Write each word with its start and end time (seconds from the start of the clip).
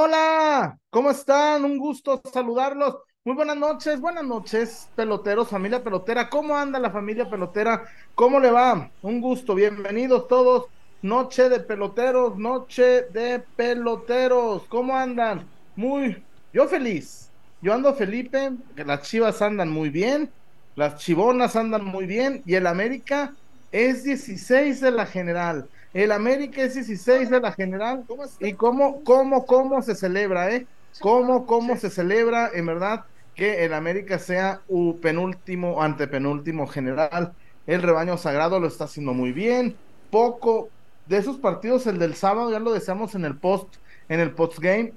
Hola, 0.00 0.78
¿cómo 0.90 1.10
están? 1.10 1.64
Un 1.64 1.76
gusto 1.76 2.22
saludarlos. 2.32 2.98
Muy 3.24 3.34
buenas 3.34 3.56
noches, 3.56 4.00
buenas 4.00 4.24
noches, 4.24 4.88
peloteros, 4.94 5.48
familia 5.48 5.82
pelotera. 5.82 6.30
¿Cómo 6.30 6.56
anda 6.56 6.78
la 6.78 6.92
familia 6.92 7.28
pelotera? 7.28 7.82
¿Cómo 8.14 8.38
le 8.38 8.48
va? 8.52 8.92
Un 9.02 9.20
gusto, 9.20 9.56
bienvenidos 9.56 10.28
todos. 10.28 10.66
Noche 11.02 11.48
de 11.48 11.58
peloteros, 11.58 12.36
noche 12.38 13.08
de 13.10 13.40
peloteros. 13.56 14.62
¿Cómo 14.68 14.96
andan? 14.96 15.48
Muy, 15.74 16.22
yo 16.52 16.68
feliz. 16.68 17.32
Yo 17.60 17.74
ando 17.74 17.92
Felipe, 17.92 18.52
las 18.76 19.02
chivas 19.02 19.42
andan 19.42 19.68
muy 19.68 19.90
bien, 19.90 20.30
las 20.76 20.98
chivonas 20.98 21.56
andan 21.56 21.84
muy 21.84 22.06
bien 22.06 22.44
y 22.46 22.54
el 22.54 22.68
América 22.68 23.34
es 23.72 24.04
16 24.04 24.80
de 24.80 24.92
la 24.92 25.06
general. 25.06 25.68
El 25.92 26.12
América 26.12 26.62
es 26.62 26.74
16 26.74 27.30
de 27.30 27.40
la 27.40 27.52
general. 27.52 28.04
¿Y 28.40 28.52
cómo, 28.54 29.02
cómo, 29.04 29.46
cómo 29.46 29.82
se 29.82 29.94
celebra, 29.94 30.50
eh? 30.52 30.66
¿Cómo, 31.00 31.46
cómo 31.46 31.76
se 31.76 31.90
celebra, 31.90 32.50
en 32.52 32.66
verdad, 32.66 33.04
que 33.34 33.64
el 33.64 33.72
América 33.72 34.18
sea 34.18 34.62
un 34.68 35.00
penúltimo, 35.00 35.82
antepenúltimo 35.82 36.66
general? 36.66 37.32
El 37.66 37.82
rebaño 37.82 38.16
sagrado 38.16 38.60
lo 38.60 38.68
está 38.68 38.84
haciendo 38.84 39.12
muy 39.14 39.32
bien. 39.32 39.76
Poco 40.10 40.70
de 41.06 41.18
esos 41.18 41.38
partidos, 41.38 41.86
el 41.86 41.98
del 41.98 42.14
sábado, 42.14 42.50
ya 42.50 42.58
lo 42.58 42.72
deseamos 42.72 43.14
en 43.14 43.24
el 43.24 43.36
post, 43.38 43.76
en 44.08 44.20
el 44.20 44.32
post 44.32 44.58
game. 44.58 44.92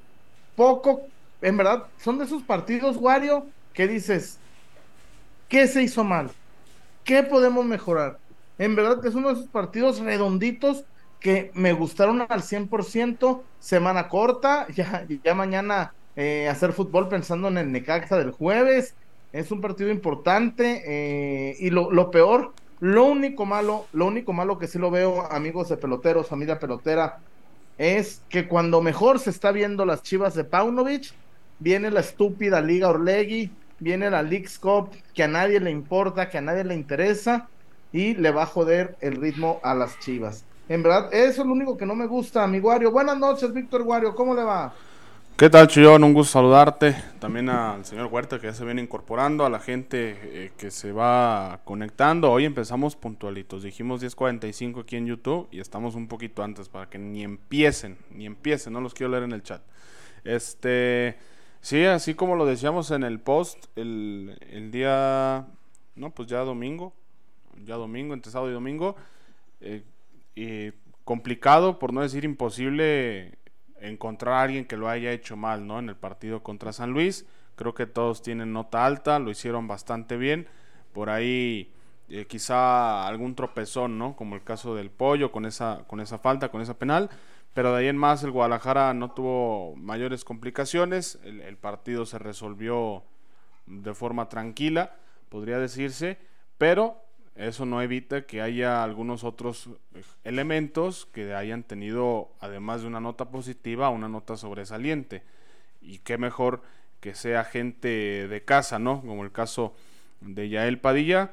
Poco, 0.56 1.02
en 1.42 1.58
verdad, 1.58 1.88
son 1.98 2.18
de 2.18 2.26
esos 2.26 2.44
partidos, 2.44 2.98
Wario, 2.98 3.48
que 3.74 3.88
dices, 3.88 4.40
¿qué 5.48 5.68
se 5.68 5.84
hizo 5.84 6.04
mal? 6.04 6.32
¿Qué 7.04 7.24
podemos 7.24 7.66
mejorar? 7.66 8.20
En 8.58 8.76
verdad 8.76 9.02
que 9.02 9.08
es 9.10 9.16
uno 9.16 9.30
de 9.30 9.34
esos 9.36 9.48
partidos 9.48 10.00
redonditos 10.00 10.86
que 11.22 11.52
me 11.54 11.72
gustaron 11.72 12.22
al 12.28 12.42
100%, 12.42 13.42
semana 13.60 14.10
corta, 14.10 14.68
ya, 14.76 15.06
ya 15.24 15.34
mañana 15.34 15.94
eh, 16.18 16.50
hacer 16.50 16.74
fútbol 16.74 17.08
pensando 17.08 17.48
en 17.48 17.58
el 17.58 17.72
Necaxa 17.72 18.18
del 18.18 18.32
jueves, 18.32 18.96
es 19.32 19.50
un 19.52 19.62
partido 19.62 19.90
importante 19.90 20.84
eh, 20.86 21.56
y 21.60 21.70
lo, 21.70 21.90
lo, 21.90 22.12
peor, 22.12 22.54
lo 22.82 23.06
único 23.06 23.46
malo, 23.46 23.86
lo 23.94 24.08
único 24.08 24.34
malo 24.34 24.58
que 24.58 24.68
sí 24.68 24.78
lo 24.78 24.92
veo, 24.92 25.32
amigos 25.32 25.70
de 25.70 25.78
peloteros, 25.78 26.28
familia 26.28 26.60
pelotera, 26.60 27.20
es 27.78 28.22
que 28.28 28.48
cuando 28.48 28.82
mejor 28.82 29.20
se 29.20 29.30
está 29.30 29.52
viendo 29.52 29.86
las 29.86 30.04
chivas 30.04 30.36
de 30.36 30.44
Paunovic, 30.44 31.14
viene 31.60 31.92
la 31.92 32.02
estúpida 32.02 32.60
Liga 32.62 32.90
Orlegui, 32.90 33.52
viene 33.80 34.10
la 34.10 34.22
Leagues 34.22 34.60
Cup, 34.60 34.90
que 35.14 35.24
a 35.24 35.28
nadie 35.28 35.60
le 35.60 35.72
importa, 35.72 36.30
que 36.30 36.40
a 36.40 36.42
nadie 36.42 36.64
le 36.64 36.76
interesa, 36.76 37.48
y 37.94 38.16
le 38.16 38.32
va 38.32 38.44
a 38.44 38.48
joder 38.48 38.98
el 39.02 39.16
ritmo 39.16 39.60
a 39.64 39.74
las 39.74 39.98
chivas. 40.00 40.46
En 40.72 40.82
verdad, 40.82 41.14
eso 41.14 41.42
es 41.42 41.48
lo 41.48 41.52
único 41.52 41.76
que 41.76 41.86
no 41.86 41.96
me 41.96 42.08
gusta, 42.08 42.48
mi 42.48 42.60
Guario. 42.60 42.92
Buenas 42.92 43.18
noches, 43.20 43.54
Víctor 43.54 43.84
Guario, 43.84 44.16
¿cómo 44.16 44.34
le 44.34 44.42
va? 44.42 44.74
¿Qué 45.36 45.50
tal, 45.50 45.68
Chillón? 45.68 46.02
Un 46.02 46.14
gusto 46.14 46.32
saludarte. 46.32 46.96
También 47.20 47.50
al 47.50 47.84
señor 47.84 48.06
Huerta 48.06 48.40
que 48.40 48.48
ya 48.48 48.54
se 48.54 48.64
viene 48.64 48.82
incorporando, 48.82 49.46
a 49.46 49.50
la 49.50 49.60
gente 49.60 50.18
eh, 50.22 50.52
que 50.58 50.72
se 50.72 50.94
va 50.94 51.60
conectando. 51.66 52.32
Hoy 52.32 52.46
empezamos 52.46 52.96
puntualitos. 52.96 53.64
Dijimos 53.64 54.02
10.45 54.02 54.84
aquí 54.84 54.96
en 54.96 55.08
YouTube 55.08 55.50
y 55.52 55.60
estamos 55.60 55.96
un 55.96 56.08
poquito 56.08 56.42
antes 56.42 56.70
para 56.70 56.90
que 56.90 56.98
ni 56.98 57.22
empiecen, 57.22 57.98
ni 58.10 58.26
empiecen. 58.26 58.72
No 58.72 58.80
los 58.80 58.94
quiero 58.94 59.12
leer 59.12 59.24
en 59.24 59.34
el 59.34 59.44
chat. 59.44 59.62
Este, 60.24 61.18
sí, 61.60 61.84
así 61.84 62.14
como 62.14 62.38
lo 62.38 62.46
decíamos 62.46 62.92
en 62.92 63.04
el 63.04 63.20
post, 63.20 63.66
el, 63.76 64.40
el 64.50 64.72
día, 64.72 65.48
no, 65.98 66.12
pues 66.12 66.30
ya 66.30 66.40
domingo, 66.46 66.94
ya 67.66 67.76
domingo, 67.76 68.14
entre 68.14 68.32
sábado 68.32 68.50
y 68.50 68.54
domingo. 68.54 68.96
Eh, 69.60 69.84
complicado, 71.04 71.80
por 71.80 71.94
no 71.94 72.02
decir 72.02 72.24
imposible, 72.24 73.38
encontrar 73.80 74.36
a 74.36 74.42
alguien 74.44 74.66
que 74.66 74.78
lo 74.78 74.90
haya 74.90 75.12
hecho 75.12 75.36
mal, 75.36 75.68
¿no? 75.68 75.80
En 75.80 75.90
el 75.90 75.96
partido 75.96 76.44
contra 76.44 76.74
San 76.74 76.92
Luis. 76.92 77.26
Creo 77.56 77.74
que 77.74 77.86
todos 77.86 78.22
tienen 78.22 78.54
nota 78.54 78.86
alta, 78.86 79.20
lo 79.20 79.32
hicieron 79.32 79.68
bastante 79.68 80.18
bien. 80.18 80.48
Por 80.94 81.10
ahí 81.10 81.74
eh, 82.10 82.26
quizá 82.26 83.08
algún 83.08 83.36
tropezón, 83.36 83.98
¿no? 83.98 84.16
Como 84.16 84.36
el 84.36 84.44
caso 84.44 84.76
del 84.76 84.90
pollo 84.90 85.32
con 85.32 85.46
esa, 85.46 85.84
con 85.88 86.00
esa 86.00 86.18
falta, 86.18 86.50
con 86.50 86.62
esa 86.62 86.78
penal. 86.78 87.10
Pero 87.54 87.74
de 87.74 87.82
ahí 87.82 87.88
en 87.88 87.98
más 87.98 88.24
el 88.24 88.32
Guadalajara 88.32 88.94
no 88.94 89.12
tuvo 89.12 89.76
mayores 89.76 90.24
complicaciones. 90.24 91.20
el 91.24 91.58
partido 91.58 92.06
se 92.06 92.18
resolvió 92.18 93.04
de 93.66 93.94
forma 93.94 94.30
tranquila, 94.30 94.96
podría 95.30 95.60
decirse. 95.60 96.18
Pero 96.58 97.04
eso 97.36 97.66
no 97.66 97.82
evita 97.82 98.26
que 98.26 98.42
haya 98.42 98.84
algunos 98.84 99.24
otros 99.24 99.70
eh, 99.96 100.04
elementos 100.24 101.08
que 101.08 101.34
hayan 101.34 101.64
tenido, 101.64 102.30
además 102.40 102.82
de 102.82 102.88
una 102.88 103.00
nota 103.00 103.30
positiva, 103.30 103.90
una 103.90 104.10
nota 104.10 104.38
sobresaliente. 104.38 105.24
Y 105.82 106.00
qué 106.00 106.18
mejor 106.18 106.62
que 107.00 107.16
sea 107.16 107.44
gente 107.44 108.28
de 108.28 108.44
casa, 108.44 108.80
¿no? 108.80 109.02
Como 109.02 109.24
el 109.24 109.32
caso 109.32 109.74
de 110.20 110.50
Yael 110.50 110.80
Padilla, 110.80 111.32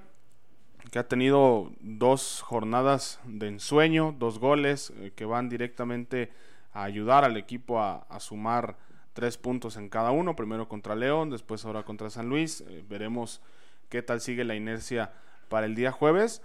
que 0.91 0.99
ha 0.99 1.09
tenido 1.09 1.73
dos 1.81 2.43
jornadas 2.43 3.21
de 3.25 3.49
ensueño, 3.49 4.15
dos 4.19 4.39
goles 4.39 4.93
eh, 4.97 5.13
que 5.15 5.25
van 5.25 5.49
directamente 5.49 6.31
a 6.73 6.85
ayudar 6.85 7.25
al 7.25 7.37
equipo 7.37 7.81
a, 7.81 8.07
sumar 8.21 8.77
tres 9.13 9.37
puntos 9.37 9.77
en 9.77 9.89
cada 9.89 10.13
uno, 10.13 10.37
primero 10.37 10.69
contra 10.69 10.95
León, 10.95 11.29
después 11.29 11.65
ahora 11.65 11.83
contra 11.83 12.09
San 12.09 12.29
Luis. 12.29 12.63
Eh, 12.63 12.85
veremos 12.89 13.43
qué 13.89 14.03
tal 14.03 14.21
sigue 14.21 14.45
la 14.45 14.55
inercia 14.55 15.13
para 15.49 15.67
el 15.67 15.75
día 15.75 15.93
jueves. 15.93 16.43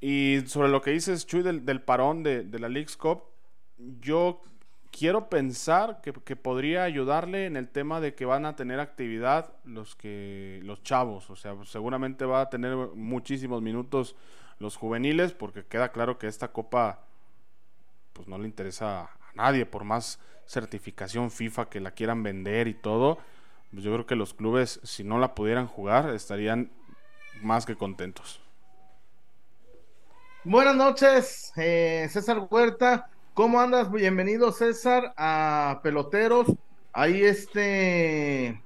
Y 0.00 0.42
sobre 0.46 0.68
lo 0.68 0.80
que 0.80 0.92
dices, 0.92 1.26
Chuy, 1.26 1.42
del, 1.42 1.82
parón 1.82 2.22
de, 2.22 2.46
la 2.58 2.68
League's 2.68 2.96
Cup, 2.96 3.22
yo 4.00 4.40
quiero 4.90 5.28
pensar 5.28 6.00
que, 6.00 6.36
podría 6.36 6.84
ayudarle 6.84 7.46
en 7.46 7.56
el 7.56 7.68
tema 7.68 8.00
de 8.00 8.14
que 8.14 8.24
van 8.24 8.46
a 8.46 8.56
tener 8.56 8.80
actividad 8.80 9.52
los 9.64 9.96
que 9.96 10.60
los 10.62 10.82
chavos, 10.82 11.30
o 11.30 11.36
sea, 11.36 11.56
seguramente 11.64 12.24
va 12.24 12.42
a 12.42 12.50
tener 12.50 12.76
muchísimos 12.94 13.62
minutos 13.62 14.16
los 14.58 14.76
juveniles, 14.76 15.32
porque 15.32 15.64
queda 15.64 15.92
claro 15.92 16.18
que 16.18 16.26
esta 16.26 16.48
copa 16.48 17.04
pues 18.12 18.26
no 18.26 18.38
le 18.38 18.46
interesa 18.46 19.02
a 19.02 19.10
nadie, 19.34 19.66
por 19.66 19.84
más 19.84 20.18
certificación 20.46 21.30
FIFA 21.30 21.68
que 21.68 21.80
la 21.80 21.92
quieran 21.92 22.22
vender 22.22 22.66
y 22.66 22.74
todo, 22.74 23.18
pues 23.70 23.84
yo 23.84 23.92
creo 23.92 24.06
que 24.06 24.16
los 24.16 24.34
clubes, 24.34 24.80
si 24.82 25.04
no 25.04 25.18
la 25.18 25.34
pudieran 25.34 25.66
jugar, 25.66 26.10
estarían 26.10 26.72
más 27.42 27.66
que 27.66 27.76
contentos. 27.76 28.40
Buenas 30.44 30.76
noches, 30.76 31.52
eh, 31.56 32.08
César 32.10 32.46
Huerta. 32.50 33.10
¿Cómo 33.34 33.60
andas? 33.60 33.90
Bienvenido, 33.90 34.52
César, 34.52 35.12
a 35.16 35.80
Peloteros. 35.82 36.48
Ahí 36.92 37.22
este, 37.22 38.62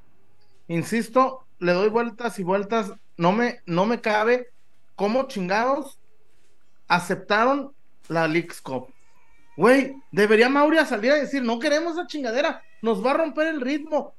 insisto, 0.69 1.45
le 1.59 1.73
doy 1.73 1.89
vueltas 1.89 2.39
y 2.39 2.45
vueltas. 2.45 2.93
No 3.17 3.33
me, 3.33 3.61
no 3.67 3.85
me 3.85 4.01
cabe 4.01 4.49
cómo 4.97 5.29
chingados 5.29 5.99
aceptaron 6.89 7.73
la 8.09 8.29
Leagues 8.29 8.61
Cup. 8.61 8.89
Güey, 9.57 9.97
debería 10.11 10.49
Mauria 10.49 10.87
salir 10.87 11.13
a 11.13 11.17
decir, 11.17 11.43
no 11.43 11.59
queremos 11.59 11.95
esa 11.95 12.07
chingadera, 12.07 12.63
nos 12.81 13.05
va 13.05 13.11
a 13.11 13.15
romper 13.15 13.49
el 13.49 13.61
ritmo. 13.61 14.15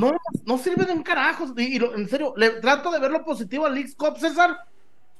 No, 0.00 0.12
no 0.44 0.58
sirve 0.58 0.84
de 0.84 0.92
un 0.92 1.02
carajo. 1.02 1.46
Y, 1.56 1.76
en 1.76 2.08
serio, 2.08 2.34
le 2.36 2.50
trato 2.60 2.90
de 2.90 2.98
ver 2.98 3.10
lo 3.10 3.24
positivo 3.24 3.66
al 3.66 3.74
League 3.74 3.94
Cup, 3.96 4.18
César. 4.18 4.56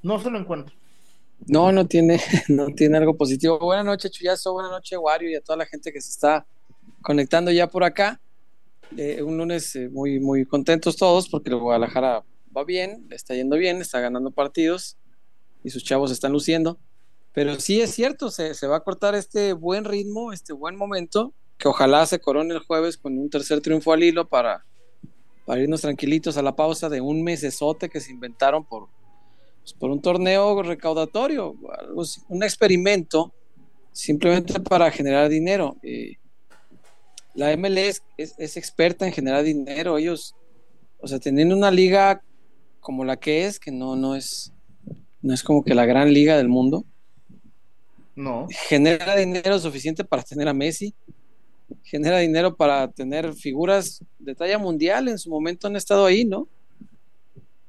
No 0.03 0.21
se 0.21 0.31
lo 0.31 0.39
encuentro. 0.39 0.75
No, 1.47 1.71
no 1.71 1.87
tiene, 1.87 2.21
no 2.49 2.67
tiene 2.67 2.99
algo 2.99 3.17
positivo. 3.17 3.59
Buenas 3.59 3.85
noches, 3.85 4.11
Chuyazo. 4.11 4.53
Buenas 4.53 4.73
noches, 4.73 4.99
Wario, 5.01 5.31
y 5.31 5.37
a 5.37 5.41
toda 5.41 5.59
la 5.59 5.67
gente 5.67 5.93
que 5.93 6.01
se 6.01 6.11
está 6.11 6.45
conectando 7.03 7.53
ya 7.53 7.69
por 7.69 7.85
acá. 7.85 8.21
Eh, 8.97 9.23
un 9.23 9.37
lunes 9.37 9.77
eh, 9.77 9.89
muy, 9.89 10.19
muy 10.19 10.45
contentos 10.45 10.97
todos 10.97 11.29
porque 11.29 11.51
el 11.51 11.57
Guadalajara 11.57 12.25
va 12.57 12.65
bien, 12.65 13.07
le 13.09 13.17
está 13.17 13.35
yendo 13.35 13.57
bien, 13.57 13.83
está 13.83 14.01
ganando 14.01 14.31
partidos 14.31 14.97
y 15.63 15.71
sus 15.71 15.85
chavos 15.85 16.11
están 16.11 16.33
luciendo. 16.33 16.79
Pero 17.33 17.61
sí 17.61 17.81
es 17.81 17.91
cierto, 17.91 18.31
se, 18.31 18.55
se 18.55 18.67
va 18.67 18.79
a 18.79 18.81
cortar 18.81 19.15
este 19.15 19.53
buen 19.53 19.85
ritmo, 19.85 20.33
este 20.33 20.53
buen 20.53 20.75
momento 20.75 21.35
que 21.59 21.69
ojalá 21.69 22.07
se 22.07 22.21
corone 22.21 22.55
el 22.55 22.61
jueves 22.61 22.97
con 22.97 23.19
un 23.19 23.29
tercer 23.29 23.61
triunfo 23.61 23.93
al 23.93 24.05
hilo 24.05 24.29
para, 24.29 24.65
para 25.45 25.61
irnos 25.61 25.81
tranquilitos 25.81 26.37
a 26.37 26.43
la 26.43 26.55
pausa 26.55 26.89
de 26.89 27.01
un 27.01 27.23
mesesote 27.23 27.89
que 27.89 28.01
se 28.01 28.13
inventaron 28.13 28.65
por, 28.65 28.89
pues, 29.61 29.73
por 29.73 29.91
un 29.91 30.01
torneo 30.01 30.63
recaudatorio, 30.63 31.57
un 32.29 32.43
experimento 32.43 33.35
simplemente 33.93 34.61
para 34.61 34.91
generar 34.91 35.29
dinero. 35.29 35.77
Eh, 35.83 36.15
la 37.35 37.57
MLS 37.57 38.03
es, 38.17 38.35
es, 38.39 38.57
experta 38.57 39.07
en 39.07 39.13
generar 39.13 39.43
dinero. 39.43 39.99
Ellos, 39.99 40.35
o 41.01 41.09
sea, 41.09 41.19
teniendo 41.19 41.57
una 41.57 41.71
liga 41.71 42.23
como 42.81 43.05
la 43.05 43.17
que 43.17 43.47
es, 43.47 43.59
que 43.59 43.71
no, 43.71 43.97
no 43.97 44.15
es, 44.15 44.53
no 45.21 45.35
es 45.35 45.43
como 45.43 45.65
que 45.65 45.75
la 45.75 45.87
gran 45.87 46.13
liga 46.13 46.37
del 46.37 46.49
mundo. 46.49 46.85
No. 48.15 48.47
Genera 48.69 49.17
dinero 49.17 49.59
suficiente 49.59 50.05
para 50.05 50.23
tener 50.23 50.49
a 50.49 50.55
Messi, 50.55 50.95
genera 51.83 52.19
dinero 52.19 52.57
para 52.57 52.89
tener 52.91 53.35
figuras 53.35 54.03
de 54.19 54.35
talla 54.35 54.59
mundial, 54.59 55.09
en 55.09 55.19
su 55.19 55.31
momento 55.31 55.67
han 55.67 55.77
estado 55.77 56.07
ahí, 56.07 56.25
¿no? 56.25 56.49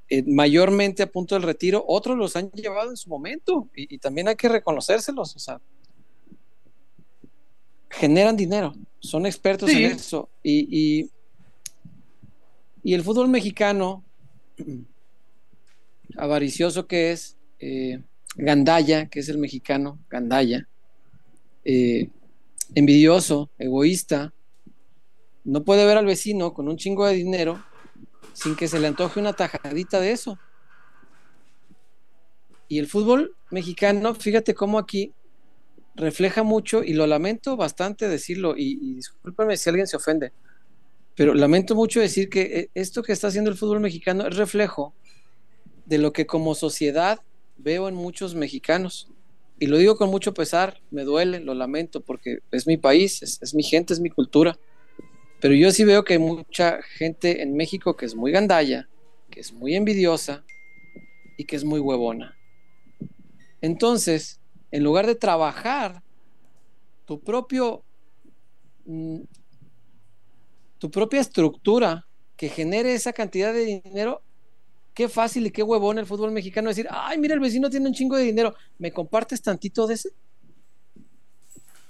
Eh, 0.09 0.23
mayormente 0.23 1.03
a 1.03 1.11
punto 1.11 1.35
del 1.35 1.43
retiro, 1.43 1.83
otros 1.87 2.17
los 2.17 2.35
han 2.35 2.49
llevado 2.51 2.89
en 2.89 2.97
su 2.97 3.09
momento 3.09 3.69
y, 3.75 3.97
también 3.99 4.27
hay 4.27 4.35
que 4.35 4.49
reconocérselos, 4.49 5.35
o 5.35 5.39
sea. 5.39 5.61
generan 7.89 8.35
dinero, 8.35 8.73
son 8.99 9.25
expertos 9.25 9.69
en 9.69 9.91
eso. 9.91 10.29
Y, 10.41 10.67
y, 10.71 11.09
y, 12.83 12.93
el 12.93 13.03
fútbol 13.03 13.27
mexicano, 13.27 14.03
avaricioso 16.17 16.87
que 16.87 17.11
es, 17.11 17.37
eh, 17.59 18.01
Gandaya, 18.35 19.07
que 19.07 19.19
es 19.19 19.29
el 19.29 19.37
mexicano, 19.37 19.99
Gandaya, 20.09 20.67
eh, 21.65 22.09
envidioso, 22.75 23.49
egoísta, 23.57 24.33
no 25.43 25.63
puede 25.63 25.85
ver 25.85 25.97
al 25.97 26.05
vecino 26.05 26.53
con 26.53 26.67
un 26.67 26.77
chingo 26.77 27.05
de 27.05 27.13
dinero 27.13 27.63
sin 28.33 28.55
que 28.55 28.67
se 28.67 28.79
le 28.79 28.87
antoje 28.87 29.19
una 29.19 29.33
tajadita 29.33 29.99
de 29.99 30.11
eso. 30.11 30.37
Y 32.67 32.77
el 32.77 32.87
fútbol 32.87 33.35
mexicano, 33.49 34.13
fíjate 34.13 34.53
cómo 34.53 34.77
aquí 34.77 35.13
refleja 35.95 36.43
mucho, 36.43 36.83
y 36.83 36.93
lo 36.93 37.07
lamento 37.07 37.57
bastante 37.57 38.07
decirlo, 38.07 38.55
y, 38.55 38.95
discúlpame 38.95 39.57
si 39.57 39.69
alguien 39.69 39.87
se 39.87 39.97
ofende, 39.97 40.31
pero 41.15 41.33
lamento 41.33 41.75
mucho 41.75 41.99
decir 41.99 42.29
que 42.29 42.41
eh, 42.41 42.69
esto 42.73 43.03
que 43.03 43.11
está 43.11 43.27
haciendo 43.27 43.49
el 43.49 43.57
fútbol 43.57 43.81
mexicano 43.81 44.25
es 44.25 44.37
reflejo 44.37 44.93
de 45.85 45.97
lo 45.97 46.13
que 46.13 46.25
como 46.25 46.55
sociedad 46.55 47.19
veo 47.57 47.89
en 47.89 47.95
muchos 47.95 48.35
mexicanos. 48.35 49.09
Y 49.59 49.67
lo 49.67 49.77
digo 49.77 49.97
con 49.97 50.09
mucho 50.09 50.33
pesar, 50.33 50.81
me 50.89 51.03
duele, 51.03 51.41
lo 51.41 51.53
lamento, 51.53 52.01
porque 52.01 52.39
es 52.51 52.65
mi 52.65 52.77
país, 52.77 53.21
es, 53.21 53.53
mi 53.53 53.63
gente, 53.63 53.93
es 53.93 53.99
mi 53.99 54.09
cultura. 54.09 54.57
Pero 55.41 55.53
yo 55.53 55.71
sí 55.71 55.83
veo 55.83 56.03
que 56.03 56.13
hay 56.13 56.19
mucha 56.19 56.81
gente 56.81 57.41
en 57.41 57.55
México 57.55 57.95
que 57.95 58.05
es 58.05 58.15
muy 58.15 58.31
gandalla, 58.31 58.87
que 59.29 59.41
es 59.41 59.51
muy 59.51 59.75
envidiosa 59.75 60.43
y 61.37 61.45
que 61.45 61.55
es 61.55 61.63
muy 61.63 61.79
huevona. 61.79 62.37
Entonces, 63.61 64.39
en 64.71 64.83
lugar 64.83 65.05
de 65.07 65.15
trabajar 65.15 66.01
tu 67.05 67.19
propio 67.19 67.83
mm, 68.85 69.21
tu 70.79 70.89
propia 70.89 71.19
estructura 71.19 72.07
que 72.37 72.49
genere 72.49 72.93
esa 72.93 73.13
cantidad 73.13 73.53
de 73.53 73.81
dinero, 73.83 74.21
qué 74.99 75.07
fácil 75.07 75.47
y 75.47 75.51
qué 75.51 75.63
huevón 75.63 75.97
el 75.97 76.05
fútbol 76.05 76.31
mexicano 76.31 76.67
decir, 76.67 76.85
ay, 76.91 77.17
mira, 77.17 77.33
el 77.33 77.39
vecino 77.39 77.69
tiene 77.69 77.87
un 77.87 77.93
chingo 77.93 78.17
de 78.17 78.23
dinero, 78.23 78.53
¿me 78.79 78.91
compartes 78.91 79.41
tantito 79.41 79.87
de 79.87 79.93
ese? 79.93 80.09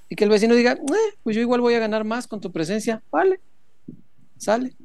Y 0.10 0.16
que 0.16 0.26
el 0.26 0.30
vecino 0.30 0.54
diga, 0.54 0.74
eh, 0.74 1.16
pues 1.24 1.36
yo 1.36 1.42
igual 1.42 1.60
voy 1.60 1.74
a 1.74 1.80
ganar 1.80 2.04
más 2.04 2.28
con 2.28 2.40
tu 2.40 2.52
presencia, 2.52 3.02
vale, 3.10 3.40
sale. 4.38 4.76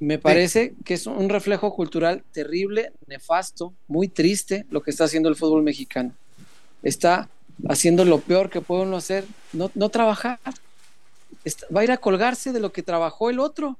Me 0.00 0.18
parece 0.18 0.74
que 0.84 0.94
es 0.94 1.06
un 1.06 1.28
reflejo 1.28 1.72
cultural 1.72 2.24
terrible, 2.32 2.90
nefasto, 3.06 3.72
muy 3.86 4.08
triste 4.08 4.66
lo 4.68 4.82
que 4.82 4.90
está 4.90 5.04
haciendo 5.04 5.28
el 5.28 5.36
fútbol 5.36 5.62
mexicano. 5.62 6.12
Está 6.82 7.28
haciendo 7.68 8.04
lo 8.04 8.18
peor 8.18 8.50
que 8.50 8.60
puede 8.60 8.82
uno 8.82 8.96
hacer, 8.96 9.24
no, 9.52 9.70
no 9.76 9.90
trabajar. 9.90 10.40
va 11.72 11.82
a 11.82 11.84
ir 11.84 11.92
a 11.92 11.98
colgarse 11.98 12.52
de 12.52 12.58
lo 12.58 12.72
que 12.72 12.82
trabajó 12.82 13.30
el 13.30 13.38
otro 13.38 13.78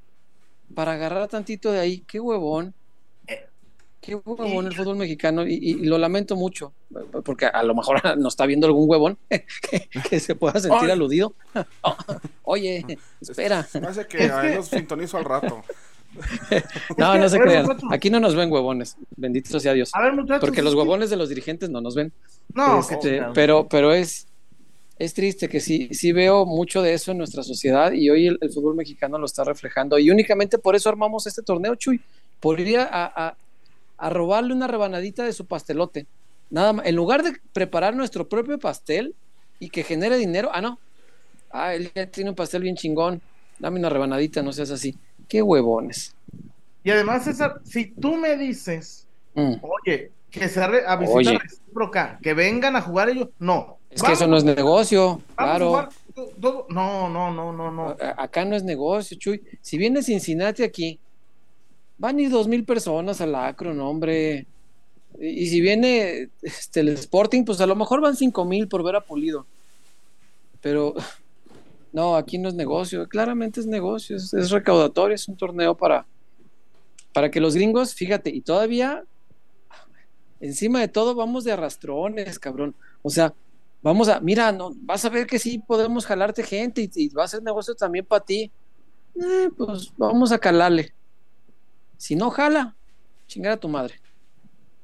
para 0.74 0.92
agarrar 0.92 1.28
tantito 1.28 1.72
de 1.72 1.80
ahí. 1.80 2.04
Qué 2.06 2.20
huevón. 2.20 2.74
Qué 4.06 4.14
huevón 4.14 4.66
el 4.66 4.74
fútbol 4.74 4.96
mexicano 4.96 5.44
y, 5.44 5.84
lo 5.84 5.98
lamento 5.98 6.36
mucho, 6.36 6.72
porque 7.24 7.46
a 7.46 7.62
lo 7.64 7.74
mejor 7.74 8.00
nos 8.18 8.34
está 8.34 8.46
viendo 8.46 8.68
algún 8.68 8.88
huevón 8.88 9.18
que, 10.08 10.20
se 10.20 10.36
pueda 10.36 10.60
sentir 10.60 10.92
aludido. 10.92 11.34
Oye, 12.44 12.84
espera. 13.20 13.66
Parece 13.72 14.06
que 14.06 14.24
a 14.24 14.44
los 14.44 14.68
sintonizo 14.68 15.16
al 15.16 15.24
rato. 15.24 15.64
no, 16.96 17.18
no 17.18 17.28
se 17.28 17.40
crean. 17.40 17.66
Aquí 17.90 18.08
no 18.08 18.20
nos 18.20 18.36
ven 18.36 18.52
huevones, 18.52 18.96
bendito 19.16 19.58
sea 19.58 19.72
Dios. 19.72 19.90
porque 20.40 20.62
los 20.62 20.74
huevones 20.74 21.10
de 21.10 21.16
los 21.16 21.28
dirigentes 21.28 21.68
no 21.68 21.80
nos 21.80 21.96
ven. 21.96 22.12
No, 22.54 22.78
este, 22.78 23.22
pero, 23.34 23.66
pero 23.68 23.92
es, 23.92 24.28
es 24.98 25.12
triste 25.12 25.48
que 25.48 25.60
sí, 25.60 25.90
sí 25.92 26.12
veo 26.12 26.46
mucho 26.46 26.80
de 26.80 26.94
eso 26.94 27.12
en 27.12 27.18
nuestra 27.18 27.42
sociedad 27.42 27.92
y 27.92 28.08
hoy 28.08 28.28
el, 28.28 28.52
fútbol 28.52 28.74
mexicano 28.74 29.18
lo 29.18 29.26
está 29.26 29.44
reflejando. 29.44 29.98
Y 29.98 30.10
únicamente 30.10 30.58
por 30.58 30.74
eso 30.74 30.88
armamos 30.88 31.26
este 31.26 31.42
torneo, 31.42 31.74
Chuy, 31.74 32.00
por 32.40 32.58
ir 32.60 32.78
a, 32.78 33.36
robarle 33.98 34.54
una 34.54 34.66
rebanadita 34.66 35.24
de 35.24 35.32
su 35.32 35.44
pastelote. 35.44 36.06
Nada 36.48 36.72
más, 36.72 36.86
en 36.86 36.96
lugar 36.96 37.22
de 37.22 37.36
preparar 37.52 37.94
nuestro 37.94 38.28
propio 38.28 38.58
pastel 38.58 39.14
y 39.58 39.68
que 39.68 39.82
genere 39.82 40.16
dinero, 40.16 40.50
ah, 40.52 40.60
no, 40.60 40.78
ah, 41.50 41.74
él 41.74 41.90
ya 41.94 42.06
tiene 42.06 42.30
un 42.30 42.36
pastel 42.36 42.62
bien 42.62 42.76
chingón, 42.76 43.20
dame 43.58 43.78
una 43.78 43.90
rebanadita, 43.90 44.42
no 44.42 44.52
seas 44.52 44.70
así. 44.70 44.96
Qué 45.28 45.42
huevones. 45.42 46.14
Y 46.84 46.90
además, 46.90 47.24
César, 47.24 47.60
si 47.64 47.86
tú 47.86 48.16
me 48.16 48.36
dices, 48.36 49.06
mm. 49.34 49.54
oye, 49.60 50.12
que 50.30 50.48
se 50.48 50.62
a 50.62 50.96
visitar 50.96 51.42
recíproca, 51.42 52.18
que 52.22 52.32
vengan 52.32 52.76
a 52.76 52.82
jugar 52.82 53.08
ellos, 53.08 53.28
no, 53.38 53.75
es 53.96 54.02
que 54.02 54.12
eso 54.12 54.26
no 54.26 54.36
es 54.36 54.44
negocio, 54.44 55.22
claro. 55.34 55.88
No, 56.38 57.08
no, 57.08 57.30
no, 57.30 57.52
no, 57.52 57.70
no. 57.70 57.96
Acá 58.16 58.44
no 58.44 58.54
es 58.54 58.62
negocio, 58.62 59.16
Chuy. 59.18 59.42
Si 59.62 59.78
viene 59.78 60.02
Cincinnati 60.02 60.62
aquí, 60.62 60.98
van 61.96 62.18
a 62.18 62.22
ir 62.22 62.30
dos 62.30 62.46
mil 62.46 62.64
personas 62.64 63.22
al 63.22 63.34
Acron, 63.34 63.80
hombre. 63.80 64.46
Y, 65.18 65.46
si 65.48 65.62
viene 65.62 66.28
este, 66.42 66.80
el 66.80 66.90
Sporting, 66.90 67.44
pues 67.44 67.58
a 67.62 67.66
lo 67.66 67.74
mejor 67.74 68.02
van 68.02 68.16
cinco 68.16 68.44
mil 68.44 68.68
por 68.68 68.84
ver 68.84 68.96
a 68.96 69.00
Pulido. 69.00 69.46
Pero 70.60 70.94
no, 71.92 72.16
aquí 72.16 72.36
no 72.36 72.50
es 72.50 72.54
negocio. 72.54 73.08
Claramente 73.08 73.60
es 73.60 73.66
negocio, 73.66 74.16
es, 74.16 74.34
es 74.34 74.50
recaudatorio, 74.50 75.14
es 75.14 75.26
un 75.26 75.36
torneo 75.36 75.74
para, 75.74 76.04
para 77.14 77.30
que 77.30 77.40
los 77.40 77.54
gringos, 77.54 77.94
fíjate, 77.94 78.28
y 78.28 78.42
todavía, 78.42 79.04
encima 80.40 80.80
de 80.80 80.88
todo, 80.88 81.14
vamos 81.14 81.44
de 81.44 81.52
arrastrones, 81.52 82.38
cabrón. 82.38 82.74
O 83.00 83.08
sea, 83.08 83.32
vamos 83.86 84.08
a, 84.08 84.18
mira, 84.18 84.50
no, 84.50 84.72
vas 84.78 85.04
a 85.04 85.08
ver 85.08 85.28
que 85.28 85.38
sí 85.38 85.58
podemos 85.58 86.04
jalarte 86.06 86.42
gente 86.42 86.90
y, 86.92 87.08
va 87.10 87.22
a 87.22 87.28
ser 87.28 87.40
negocio 87.40 87.72
también 87.76 88.04
para 88.04 88.24
ti. 88.24 88.50
Eh, 89.14 89.48
pues 89.56 89.92
vamos 89.96 90.32
a 90.32 90.38
calarle. 90.38 90.92
Si 91.96 92.16
no 92.16 92.30
jala, 92.30 92.74
chingar 93.28 93.52
a 93.52 93.56
tu 93.56 93.68
madre. 93.68 93.94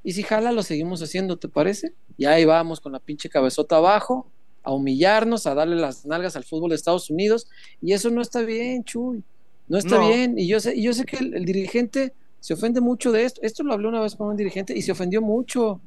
Y 0.04 0.12
si 0.12 0.22
jala, 0.22 0.52
lo 0.52 0.62
seguimos 0.62 1.02
haciendo, 1.02 1.36
¿te 1.36 1.48
parece? 1.48 1.94
Y 2.16 2.26
ahí 2.26 2.44
vamos 2.44 2.80
con 2.80 2.92
la 2.92 3.00
pinche 3.00 3.28
cabezota 3.28 3.78
abajo, 3.78 4.28
a 4.62 4.70
humillarnos, 4.72 5.48
a 5.48 5.54
darle 5.56 5.74
las 5.74 6.06
nalgas 6.06 6.36
al 6.36 6.44
fútbol 6.44 6.70
de 6.70 6.76
Estados 6.76 7.10
Unidos. 7.10 7.48
Y 7.80 7.94
eso 7.94 8.08
no 8.08 8.22
está 8.22 8.42
bien, 8.42 8.84
Chuy. 8.84 9.24
No 9.66 9.78
está 9.78 9.98
bien. 9.98 10.38
Y 10.38 10.46
yo 10.46 10.60
sé, 10.60 10.76
y 10.76 10.82
yo 10.82 10.94
sé 10.94 11.04
que 11.04 11.16
el 11.16 11.44
dirigente 11.44 12.14
se 12.38 12.54
ofende 12.54 12.80
mucho 12.80 13.10
de 13.10 13.24
esto. 13.24 13.40
Esto 13.42 13.64
lo 13.64 13.72
hablé 13.72 13.88
una 13.88 14.00
vez 14.00 14.14
con 14.14 14.28
un 14.28 14.36
dirigente 14.36 14.78
y 14.78 14.82
se 14.82 14.92
ofendió 14.92 15.20
mucho. 15.20 15.80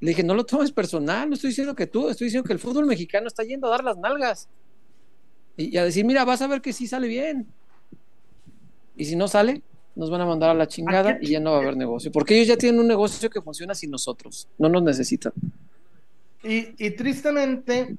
Le 0.00 0.10
dije, 0.10 0.22
no 0.22 0.34
lo 0.34 0.44
tomes 0.44 0.72
personal, 0.72 1.28
no 1.28 1.34
estoy 1.34 1.50
diciendo 1.50 1.74
que 1.74 1.86
tú, 1.86 2.08
estoy 2.08 2.26
diciendo 2.26 2.46
que 2.46 2.52
el 2.52 2.58
fútbol 2.58 2.86
mexicano 2.86 3.26
está 3.26 3.42
yendo 3.44 3.66
a 3.66 3.70
dar 3.70 3.84
las 3.84 3.96
nalgas. 3.96 4.48
Y, 5.56 5.76
a 5.78 5.84
decir, 5.84 6.04
mira, 6.04 6.24
vas 6.24 6.42
a 6.42 6.46
ver 6.46 6.60
que 6.60 6.72
sí 6.72 6.86
sale 6.86 7.08
bien. 7.08 7.46
Y 8.94 9.06
si 9.06 9.16
no 9.16 9.26
sale, 9.26 9.62
nos 9.94 10.10
van 10.10 10.20
a 10.20 10.26
mandar 10.26 10.50
a 10.50 10.54
la 10.54 10.68
chingada 10.68 11.18
y 11.20 11.28
ya 11.28 11.40
no 11.40 11.52
va 11.52 11.58
a 11.58 11.60
haber 11.60 11.76
negocio. 11.76 12.12
Porque 12.12 12.34
ellos 12.34 12.48
ya 12.48 12.56
tienen 12.58 12.78
un 12.80 12.86
negocio 12.86 13.30
que 13.30 13.40
funciona 13.40 13.74
sin 13.74 13.90
nosotros. 13.90 14.48
No 14.58 14.68
nos 14.68 14.82
necesitan. 14.82 15.32
Y, 16.42 16.90
tristemente, 16.90 17.96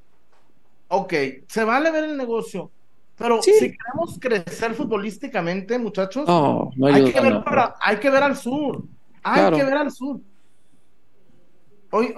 ok, 0.88 1.14
se 1.48 1.64
vale 1.64 1.92
ver 1.92 2.06
el 2.06 2.16
negocio, 2.16 2.72
pero 3.18 3.42
si 3.42 3.52
queremos 3.52 4.18
crecer 4.20 4.74
futbolísticamente, 4.74 5.78
muchachos, 5.78 6.30
hay, 6.30 7.12
que 7.12 7.20
ver 7.20 7.42
hay, 7.82 7.98
que 7.98 8.10
ver 8.10 8.24
al 8.24 8.38
sur. 8.38 8.84
Hay 9.24 9.52
que 9.52 9.64
ver 9.66 9.74
al 9.74 9.92
sur 9.92 10.22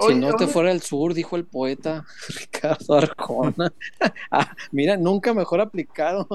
si 0.07 0.15
no 0.15 0.33
te 0.33 0.47
fuera 0.47 0.71
el 0.71 0.81
sur, 0.81 1.13
dijo 1.13 1.35
el 1.35 1.45
poeta 1.45 2.05
Ricardo 2.39 2.95
Arjona. 2.95 3.73
Ah, 4.31 4.55
mira, 4.71 4.95
nunca 4.95 5.33
mejor 5.33 5.59
aplicado. 5.59 6.27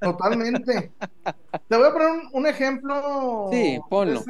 Totalmente. 0.00 0.90
Te 1.68 1.76
voy 1.76 1.86
a 1.86 1.92
poner 1.92 2.08
un, 2.32 2.46
ejemplo. 2.46 3.48
Sí, 3.52 3.78
ponlo. 3.88 4.24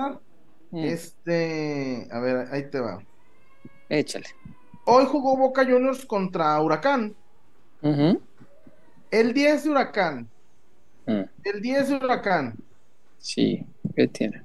Mm. 0.71 0.85
Este, 0.85 2.09
a 2.11 2.21
ver, 2.21 2.49
ahí 2.53 2.69
te 2.69 2.79
va. 2.79 2.99
Échale. 3.89 4.27
Hoy 4.85 5.07
jugó 5.07 5.37
Boca 5.37 5.65
Juniors 5.65 6.05
contra 6.05 6.61
Huracán. 6.61 7.17
El 9.11 9.33
10 9.33 9.65
de 9.65 9.71
Huracán. 9.71 10.29
Mm. 11.07 11.23
El 11.45 11.63
10 11.63 11.89
de 11.89 11.97
Huracán. 11.97 12.55
Sí, 13.19 13.67
¿qué 13.97 14.09
tiene? 14.09 14.43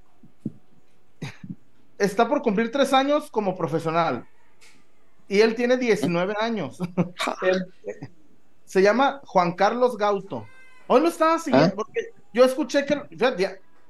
Está 1.97 2.27
por 2.27 2.41
cumplir 2.41 2.71
tres 2.71 2.93
años 2.93 3.29
como 3.29 3.55
profesional. 3.55 4.25
Y 5.27 5.39
él 5.39 5.55
tiene 5.55 5.77
19 5.77 6.35
años. 6.39 6.77
se 8.65 8.81
llama 8.81 9.21
Juan 9.25 9.53
Carlos 9.53 9.97
Gauto. 9.97 10.47
Hoy 10.87 11.01
lo 11.01 11.07
estaba 11.07 11.39
siguiendo 11.39 11.69
¿Ah? 11.69 11.75
porque 11.75 12.11
yo 12.33 12.43
escuché 12.43 12.85
que 12.85 13.01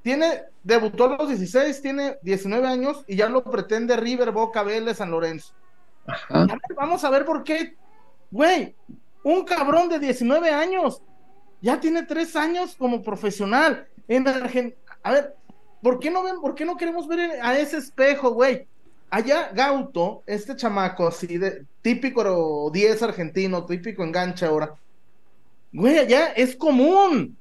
tiene, 0.02 0.44
debutó 0.64 1.06
a 1.06 1.18
los 1.18 1.30
16, 1.30 1.82
tiene 1.82 2.18
19 2.22 2.68
años 2.68 3.04
y 3.08 3.16
ya 3.16 3.30
lo 3.30 3.44
pretende 3.44 3.96
River, 3.96 4.32
Boca, 4.32 4.62
Vélez, 4.64 4.98
San 4.98 5.12
Lorenzo. 5.12 5.54
vamos 6.76 7.04
a 7.04 7.10
ver 7.10 7.26
por 7.26 7.44
qué. 7.44 7.76
Güey, 8.30 8.76
un 9.24 9.46
cabrón 9.46 9.90
de 9.90 10.00
19 10.00 10.50
años 10.50 11.02
ya 11.62 11.80
tiene 11.80 12.04
tres 12.04 12.36
años 12.36 12.76
como 12.78 13.02
profesional. 13.02 13.88
En 14.10 14.28
A 15.04 15.12
ver, 15.12 15.36
¿Por 15.84 16.00
qué 16.00 16.10
no 16.10 16.24
ven, 16.24 16.42
por 16.42 16.56
qué 16.56 16.66
no 16.66 16.78
queremos 16.78 17.08
ver 17.08 17.40
a 17.44 17.60
ese 17.60 17.78
espejo, 17.78 18.32
güey? 18.32 18.66
allá 19.14 19.52
Gauto, 19.54 20.24
este 20.26 20.56
chamaco 20.56 21.06
así 21.06 21.38
de 21.38 21.66
típico 21.84 22.72
10 22.74 23.04
argentino, 23.04 23.64
típico 23.64 24.04
enganche 24.04 24.44
ahora. 24.44 24.74
Güey, 25.72 26.00
allá 26.00 26.34
es 26.36 26.56
común. 26.56 27.38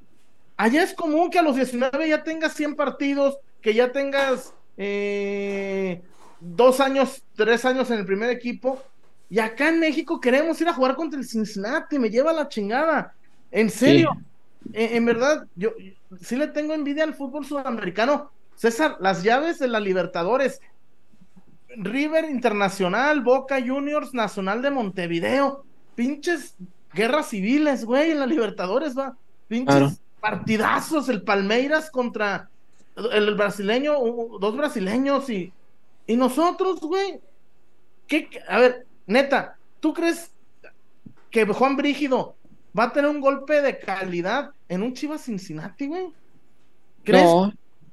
Allá 0.58 0.82
es 0.82 0.92
común 0.92 1.30
que 1.30 1.38
a 1.38 1.42
los 1.42 1.56
19 1.56 2.10
ya 2.10 2.22
tengas 2.22 2.52
100 2.52 2.76
partidos, 2.76 3.38
que 3.62 3.72
ya 3.72 3.90
tengas 3.90 4.52
eh, 4.76 6.02
dos 6.40 6.78
años, 6.80 7.22
tres 7.34 7.64
años 7.64 7.90
en 7.90 8.00
el 8.00 8.04
primer 8.04 8.28
equipo. 8.28 8.82
Y 9.30 9.38
acá 9.38 9.70
en 9.70 9.80
México 9.80 10.20
queremos 10.20 10.60
ir 10.60 10.68
a 10.68 10.74
jugar 10.74 10.94
contra 10.94 11.18
el 11.18 11.26
Cincinnati, 11.26 11.98
me 11.98 12.10
lleva 12.10 12.34
la 12.34 12.48
chingada. 12.48 13.14
En 13.50 13.70
serio, 13.70 14.10
en, 14.72 15.04
verdad, 15.04 15.46
yo 15.56 15.72
sí 16.20 16.36
le 16.36 16.48
tengo 16.48 16.74
envidia 16.74 17.04
al 17.04 17.14
fútbol 17.14 17.44
sudamericano. 17.44 18.30
César, 18.54 18.96
las 19.00 19.22
llaves 19.22 19.58
de 19.58 19.68
la 19.68 19.80
Libertadores, 19.80 20.60
River 21.76 22.30
Internacional, 22.30 23.22
Boca 23.22 23.58
Juniors, 23.64 24.14
Nacional 24.14 24.62
de 24.62 24.70
Montevideo, 24.70 25.64
pinches 25.94 26.54
guerras 26.92 27.28
civiles, 27.28 27.84
güey, 27.84 28.12
en 28.12 28.20
la 28.20 28.26
Libertadores, 28.26 28.96
va. 28.96 29.16
Pinches 29.48 30.00
partidazos, 30.20 31.08
el 31.08 31.22
Palmeiras 31.22 31.90
contra 31.90 32.48
el 32.96 33.34
brasileño, 33.34 33.94
dos 34.38 34.56
brasileños 34.56 35.28
y, 35.30 35.52
y 36.06 36.16
nosotros, 36.16 36.80
güey. 36.80 37.20
¿Qué, 38.06 38.28
a 38.48 38.58
ver, 38.58 38.86
neta, 39.06 39.56
¿tú 39.80 39.92
crees 39.92 40.30
que 41.30 41.46
Juan 41.46 41.76
Brígido 41.76 42.36
va 42.78 42.84
a 42.84 42.92
tener 42.92 43.10
un 43.10 43.20
golpe 43.20 43.60
de 43.60 43.78
calidad 43.78 44.50
en 44.68 44.82
un 44.82 44.94
Chivas 44.94 45.24
Cincinnati, 45.24 45.86
güey? 45.86 46.12
¿Crees, 47.04 47.30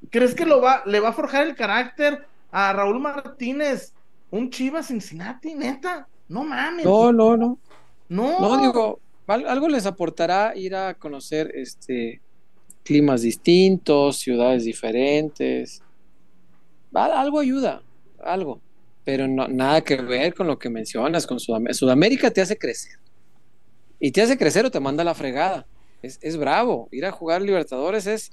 ¿Crees 0.09 0.35
que 0.35 0.45
lo 0.45 0.61
va, 0.61 0.83
le 0.85 0.99
va 0.99 1.09
a 1.09 1.13
forjar 1.13 1.47
el 1.47 1.55
carácter 1.55 2.25
a 2.51 2.73
Raúl 2.73 2.99
Martínez 2.99 3.93
un 4.31 4.49
Chivas 4.49 4.87
Cincinnati, 4.87 5.53
neta? 5.55 6.07
No 6.27 6.43
mames. 6.43 6.85
No, 6.85 7.11
no, 7.11 7.35
no. 7.35 7.57
No. 8.07 8.39
No, 8.39 8.57
digo, 8.57 8.99
algo 9.27 9.67
les 9.67 9.85
aportará 9.85 10.55
ir 10.55 10.75
a 10.75 10.93
conocer 10.95 11.51
este 11.53 12.21
climas 12.83 13.21
distintos, 13.21 14.17
ciudades 14.17 14.63
diferentes. 14.63 15.81
Algo 16.91 17.39
ayuda, 17.39 17.83
algo, 18.23 18.59
pero 19.03 19.27
no, 19.27 19.47
nada 19.47 19.81
que 19.81 19.95
ver 19.97 20.33
con 20.33 20.47
lo 20.47 20.57
que 20.57 20.69
mencionas 20.69 21.27
con 21.27 21.39
Sudamérica. 21.39 21.77
Sudamérica 21.77 22.31
te 22.31 22.41
hace 22.41 22.57
crecer. 22.57 22.98
Y 23.99 24.11
te 24.11 24.21
hace 24.21 24.37
crecer 24.37 24.65
o 24.65 24.71
te 24.71 24.79
manda 24.79 25.03
la 25.03 25.13
fregada. 25.13 25.67
Es, 26.01 26.37
bravo. 26.37 26.87
Ir 26.91 27.05
a 27.05 27.11
jugar 27.11 27.41
Libertadores 27.41 28.07
es. 28.07 28.31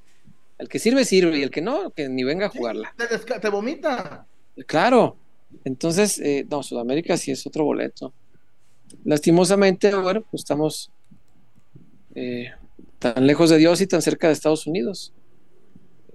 El 0.59 0.69
que 0.69 0.79
sirve, 0.79 1.05
sirve. 1.05 1.39
Y 1.39 1.43
el 1.43 1.51
que 1.51 1.61
no, 1.61 1.91
que 1.91 2.09
ni 2.09 2.25
venga 2.25 2.47
a 2.47 2.49
jugarla. 2.49 2.95
te, 3.41 3.49
vomita. 3.49 4.27
Claro. 4.67 5.17
Entonces, 5.65 6.19
eh, 6.21 6.47
no, 6.49 6.63
Sudamérica 6.63 7.17
sí 7.17 7.33
es 7.33 7.47
otro 7.47 7.65
boleto. 7.65 8.13
Lastimosamente, 9.05 9.95
bueno, 9.95 10.23
pues 10.23 10.43
estamos 10.43 10.91
eh, 12.15 12.53
tan 12.99 13.27
lejos 13.27 13.51
de 13.51 13.59
Dios 13.59 13.81
y 13.81 13.87
tan 13.87 14.01
cerca 14.01 14.29
de 14.29 14.33
Estados 14.33 14.67
Unidos. 14.67 15.13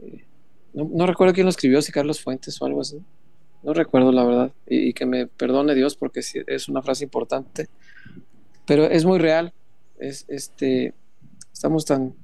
Eh, 0.02 0.26
no, 0.74 1.06
recuerdo 1.06 1.34
quién 1.34 1.46
lo 1.46 1.50
escribió, 1.50 1.82
si 1.82 1.92
Carlos 1.92 2.22
Fuentes 2.22 2.62
o 2.62 2.66
algo 2.66 2.82
así. 2.82 3.02
No 3.64 3.74
recuerdo 3.74 4.12
la 4.12 4.24
verdad. 4.24 4.52
Y, 4.68 4.94
que 4.94 5.06
me 5.06 5.28
perdone 5.28 5.76
Dios 5.76 5.96
porque 5.96 6.22
es 6.22 6.70
una 6.70 6.82
frase 6.82 7.04
importante. 7.04 7.68
Pero 8.72 8.86
es 8.86 9.04
muy 9.04 9.20
real. 9.20 9.52
Es, 10.00 10.24
este, 10.30 10.94
estamos 11.52 11.84
tan, 11.84 12.16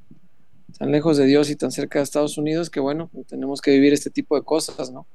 tan 0.78 0.94
lejos 0.94 1.18
de 1.18 1.26
Dios 1.26 1.50
y 1.50 1.58
tan 1.58 1.74
cerca 1.74 2.00
de 2.00 2.04
Estados 2.04 2.38
Unidos 2.38 2.70
que 2.70 2.80
bueno, 2.80 3.10
tenemos 3.28 3.60
que 3.60 3.72
vivir 3.72 3.92
este 3.92 4.10
tipo 4.10 4.38
de 4.38 4.44
cosas, 4.44 4.90
¿no? 4.90 5.06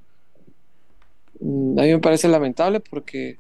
Mm, 1.41 1.79
a 1.79 1.83
mí 1.85 1.89
me 1.89 2.01
parece 2.01 2.29
lamentable 2.29 2.81
porque 2.81 3.39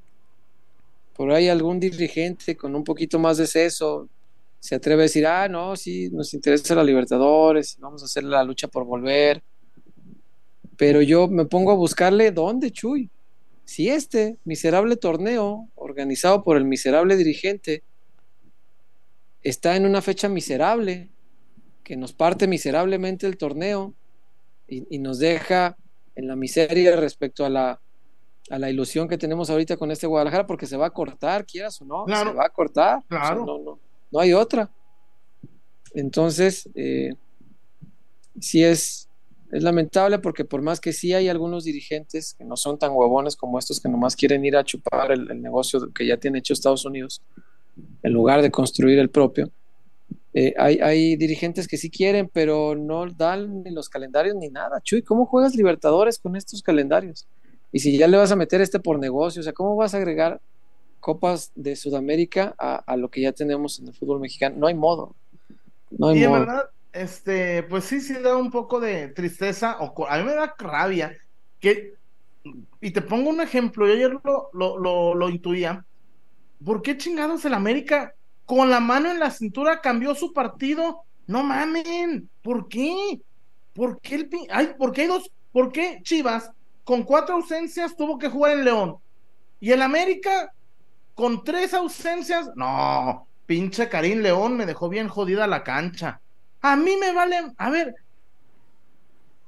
por 1.15 1.33
ahí 1.33 1.51
algún 1.51 1.81
dirigente 1.81 2.57
con 2.57 2.75
un 2.75 2.83
poquito 2.83 3.19
más 3.19 3.37
de 3.37 3.47
seso 3.47 4.09
se 4.59 4.77
atreve 4.77 5.03
a 5.03 5.05
decir, 5.05 5.27
ah, 5.27 5.47
no, 5.47 5.77
sí, 5.77 6.09
nos 6.09 6.33
interesa 6.33 6.75
la 6.75 6.85
Libertadores, 6.85 7.77
vamos 7.79 8.01
a 8.01 8.07
hacer 8.07 8.25
la 8.25 8.43
lucha 8.43 8.69
por 8.69 8.87
volver. 8.87 9.43
Pero 10.79 11.03
yo 11.03 11.29
me 11.29 11.45
pongo 11.45 11.73
a 11.73 11.75
buscarle 11.75 12.33
dónde, 12.33 12.71
Chuy. 12.71 13.11
Si 13.73 13.88
este 13.88 14.37
miserable 14.45 14.97
torneo, 14.97 15.71
organizado 15.76 16.43
por 16.43 16.59
el 16.59 16.67
miserable 16.67 17.17
dirigente, 17.17 17.83
está 19.43 19.76
en 19.76 19.87
una 19.87 20.02
fecha 20.02 20.29
miserable, 20.29 21.09
que 21.83 21.97
nos 21.97 22.12
parte 22.12 22.47
miserablemente 22.47 23.26
el 23.26 23.38
torneo 23.38 23.95
y, 24.69 24.99
nos 24.99 25.19
deja 25.19 25.79
en 26.17 26.29
la 26.29 26.37
miseria 26.37 26.97
respecto 26.97 27.47
a 27.47 27.49
la, 27.49 27.81
a 28.50 28.59
la 28.59 28.69
ilusión 28.69 29.09
que 29.09 29.17
tenemos 29.17 29.49
ahorita 29.49 29.79
con 29.79 29.91
este 29.91 30.07
Guadalajara, 30.07 30.47
porque 30.47 30.67
se 30.67 30.76
va 30.76 30.88
a 30.88 30.91
cortar, 30.91 31.47
quieras 31.47 31.81
o 31.81 31.87
no, 31.87 32.05
se 32.07 32.31
va 32.35 32.45
a 32.45 32.50
cortar. 32.50 33.02
Claro. 33.09 33.47
no, 33.47 33.59
no, 33.59 33.79
no 34.11 34.21
hay 34.21 34.35
otra. 34.35 34.71
Entonces, 35.95 36.69
eh, 36.75 37.14
sí 38.38 38.62
es, 38.62 39.09
es 39.52 39.62
lamentable 39.62 40.18
porque 40.18 40.44
por 40.44 40.62
más 40.62 40.80
que 40.80 40.92
sí 40.92 41.12
hay 41.12 41.28
algunos 41.28 41.64
dirigentes 41.64 42.35
que 42.35 42.44
no 42.44 42.56
son 42.56 42.78
tan 42.78 42.92
huevones 42.92 43.37
como 43.37 43.59
estos 43.59 43.80
que 43.80 43.88
nomás 43.88 44.16
quieren 44.16 44.44
ir 44.44 44.56
a 44.56 44.64
chupar 44.64 45.12
el, 45.12 45.40
negocio 45.40 45.92
que 45.92 46.06
ya 46.06 46.16
tiene 46.16 46.38
hecho 46.38 46.52
Estados 46.52 46.85
Unidos, 46.85 47.23
en 48.02 48.12
lugar 48.12 48.42
de 48.42 48.50
construir 48.50 48.99
el 48.99 49.11
propio, 49.11 49.50
eh, 50.35 50.54
hay, 50.59 50.78
hay, 50.78 51.16
dirigentes 51.16 51.68
que 51.68 51.76
sí 51.76 51.90
quieren, 51.90 52.30
pero 52.32 52.75
no 52.75 53.06
dan 53.06 53.62
ni 53.62 53.71
los 53.71 53.88
calendarios 53.88 54.35
ni 54.35 54.49
nada. 54.49 54.80
Chuy, 54.80 55.02
¿cómo 55.02 55.26
juegas 55.26 55.54
Libertadores 55.54 56.18
con 56.18 56.37
estos 56.37 56.62
calendarios? 56.62 57.26
Y 57.71 57.80
si 57.80 57.97
ya 57.99 58.09
le 58.09 58.16
vas 58.16 58.32
a 58.32 58.37
meter 58.37 58.62
este 58.62 58.80
por 58.80 58.99
negocio, 58.99 59.40
o 59.40 59.42
sea, 59.42 59.52
¿cómo 59.52 59.76
vas 59.76 59.92
a 59.92 59.99
agregar 59.99 60.40
copas 61.02 61.50
de 61.56 61.75
Sudamérica 61.75 62.54
a, 62.56 62.97
lo 62.97 63.11
que 63.11 63.21
ya 63.21 63.32
tenemos 63.32 63.80
en 63.80 63.88
el 63.88 63.92
fútbol 63.92 64.21
mexicano. 64.21 64.54
No 64.56 64.68
hay 64.68 64.75
modo. 64.75 65.16
No 65.90 66.06
hay 66.06 66.23
y 66.23 66.28
modo. 66.28 66.38
verdad, 66.38 66.62
este, 66.93 67.63
pues 67.65 67.85
sí, 67.85 68.01
sí 68.01 68.15
da 68.15 68.37
un 68.37 68.51
poco 68.51 68.81
de 68.81 69.09
tristeza, 69.09 69.79
o 69.81 70.07
a 70.09 70.19
mí 70.19 70.25
me 70.25 70.35
da 70.35 70.55
rabia, 70.59 71.17
que, 71.59 71.95
y 72.81 72.91
te 72.91 73.03
pongo 73.03 73.31
un 73.31 73.41
ejemplo, 73.41 73.87
yo 73.87 73.95
ayer 73.95 74.19
lo, 74.23 74.51
lo, 74.53 75.15
lo, 75.15 75.29
intuía, 75.29 75.85
¿por 76.65 76.83
qué 76.83 76.97
chingados 76.97 77.45
el 77.45 77.55
América 77.55 78.15
con 78.47 78.71
la 78.71 78.81
mano 78.81 79.11
en 79.11 79.21
la 79.21 79.31
cintura 79.31 79.81
cambió 79.81 80.15
su 80.15 80.33
partido? 80.33 81.03
No 81.27 81.43
mamen, 81.43 82.29
¿por 82.43 82.69
qué? 82.69 83.21
¿Por 83.75 84.01
qué 84.01 84.17
el 84.17 84.31
ay, 84.51 84.75
¿por 84.77 84.93
qué 84.93 85.03
hay 85.03 85.07
dos? 85.07 85.31
¿Por 85.53 85.73
qué 85.73 86.01
Chivas 86.03 86.51
con 86.85 87.05
cuatro 87.05 87.37
ausencias 87.37 87.97
tuvo 87.97 88.19
que 88.19 88.29
jugar 88.29 88.59
en 88.59 88.65
León? 88.65 88.97
Y 89.61 89.71
el 89.71 89.81
América 89.81 90.53
con 91.15 91.45
tres 91.45 91.73
ausencias, 91.75 92.51
no, 92.57 93.27
pinche 93.47 93.89
Karim 93.89 94.21
León 94.21 94.57
me 94.57 94.67
dejó 94.67 94.89
bien 94.89 95.09
jodida 95.09 95.47
la 95.47 95.63
cancha. 95.63 96.22
A 96.62 96.76
mí 96.76 96.97
me 96.97 97.12
vale, 97.12 97.52
a 97.57 97.71
ver, 97.71 97.95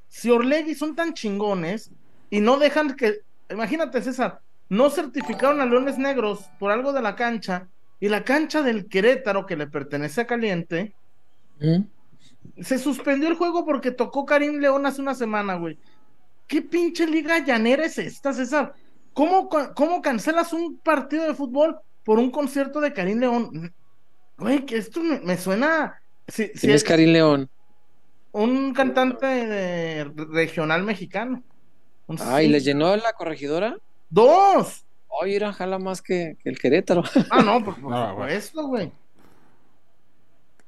si 0.08 0.30
Orlegui 0.30 0.74
son 0.74 0.94
tan 0.94 1.14
chingones 1.14 1.90
y 2.30 2.40
no 2.40 2.58
dejan 2.58 2.94
que, 2.96 3.20
imagínate 3.50 4.02
César, 4.02 4.40
no 4.68 4.90
certificaron 4.90 5.60
a 5.60 5.66
Leones 5.66 5.98
Negros 5.98 6.50
por 6.58 6.70
algo 6.70 6.92
de 6.92 7.02
la 7.02 7.16
cancha 7.16 7.68
y 8.00 8.08
la 8.08 8.24
cancha 8.24 8.62
del 8.62 8.88
Querétaro 8.88 9.46
que 9.46 9.56
le 9.56 9.66
pertenece 9.66 10.20
a 10.20 10.26
Caliente, 10.26 10.94
¿Mm? 11.60 11.82
se 12.62 12.78
suspendió 12.78 13.28
el 13.28 13.36
juego 13.36 13.64
porque 13.64 13.90
tocó 13.90 14.26
Karim 14.26 14.58
León 14.58 14.86
hace 14.86 15.00
una 15.00 15.14
semana, 15.14 15.54
güey. 15.54 15.78
¿Qué 16.46 16.62
pinche 16.62 17.06
liga 17.06 17.38
llanera 17.38 17.86
es 17.86 17.98
esta, 17.98 18.32
César? 18.32 18.74
¿Cómo, 19.12 19.48
¿Cómo 19.48 20.02
cancelas 20.02 20.52
un 20.52 20.78
partido 20.78 21.24
de 21.24 21.34
fútbol 21.34 21.78
por 22.04 22.18
un 22.18 22.30
concierto 22.30 22.80
de 22.80 22.92
Karim 22.92 23.20
León? 23.20 23.72
Güey, 24.36 24.66
que 24.66 24.76
esto 24.76 25.00
me, 25.00 25.36
suena. 25.38 26.00
Si, 26.28 26.50
es 26.62 26.84
Karim 26.84 27.10
León? 27.10 27.50
Un 28.32 28.72
cantante 28.72 30.04
regional 30.04 30.82
mexicano. 30.82 31.42
ah, 32.20 32.42
¿y 32.42 32.48
le 32.48 32.60
llenó 32.60 32.96
la 32.96 33.12
corregidora? 33.12 33.76
¡Dos! 34.10 34.84
Oye, 35.08 35.36
era 35.36 35.52
jala 35.52 35.78
más 35.78 36.02
que, 36.02 36.36
el 36.44 36.58
Querétaro. 36.58 37.04
Ah, 37.30 37.42
no, 37.42 37.64
por, 37.64 37.76
supuesto, 37.76 38.66
güey. 38.66 38.90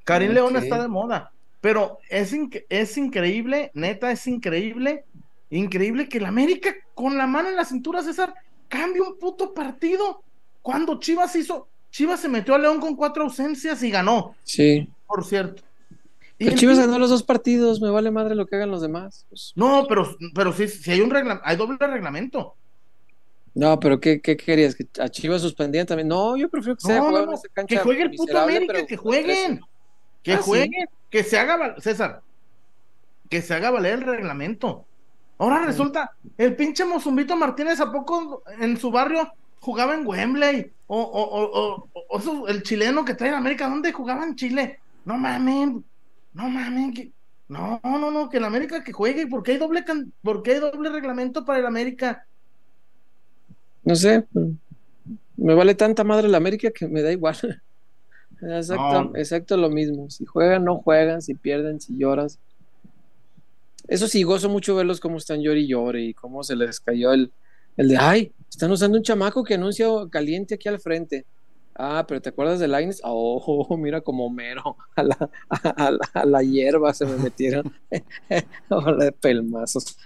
Karim 0.05 0.33
León 0.33 0.57
está 0.57 0.81
de 0.81 0.89
moda. 0.89 1.33
Pero 1.61 1.99
es, 2.09 2.33
es 2.69 2.97
increíble, 2.97 3.73
neta, 3.75 4.13
es 4.13 4.27
increíble 4.29 5.05
Increíble 5.51 6.09
que 6.09 6.19
el 6.19 6.27
América 6.27 6.75
con 6.95 7.17
la 7.17 7.27
mano 7.27 7.49
en 7.49 7.57
la 7.57 7.65
cintura, 7.65 8.03
César, 8.03 8.35
cambie 8.69 9.01
un 9.01 9.19
puto 9.19 9.55
partido. 9.55 10.23
Cuando 10.61 10.99
Chivas 10.99 11.37
hizo, 11.37 11.69
Chivas 11.91 12.21
se 12.21 12.29
metió 12.29 12.55
a 12.55 12.59
León 12.59 12.81
con 12.81 12.97
cuatro 12.97 13.25
ausencias 13.25 13.83
y 13.83 13.91
ganó. 13.91 14.35
Sí. 14.43 14.89
Por 15.07 15.25
cierto. 15.25 15.63
Y 16.39 16.55
Chivas 16.55 16.79
ganó 16.79 16.99
los 16.99 17.09
dos 17.09 17.23
partidos, 17.23 17.81
me 17.81 17.89
vale 17.89 18.11
madre 18.11 18.35
lo 18.35 18.47
que 18.47 18.57
hagan 18.57 18.71
los 18.71 18.83
demás. 18.83 19.25
Pues. 19.31 19.53
No, 19.57 19.87
pero, 19.89 20.17
pero 20.35 20.53
si, 20.53 20.69
si 20.69 20.91
hay 20.91 21.01
un 21.01 21.11
reglamento, 21.11 21.43
hay 21.47 21.57
doble 21.57 21.79
reglamento. 21.79 22.57
No, 23.55 23.81
pero 23.81 23.99
¿qué, 23.99 24.21
¿qué, 24.21 24.37
querías? 24.37 24.75
¿Que 24.75 24.87
a 25.01 25.09
Chivas 25.09 25.41
suspendían 25.41 25.87
también? 25.87 26.09
No, 26.09 26.37
yo 26.37 26.51
prefiero 26.51 26.77
que 26.77 26.83
sea 26.83 27.01
no, 27.01 27.67
Que 27.67 27.79
juegue 27.79 28.03
el 28.03 28.11
puto 28.11 28.39
América, 28.39 28.85
que 28.85 28.97
jueguen. 28.99 29.61
Que 30.23 30.35
ah, 30.35 30.43
jueguen, 30.43 30.89
que 31.09 31.25
se 31.25 31.39
haga, 31.39 31.81
César, 31.81 32.21
que 33.31 33.41
se 33.41 33.55
haga 33.55 33.71
valer 33.71 33.95
el 33.95 34.03
reglamento. 34.03 34.85
Ahora 35.39 35.65
resulta, 35.65 36.13
el 36.37 36.55
pinche 36.55 36.85
Mozumbito 36.85 37.35
Martínez, 37.37 37.81
¿a 37.81 37.91
poco 37.91 38.43
en 38.59 38.77
su 38.77 38.91
barrio 38.91 39.33
jugaba 39.61 39.95
en 39.95 40.07
Wembley? 40.07 40.71
O, 40.89 41.01
o, 41.01 41.89
o, 42.09 42.49
el 42.49 42.63
chileno 42.63 43.05
que 43.05 43.15
trae 43.15 43.31
en 43.31 43.37
América, 43.37 43.69
¿dónde 43.69 43.93
jugaba 43.93 44.25
en 44.25 44.37
Chile? 44.37 44.81
No 45.07 45.17
mames, 45.17 45.83
no 46.35 46.51
mames, 46.51 47.11
no, 47.49 47.81
no, 47.85 48.11
no, 48.11 48.29
que 48.29 48.39
en 48.39 48.45
América 48.45 48.83
que 48.83 48.93
juegue, 48.93 49.29
¿por 49.29 49.43
qué 49.43 49.53
hay 49.53 49.59
doble, 49.59 49.85
por 50.21 50.43
qué 50.43 50.55
hay 50.55 50.59
doble 50.59 50.91
reglamento 50.91 51.45
para 51.45 51.61
el 51.61 51.67
América? 51.67 52.27
No 53.85 53.95
sé, 53.95 54.27
me 55.37 55.55
vale 55.55 55.77
tanta 55.77 56.03
madre 56.03 56.29
la 56.29 56.39
América 56.39 56.71
que 56.73 56.89
me 56.89 57.03
da 57.03 57.13
igual. 57.13 57.37
Exacto, 58.43 59.13
exacto 59.17 59.57
lo 59.57 59.71
mismo. 59.71 60.11
Si 60.11 60.27
juegan, 60.27 60.63
no 60.63 60.77
juegan, 60.77 61.23
si 61.23 61.35
pierden, 61.35 61.81
si 61.81 61.97
lloras. 61.97 62.39
Eso 63.89 64.09
sí, 64.09 64.25
gozo 64.25 64.51
mucho 64.51 64.77
verlos 64.77 65.01
cómo 65.01 65.17
están 65.17 65.41
llori 65.41 65.63
y 65.63 65.69
llore 65.69 66.03
y 66.03 66.13
cómo 66.13 66.45
se 66.45 66.55
les 66.55 66.79
cayó 66.79 67.15
el, 67.15 67.33
el 67.79 67.89
de, 67.89 67.97
ay, 67.97 68.33
están 68.51 68.71
usando 68.71 68.99
un 68.99 69.05
chamaco 69.05 69.43
que 69.43 69.55
anuncia 69.55 69.87
caliente 70.11 70.57
aquí 70.57 70.69
al 70.69 70.81
frente. 70.81 71.25
Ah, 71.79 72.05
pero 72.09 72.23
¿te 72.23 72.31
acuerdas 72.31 72.59
de 72.59 72.69
Lines? 72.69 73.01
Oh, 73.05 73.77
mira 73.79 74.01
como 74.01 74.31
mero. 74.31 74.77
A 74.97 75.03
la, 75.03 75.31
a, 76.15 76.25
la, 76.25 76.43
hierba 76.43 76.95
se 76.95 77.07
me 77.07 77.17
metieron. 77.17 77.73
Hola 78.69 79.05
de 79.05 79.13
pelmazos. 79.13 79.97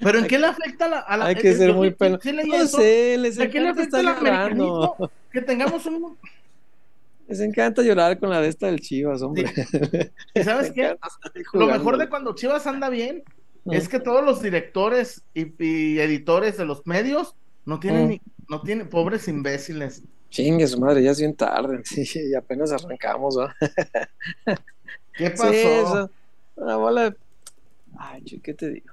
¿Pero 0.00 0.18
en 0.18 0.26
qué 0.26 0.38
le 0.38 0.46
afecta 0.46 0.86
a 0.86 1.16
la, 1.16 1.26
Hay 1.26 1.34
que 1.34 1.52
ser 1.54 1.74
muy 1.74 1.90
pelo. 1.90 2.18
No 2.46 2.66
sé, 2.66 3.18
les 3.18 3.38
encanta 3.38 3.82
estar 3.82 4.04
llorando. 4.04 5.10
Que 5.30 5.42
tengamos 5.42 5.84
un... 5.86 6.16
Les 7.28 7.40
encanta 7.40 7.82
llorar 7.82 8.18
con 8.18 8.28
la 8.30 8.40
de 8.40 8.48
esta 8.48 8.66
del 8.66 8.80
Chivas, 8.80 9.22
hombre. 9.22 9.52
¿Y 10.34 10.42
sabes 10.42 10.72
qué? 10.74 10.96
Lo 11.52 11.66
mejor 11.66 11.96
de 11.96 12.08
cuando 12.08 12.34
Chivas 12.34 12.66
anda 12.66 12.88
bien 12.88 13.22
es 13.66 13.88
que 13.88 14.00
todos 14.00 14.24
los 14.24 14.42
directores 14.42 15.22
y, 15.32 15.42
editores 15.98 16.56
de 16.56 16.64
los 16.64 16.86
medios 16.86 17.36
no 17.70 17.80
tienen, 17.80 18.08
ni, 18.08 18.20
no 18.48 18.60
tienen, 18.62 18.88
pobres 18.88 19.28
imbéciles. 19.28 20.02
Chingue 20.28 20.66
su 20.66 20.80
madre, 20.80 21.02
ya 21.02 21.12
es 21.12 21.18
bien 21.20 21.34
tarde, 21.34 21.80
sí, 21.84 22.04
y 22.14 22.34
apenas 22.34 22.72
arrancamos, 22.72 23.38
¿va? 23.38 23.54
¿Qué 25.16 25.30
pasó? 25.30 26.10
una 26.56 26.76
bola 26.76 27.10
de... 27.10 27.16
Ay, 27.96 28.22
¿qué 28.42 28.54
te 28.54 28.70
digo? 28.70 28.92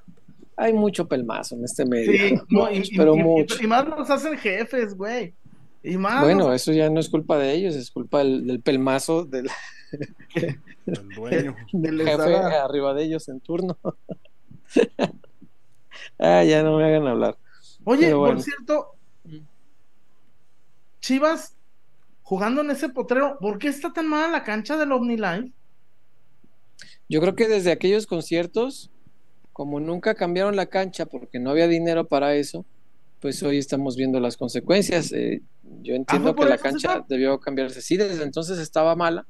hay 0.58 0.74
mucho 0.74 1.08
pelmazo 1.08 1.56
en 1.56 1.64
este 1.64 1.86
medio. 1.86 2.12
Sí, 2.12 2.92
pero 2.98 3.16
mucho. 3.16 3.64
Y 3.64 3.68
más 3.68 3.88
nos 3.88 4.10
hacen 4.10 4.38
jefes, 4.38 4.96
güey. 4.96 5.34
Y 5.84 5.98
más 5.98 6.24
bueno, 6.24 6.52
eso 6.52 6.74
ya 6.74 6.90
no 6.90 7.00
es 7.00 7.08
culpa 7.08 7.38
de 7.38 7.54
ellos, 7.54 7.76
es 7.76 7.92
culpa 7.92 8.20
del, 8.20 8.60
pelmazo 8.62 9.24
del, 9.24 9.48
dueño. 11.16 11.56
del 11.72 12.02
jefe 12.02 12.36
arriba 12.36 12.94
de 12.94 13.04
ellos 13.04 13.30
en 13.30 13.40
turno. 13.40 13.78
ah, 16.20 16.44
ya 16.44 16.64
no 16.64 16.78
me 16.78 16.84
hagan 16.84 17.08
hablar. 17.08 17.38
Oye, 17.90 18.12
por 18.12 18.42
cierto, 18.42 18.96
Chivas 21.00 21.56
jugando 22.22 22.60
en 22.60 22.72
ese 22.72 22.90
potrero, 22.90 23.38
¿por 23.40 23.60
qué 23.60 23.70
está 23.70 23.94
tan 23.94 24.10
mala 24.10 24.28
la 24.28 24.44
cancha 24.44 24.76
del 24.76 24.92
OmniLife? 24.92 25.54
Yo 27.08 27.22
creo 27.22 27.34
que 27.34 27.48
desde 27.48 27.72
aquellos 27.72 28.06
conciertos 28.06 28.92
como 29.54 29.80
nunca 29.80 30.16
cambiaron 30.16 30.58
la 30.58 30.66
cancha 30.66 31.06
porque 31.06 31.40
no 31.40 31.50
había 31.50 31.70
dinero 31.70 32.06
para 32.06 32.36
eso, 32.36 32.66
pues 33.22 33.42
hoy 33.42 33.58
estamos 33.58 33.96
viendo 33.96 34.20
las 34.20 34.36
consecuencias. 34.36 35.14
Eh, 35.14 35.42
yo 35.82 35.96
entiendo 35.96 36.36
que 36.36 36.44
la 36.44 36.58
cancha 36.58 37.06
debió 37.08 37.40
cambiarse. 37.40 37.82
Sí, 37.82 37.96
desde 37.96 38.22
entonces 38.22 38.60
estaba 38.60 38.98
mala. 38.98 39.26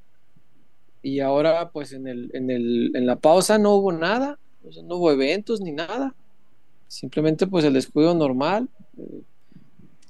Y 1.03 1.19
ahora, 1.19 1.69
pues 1.69 1.93
en, 1.93 2.07
el, 2.07 2.31
en, 2.33 2.49
el, 2.49 2.91
en 2.95 3.05
la 3.05 3.17
pausa 3.17 3.59
no 3.59 3.75
hubo 3.75 3.91
nada, 3.91 4.39
no 4.83 4.95
hubo 4.95 5.11
eventos 5.11 5.61
ni 5.61 5.73
nada. 5.73 6.15
Simplemente 6.87 7.47
pues 7.47 7.65
el 7.65 7.73
descuido 7.73 8.13
normal. 8.13 8.69
Eh, 8.97 9.21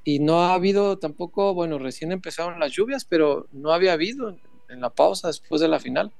y 0.03 0.19
no 0.19 0.41
ha 0.41 0.53
habido 0.53 0.97
tampoco, 0.97 1.53
bueno, 1.53 1.79
recién 1.79 2.13
empezaron 2.13 2.59
las 2.61 2.71
lluvias, 2.71 3.03
pero 3.03 3.47
no 3.51 3.73
había 3.73 3.91
habido 3.91 4.37
en 4.69 4.79
la 4.81 4.89
pausa 4.89 5.27
después 5.27 5.59
de 5.59 5.67
la 5.67 5.79
final. 5.79 6.13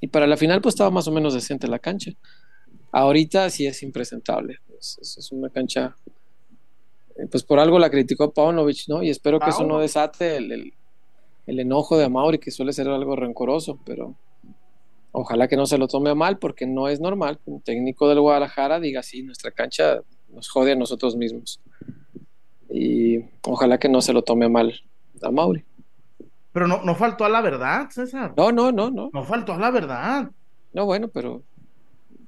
Y 0.00 0.08
para 0.08 0.26
la 0.26 0.36
final 0.36 0.60
pues 0.60 0.74
estaba 0.74 0.90
más 0.90 1.08
o 1.08 1.12
menos 1.12 1.32
decente 1.32 1.68
la 1.68 1.78
cancha. 1.78 2.12
Ahorita 2.92 3.48
sí 3.50 3.66
es 3.66 3.82
impresentable. 3.82 4.58
Es, 4.78 5.30
una 5.32 5.48
cancha. 5.48 5.96
Eh, 7.16 7.26
pues 7.30 7.42
por 7.42 7.58
algo 7.58 7.78
la 7.78 7.90
criticó 7.90 8.32
Paunovic, 8.32 8.88
¿no? 8.88 9.02
Y 9.02 9.10
espero 9.10 9.40
que 9.40 9.50
eso 9.50 9.64
no 9.64 9.78
desate 9.78 10.36
el, 10.36 10.72
enojo 11.46 11.96
de 11.96 12.04
Amauri, 12.04 12.38
que 12.38 12.50
suele 12.50 12.72
ser 12.72 12.88
algo 12.88 13.16
rencoroso, 13.16 13.78
pero 13.84 14.14
ojalá 15.16 15.48
que 15.48 15.56
no 15.56 15.66
se 15.66 15.78
lo 15.78 15.88
tome 15.88 16.10
a 16.10 16.14
mal, 16.14 16.38
porque 16.38 16.66
no 16.66 16.88
es 16.88 17.00
normal 17.00 17.38
que 17.38 17.50
un 17.50 17.62
técnico 17.62 18.08
del 18.08 18.20
Guadalajara 18.20 18.78
diga 18.80 19.00
así: 19.00 19.22
nuestra 19.22 19.50
cancha 19.50 20.00
nos 20.28 20.48
jode 20.48 20.72
a 20.72 20.76
nosotros 20.76 21.16
mismos. 21.16 21.60
Y 22.68 23.24
ojalá 23.42 23.78
que 23.78 23.88
no 23.88 24.02
se 24.02 24.12
lo 24.12 24.22
tome 24.22 24.46
a 24.46 24.48
mal 24.48 24.74
a 25.22 25.30
Mauri. 25.30 25.64
Pero 26.52 26.68
no, 26.68 26.82
no 26.82 26.94
faltó 26.94 27.24
a 27.24 27.28
la 27.28 27.40
verdad, 27.40 27.88
César. 27.90 28.34
No, 28.36 28.52
no, 28.52 28.72
no, 28.72 28.90
no. 28.90 29.10
No 29.12 29.24
faltó 29.24 29.54
a 29.54 29.58
la 29.58 29.70
verdad. 29.70 30.30
No, 30.72 30.84
bueno, 30.84 31.08
pero 31.08 31.42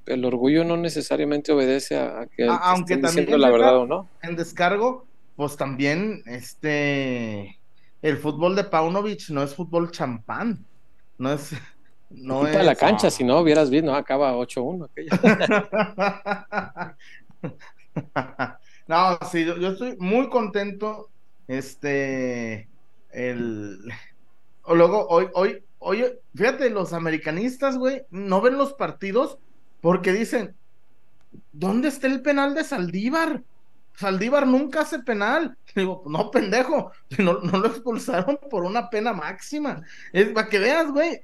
el 0.06 0.24
orgullo 0.24 0.64
no 0.64 0.76
necesariamente 0.76 1.52
obedece 1.52 1.98
a, 1.98 2.26
que 2.26 2.46
aunque 2.48 2.96
también 2.96 3.38
la 3.38 3.50
verdad 3.50 3.78
o 3.78 3.86
no. 3.86 4.08
En 4.22 4.36
descargo, 4.36 5.04
pues 5.36 5.56
también 5.56 6.22
este 6.26 7.58
el 8.00 8.16
fútbol 8.16 8.56
de 8.56 8.64
Paunovic 8.64 9.28
no 9.30 9.42
es 9.42 9.54
fútbol 9.54 9.90
champán, 9.90 10.64
no 11.18 11.32
es 11.32 11.52
no 12.10 12.46
es 12.46 12.64
la 12.64 12.74
cancha, 12.74 13.10
si 13.10 13.24
no 13.24 13.40
hubieras 13.40 13.70
visto, 13.70 13.94
acaba 13.94 14.34
8-1 14.34 14.88
no, 18.86 19.18
sí, 19.30 19.44
yo, 19.44 19.56
yo, 19.58 19.68
estoy 19.70 19.96
muy 19.98 20.28
contento. 20.28 21.10
Este, 21.46 22.68
el. 23.10 23.78
Luego, 24.66 25.06
hoy, 25.08 25.28
hoy, 25.34 25.62
hoy, 25.78 26.04
fíjate, 26.34 26.70
los 26.70 26.92
americanistas, 26.92 27.78
güey, 27.78 28.02
no 28.10 28.40
ven 28.40 28.58
los 28.58 28.74
partidos 28.74 29.38
porque 29.80 30.12
dicen, 30.12 30.54
¿dónde 31.52 31.88
está 31.88 32.06
el 32.06 32.22
penal 32.22 32.54
de 32.54 32.64
Saldívar? 32.64 33.42
Saldívar 33.94 34.46
nunca 34.46 34.82
hace 34.82 35.00
penal. 35.00 35.56
Digo, 35.74 36.02
no, 36.06 36.30
pendejo, 36.30 36.92
no, 37.18 37.34
lo 37.40 37.66
expulsaron 37.66 38.38
por 38.50 38.64
una 38.64 38.90
pena 38.90 39.12
máxima. 39.12 39.82
Es 40.12 40.28
para 40.28 40.48
que 40.48 40.58
veas, 40.58 40.90
güey. 40.90 41.22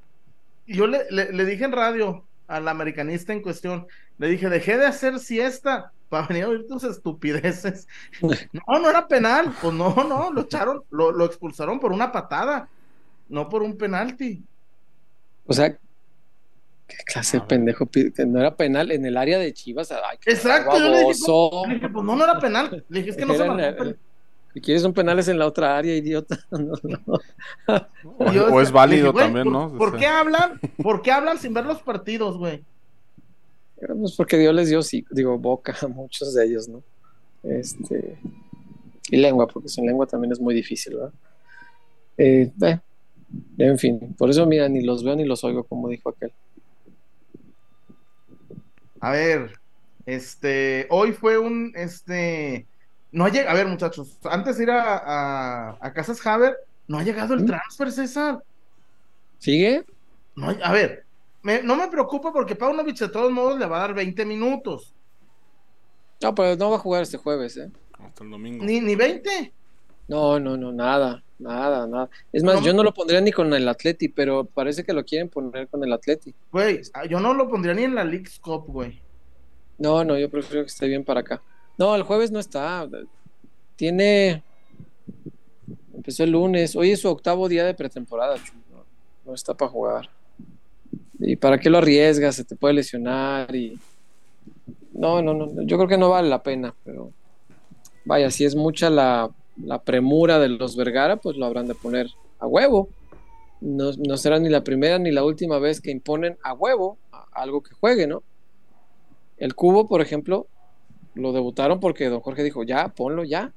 Yo 0.66 0.86
le, 0.86 1.10
le, 1.10 1.44
dije 1.44 1.64
en 1.64 1.72
radio 1.72 2.24
al 2.46 2.68
americanista 2.68 3.32
en 3.32 3.42
cuestión, 3.42 3.86
le 4.18 4.28
dije, 4.28 4.48
dejé 4.48 4.78
de 4.78 4.86
hacer 4.86 5.18
siesta 5.18 5.92
para 6.08 6.26
venir 6.26 6.44
a 6.44 6.48
oír 6.48 6.66
tus 6.66 6.84
estupideces. 6.84 7.88
No, 8.52 8.78
no 8.78 8.90
era 8.90 9.06
penal. 9.06 9.54
Pues 9.60 9.74
no, 9.74 9.94
no, 9.94 10.32
lo 10.32 10.42
echaron, 10.42 10.82
lo, 10.90 11.12
lo 11.12 11.24
expulsaron 11.24 11.80
por 11.80 11.92
una 11.92 12.12
patada, 12.12 12.68
no 13.28 13.48
por 13.48 13.62
un 13.62 13.76
penalti. 13.76 14.42
O 15.46 15.52
sea, 15.52 15.76
¿Qué 16.86 16.96
clase 17.06 17.38
de 17.38 17.46
pendejo? 17.46 17.86
Que 17.86 18.12
no 18.26 18.40
era 18.40 18.56
penal 18.56 18.90
en 18.90 19.06
el 19.06 19.16
área 19.16 19.38
de 19.38 19.52
Chivas. 19.54 19.92
Exacto, 20.26 20.78
yo 20.78 20.90
le 20.90 20.98
dije, 20.98 21.88
pues 21.88 22.04
no, 22.04 22.14
no 22.14 22.24
era 22.24 22.38
penal. 22.38 22.84
Le 22.88 22.98
dije, 22.98 23.10
es 23.10 23.16
que 23.16 23.24
no 23.24 23.34
se 23.34 23.44
marcó. 23.44 23.84
Si 24.54 24.60
quieres 24.60 24.84
un 24.84 24.94
penales 24.94 25.26
en 25.26 25.36
la 25.36 25.48
otra 25.48 25.76
área, 25.76 25.96
idiota. 25.96 26.38
o, 28.18 28.60
es 28.60 28.70
válido 28.70 29.12
también, 29.12 29.50
¿no? 29.50 29.76
¿por, 29.76 29.98
qué 29.98 30.06
hablan? 30.06 30.60
¿Por 30.80 31.02
qué 31.02 31.10
hablan 31.10 31.38
sin 31.38 31.52
ver 31.52 31.66
los 31.66 31.82
partidos, 31.82 32.38
güey? 32.38 32.62
Pues 33.76 34.12
porque 34.16 34.38
Dios 34.38 34.54
les 34.54 34.68
dio, 34.68 34.80
sí, 34.82 35.04
digo, 35.10 35.36
boca 35.38 35.74
a 35.82 35.88
muchos 35.88 36.34
de 36.34 36.44
ellos, 36.46 36.68
¿no? 36.68 36.84
Este. 37.42 38.16
Y 39.10 39.16
lengua, 39.16 39.48
porque 39.48 39.68
sin 39.68 39.86
lengua 39.86 40.06
también 40.06 40.30
es 40.30 40.40
muy 40.40 40.54
difícil, 40.54 40.94
¿verdad? 40.94 41.12
Eh, 42.16 42.52
eh, 42.62 42.78
en 43.58 43.78
fin, 43.78 44.14
por 44.16 44.30
eso, 44.30 44.46
mira, 44.46 44.68
ni 44.68 44.82
los 44.82 45.02
veo 45.02 45.16
ni 45.16 45.24
los 45.24 45.42
oigo, 45.42 45.64
como 45.64 45.88
dijo 45.88 46.10
aquel. 46.10 46.32
A 49.00 49.10
ver, 49.10 49.58
este, 50.06 50.86
hoy 50.90 51.12
fue 51.12 51.38
un, 51.38 51.72
este, 51.74 52.68
no 53.14 53.24
ha 53.24 53.28
llegado, 53.28 53.50
a 53.50 53.54
ver 53.54 53.68
muchachos, 53.68 54.18
antes 54.24 54.58
de 54.58 54.64
ir 54.64 54.70
a, 54.72 55.78
a, 55.80 55.92
Casas 55.92 56.24
Haber, 56.26 56.56
no 56.88 56.98
ha 56.98 57.04
llegado 57.04 57.34
el 57.34 57.44
¿Mm? 57.44 57.46
transfer, 57.46 57.92
César. 57.92 58.42
¿Sigue? 59.38 59.84
No, 60.34 60.48
a 60.48 60.72
ver, 60.72 61.04
no 61.62 61.76
me 61.76 61.86
preocupa 61.86 62.32
porque 62.32 62.56
Paunovic 62.56 62.98
de 62.98 63.08
todos 63.08 63.30
modos 63.30 63.56
le 63.56 63.66
va 63.66 63.76
a 63.76 63.80
dar 63.80 63.94
20 63.94 64.26
minutos. 64.26 64.92
No, 66.20 66.34
pero 66.34 66.56
no 66.56 66.70
va 66.70 66.76
a 66.76 66.80
jugar 66.80 67.02
este 67.02 67.16
jueves, 67.16 67.56
¿eh? 67.56 67.70
Hasta 68.00 68.24
el 68.24 68.30
domingo. 68.30 68.64
¿Ni, 68.64 68.80
ni 68.80 68.96
20? 68.96 69.52
No, 70.08 70.40
no, 70.40 70.56
no, 70.56 70.72
nada, 70.72 71.22
nada, 71.38 71.86
nada. 71.86 72.10
Es 72.32 72.42
más, 72.42 72.62
yo 72.62 72.74
no 72.74 72.82
lo 72.82 72.92
pondría 72.92 73.20
ni 73.20 73.30
con 73.30 73.54
el 73.54 73.68
Atleti, 73.68 74.08
pero 74.08 74.44
parece 74.44 74.82
que 74.82 74.92
lo 74.92 75.04
quieren 75.04 75.28
poner 75.28 75.68
con 75.68 75.84
el 75.84 75.92
Atleti. 75.92 76.34
Güey, 76.50 76.82
yo 77.08 77.20
no 77.20 77.32
lo 77.32 77.48
pondría 77.48 77.74
ni 77.74 77.84
en 77.84 77.94
la 77.94 78.04
League 78.04 78.28
Cup, 78.40 78.64
güey. 78.66 79.00
No, 79.78 80.04
no, 80.04 80.18
yo 80.18 80.28
prefiero 80.28 80.64
que 80.64 80.70
esté 80.70 80.88
bien 80.88 81.04
para 81.04 81.20
acá. 81.20 81.40
No, 81.76 81.94
el 81.94 82.02
jueves 82.02 82.30
no 82.30 82.38
está. 82.38 82.88
Tiene. 83.76 84.42
Empezó 85.92 86.24
el 86.24 86.30
lunes. 86.30 86.76
Hoy 86.76 86.92
es 86.92 87.00
su 87.00 87.08
octavo 87.08 87.48
día 87.48 87.64
de 87.64 87.74
pretemporada, 87.74 88.36
no, 89.24 89.34
está 89.34 89.54
para 89.54 89.70
jugar. 89.70 90.10
¿Y 91.18 91.36
para 91.36 91.58
qué 91.58 91.70
lo 91.70 91.78
arriesgas? 91.78 92.36
Se 92.36 92.44
te 92.44 92.56
puede 92.56 92.74
lesionar 92.74 93.54
y... 93.54 93.78
No, 94.92 95.22
no, 95.22 95.34
no, 95.34 95.62
yo 95.62 95.76
creo 95.76 95.88
que 95.88 95.98
no 95.98 96.10
vale 96.10 96.28
la 96.28 96.42
pena, 96.42 96.74
pero 96.84 97.10
vaya, 98.04 98.30
si 98.30 98.44
es 98.44 98.54
mucha 98.54 98.90
la, 98.90 99.30
la 99.56 99.82
premura 99.82 100.38
de 100.38 100.50
los 100.50 100.76
Vergara, 100.76 101.16
pues 101.16 101.36
lo 101.36 101.46
habrán 101.46 101.66
de 101.66 101.74
poner 101.74 102.08
a 102.38 102.46
huevo. 102.46 102.88
No, 103.60 103.90
no, 104.06 104.16
será 104.16 104.38
ni 104.38 104.50
la 104.50 104.62
primera 104.62 104.98
ni 104.98 105.10
la 105.10 105.24
última 105.24 105.58
vez 105.58 105.80
que 105.80 105.90
imponen 105.90 106.36
a 106.42 106.52
huevo 106.52 106.98
algo 107.32 107.62
que 107.62 107.74
juegue, 107.74 108.06
¿no? 108.06 108.22
El 109.36 109.54
cubo, 109.54 109.88
por 109.88 110.00
ejemplo, 110.00 110.46
lo 111.14 111.32
debutaron 111.32 111.80
porque 111.80 112.08
don 112.08 112.20
Jorge 112.20 112.42
dijo, 112.42 112.62
ya, 112.62 112.88
ponlo 112.88 113.24
ya. 113.24 113.52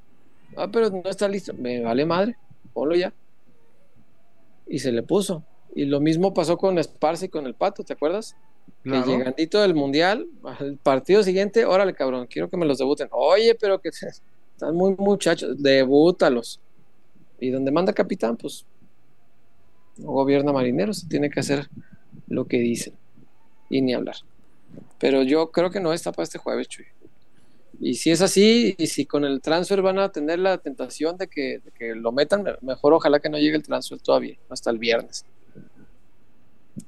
Ah, 0.55 0.69
pero 0.71 0.89
no 0.89 1.09
está 1.09 1.27
listo. 1.27 1.53
Me 1.53 1.81
vale 1.81 2.05
madre, 2.05 2.35
ponlo 2.73 2.95
ya. 2.95 3.13
Y 4.67 4.79
se 4.79 4.91
le 4.91 5.03
puso. 5.03 5.43
Y 5.75 5.85
lo 5.85 5.99
mismo 5.99 6.33
pasó 6.33 6.57
con 6.57 6.77
Esparza 6.77 7.25
y 7.25 7.29
con 7.29 7.45
el 7.45 7.53
Pato, 7.53 7.83
¿te 7.83 7.93
acuerdas? 7.93 8.35
Que 8.83 8.89
llegandito 8.89 9.61
del 9.61 9.75
Mundial, 9.75 10.27
al 10.43 10.77
partido 10.77 11.23
siguiente, 11.23 11.65
órale 11.65 11.93
cabrón, 11.93 12.27
quiero 12.27 12.49
que 12.49 12.57
me 12.57 12.65
los 12.65 12.77
debuten. 12.77 13.07
Oye, 13.11 13.55
pero 13.55 13.79
que 13.79 13.89
están 14.53 14.75
muy 14.75 14.95
muchachos, 14.97 15.61
debútalos. 15.61 16.59
Y 17.39 17.49
donde 17.49 17.71
manda 17.71 17.93
capitán, 17.93 18.37
pues 18.37 18.65
no 19.97 20.11
gobierna 20.11 20.51
marineros, 20.51 21.07
tiene 21.07 21.29
que 21.29 21.39
hacer 21.39 21.69
lo 22.27 22.45
que 22.45 22.57
dicen. 22.57 22.93
Y 23.69 23.81
ni 23.81 23.93
hablar. 23.93 24.15
Pero 24.97 25.23
yo 25.23 25.51
creo 25.51 25.69
que 25.69 25.79
no 25.79 25.93
está 25.93 26.11
para 26.11 26.23
este 26.23 26.37
jueves, 26.37 26.67
Chuy. 26.67 26.85
Y 27.79 27.93
si 27.95 28.11
es 28.11 28.21
así, 28.21 28.75
y 28.77 28.87
si 28.87 29.05
con 29.05 29.23
el 29.23 29.41
transfer 29.41 29.81
van 29.81 29.99
a 29.99 30.09
tener 30.09 30.39
la 30.39 30.57
tentación 30.57 31.17
de 31.17 31.27
que, 31.27 31.61
lo 31.95 32.11
metan, 32.11 32.43
mejor 32.61 32.93
ojalá 32.93 33.19
que 33.19 33.29
no 33.29 33.37
llegue 33.37 33.55
el 33.55 33.63
transfer 33.63 33.99
todavía, 33.99 34.37
hasta 34.49 34.71
el 34.71 34.79
viernes. 34.79 35.25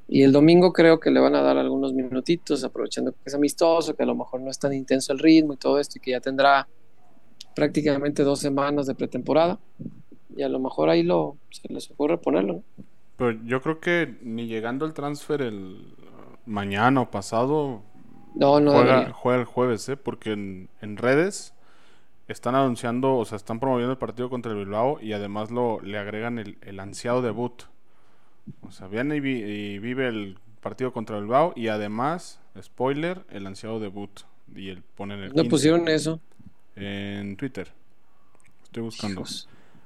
Y 0.08 0.24
el 0.24 0.32
domingo 0.32 0.74
creo 0.74 1.00
que 1.00 1.12
le 1.12 1.20
van 1.20 1.36
a 1.36 1.42
dar 1.42 1.58
algunos 1.58 1.94
minutitos, 1.94 2.64
aprovechando 2.64 3.12
que 3.12 3.18
es 3.26 3.36
amistoso, 3.36 3.96
que 3.96 4.04
a 4.04 4.08
lo 4.08 4.16
mejor 4.16 4.42
no 4.42 4.50
es 4.50 4.58
tan 4.58 4.74
intenso 4.74 5.14
el 5.14 5.20
ritmo 5.20 5.54
y 5.54 5.58
todo 5.58 5.80
esto, 5.80 5.98
y 5.98 6.02
que 6.02 6.12
ya 6.12 6.20
tendrá 6.20 6.68
prácticamente 7.56 8.24
dos 8.24 8.40
semanas 8.40 8.88
de 8.88 8.96
pretemporada. 8.96 9.60
Y 10.36 10.42
a 10.42 10.50
lo 10.50 10.60
mejor 10.60 10.90
ahí 10.90 11.04
lo, 11.04 11.38
se 11.52 11.72
les 11.72 11.90
ocurre 11.92 12.18
ponerlo. 12.18 12.64
Pero 13.18 13.32
yo 13.46 13.62
creo 13.62 13.80
que 13.80 14.18
ni 14.22 14.48
llegando 14.48 14.86
el 14.86 14.94
transfer 14.94 15.42
el 15.42 15.94
mañana 16.46 17.02
o 17.02 17.12
pasado, 17.12 17.84
no, 18.36 18.60
no 18.60 18.72
juega, 18.74 19.12
juega 19.12 19.40
el 19.40 19.46
jueves, 19.46 19.90
¿eh? 19.90 19.98
porque 19.98 20.32
en, 20.32 20.98
redes 20.98 21.54
están 22.28 22.56
anunciando, 22.56 23.16
o 23.16 23.26
sea, 23.26 23.36
están 23.36 23.60
promoviendo 23.60 23.92
el 23.92 23.98
partido 23.98 24.30
contra 24.30 24.52
el 24.52 24.60
Bilbao 24.60 25.00
y 25.02 25.14
además 25.14 25.52
lo, 25.52 25.80
le 25.82 25.98
agregan 25.98 26.38
el, 26.40 26.58
el 26.62 26.80
ansiado 26.80 27.22
debut. 27.22 27.64
O 28.62 28.72
sea, 28.72 28.88
viene 28.88 29.18
y, 29.18 29.80
vive 29.80 30.08
el 30.08 30.38
partido 30.62 30.94
contra 30.94 31.18
el 31.18 31.24
Bilbao 31.24 31.54
y 31.56 31.68
además, 31.68 32.40
spoiler, 32.62 33.26
el 33.30 33.48
ansiado 33.48 33.80
debut. 33.80 34.22
Y 34.56 34.70
él 34.70 34.84
pone 34.96 35.14
el. 35.26 35.34
¿No 35.34 35.44
pusieron 35.46 35.88
eso? 35.88 36.20
En 36.76 37.36
Twitter. 37.36 37.72
Estoy 38.64 38.84
buscando. 38.84 39.24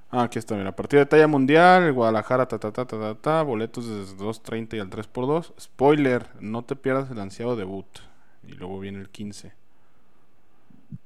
Ah, 0.09 0.23
aquí 0.23 0.37
está, 0.37 0.55
mira. 0.55 0.75
Partido 0.75 0.99
de 0.99 1.07
talla 1.07 1.27
mundial, 1.27 1.91
Guadalajara, 1.91 2.47
ta, 2.47 2.59
ta, 2.59 2.71
ta, 2.71 2.85
ta, 2.85 2.99
ta, 2.99 3.15
ta 3.15 3.41
boletos 3.41 3.87
desde 3.87 4.15
2.30 4.15 4.77
y 4.77 4.79
al 4.79 4.89
3x2. 4.89 5.53
Spoiler, 5.59 6.27
no 6.39 6.63
te 6.63 6.75
pierdas 6.75 7.09
el 7.09 7.19
ansiado 7.19 7.55
debut 7.55 7.87
y 8.47 8.53
luego 8.53 8.79
viene 8.79 8.99
el 8.99 9.09
15. 9.09 9.53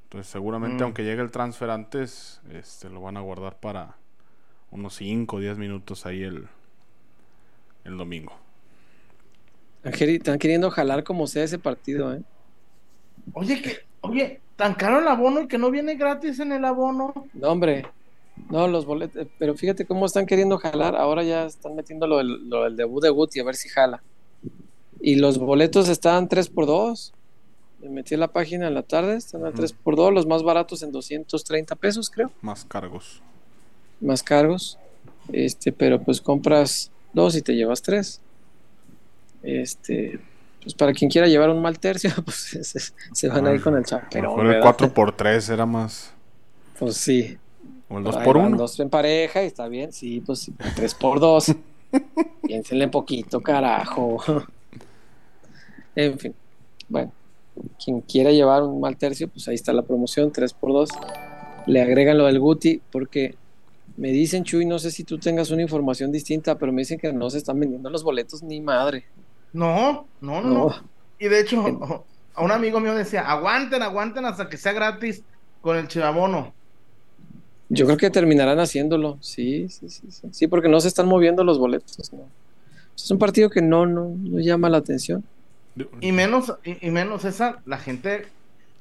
Entonces 0.04 0.32
seguramente 0.32 0.84
mm. 0.84 0.86
aunque 0.86 1.04
llegue 1.04 1.22
el 1.22 1.32
transfer 1.32 1.70
antes, 1.70 2.42
este, 2.52 2.90
lo 2.90 3.02
van 3.02 3.18
a 3.18 3.22
guardar 3.22 3.60
para 3.60 3.98
unos 4.72 4.96
5 4.96 5.36
o 5.36 5.40
10 5.40 5.58
minutos 5.58 6.06
ahí 6.06 6.24
el, 6.24 6.48
el 7.84 7.98
domingo. 7.98 8.34
Están 9.84 10.40
queriendo 10.40 10.70
jalar 10.72 11.04
como 11.04 11.28
sea 11.28 11.44
ese 11.44 11.60
partido, 11.60 12.14
¿eh? 12.14 12.22
Oye, 13.34 13.62
que, 13.62 13.80
oye, 14.02 14.42
tan 14.56 14.74
caro 14.74 15.00
el 15.00 15.08
abono 15.08 15.42
y 15.42 15.48
que 15.48 15.58
no 15.58 15.72
viene 15.72 15.96
gratis 15.96 16.40
en 16.40 16.52
el 16.52 16.66
abono. 16.66 17.14
No, 17.34 17.50
hombre. 17.50 17.86
No, 18.50 18.68
los 18.68 18.86
boletos, 18.86 19.26
eh, 19.26 19.30
pero 19.40 19.56
fíjate 19.56 19.86
cómo 19.86 20.06
están 20.06 20.26
queriendo 20.26 20.58
jalar. 20.58 20.96
Ahora 20.96 21.24
ya 21.24 21.46
están 21.46 21.76
metiendo 21.76 22.08
lo 22.08 22.18
del, 22.18 22.50
lo 22.50 22.64
del 22.64 22.76
debut 22.76 23.04
de 23.04 23.10
Guti 23.10 23.40
a 23.40 23.44
ver 23.44 23.56
si 23.56 23.70
jala. 23.70 24.02
Y 25.00 25.16
los 25.16 25.38
boletos 25.38 25.90
están 25.90 26.28
3 26.28 26.50
por 26.50 26.66
2 26.66 27.14
me 27.82 27.90
metí 27.90 28.16
a 28.16 28.18
la 28.18 28.28
página 28.30 28.68
en 28.68 28.74
la 28.74 28.84
tarde, 28.84 29.16
están 29.16 29.46
a 29.46 29.52
3 29.52 29.74
por 29.74 29.96
2 29.96 30.14
los 30.14 30.26
más 30.26 30.44
baratos 30.44 30.82
en 30.84 30.92
230 30.92 31.76
pesos, 31.76 32.10
creo. 32.10 32.32
Más 32.42 32.66
cargos. 32.66 33.22
Más 34.02 34.24
cargos. 34.24 34.78
Este, 35.32 35.72
pero 35.72 36.02
pues 36.02 36.22
compras 36.22 36.92
dos 37.14 37.36
y 37.36 37.42
te 37.42 37.54
llevas 37.56 37.82
tres. 37.82 38.22
Este, 39.44 40.20
pues 40.62 40.74
para 40.74 40.94
quien 40.94 41.10
quiera 41.10 41.28
llevar 41.28 41.50
un 41.50 41.62
mal 41.62 41.80
tercio, 41.80 42.12
pues 42.26 42.94
se, 43.14 43.30
van 43.30 43.48
a 43.48 43.54
ir 43.54 43.62
con 43.62 43.76
el 43.78 43.84
chaperón. 43.84 44.48
el 44.48 44.62
4 44.62 44.94
por 44.94 45.16
3 45.16 45.50
era 45.50 45.66
más. 45.66 46.14
Pues 46.80 46.98
sí. 46.98 47.38
O 47.90 47.98
el 47.98 48.04
2 48.04 48.18
por 48.18 48.38
1 48.38 48.58
Dos 48.58 48.80
en 48.80 48.90
pareja 48.90 49.44
y 49.44 49.48
está 49.48 49.68
bien, 49.68 49.94
sí, 49.94 50.22
pues 50.26 50.52
3 50.76 50.94
por 50.96 51.20
2 51.20 51.56
Piénsenle 52.44 52.88
poquito, 52.90 53.42
carajo. 53.42 54.18
en 55.96 56.20
fin, 56.20 56.36
bueno 56.90 57.12
quien 57.84 58.02
quiera 58.02 58.32
llevar 58.32 58.64
un 58.64 58.80
mal 58.80 58.98
tercio, 58.98 59.28
pues 59.28 59.48
ahí 59.48 59.56
está 59.56 59.74
la 59.74 59.82
promoción, 59.82 60.32
3x2. 60.32 60.90
Le 61.68 61.82
agregan 61.82 62.18
lo 62.18 62.26
del 62.26 62.40
Guti, 62.40 62.82
porque 62.92 63.36
me 63.98 64.10
dicen, 64.12 64.44
Chuy, 64.44 64.66
no 64.66 64.80
sé 64.80 64.92
si 64.92 65.04
tú 65.04 65.18
tengas 65.18 65.52
una 65.52 65.62
información 65.62 66.12
distinta, 66.12 66.58
pero 66.58 66.72
me 66.72 66.82
dicen 66.82 67.00
que 67.00 67.12
no 67.12 67.30
se 67.30 67.40
están 67.40 67.60
vendiendo 67.60 67.90
los 67.90 68.04
boletos 68.04 68.44
ni 68.44 68.62
madre. 68.62 69.06
No, 69.54 70.08
no, 70.22 70.42
no. 70.42 70.76
Y 71.20 71.28
de 71.28 71.40
hecho, 71.40 72.04
a 72.36 72.44
un 72.44 72.52
amigo 72.52 72.80
mío 72.80 72.94
decía, 72.94 73.22
aguanten, 73.22 73.82
aguanten 73.82 74.26
hasta 74.26 74.48
que 74.50 74.58
sea 74.58 74.74
gratis 74.74 75.24
con 75.62 75.78
el 75.78 75.88
chivabono. 75.88 76.54
Yo 77.70 77.86
creo 77.86 77.98
que 77.98 78.10
terminarán 78.10 78.60
haciéndolo, 78.60 79.18
sí, 79.20 79.68
sí, 79.70 79.90
sí, 79.90 80.08
sí, 80.10 80.28
sí, 80.32 80.48
porque 80.48 80.70
no 80.70 80.80
se 80.80 80.88
están 80.88 81.08
moviendo 81.08 81.44
los 81.44 81.58
boletos. 81.60 81.98
Es 82.96 83.12
un 83.12 83.18
partido 83.18 83.50
que 83.50 83.62
no, 83.62 83.86
no, 83.86 84.16
no 84.18 84.40
llama 84.40 84.70
la 84.70 84.78
atención. 84.78 85.24
Y 86.02 86.12
menos, 86.12 86.54
y, 86.64 86.90
menos 86.90 87.26
esa, 87.26 87.60
la 87.66 87.78
gente, 87.78 88.28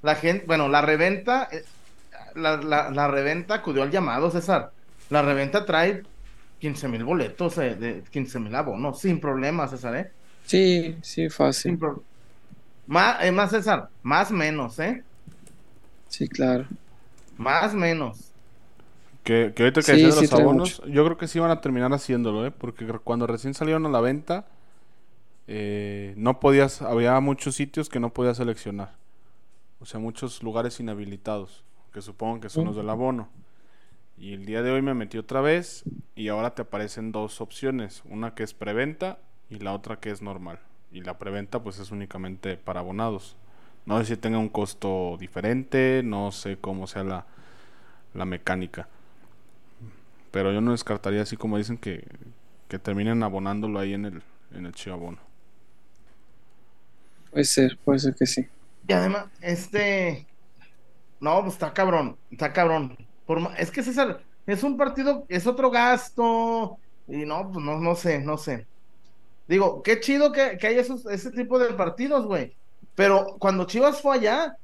la 0.02 0.14
gente, 0.14 0.44
bueno, 0.46 0.68
la 0.68 0.82
reventa, 0.82 1.48
eh, 1.50 1.64
la, 2.34 2.56
la, 2.56 3.08
reventa 3.08 3.54
acudió 3.54 3.82
al 3.82 3.90
llamado, 3.90 4.30
César. 4.30 4.72
La 5.10 5.22
reventa 5.22 5.64
trae 5.64 6.02
15 6.60 6.88
mil 6.88 7.04
boletos, 7.04 7.58
eh, 7.58 7.74
de 7.74 8.02
15 8.10 8.40
mil 8.40 8.54
abonos, 8.54 9.00
sin 9.00 9.20
problemas, 9.20 9.70
César, 9.70 9.96
¿eh? 9.96 10.10
Sí, 10.44 10.96
sí, 11.02 11.28
fácil. 11.28 11.78
más, 12.86 13.22
es 13.22 13.32
más, 13.32 13.50
César, 13.50 13.88
más 14.02 14.30
menos, 14.30 14.78
¿eh? 14.78 15.02
Sí, 16.08 16.28
claro. 16.28 16.66
Más 17.36 17.74
menos. 17.74 18.32
Que, 19.24 19.52
que 19.54 19.64
ahorita 19.64 19.82
que 19.82 19.96
sí, 19.96 20.02
los 20.02 20.32
abonos, 20.32 20.82
yo 20.86 21.04
creo 21.04 21.18
que 21.18 21.26
sí 21.26 21.38
van 21.40 21.50
a 21.50 21.60
terminar 21.60 21.92
haciéndolo, 21.92 22.46
¿eh? 22.46 22.52
Porque 22.52 22.86
cuando 23.02 23.26
recién 23.26 23.54
salieron 23.54 23.84
a 23.86 23.88
la 23.88 24.00
venta, 24.00 24.46
eh, 25.48 26.14
no 26.16 26.40
podías, 26.40 26.82
había 26.82 27.18
muchos 27.20 27.54
sitios 27.54 27.88
que 27.88 28.00
no 28.00 28.12
podías 28.12 28.36
seleccionar. 28.36 28.94
O 29.80 29.86
sea, 29.86 30.00
muchos 30.00 30.42
lugares 30.42 30.80
inhabilitados, 30.80 31.64
que 31.92 32.02
supongo 32.02 32.40
que 32.40 32.48
son 32.48 32.64
los 32.64 32.76
del 32.76 32.90
abono. 32.90 33.28
Y 34.18 34.32
el 34.32 34.46
día 34.46 34.62
de 34.62 34.70
hoy 34.70 34.80
me 34.82 34.94
metí 34.94 35.18
otra 35.18 35.40
vez 35.42 35.84
y 36.14 36.28
ahora 36.28 36.54
te 36.54 36.62
aparecen 36.62 37.12
dos 37.12 37.40
opciones, 37.40 38.02
una 38.06 38.34
que 38.34 38.42
es 38.42 38.54
preventa 38.54 39.18
y 39.50 39.58
la 39.58 39.74
otra 39.74 40.00
que 40.00 40.10
es 40.10 40.22
normal. 40.22 40.58
Y 40.90 41.02
la 41.02 41.18
preventa 41.18 41.62
pues 41.62 41.78
es 41.78 41.90
únicamente 41.90 42.56
para 42.56 42.80
abonados. 42.80 43.36
No 43.84 43.98
sé 43.98 44.06
si 44.06 44.16
tenga 44.16 44.38
un 44.38 44.48
costo 44.48 45.16
diferente, 45.20 46.02
no 46.02 46.32
sé 46.32 46.56
cómo 46.56 46.86
sea 46.86 47.04
la, 47.04 47.26
la 48.14 48.24
mecánica. 48.24 48.88
Pero 50.30 50.52
yo 50.52 50.60
no 50.60 50.72
descartaría 50.72 51.22
así 51.22 51.36
como 51.36 51.58
dicen 51.58 51.76
que, 51.76 52.04
que 52.68 52.78
terminen 52.78 53.22
abonándolo 53.22 53.78
ahí 53.78 53.92
en 53.92 54.06
el, 54.06 54.22
en 54.52 54.66
el 54.66 54.74
abono 54.90 55.25
Puede 57.30 57.44
ser, 57.44 57.78
puede 57.84 57.98
ser 57.98 58.14
que 58.14 58.26
sí. 58.26 58.46
Y 58.88 58.92
además, 58.92 59.26
este. 59.40 60.26
No, 61.20 61.40
pues 61.42 61.54
está 61.54 61.72
cabrón, 61.72 62.16
está 62.30 62.52
cabrón. 62.52 62.96
Por, 63.26 63.40
es 63.58 63.70
que 63.70 63.82
César, 63.82 64.22
es 64.46 64.62
un 64.62 64.76
partido, 64.76 65.24
es 65.28 65.46
otro 65.46 65.70
gasto. 65.70 66.78
Y 67.08 67.24
no, 67.24 67.50
pues 67.50 67.64
no, 67.64 67.78
no 67.80 67.94
sé, 67.94 68.20
no 68.20 68.36
sé. 68.36 68.66
Digo, 69.48 69.82
qué 69.82 70.00
chido 70.00 70.32
que, 70.32 70.58
que 70.58 70.66
haya 70.66 70.80
esos, 70.80 71.06
ese 71.06 71.30
tipo 71.30 71.58
de 71.58 71.72
partidos, 71.74 72.26
güey. 72.26 72.54
Pero 72.94 73.36
cuando 73.38 73.66
Chivas 73.66 74.00
fue 74.00 74.16
allá, 74.16 74.56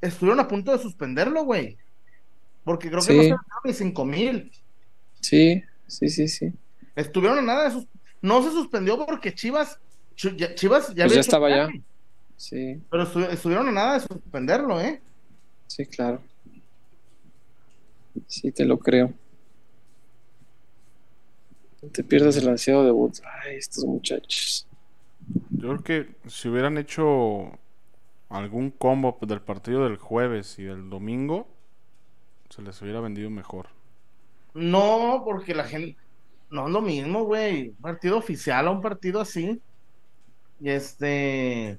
estuvieron 0.00 0.40
a 0.40 0.48
punto 0.48 0.72
de 0.72 0.78
suspenderlo, 0.82 1.44
güey. 1.44 1.78
Porque 2.64 2.90
creo 2.90 3.02
que 3.02 3.14
no 3.14 3.22
se 3.22 3.34
ni 3.64 3.72
cinco 3.72 4.04
mil. 4.04 4.52
Sí, 5.20 5.62
sí, 5.86 6.08
sí, 6.08 6.28
sí. 6.28 6.52
Estuvieron 6.94 7.38
a 7.38 7.42
nada 7.42 7.70
de 7.70 7.86
No 8.20 8.42
se 8.42 8.50
suspendió 8.50 9.04
porque 9.06 9.34
Chivas 9.34 9.78
Chivas 10.18 10.92
ya, 10.94 11.04
pues 11.04 11.14
ya 11.14 11.20
estaba 11.20 11.48
ya. 11.48 11.68
Sí. 12.36 12.80
Pero 12.90 13.04
estuvieron 13.30 13.68
a 13.68 13.72
nada 13.72 13.94
de 13.94 14.00
suspenderlo, 14.00 14.80
¿eh? 14.80 15.00
Sí, 15.68 15.86
claro. 15.86 16.20
Sí, 18.26 18.50
te 18.50 18.64
lo 18.64 18.78
creo. 18.78 19.12
te 21.92 22.02
pierdas 22.02 22.36
el 22.36 22.48
ansiado 22.48 22.84
debut. 22.84 23.14
Ay, 23.44 23.56
estos 23.56 23.84
muchachos. 23.84 24.66
Yo 25.50 25.68
creo 25.68 25.82
que 25.84 26.28
si 26.28 26.48
hubieran 26.48 26.78
hecho 26.78 27.56
algún 28.28 28.70
combo 28.72 29.16
del 29.20 29.40
partido 29.40 29.84
del 29.84 29.98
jueves 29.98 30.58
y 30.58 30.64
del 30.64 30.90
domingo, 30.90 31.46
se 32.50 32.62
les 32.62 32.82
hubiera 32.82 33.00
vendido 33.00 33.30
mejor. 33.30 33.68
No, 34.54 35.22
porque 35.24 35.54
la 35.54 35.64
gente. 35.64 35.96
No 36.50 36.66
es 36.66 36.72
lo 36.72 36.80
mismo, 36.80 37.24
güey. 37.24 37.70
Partido 37.80 38.16
oficial 38.16 38.66
a 38.66 38.70
un 38.70 38.80
partido 38.80 39.20
así. 39.20 39.60
Y 40.60 40.70
este. 40.70 41.78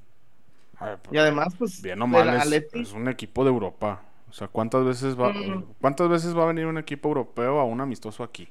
Ay, 0.77 0.95
pues, 1.01 1.13
Y 1.13 1.17
además, 1.17 1.53
pues. 1.57 1.81
bien 1.81 2.01
o 2.01 2.07
mal, 2.07 2.29
es, 2.29 2.45
Atleti- 2.45 2.81
es 2.81 2.93
un 2.93 3.07
equipo 3.09 3.43
de 3.43 3.49
Europa. 3.49 4.01
O 4.29 4.33
sea, 4.33 4.47
¿cuántas 4.47 4.85
veces 4.85 5.19
va, 5.19 5.33
Mm. 5.33 5.65
cuántas 5.81 6.07
veces 6.07 6.37
va 6.37 6.43
a 6.43 6.47
venir 6.47 6.65
un 6.67 6.77
equipo 6.77 7.09
europeo 7.09 7.59
a 7.59 7.65
un 7.65 7.81
amistoso 7.81 8.23
aquí? 8.23 8.47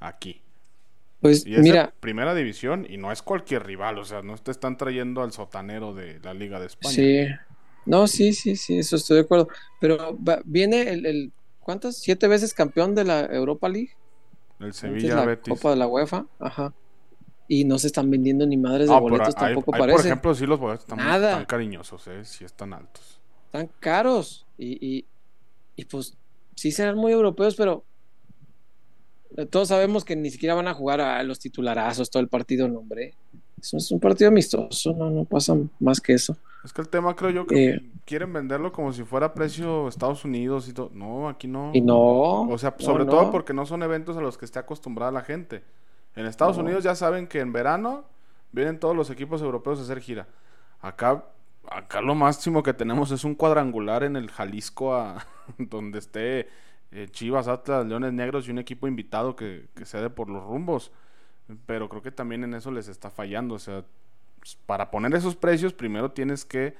Aquí. 0.00 0.40
Pues 1.20 1.46
Y 1.46 1.52
es 1.54 1.56
de 1.58 1.62
mira, 1.62 1.94
primera 2.00 2.34
división 2.34 2.86
y 2.88 2.98
no 2.98 3.10
es 3.10 3.22
cualquier 3.22 3.64
rival. 3.64 3.98
O 3.98 4.04
sea, 4.04 4.22
no 4.22 4.36
te 4.36 4.50
están 4.50 4.76
trayendo 4.76 5.22
al 5.22 5.32
sotanero 5.32 5.94
de 5.94 6.20
la 6.20 6.34
Liga 6.34 6.60
de 6.60 6.66
España. 6.66 6.94
sí. 6.94 7.26
No, 7.86 8.08
sí, 8.08 8.32
sí, 8.32 8.56
sí, 8.56 8.78
eso 8.80 8.96
estoy 8.96 9.18
de 9.18 9.22
acuerdo. 9.22 9.48
Pero 9.80 10.18
va- 10.20 10.42
viene 10.44 10.82
el, 10.90 11.06
el- 11.06 11.32
¿cuántas? 11.60 11.96
Siete 11.96 12.26
veces 12.26 12.52
campeón 12.52 12.96
de 12.96 13.04
la 13.04 13.20
Europa 13.26 13.68
League. 13.68 13.90
El 14.58 14.66
Antes 14.66 14.76
Sevilla 14.80 15.14
la 15.14 15.24
Betis. 15.24 15.54
Copa 15.54 15.70
de 15.70 15.76
la 15.76 15.86
UEFA, 15.86 16.26
ajá. 16.40 16.72
Y 17.48 17.64
no 17.64 17.78
se 17.78 17.86
están 17.86 18.10
vendiendo 18.10 18.44
ni 18.46 18.56
madres 18.56 18.88
de 18.88 18.98
boletos, 19.00 19.34
tampoco 19.34 19.74
ahí, 19.74 19.80
parece. 19.80 19.96
por 19.98 20.06
ejemplo, 20.06 20.34
sí 20.34 20.46
los 20.46 20.58
boletos 20.58 20.84
están, 20.84 20.98
Nada. 20.98 21.30
están 21.30 21.44
cariñosos, 21.46 22.06
¿eh? 22.08 22.24
Sí 22.24 22.44
están 22.44 22.72
altos. 22.72 23.20
Están 23.46 23.70
caros. 23.78 24.46
Y, 24.58 24.84
y, 24.96 25.04
y 25.76 25.84
pues 25.84 26.16
sí 26.56 26.72
serán 26.72 26.96
muy 26.96 27.12
europeos, 27.12 27.54
pero 27.54 27.84
todos 29.50 29.68
sabemos 29.68 30.04
que 30.04 30.16
ni 30.16 30.30
siquiera 30.30 30.54
van 30.54 30.68
a 30.68 30.74
jugar 30.74 31.00
a 31.00 31.22
los 31.22 31.38
titularazos 31.38 32.10
todo 32.10 32.20
el 32.22 32.28
partido, 32.28 32.68
no, 32.68 32.78
hombre. 32.78 33.14
Eso 33.60 33.76
es 33.76 33.90
un 33.90 34.00
partido 34.00 34.28
amistoso, 34.28 34.92
no, 34.94 35.10
no 35.10 35.24
pasa 35.24 35.56
más 35.80 36.00
que 36.00 36.14
eso. 36.14 36.36
Es 36.64 36.72
que 36.72 36.82
el 36.82 36.88
tema 36.88 37.14
creo 37.14 37.30
yo 37.30 37.46
que 37.46 37.68
Eh. 37.70 37.90
quieren 38.04 38.32
venderlo 38.32 38.72
como 38.72 38.92
si 38.92 39.04
fuera 39.04 39.34
precio 39.34 39.88
Estados 39.88 40.24
Unidos 40.24 40.68
y 40.68 40.72
todo. 40.72 40.90
No, 40.92 41.28
aquí 41.28 41.46
no. 41.48 41.70
Y 41.74 41.80
no. 41.80 42.42
O 42.42 42.58
sea, 42.58 42.74
no, 42.78 42.84
sobre 42.84 43.04
no. 43.04 43.10
todo 43.10 43.30
porque 43.30 43.52
no 43.54 43.66
son 43.66 43.82
eventos 43.82 44.16
a 44.16 44.20
los 44.20 44.36
que 44.36 44.44
esté 44.46 44.58
acostumbrada 44.58 45.12
la 45.12 45.22
gente. 45.22 45.62
En 46.16 46.26
Estados 46.26 46.58
No. 46.58 46.64
Unidos 46.64 46.84
ya 46.84 46.94
saben 46.96 47.26
que 47.28 47.40
en 47.40 47.52
verano 47.52 48.04
vienen 48.52 48.80
todos 48.80 48.96
los 48.96 49.10
equipos 49.10 49.42
europeos 49.42 49.78
a 49.78 49.82
hacer 49.82 50.00
gira. 50.00 50.28
Acá, 50.80 51.24
acá 51.70 52.00
lo 52.00 52.14
máximo 52.14 52.62
que 52.62 52.74
tenemos 52.74 53.10
es 53.12 53.24
un 53.24 53.34
cuadrangular 53.34 54.02
en 54.04 54.16
el 54.16 54.30
Jalisco 54.30 54.94
a, 54.96 55.26
donde 55.58 55.98
esté 56.00 56.48
eh, 56.92 57.08
Chivas, 57.10 57.48
Atlas, 57.48 57.86
Leones 57.86 58.12
Negros 58.12 58.48
y 58.48 58.50
un 58.50 58.58
equipo 58.58 58.88
invitado 58.88 59.36
que, 59.36 59.68
que 59.74 59.84
cede 59.86 60.10
por 60.10 60.28
los 60.30 60.42
rumbos. 60.44 60.92
Pero 61.66 61.88
creo 61.88 62.02
que 62.02 62.10
también 62.12 62.44
en 62.44 62.54
eso 62.54 62.70
les 62.72 62.88
está 62.88 63.10
fallando. 63.10 63.54
O 63.56 63.58
sea, 63.58 63.84
s- 64.42 64.56
para 64.66 64.90
poner 64.90 65.14
esos 65.14 65.36
precios, 65.36 65.72
primero 65.74 66.10
tienes 66.12 66.44
que 66.44 66.74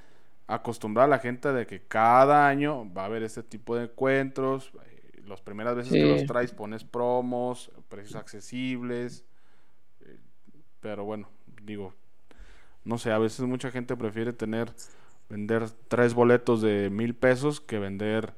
acostumbrar 0.47 1.05
a 1.05 1.09
la 1.09 1.19
gente 1.19 1.51
de 1.53 1.67
que 1.67 1.81
cada 1.83 2.47
año 2.47 2.91
va 2.93 3.03
a 3.03 3.05
haber 3.05 3.23
este 3.23 3.43
tipo 3.43 3.75
de 3.75 3.85
encuentros. 3.85 4.71
eh, 4.85 5.21
Las 5.27 5.41
primeras 5.41 5.75
veces 5.75 5.97
que 5.97 6.05
los 6.05 6.25
traes 6.25 6.51
pones 6.53 6.83
promos, 6.83 7.71
precios 7.89 8.15
accesibles. 8.15 9.25
Pero 10.81 11.05
bueno, 11.05 11.29
digo, 11.63 11.93
no 12.85 12.97
sé, 12.97 13.11
a 13.11 13.19
veces 13.19 13.41
mucha 13.47 13.71
gente 13.71 13.97
prefiere 13.97 14.33
tener, 14.33 14.73
vender 15.29 15.69
tres 15.89 16.13
boletos 16.13 16.61
de 16.61 16.89
mil 16.91 17.15
pesos 17.15 17.61
que 17.61 17.79
vender 17.79 18.33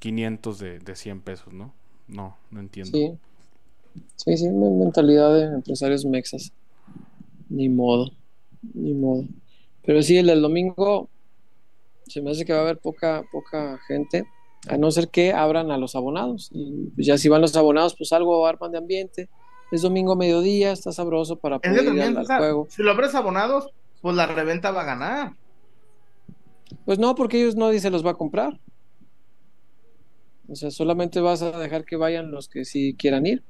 500 0.00 0.58
de, 0.58 0.78
de 0.80 0.96
100 0.96 1.20
pesos, 1.22 1.52
¿no? 1.54 1.74
No, 2.08 2.36
no 2.50 2.60
entiendo. 2.60 3.00
Sí. 3.00 3.18
Sí, 4.16 4.36
sí, 4.36 4.48
me- 4.50 4.70
mentalidad 4.70 5.34
de 5.34 5.44
empresarios 5.56 6.04
mexas. 6.04 6.52
Ni 7.48 7.68
modo, 7.68 8.10
ni 8.74 8.94
modo. 8.94 9.24
Pero 9.84 10.02
sí, 10.02 10.18
el 10.18 10.26
del 10.28 10.42
domingo 10.42 11.10
se 12.06 12.22
me 12.22 12.30
hace 12.30 12.44
que 12.44 12.52
va 12.52 12.60
a 12.60 12.62
haber 12.62 12.78
poca, 12.78 13.24
poca 13.32 13.78
gente, 13.88 14.24
a 14.68 14.76
no 14.78 14.90
ser 14.90 15.08
que 15.10 15.32
abran 15.32 15.70
a 15.70 15.78
los 15.78 15.94
abonados. 15.96 16.50
Y 16.52 16.90
pues 16.94 17.06
ya 17.06 17.18
si 17.18 17.28
van 17.28 17.42
los 17.42 17.56
abonados, 17.56 17.94
pues 17.96 18.12
algo 18.12 18.46
arman 18.46 18.72
de 18.72 18.78
ambiente. 18.78 19.30
Es 19.70 19.82
domingo 19.82 20.12
a 20.12 20.16
mediodía, 20.16 20.72
está 20.72 20.92
sabroso 20.92 21.36
para 21.36 21.58
poder 21.58 21.82
ir 21.82 21.86
también, 21.86 22.16
al, 22.16 22.26
juego. 22.26 22.66
si 22.70 22.82
lo 22.82 22.92
abres 22.92 23.14
abonados, 23.14 23.70
pues 24.00 24.14
la 24.14 24.26
reventa 24.26 24.70
va 24.70 24.82
a 24.82 24.84
ganar. 24.84 25.32
Pues 26.84 26.98
no, 26.98 27.14
porque 27.14 27.40
ellos 27.40 27.56
nadie 27.56 27.80
se 27.80 27.90
los 27.90 28.04
va 28.04 28.12
a 28.12 28.14
comprar. 28.14 28.58
O 30.48 30.54
sea, 30.54 30.70
solamente 30.70 31.20
vas 31.20 31.42
a 31.42 31.58
dejar 31.58 31.84
que 31.84 31.96
vayan 31.96 32.30
los 32.30 32.48
que 32.48 32.64
sí 32.64 32.94
quieran 32.96 33.26
ir. 33.26 33.42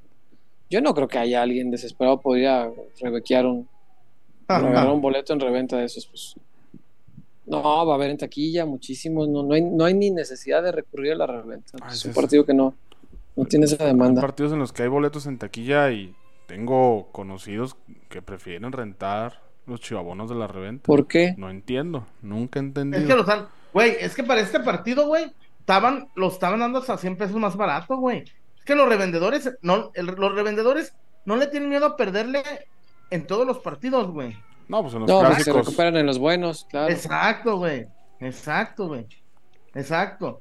Yo 0.70 0.80
no 0.80 0.94
creo 0.94 1.08
que 1.08 1.18
haya 1.18 1.42
alguien 1.42 1.70
desesperado 1.70 2.20
por 2.20 2.38
ir 2.38 2.48
a 2.48 2.70
rebequear 3.00 3.46
un, 3.46 3.68
agarrar 4.48 4.88
un 4.88 5.00
boleto 5.00 5.32
en 5.32 5.40
reventa 5.40 5.76
de 5.76 5.84
esos. 5.84 6.06
Pues. 6.06 6.34
No, 7.44 7.62
va 7.86 7.92
a 7.92 7.94
haber 7.96 8.10
en 8.10 8.18
taquilla 8.18 8.64
muchísimos. 8.64 9.28
No, 9.28 9.42
no, 9.42 9.54
hay, 9.54 9.62
no 9.62 9.84
hay 9.84 9.94
ni 9.94 10.10
necesidad 10.10 10.62
de 10.62 10.72
recurrir 10.72 11.12
a 11.12 11.16
la 11.16 11.26
reventa. 11.26 11.72
Ah, 11.80 11.88
es 11.88 11.96
es 11.96 12.04
un 12.06 12.14
partido 12.14 12.44
que 12.44 12.54
no, 12.54 12.74
no 13.36 13.44
tiene 13.44 13.66
esa 13.66 13.76
Hay 13.84 13.88
demanda. 13.88 14.20
partidos 14.20 14.52
en 14.52 14.58
los 14.58 14.72
que 14.72 14.82
hay 14.82 14.88
boletos 14.88 15.26
en 15.26 15.38
taquilla 15.38 15.90
y 15.90 16.14
tengo 16.46 17.08
conocidos 17.12 17.76
que 18.08 18.22
prefieren 18.22 18.72
rentar 18.72 19.40
los 19.66 19.80
chivabonos 19.80 20.28
de 20.28 20.36
la 20.36 20.46
reventa. 20.46 20.84
¿Por 20.84 21.06
qué? 21.06 21.34
No 21.36 21.50
entiendo, 21.50 22.06
nunca 22.22 22.60
he 22.60 22.62
Es 22.66 23.04
que 23.04 23.14
los 23.16 23.28
han, 23.28 23.48
güey, 23.72 23.96
es 24.00 24.14
que 24.14 24.22
para 24.22 24.40
este 24.40 24.60
partido, 24.60 25.06
güey, 25.06 25.32
estaban, 25.60 26.08
lo 26.14 26.28
estaban 26.28 26.60
dando 26.60 26.78
hasta 26.78 26.96
100 26.96 27.16
pesos 27.16 27.36
más 27.36 27.56
barato, 27.56 27.96
güey. 27.96 28.18
Es 28.58 28.64
que 28.64 28.74
los 28.76 28.88
revendedores, 28.88 29.50
no, 29.62 29.90
el- 29.94 30.06
los 30.06 30.34
revendedores 30.34 30.94
no 31.24 31.36
le 31.36 31.48
tienen 31.48 31.68
miedo 31.68 31.86
a 31.86 31.96
perderle 31.96 32.42
en 33.10 33.26
todos 33.26 33.44
los 33.46 33.58
partidos, 33.58 34.08
güey. 34.10 34.36
No, 34.68 34.82
pues 34.82 34.94
en 34.94 35.00
los 35.00 35.08
No, 35.10 35.18
porque 35.18 35.34
se 35.36 35.42
clásicos. 35.44 35.66
recuperan 35.66 35.96
en 35.96 36.06
los 36.06 36.18
buenos, 36.18 36.64
claro. 36.70 36.92
Exacto, 36.92 37.58
güey. 37.58 37.86
Exacto, 38.20 38.86
güey. 38.88 39.06
Exacto. 39.74 40.40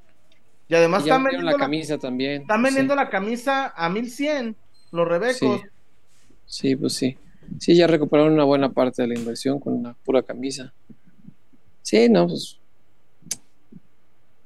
Y 0.67 0.75
además 0.75 1.03
Y 1.03 1.07
ya 1.07 1.13
están 1.13 1.23
vendiendo, 1.23 1.45
la 1.45 1.51
la, 1.53 1.57
camisa 1.57 1.97
también. 1.97 2.41
están 2.41 2.57
Sí. 2.59 2.63
vendiendo 2.65 2.95
la 2.95 3.09
camisa 3.09 3.67
a 3.75 3.89
1100, 3.89 4.55
los 4.91 5.07
rebecos. 5.07 5.61
Sí. 5.61 5.67
Sí, 6.47 6.75
pues 6.75 6.93
sí. 6.93 7.17
Sí, 7.59 7.75
ya 7.75 7.85
recuperaron 7.87 8.33
una 8.33 8.43
buena 8.43 8.71
parte 8.71 9.03
de 9.03 9.07
la 9.09 9.15
inversión 9.19 9.59
con 9.59 9.73
una 9.73 9.93
pura 10.03 10.23
camisa. 10.23 10.73
Sí, 11.83 12.09
no, 12.09 12.27
pues. 12.27 12.57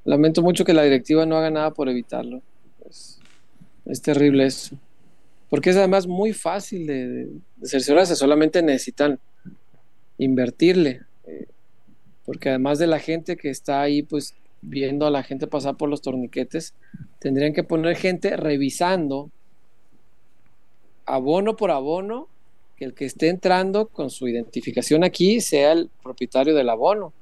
Lamento 0.04 0.42
mucho 0.42 0.64
que 0.64 0.72
la 0.74 0.82
directiva 0.82 1.26
no 1.26 1.36
haga 1.36 1.50
nada 1.50 1.70
por 1.72 1.88
evitarlo. 1.88 2.42
Es, 2.88 3.18
es 3.86 4.02
terrible 4.02 4.46
eso. 4.46 4.76
Porque 5.48 5.70
es 5.70 5.76
además 5.76 6.06
muy 6.06 6.32
fácil 6.32 6.86
de, 6.86 7.08
de, 7.08 7.24
de 7.56 7.68
cerciorarse, 7.68 8.16
solamente 8.16 8.62
necesitan 8.62 9.18
invertirle. 10.18 11.02
eh, 11.26 11.46
porque 12.24 12.50
además 12.50 12.78
de 12.78 12.86
la 12.86 12.98
gente 12.98 13.36
que 13.36 13.50
está 13.50 13.80
ahí, 13.82 14.02
pues 14.02 14.34
viendo 14.62 15.06
a 15.06 15.10
la 15.10 15.22
gente 15.22 15.46
pasar 15.46 15.76
por 15.76 15.88
los 15.88 16.02
torniquetes, 16.02 16.74
tendrían 17.18 17.52
que 17.52 17.64
poner 17.64 17.96
gente 17.96 18.36
revisando 18.36 19.30
abono 21.06 21.56
por 21.56 21.70
abono, 21.70 22.28
que 22.76 22.84
el 22.84 22.94
que 22.94 23.04
esté 23.04 23.28
entrando 23.28 23.88
con 23.88 24.10
su 24.10 24.28
identificación 24.28 25.04
aquí 25.04 25.40
sea 25.40 25.72
el 25.72 25.90
propietario 26.02 26.54
del 26.54 26.70
abono. 26.70 27.12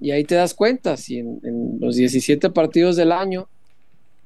Y 0.00 0.10
ahí 0.10 0.24
te 0.24 0.34
das 0.34 0.54
cuenta, 0.54 0.96
si 0.96 1.18
en, 1.18 1.78
los 1.80 1.96
17 1.96 2.50
partidos 2.50 2.96
del 2.96 3.12
año 3.12 3.48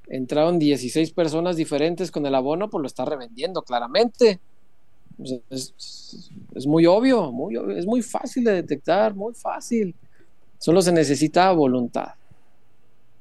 entraron 0.08 0.58
16 0.58 1.10
personas 1.12 1.56
diferentes 1.56 2.10
con 2.10 2.24
el 2.24 2.34
abono, 2.34 2.70
pues 2.70 2.80
lo 2.80 2.86
está 2.86 3.04
revendiendo 3.04 3.62
claramente. 3.62 4.38
Es 6.54 6.66
muy 6.66 6.86
obvio, 6.86 7.32
muy 7.32 7.56
obvio, 7.56 7.76
es 7.76 7.86
muy 7.86 8.02
fácil 8.02 8.44
de 8.44 8.52
detectar, 8.52 9.14
muy 9.14 9.34
fácil. 9.34 9.94
Solo 10.58 10.82
se 10.82 10.92
necesita 10.92 11.50
voluntad. 11.52 12.14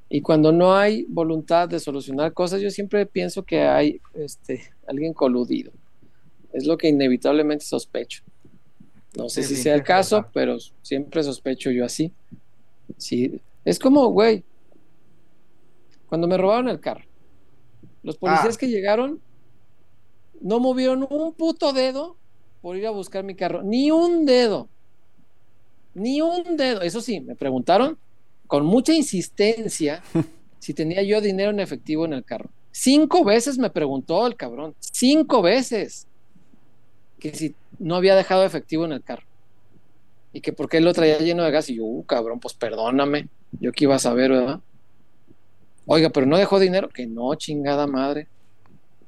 Y 0.08 0.22
cuando 0.22 0.52
no 0.52 0.74
hay 0.74 1.04
voluntad 1.08 1.68
de 1.68 1.78
solucionar 1.80 2.32
cosas, 2.32 2.60
yo 2.60 2.70
siempre 2.70 3.04
pienso 3.06 3.42
que 3.42 3.60
hay 3.62 4.00
este, 4.14 4.62
alguien 4.86 5.12
coludido. 5.12 5.70
Es 6.52 6.66
lo 6.66 6.78
que 6.78 6.88
inevitablemente 6.88 7.64
sospecho. 7.64 8.22
No 9.16 9.28
sé 9.28 9.42
Sí, 9.42 9.50
si 9.50 9.56
sí, 9.56 9.62
sea 9.64 9.74
el 9.74 9.82
caso, 9.82 10.16
verdad. 10.16 10.30
pero 10.32 10.56
siempre 10.82 11.22
sospecho 11.22 11.70
yo 11.70 11.84
así. 11.84 12.12
Sí, 12.96 13.40
es 13.64 13.78
como, 13.78 14.08
güey, 14.08 14.44
cuando 16.08 16.26
me 16.26 16.38
robaron 16.38 16.68
el 16.68 16.80
carro, 16.80 17.04
los 18.02 18.16
policías 18.16 18.54
Ah. 18.56 18.58
que 18.58 18.68
llegaron 18.68 19.20
no 20.40 20.58
movieron 20.60 21.06
un 21.10 21.32
puto 21.34 21.72
dedo 21.72 22.16
por 22.62 22.76
ir 22.76 22.86
a 22.86 22.90
buscar 22.90 23.24
mi 23.24 23.34
carro, 23.34 23.62
ni 23.62 23.90
un 23.90 24.24
dedo, 24.24 24.68
ni 25.94 26.20
un 26.20 26.56
dedo. 26.56 26.82
Eso 26.82 27.00
sí, 27.00 27.20
me 27.20 27.34
preguntaron 27.34 27.98
con 28.46 28.64
mucha 28.64 28.92
insistencia 28.92 30.02
si 30.58 30.74
tenía 30.74 31.02
yo 31.02 31.20
dinero 31.20 31.50
en 31.50 31.60
efectivo 31.60 32.04
en 32.04 32.14
el 32.14 32.24
carro. 32.24 32.50
Cinco 32.72 33.24
veces 33.24 33.58
me 33.58 33.70
preguntó 33.70 34.26
el 34.26 34.36
cabrón, 34.36 34.74
cinco 34.78 35.42
veces, 35.42 36.06
que 37.18 37.34
si 37.34 37.54
no 37.78 37.96
había 37.96 38.14
dejado 38.14 38.44
efectivo 38.44 38.84
en 38.84 38.92
el 38.92 39.02
carro. 39.02 39.26
Y 40.32 40.40
que 40.40 40.52
por 40.52 40.68
qué 40.68 40.80
lo 40.80 40.92
traía 40.92 41.18
lleno 41.18 41.42
de 41.42 41.50
gas. 41.50 41.70
Y 41.70 41.76
yo, 41.76 41.84
uh, 41.84 42.04
cabrón, 42.04 42.38
pues 42.38 42.54
perdóname. 42.54 43.28
Yo 43.60 43.72
que 43.72 43.84
iba 43.84 43.94
a 43.94 43.98
saber, 43.98 44.30
¿verdad? 44.30 44.60
Oiga, 45.86 46.10
pero 46.10 46.26
no 46.26 46.36
dejó 46.36 46.58
dinero. 46.58 46.88
Que 46.90 47.06
no, 47.06 47.34
chingada 47.34 47.86
madre. 47.86 48.28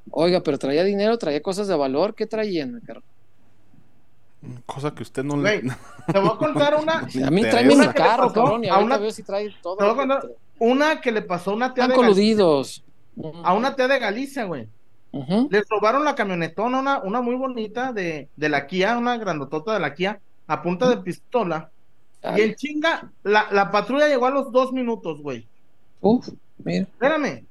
Oiga, 0.09 0.41
pero 0.41 0.57
traía 0.57 0.83
dinero, 0.83 1.17
traía 1.17 1.41
cosas 1.41 1.67
de 1.67 1.75
valor. 1.75 2.15
¿Qué 2.15 2.25
traía 2.25 2.63
en 2.63 2.75
el 2.75 2.81
carro? 2.81 3.03
Cosa 4.65 4.93
que 4.93 5.03
usted 5.03 5.23
no 5.23 5.39
Güey, 5.39 5.61
le. 5.61 5.71
te 6.11 6.19
voy 6.19 6.29
a 6.33 6.37
contar 6.37 6.75
una. 6.75 6.93
A 7.27 7.31
mí 7.31 7.41
tráeme 7.41 7.75
mi 7.75 7.87
carro, 7.89 8.33
cabrón, 8.33 8.63
y 8.63 8.69
a 8.69 8.73
ahorita 8.73 8.85
una- 8.85 8.97
veo 8.97 9.11
si 9.11 9.23
trae 9.23 9.53
todo. 9.61 9.77
Te 9.77 9.83
voy 9.83 9.93
a 9.93 9.95
contar 9.95 10.25
una 10.59 10.99
que 11.01 11.11
le 11.11 11.21
pasó 11.21 11.51
a 11.51 11.53
una 11.55 11.73
tía 11.73 11.83
Están 11.83 11.97
de 11.97 12.03
Galicia, 12.03 12.35
coludidos. 12.43 12.83
a 13.43 13.53
una 13.53 13.75
tía 13.75 13.87
de 13.87 13.99
Galicia, 13.99 14.43
güey. 14.45 14.67
Ujú. 15.11 15.47
Les 15.51 15.67
robaron 15.69 16.03
la 16.05 16.15
camionetona, 16.15 16.79
una, 16.79 16.99
una 16.99 17.21
muy 17.21 17.35
bonita 17.35 17.91
de, 17.93 18.29
de 18.35 18.49
la 18.49 18.65
Kia, 18.65 18.97
una 18.97 19.17
grandotota 19.17 19.73
de 19.73 19.79
la 19.79 19.93
Kia, 19.93 20.19
a 20.47 20.61
punta 20.61 20.89
de 20.89 20.97
pistola. 20.97 21.69
Y 22.23 22.27
en 22.27 22.33
Dale. 22.35 22.55
chinga, 22.55 23.11
la, 23.23 23.47
la 23.51 23.71
patrulla 23.71 24.07
llegó 24.07 24.25
a 24.27 24.31
los 24.31 24.51
dos 24.51 24.71
minutos, 24.71 25.21
güey. 25.21 25.47
Uf, 26.01 26.29
mira. 26.63 26.83
Espérame, 26.83 27.45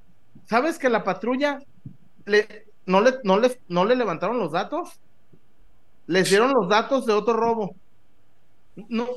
¿sabes 0.46 0.78
que 0.78 0.88
la 0.88 1.04
patrulla 1.04 1.60
le, 2.24 2.66
no, 2.86 3.00
le, 3.00 3.14
no, 3.24 3.38
le, 3.38 3.60
no 3.68 3.84
le 3.84 3.94
levantaron 3.96 4.38
los 4.38 4.52
datos? 4.52 4.98
Les 6.06 6.28
dieron 6.28 6.52
los 6.52 6.68
datos 6.68 7.06
de 7.06 7.12
otro 7.12 7.34
robo. 7.34 7.74
No, 8.88 9.08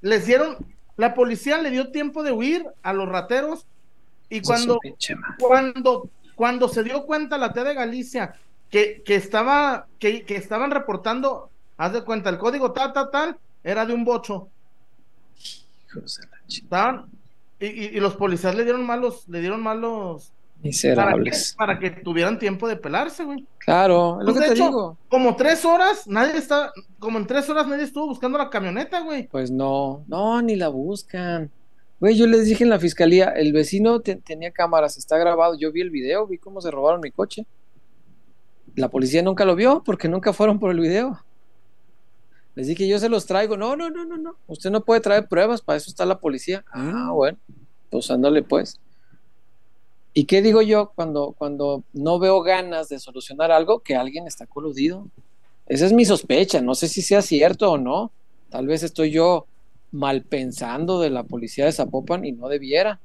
les 0.00 0.26
dieron, 0.26 0.56
la 0.96 1.14
policía 1.14 1.58
le 1.58 1.70
dio 1.70 1.90
tiempo 1.90 2.22
de 2.22 2.32
huir 2.32 2.66
a 2.82 2.92
los 2.92 3.08
rateros 3.08 3.66
y 4.28 4.42
cuando, 4.42 4.78
cuando, 5.38 6.10
cuando 6.34 6.68
se 6.68 6.82
dio 6.82 7.04
cuenta 7.06 7.38
la 7.38 7.52
T 7.52 7.64
de 7.64 7.74
Galicia 7.74 8.34
que, 8.70 9.02
que 9.04 9.14
estaba, 9.14 9.86
que, 9.98 10.24
que 10.24 10.36
estaban 10.36 10.70
reportando, 10.70 11.50
haz 11.76 11.92
de 11.92 12.04
cuenta, 12.04 12.30
el 12.30 12.38
código 12.38 12.72
tal, 12.72 12.92
tal, 12.92 13.10
tal, 13.10 13.38
era 13.64 13.86
de 13.86 13.94
un 13.94 14.04
bocho. 14.04 14.48
Estaban, 16.48 17.06
y, 17.60 17.66
y, 17.66 17.84
y 17.96 18.00
los 18.00 18.16
policías 18.16 18.54
le 18.54 18.64
dieron 18.64 18.84
malos, 18.84 19.26
le 19.28 19.40
dieron 19.40 19.62
malos 19.62 20.32
para 20.58 20.62
que, 20.62 20.68
Miserables. 20.68 21.54
para 21.56 21.78
que 21.78 21.90
tuvieran 21.90 22.38
tiempo 22.38 22.66
de 22.68 22.76
pelarse, 22.76 23.24
güey. 23.24 23.46
Claro, 23.58 24.18
es 24.20 24.26
lo 24.26 24.32
Pues, 24.32 24.34
que 24.34 24.40
de 24.40 24.46
te 24.48 24.54
hecho, 24.54 24.66
digo. 24.66 24.98
Como 25.08 25.36
tres 25.36 25.64
horas, 25.64 26.06
nadie 26.06 26.36
está, 26.36 26.72
como 26.98 27.18
en 27.18 27.26
tres 27.26 27.48
horas 27.48 27.66
nadie 27.68 27.84
estuvo 27.84 28.06
buscando 28.06 28.38
la 28.38 28.50
camioneta, 28.50 29.00
güey. 29.00 29.28
Pues 29.28 29.50
no, 29.50 30.04
no, 30.08 30.42
ni 30.42 30.56
la 30.56 30.68
buscan. 30.68 31.50
Güey, 32.00 32.16
yo 32.16 32.26
les 32.26 32.46
dije 32.46 32.64
en 32.64 32.70
la 32.70 32.78
fiscalía, 32.78 33.26
el 33.30 33.52
vecino 33.52 34.00
te- 34.00 34.16
tenía 34.16 34.50
cámaras, 34.52 34.96
está 34.98 35.16
grabado, 35.18 35.56
yo 35.58 35.70
vi 35.72 35.80
el 35.80 35.90
video, 35.90 36.26
vi 36.26 36.38
cómo 36.38 36.60
se 36.60 36.70
robaron 36.70 37.00
mi 37.00 37.10
coche. 37.10 37.46
La 38.76 38.88
policía 38.88 39.22
nunca 39.22 39.44
lo 39.44 39.56
vio 39.56 39.82
porque 39.84 40.08
nunca 40.08 40.32
fueron 40.32 40.58
por 40.60 40.70
el 40.70 40.78
video. 40.80 41.18
Les 42.54 42.66
dije, 42.66 42.86
yo 42.88 42.98
se 42.98 43.08
los 43.08 43.26
traigo. 43.26 43.56
No, 43.56 43.76
no, 43.76 43.90
no, 43.90 44.04
no, 44.04 44.16
no. 44.16 44.36
Usted 44.46 44.70
no 44.70 44.84
puede 44.84 45.00
traer 45.00 45.28
pruebas, 45.28 45.62
para 45.62 45.76
eso 45.76 45.90
está 45.90 46.04
la 46.04 46.18
policía. 46.18 46.64
Ah, 46.72 47.10
bueno, 47.12 47.38
pues 47.90 48.10
ándale 48.10 48.42
pues. 48.42 48.80
¿Y 50.18 50.24
qué 50.24 50.42
digo 50.42 50.62
yo 50.62 50.90
cuando, 50.96 51.32
cuando 51.38 51.84
no 51.92 52.18
veo 52.18 52.42
ganas 52.42 52.88
de 52.88 52.98
solucionar 52.98 53.52
algo 53.52 53.84
que 53.84 53.94
alguien 53.94 54.26
está 54.26 54.46
coludido? 54.46 55.06
Esa 55.68 55.86
es 55.86 55.92
mi 55.92 56.04
sospecha, 56.04 56.60
no 56.60 56.74
sé 56.74 56.88
si 56.88 57.02
sea 57.02 57.22
cierto 57.22 57.70
o 57.70 57.78
no. 57.78 58.10
Tal 58.50 58.66
vez 58.66 58.82
estoy 58.82 59.12
yo 59.12 59.46
mal 59.92 60.22
pensando 60.22 60.98
de 60.98 61.10
la 61.10 61.22
policía 61.22 61.66
de 61.66 61.72
Zapopan 61.72 62.24
y 62.24 62.32
no 62.32 62.48
debiera. 62.48 62.98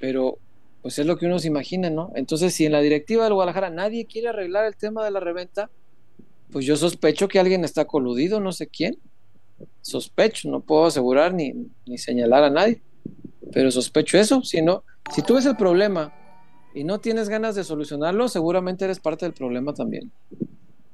Pero 0.00 0.38
pues 0.82 0.98
es 0.98 1.06
lo 1.06 1.16
que 1.16 1.26
uno 1.26 1.38
se 1.38 1.46
imagina, 1.46 1.90
¿no? 1.90 2.10
Entonces, 2.16 2.52
si 2.54 2.66
en 2.66 2.72
la 2.72 2.80
directiva 2.80 3.22
del 3.22 3.34
Guadalajara 3.34 3.70
nadie 3.70 4.04
quiere 4.04 4.26
arreglar 4.26 4.64
el 4.64 4.74
tema 4.74 5.04
de 5.04 5.12
la 5.12 5.20
reventa, 5.20 5.70
pues 6.50 6.66
yo 6.66 6.76
sospecho 6.76 7.28
que 7.28 7.38
alguien 7.38 7.64
está 7.64 7.84
coludido, 7.84 8.40
no 8.40 8.50
sé 8.50 8.66
quién. 8.66 8.98
Sospecho, 9.80 10.50
no 10.50 10.58
puedo 10.58 10.86
asegurar 10.86 11.32
ni, 11.32 11.54
ni 11.86 11.98
señalar 11.98 12.42
a 12.42 12.50
nadie, 12.50 12.82
pero 13.52 13.70
sospecho 13.70 14.18
eso. 14.18 14.42
Si 14.42 14.60
no, 14.60 14.82
si 15.10 15.22
tú 15.22 15.34
ves 15.34 15.46
el 15.46 15.56
problema 15.56 16.12
y 16.74 16.84
no 16.84 17.00
tienes 17.00 17.28
ganas 17.28 17.54
de 17.54 17.64
solucionarlo, 17.64 18.28
seguramente 18.28 18.84
eres 18.84 19.00
parte 19.00 19.26
del 19.26 19.34
problema 19.34 19.72
también. 19.74 20.10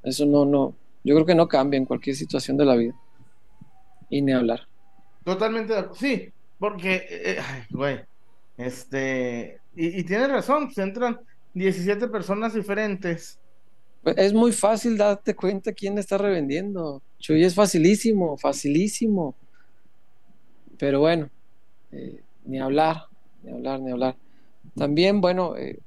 Eso 0.03 0.27
no, 0.27 0.45
no, 0.45 0.75
yo 1.05 1.15
creo 1.15 1.27
que 1.27 1.35
no 1.35 1.49
cambia 1.49 1.79
en 1.79 1.87
cualquier 1.87 2.17
situación 2.17 2.57
de 2.57 2.65
la 2.65 2.77
vida. 2.77 2.95
Y 4.09 4.23
ni 4.23 4.33
hablar. 4.33 4.67
Totalmente, 5.25 5.73
de 5.73 5.79
acuerdo. 5.79 5.97
sí, 5.97 6.33
porque, 6.59 7.07
eh, 7.09 7.39
ay, 7.41 7.63
güey, 7.71 8.01
este, 8.57 9.61
y, 9.75 10.01
y 10.01 10.05
tienes 10.05 10.31
razón, 10.31 10.67
pues 10.67 10.79
entran 10.79 11.21
17 11.55 12.09
personas 12.09 12.55
diferentes. 12.55 13.39
Pues 14.03 14.17
Es 14.19 14.33
muy 14.33 14.53
fácil 14.53 14.97
darte 14.97 15.35
cuenta 15.35 15.73
quién 15.73 15.99
está 15.99 16.19
revendiendo. 16.19 17.03
Chuy, 17.19 17.45
es 17.45 17.55
facilísimo, 17.55 18.37
facilísimo. 18.37 19.35
Pero 20.79 21.01
bueno, 21.01 21.29
eh, 21.93 22.23
ni 22.45 22.59
hablar, 22.59 23.10
ni 23.43 23.53
hablar, 23.53 23.81
ni 23.81 23.91
hablar. 23.91 24.17
También, 24.77 25.21
bueno, 25.21 25.57
eh, 25.57 25.79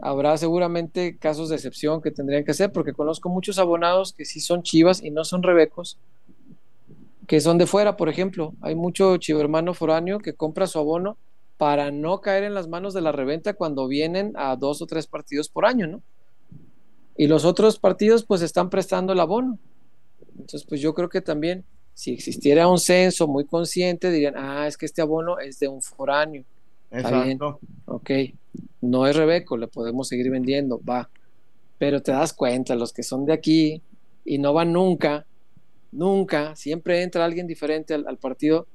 habrá 0.00 0.36
seguramente 0.36 1.16
casos 1.16 1.48
de 1.48 1.56
excepción 1.56 2.00
que 2.00 2.10
tendrían 2.10 2.44
que 2.44 2.52
hacer, 2.52 2.72
porque 2.72 2.92
conozco 2.92 3.28
muchos 3.28 3.58
abonados 3.58 4.12
que 4.12 4.24
sí 4.24 4.40
son 4.40 4.62
chivas 4.62 5.02
y 5.02 5.10
no 5.10 5.24
son 5.24 5.42
rebecos, 5.42 5.98
que 7.26 7.40
son 7.40 7.58
de 7.58 7.66
fuera, 7.66 7.96
por 7.96 8.08
ejemplo. 8.08 8.54
Hay 8.60 8.74
mucho 8.74 9.16
chivo 9.18 9.40
hermano 9.40 9.74
foráneo 9.74 10.18
que 10.18 10.34
compra 10.34 10.66
su 10.66 10.78
abono 10.78 11.16
para 11.58 11.90
no 11.90 12.20
caer 12.20 12.44
en 12.44 12.54
las 12.54 12.68
manos 12.68 12.94
de 12.94 13.02
la 13.02 13.12
reventa 13.12 13.52
cuando 13.52 13.86
vienen 13.86 14.32
a 14.36 14.56
dos 14.56 14.80
o 14.80 14.86
tres 14.86 15.06
partidos 15.06 15.48
por 15.48 15.66
año, 15.66 15.86
¿no? 15.86 16.02
Y 17.16 17.26
los 17.26 17.44
otros 17.44 17.78
partidos 17.78 18.24
pues 18.24 18.40
están 18.40 18.70
prestando 18.70 19.12
el 19.12 19.20
abono. 19.20 19.58
Entonces 20.32 20.64
pues 20.64 20.80
yo 20.80 20.94
creo 20.94 21.10
que 21.10 21.20
también 21.20 21.64
si 21.92 22.12
existiera 22.12 22.66
un 22.66 22.78
censo 22.78 23.28
muy 23.28 23.44
consciente 23.44 24.10
dirían, 24.10 24.34
ah, 24.38 24.66
es 24.66 24.78
que 24.78 24.86
este 24.86 25.02
abono 25.02 25.38
es 25.38 25.58
de 25.58 25.68
un 25.68 25.82
foráneo. 25.82 26.44
Exacto. 26.90 27.60
Ok, 27.86 28.10
no 28.80 29.06
es 29.06 29.16
Rebeco, 29.16 29.56
le 29.56 29.68
podemos 29.68 30.08
seguir 30.08 30.30
vendiendo, 30.30 30.80
va. 30.82 31.08
Pero 31.78 32.02
te 32.02 32.12
das 32.12 32.32
cuenta, 32.32 32.74
los 32.74 32.92
que 32.92 33.02
son 33.02 33.24
de 33.24 33.32
aquí 33.32 33.82
y 34.24 34.38
no 34.38 34.52
van 34.52 34.72
nunca, 34.72 35.26
nunca, 35.92 36.54
siempre 36.56 37.02
entra 37.02 37.24
alguien 37.24 37.46
diferente 37.46 37.94
al, 37.94 38.06
al 38.06 38.18
partido, 38.18 38.66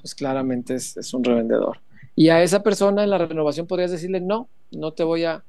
pues 0.00 0.14
claramente 0.14 0.74
es, 0.74 0.96
es 0.96 1.14
un 1.14 1.24
revendedor. 1.24 1.80
Y 2.16 2.28
a 2.28 2.42
esa 2.42 2.62
persona 2.62 3.02
en 3.02 3.10
la 3.10 3.18
renovación 3.18 3.66
podrías 3.66 3.90
decirle, 3.90 4.20
no, 4.20 4.48
no 4.70 4.92
te 4.92 5.04
voy 5.04 5.24
a, 5.24 5.44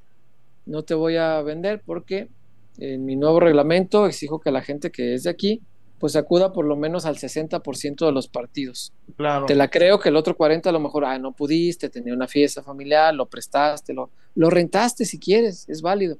no 0.65 0.83
te 0.83 0.93
voy 0.93 1.17
a 1.17 1.41
vender 1.41 1.81
porque 1.85 2.29
en 2.77 3.05
mi 3.05 3.15
nuevo 3.15 3.39
reglamento 3.39 4.05
exijo 4.07 4.39
que 4.39 4.51
la 4.51 4.61
gente 4.61 4.91
que 4.91 5.13
es 5.13 5.23
de 5.23 5.29
aquí, 5.29 5.61
pues 5.99 6.15
acuda 6.15 6.51
por 6.51 6.65
lo 6.65 6.75
menos 6.75 7.05
al 7.05 7.15
60% 7.15 8.05
de 8.05 8.11
los 8.11 8.27
partidos. 8.27 8.93
Claro. 9.15 9.45
Te 9.45 9.55
la 9.55 9.69
creo 9.69 9.99
que 9.99 10.09
el 10.09 10.15
otro 10.15 10.35
40 10.35 10.69
a 10.69 10.73
lo 10.73 10.79
mejor, 10.79 11.05
ah, 11.05 11.17
no 11.17 11.31
pudiste, 11.31 11.89
tenía 11.89 12.13
una 12.13 12.27
fiesta 12.27 12.61
familiar, 12.61 13.13
lo 13.13 13.25
prestaste, 13.25 13.93
lo, 13.93 14.09
lo 14.35 14.49
rentaste 14.49 15.05
si 15.05 15.19
quieres, 15.19 15.67
es 15.69 15.81
válido, 15.81 16.17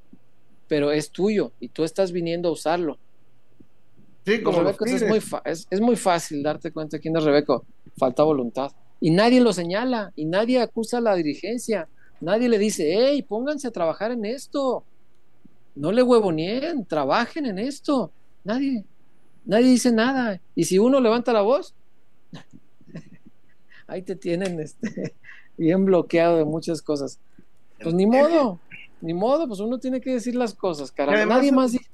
pero 0.68 0.90
es 0.90 1.10
tuyo 1.10 1.52
y 1.60 1.68
tú 1.68 1.84
estás 1.84 2.12
viniendo 2.12 2.48
a 2.48 2.52
usarlo. 2.52 2.98
Sí, 4.24 4.42
como 4.42 4.62
los 4.62 4.76
rebecos 4.76 4.90
es 4.90 5.08
muy, 5.08 5.20
es 5.70 5.80
muy 5.80 5.96
fácil 5.96 6.42
darte 6.42 6.72
cuenta 6.72 6.98
quién 6.98 7.16
es 7.16 7.22
Rebeco, 7.22 7.64
falta 7.96 8.24
voluntad. 8.24 8.72
Y 8.98 9.10
nadie 9.10 9.40
lo 9.40 9.52
señala, 9.52 10.12
y 10.16 10.24
nadie 10.24 10.60
acusa 10.60 10.98
a 10.98 11.00
la 11.00 11.14
dirigencia, 11.14 11.86
nadie 12.20 12.48
le 12.48 12.58
dice, 12.58 12.92
hey, 12.92 13.22
pónganse 13.22 13.68
a 13.68 13.70
trabajar 13.70 14.10
en 14.10 14.24
esto, 14.24 14.82
no 15.76 15.92
le 15.92 16.02
huevonien, 16.02 16.84
trabajen 16.86 17.46
en 17.46 17.58
esto. 17.58 18.10
Nadie, 18.44 18.84
nadie 19.46 19.68
dice 19.70 19.90
nada. 19.92 20.40
Y 20.54 20.64
si 20.64 20.78
uno 20.78 21.00
levanta 21.00 21.32
la 21.32 21.40
voz, 21.42 21.74
ahí 23.86 24.02
te 24.02 24.16
tienen 24.16 24.60
este, 24.60 25.14
bien 25.56 25.84
bloqueado 25.84 26.36
de 26.36 26.44
muchas 26.44 26.82
cosas. 26.82 27.18
Pues 27.82 27.94
ni 27.94 28.06
modo, 28.06 28.58
ni 29.00 29.12
modo, 29.14 29.46
pues 29.48 29.60
uno 29.60 29.78
tiene 29.78 30.00
que 30.00 30.10
decir 30.12 30.34
las 30.34 30.54
cosas, 30.54 30.90
Y 30.90 30.94
caramba. 30.94 31.18
además- 31.20 31.38
Nadie 31.38 31.52
más 31.52 31.72
dice. 31.72 31.86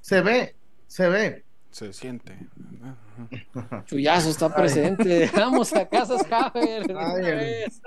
Se 0.00 0.20
ve, 0.20 0.54
se 0.86 1.08
ve. 1.08 1.44
Se 1.70 1.90
siente. 1.94 2.36
Chuyazo 3.86 4.28
está 4.28 4.54
presente. 4.54 5.30
Vamos 5.36 5.72
a 5.74 5.88
casas 5.88 6.22
vez. 7.22 7.80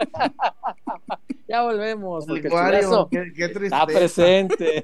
ya 1.47 1.61
volvemos, 1.61 2.25
porque 2.25 2.49
Chuyazo 2.49 3.09
qué, 3.09 3.31
qué 3.35 3.45
está 3.45 3.59
tristeza. 3.85 3.85
presente. 3.85 4.83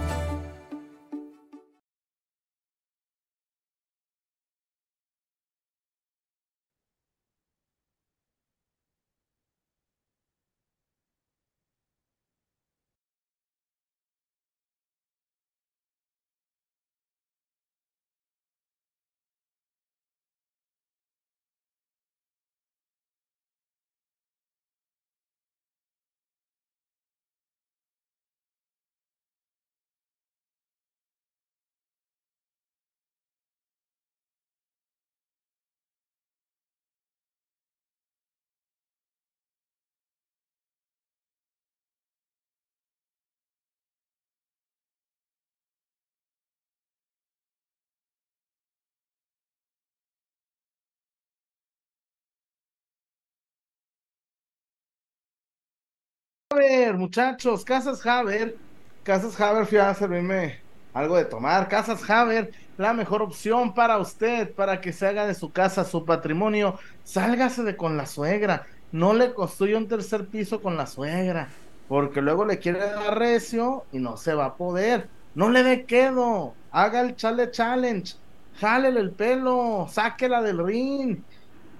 Haber, 56.51 56.97
muchachos, 56.97 57.63
Casas 57.63 58.05
Haber. 58.05 58.57
Casas 59.03 59.39
Haber, 59.39 59.65
fui 59.65 59.77
a 59.77 59.93
servirme 59.93 60.59
algo 60.93 61.15
de 61.15 61.23
tomar. 61.23 61.69
Casas 61.69 62.07
Haber, 62.09 62.51
la 62.77 62.91
mejor 62.91 63.21
opción 63.21 63.73
para 63.73 63.97
usted, 63.97 64.53
para 64.53 64.81
que 64.81 64.91
se 64.91 65.07
haga 65.07 65.25
de 65.25 65.33
su 65.33 65.53
casa 65.53 65.85
su 65.85 66.03
patrimonio. 66.03 66.77
Sálgase 67.05 67.63
de 67.63 67.77
con 67.77 67.95
la 67.95 68.05
suegra. 68.05 68.67
No 68.91 69.13
le 69.13 69.33
construya 69.33 69.77
un 69.77 69.87
tercer 69.87 70.27
piso 70.27 70.61
con 70.61 70.75
la 70.75 70.87
suegra, 70.87 71.47
porque 71.87 72.21
luego 72.21 72.43
le 72.43 72.59
quiere 72.59 72.79
dar 72.79 73.17
recio 73.17 73.85
y 73.93 73.99
no 73.99 74.17
se 74.17 74.33
va 74.33 74.45
a 74.47 74.55
poder. 74.55 75.07
No 75.35 75.49
le 75.49 75.63
dé 75.63 75.85
quedo. 75.85 76.53
Haga 76.71 76.99
el 76.99 77.15
chale 77.15 77.51
challenge. 77.51 78.15
Jálele 78.59 78.99
el 78.99 79.11
pelo. 79.11 79.87
Sáquela 79.89 80.41
del 80.41 80.65
ring. 80.65 81.23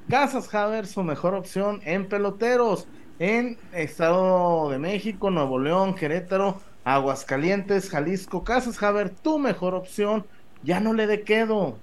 Casas 0.10 0.54
Haber, 0.56 0.88
su 0.88 1.04
mejor 1.04 1.34
opción 1.36 1.82
en 1.84 2.08
peloteros. 2.08 2.88
En 3.22 3.60
Estado 3.72 4.72
de 4.72 4.80
México, 4.80 5.30
Nuevo 5.30 5.60
León, 5.60 5.94
Querétaro, 5.94 6.60
Aguascalientes, 6.84 7.88
Jalisco. 7.92 8.44
Casas 8.44 8.82
Haber, 8.82 9.12
tu 9.12 9.38
mejor 9.38 9.76
opción. 9.76 10.26
Ya 10.64 10.80
no 10.80 10.92
le 10.94 11.06
dé 11.06 11.22
quedo. 11.22 11.78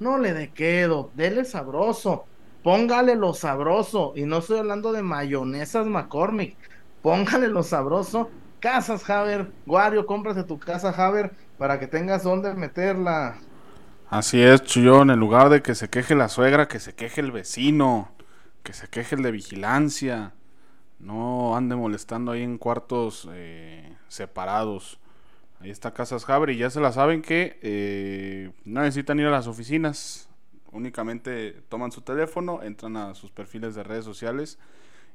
No 0.00 0.16
le 0.16 0.32
dé 0.32 0.48
quedo. 0.48 1.10
Dele 1.12 1.44
sabroso. 1.44 2.24
Póngale 2.62 3.16
lo 3.16 3.34
sabroso. 3.34 4.14
Y 4.16 4.22
no 4.22 4.38
estoy 4.38 4.60
hablando 4.60 4.92
de 4.92 5.02
mayonesas 5.02 5.86
McCormick. 5.86 6.56
Póngale 7.02 7.48
lo 7.48 7.62
sabroso. 7.62 8.30
Casas 8.58 9.10
Haber. 9.10 9.50
Wario, 9.66 10.06
cómprate 10.06 10.42
tu 10.42 10.58
casa 10.58 10.88
Haber 10.88 11.32
para 11.58 11.78
que 11.78 11.86
tengas 11.86 12.22
donde 12.22 12.54
meterla. 12.54 13.36
Así 14.08 14.40
es, 14.40 14.62
Chuyón. 14.62 15.10
En 15.10 15.20
lugar 15.20 15.50
de 15.50 15.60
que 15.60 15.74
se 15.74 15.90
queje 15.90 16.14
la 16.14 16.30
suegra, 16.30 16.66
que 16.66 16.80
se 16.80 16.94
queje 16.94 17.20
el 17.20 17.30
vecino. 17.30 18.10
Que 18.62 18.72
se 18.72 18.88
queje 18.88 19.16
el 19.16 19.22
de 19.22 19.32
vigilancia. 19.32 20.32
No 20.98 21.56
ande 21.56 21.76
molestando 21.76 22.32
ahí 22.32 22.42
en 22.42 22.58
cuartos 22.58 23.28
eh, 23.32 23.96
separados. 24.08 24.98
Ahí 25.60 25.70
está 25.70 25.92
Casas 25.92 26.28
Haber 26.28 26.50
y 26.50 26.58
ya 26.58 26.70
se 26.70 26.80
la 26.80 26.92
saben 26.92 27.22
que 27.22 27.58
eh, 27.62 28.52
no 28.64 28.80
necesitan 28.82 29.18
ir 29.18 29.26
a 29.26 29.30
las 29.30 29.46
oficinas. 29.46 30.28
Únicamente 30.72 31.62
toman 31.68 31.92
su 31.92 32.02
teléfono, 32.02 32.62
entran 32.62 32.96
a 32.96 33.14
sus 33.14 33.30
perfiles 33.30 33.74
de 33.74 33.82
redes 33.82 34.04
sociales 34.04 34.58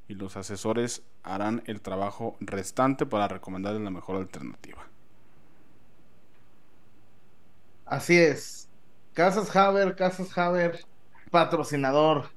y 0.07 0.15
los 0.15 0.36
asesores 0.38 1.03
harán 1.23 1.63
el 1.67 1.82
trabajo 1.82 2.36
restante 2.39 3.05
para 3.05 3.27
recomendarles 3.27 3.82
la 3.82 3.91
mejor 3.91 4.17
alternativa. 4.17 4.88
Así 7.86 8.17
es. 8.17 8.69
Casas 9.13 9.55
Haber, 9.55 9.95
Casas 9.95 10.38
Haber, 10.38 10.86
patrocinador 11.29 12.29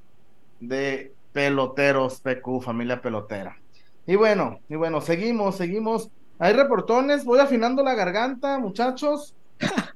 de 0.61 1.15
peloteros 1.35 2.21
PQ, 2.21 2.63
familia 2.63 3.03
pelotera. 3.03 3.59
Y 4.07 4.15
bueno, 4.17 4.61
y 4.71 4.77
bueno, 4.77 5.03
seguimos, 5.03 5.57
seguimos. 5.57 6.09
Hay 6.39 6.55
reportones, 6.55 7.25
voy 7.25 7.41
afinando 7.41 7.83
la 7.83 7.95
garganta, 7.95 8.59
muchachos. 8.59 9.35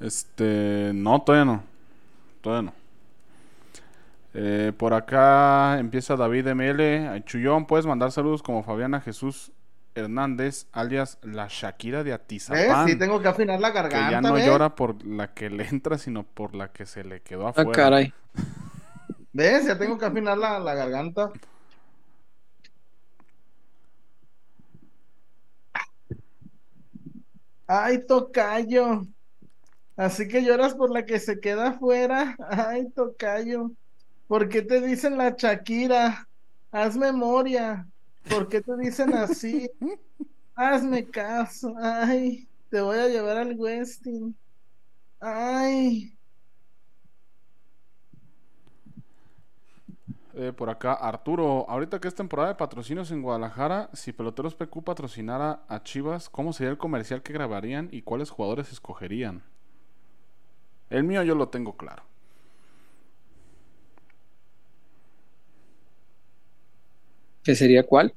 Este, 0.00 0.92
no, 0.94 1.20
todavía 1.22 1.44
no. 1.44 1.62
Todavía 2.40 2.70
no. 2.70 2.74
Eh, 4.32 4.72
por 4.76 4.94
acá 4.94 5.78
empieza 5.78 6.16
David 6.16 6.48
ML. 6.54 7.08
A 7.08 7.22
Chuyón, 7.24 7.66
puedes 7.66 7.84
mandar 7.86 8.10
saludos 8.12 8.42
como 8.42 8.62
Fabiana 8.62 9.00
Jesús 9.00 9.52
Hernández, 9.94 10.68
alias 10.72 11.18
la 11.22 11.48
Shakira 11.50 12.04
de 12.04 12.12
Atizapán. 12.12 12.88
Sí, 12.88 12.96
tengo 12.96 13.20
que 13.20 13.28
afinar 13.28 13.60
la 13.60 13.70
garganta. 13.70 14.06
Que 14.06 14.12
ya 14.12 14.20
no 14.20 14.32
¿ves? 14.32 14.46
llora 14.46 14.74
por 14.74 15.04
la 15.04 15.34
que 15.34 15.50
le 15.50 15.66
entra, 15.68 15.98
sino 15.98 16.22
por 16.22 16.54
la 16.54 16.68
que 16.72 16.86
se 16.86 17.04
le 17.04 17.20
quedó 17.20 17.48
Ah, 17.48 17.50
afuera. 17.50 17.72
caray. 17.72 18.14
¿Ves? 19.32 19.66
Ya 19.66 19.78
tengo 19.78 19.98
que 19.98 20.06
afinar 20.06 20.38
la, 20.38 20.58
la 20.58 20.74
garganta. 20.74 21.32
Ay, 27.66 28.04
tocayo. 28.06 29.06
Así 29.96 30.26
que 30.28 30.42
lloras 30.42 30.74
por 30.74 30.90
la 30.90 31.04
que 31.06 31.20
se 31.20 31.40
queda 31.40 31.68
afuera. 31.68 32.36
Ay, 32.48 32.90
tocayo. 32.90 33.70
¿Por 34.26 34.48
qué 34.48 34.62
te 34.62 34.80
dicen 34.80 35.18
la 35.18 35.30
Shakira? 35.36 36.28
Haz 36.72 36.96
memoria. 36.96 37.86
¿Por 38.28 38.48
qué 38.48 38.60
te 38.60 38.76
dicen 38.76 39.14
así? 39.14 39.70
Hazme 40.54 41.08
caso. 41.08 41.74
Ay, 41.80 42.48
te 42.70 42.80
voy 42.80 42.98
a 42.98 43.08
llevar 43.08 43.38
al 43.38 43.54
Westin. 43.58 44.36
Ay. 45.20 46.16
Eh, 50.40 50.54
por 50.54 50.70
acá, 50.70 50.94
Arturo, 50.94 51.66
ahorita 51.68 52.00
que 52.00 52.08
es 52.08 52.14
temporada 52.14 52.48
de 52.48 52.54
patrocinios 52.54 53.10
en 53.10 53.20
Guadalajara, 53.20 53.90
si 53.92 54.10
Peloteros 54.14 54.54
PQ 54.54 54.82
patrocinara 54.82 55.64
a 55.68 55.82
Chivas, 55.82 56.30
¿cómo 56.30 56.54
sería 56.54 56.70
el 56.70 56.78
comercial 56.78 57.22
que 57.22 57.34
grabarían 57.34 57.90
y 57.92 58.00
cuáles 58.00 58.30
jugadores 58.30 58.72
escogerían? 58.72 59.42
El 60.88 61.04
mío 61.04 61.22
yo 61.24 61.34
lo 61.34 61.50
tengo 61.50 61.76
claro. 61.76 62.04
¿Qué 67.44 67.54
sería 67.54 67.82
cuál? 67.82 68.14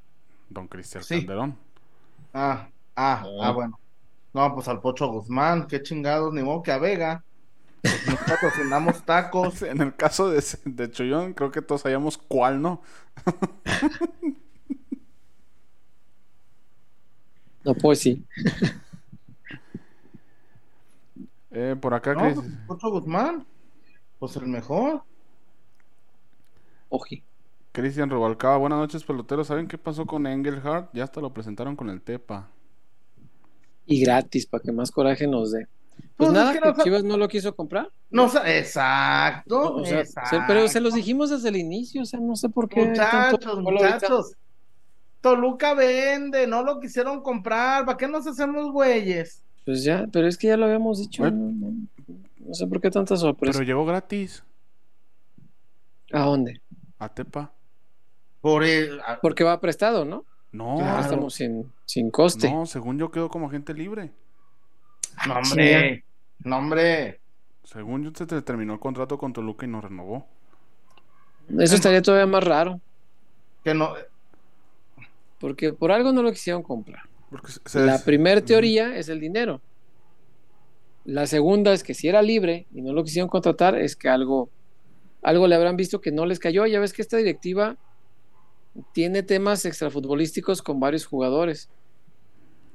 Don 0.50 0.70
Cristian 0.70 1.04
Sí. 1.04 1.18
Calderón. 1.18 1.58
Ah, 2.34 2.70
ah, 2.96 3.26
ah, 3.42 3.52
bueno. 3.52 3.78
No, 4.34 4.56
pues 4.56 4.70
al 4.70 4.80
Pocho 4.80 5.10
Guzmán, 5.10 5.68
qué 5.68 5.82
chingados, 5.82 6.34
ni 6.34 6.42
modo 6.42 6.64
que 6.64 6.72
a 6.72 6.78
Vega. 6.78 7.22
Nos 7.84 8.20
patrocinamos 8.28 9.04
tacos. 9.06 9.62
En 9.64 9.82
el 9.82 9.96
caso 9.96 10.30
de, 10.30 10.44
de 10.66 10.92
Chollón, 10.92 11.34
creo 11.34 11.52
que 11.52 11.62
todos 11.62 11.82
sabíamos 11.82 12.18
cuál 12.18 12.62
no. 12.62 12.82
No, 17.64 17.74
pues 17.76 18.00
sí. 18.00 18.24
Eh, 21.56 21.76
por 21.80 21.94
acá, 21.94 22.16
No, 22.16 22.34
pues, 22.34 22.48
Pocho 22.66 22.90
Guzmán, 22.90 23.46
pues 24.18 24.36
el 24.38 24.48
mejor. 24.48 25.04
Oji. 26.90 27.24
Cristian 27.72 28.10
Rubalcaba, 28.10 28.58
buenas 28.58 28.80
noches 28.80 29.04
peloteros. 29.04 29.46
¿Saben 29.48 29.68
qué 29.68 29.78
pasó 29.78 30.08
con 30.08 30.26
Engelhardt? 30.26 30.90
Ya 30.94 31.04
hasta 31.04 31.22
lo 31.22 31.32
presentaron 31.32 31.76
con 31.76 31.92
el 31.92 32.02
Tepa. 32.02 32.50
Y 33.86 34.02
gratis, 34.02 34.46
para 34.46 34.64
que 34.64 34.72
más 34.72 34.92
coraje 34.92 35.28
nos 35.28 35.52
dé. 35.52 35.68
Pues, 35.96 36.10
Pues 36.18 36.30
es 36.30 36.34
nada, 36.36 36.54
que 36.54 36.60
que, 36.60 36.68
no 36.78 36.84
Chivas 36.84 37.04
no 37.04 37.18
lo 37.18 37.28
quiso 37.28 37.56
comprar. 37.56 37.90
No, 38.12 38.26
exacto, 38.46 39.56
No, 39.64 39.82
o 39.82 39.86
sea, 39.86 40.00
exacto. 40.02 40.38
pero 40.48 40.68
se 40.68 40.80
los 40.80 40.94
dijimos 40.94 41.30
desde 41.32 41.50
el 41.50 41.56
inicio, 41.58 42.02
o 42.04 42.06
sea, 42.06 42.20
no 42.20 42.36
sé 42.36 42.50
por 42.50 42.70
qué. 42.70 42.86
Muchachos, 42.86 43.60
muchachos. 43.62 44.34
Toluca 45.22 45.74
vende, 45.74 46.46
no 46.48 46.64
lo 46.64 46.80
quisieron 46.80 47.22
comprar. 47.24 47.86
¿Para 47.86 47.98
qué 47.98 48.08
nos 48.08 48.28
hacemos 48.28 48.72
güeyes? 48.72 49.42
Pues 49.66 49.84
ya, 49.84 50.06
pero 50.12 50.28
es 50.28 50.38
que 50.38 50.48
ya 50.48 50.58
lo 50.58 50.66
habíamos 50.66 51.00
dicho. 51.00 51.24
Bueno. 51.24 51.54
No, 52.40 52.54
sé 52.54 52.68
por 52.68 52.82
qué 52.82 52.92
tanta 52.92 53.16
sorpresa. 53.16 53.58
Pero 53.58 53.66
llegó 53.66 53.86
gratis 53.86 54.44
¿A 56.12 56.22
dónde? 56.26 56.62
a 57.00 57.10
Tepa. 57.10 57.52
Por 58.42 58.64
el, 58.64 59.00
a- 59.02 59.20
Porque 59.22 59.44
va 59.44 59.60
prestado, 59.62 60.04
¿no? 60.06 60.26
No, 60.52 60.76
Claro. 60.78 61.02
Estamos 61.02 61.34
sin, 61.34 61.72
sin 61.86 62.12
coste. 62.12 62.52
no, 62.52 62.66
según 62.66 63.00
yo 63.00 63.10
quedó 63.10 63.30
como 63.30 63.48
agente 63.48 63.74
libre. 63.74 64.12
no, 65.28 65.36
hombre, 65.36 66.04
no, 66.44 66.58
hombre. 66.58 67.20
Según 67.64 68.04
yo 68.04 68.12
se 68.14 68.26
te 68.26 68.42
terminó 68.42 68.74
el 68.74 68.80
contrato 68.80 69.18
con 69.18 69.32
Toluca 69.34 69.66
y 69.66 69.70
no 69.70 69.82
renovó. 69.82 70.28
Eso 71.60 71.76
estaría 71.76 72.02
todavía 72.02 72.26
más 72.26 72.44
raro, 72.44 72.80
Que 73.64 73.74
no, 73.74 73.94
porque 75.40 75.74
por 75.74 75.92
algo 75.92 76.12
no 76.12 76.24
lo 76.24 76.32
quisieron 76.32 76.64
comprar. 76.64 77.04
Porque 77.30 77.52
se- 77.52 77.60
se- 77.66 77.86
La 77.86 78.00
primera 78.00 78.42
teoría 78.42 78.96
es 78.96 79.10
el 79.10 79.20
dinero. 79.20 79.62
La 81.06 81.28
segunda 81.28 81.74
es 81.74 81.84
que 81.84 81.94
si 81.94 82.08
era 82.08 82.22
libre 82.22 82.66
y 82.74 82.82
no 82.82 82.94
lo 82.94 83.04
quisieron 83.04 83.30
contratar, 83.30 83.76
es 83.78 83.96
que 83.96 84.08
algo, 84.08 84.50
algo 85.22 85.48
le 85.48 85.56
habrán 85.56 85.76
visto 85.76 86.00
que 86.00 86.12
no 86.12 86.26
les 86.26 86.40
cayó. 86.40 86.66
Ya 86.66 86.80
ves 86.80 86.94
que 86.94 87.02
esta 87.02 87.18
directiva 87.18 87.76
tiene 88.94 89.22
temas 89.22 89.66
extrafutbolísticos 89.66 90.62
con 90.62 90.80
varios 90.80 91.06
jugadores. 91.06 91.70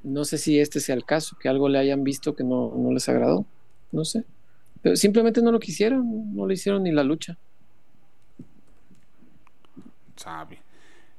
No 0.02 0.24
sé 0.24 0.38
si 0.38 0.58
este 0.60 0.80
sea 0.80 0.94
el 0.94 1.04
caso, 1.04 1.36
que 1.40 1.48
algo 1.48 1.68
le 1.68 1.78
hayan 1.78 2.04
visto 2.04 2.34
que 2.34 2.44
no, 2.44 2.72
no 2.76 2.92
les 2.92 3.08
agradó. 3.08 3.44
No 3.92 4.04
sé. 4.04 4.24
Pero 4.82 4.96
simplemente 4.96 5.42
no 5.42 5.50
lo 5.52 5.58
quisieron, 5.60 6.34
no 6.34 6.46
le 6.46 6.54
hicieron 6.54 6.82
ni 6.84 6.92
la 6.92 7.02
lucha. 7.02 7.36
Sabe. 10.16 10.60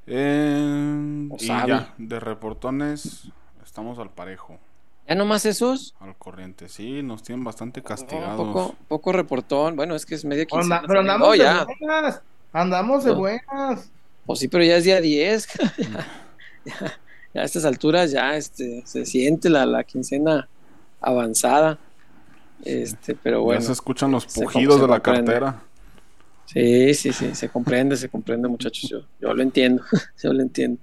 Eh, 0.07 1.29
y 1.39 1.45
sabe. 1.45 1.69
ya, 1.69 1.93
de 1.97 2.19
reportones 2.19 3.29
estamos 3.63 3.99
al 3.99 4.09
parejo, 4.09 4.57
Ya 5.07 5.13
nomás 5.15 5.45
esos. 5.45 5.93
al 5.99 6.17
corriente. 6.17 6.67
Sí, 6.67 7.03
nos 7.03 7.21
tienen 7.21 7.43
bastante 7.43 7.83
castigados. 7.83 8.37
poco, 8.37 8.75
poco 8.87 9.11
reportón. 9.11 9.75
Bueno, 9.75 9.95
es 9.95 10.05
que 10.05 10.15
es 10.15 10.25
media 10.25 10.43
anda- 10.43 10.57
quincena. 10.57 10.83
pero 10.87 10.99
andamos 11.01 11.27
No, 11.27 11.31
de 11.33 11.37
ya. 11.37 11.65
buenas. 11.79 12.21
Andamos 12.51 13.03
de 13.03 13.11
No. 13.11 13.17
buenas. 13.19 13.91
Pues 14.25 14.39
sí, 14.39 14.47
pero 14.47 14.63
ya 14.63 14.77
es 14.77 14.83
día 14.83 14.99
10. 15.01 15.47
ya, 15.77 15.85
ya- 16.65 16.75
ya 16.75 16.99
a 17.35 17.43
estas 17.43 17.65
alturas 17.65 18.11
ya 18.11 18.35
este, 18.35 18.83
se 18.85 19.05
siente 19.05 19.49
la, 19.49 19.65
la 19.65 19.83
quincena 19.83 20.47
avanzada. 21.01 21.77
Este, 22.65 23.15
pero 23.15 23.43
bueno. 23.43 23.61
ya 23.61 23.67
se 23.67 23.73
escuchan 23.73 24.11
los 24.11 24.25
pujidos 24.25 24.75
se 24.75 24.81
de 24.81 24.87
la 24.87 24.99
cartera. 24.99 25.61
Sí, 26.45 26.93
sí, 26.95 27.13
sí, 27.13 27.35
se 27.35 27.47
comprende, 27.49 27.95
se 27.95 28.09
comprende, 28.09 28.47
muchachos. 28.47 28.89
Yo, 28.89 29.01
yo 29.21 29.33
lo 29.33 29.41
entiendo, 29.43 29.83
yo 30.23 30.33
lo 30.33 30.41
entiendo. 30.41 30.81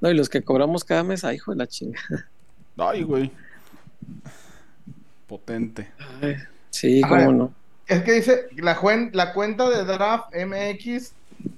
No, 0.00 0.10
y 0.10 0.14
los 0.14 0.28
que 0.28 0.42
cobramos 0.42 0.84
cada 0.84 1.02
mes, 1.04 1.24
ay, 1.24 1.36
hijo 1.36 1.52
de 1.52 1.58
la 1.58 1.66
chinga. 1.66 2.00
Ay, 2.76 3.02
güey. 3.04 3.30
Potente. 5.26 5.90
Ay, 6.20 6.36
sí, 6.70 7.00
A 7.02 7.08
cómo 7.08 7.20
ver. 7.20 7.34
no. 7.34 7.54
Es 7.86 8.02
que 8.02 8.12
dice 8.12 8.46
la, 8.56 8.76
juen- 8.76 9.10
la 9.12 9.32
cuenta 9.32 9.68
de 9.68 9.84
Draft 9.84 10.34
MX, 10.34 11.12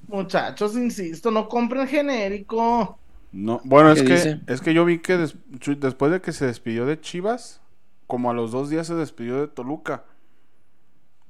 muchachos, 0.08 0.76
insisto, 0.76 1.30
no 1.30 1.48
compren 1.48 1.86
genérico. 1.88 2.98
No, 3.38 3.60
bueno, 3.64 3.90
es 3.90 4.02
¿Qué 4.02 4.08
que, 4.08 4.14
dice? 4.14 4.40
es 4.46 4.60
que 4.62 4.72
yo 4.72 4.84
vi 4.84 4.98
que 5.00 5.16
des- 5.18 5.36
después 5.78 6.10
de 6.10 6.20
que 6.22 6.32
se 6.32 6.46
despidió 6.46 6.86
de 6.86 7.00
Chivas, 7.00 7.60
como 8.06 8.30
a 8.30 8.34
los 8.34 8.50
dos 8.52 8.70
días 8.70 8.86
se 8.86 8.94
despidió 8.94 9.36
de 9.40 9.48
Toluca. 9.48 10.04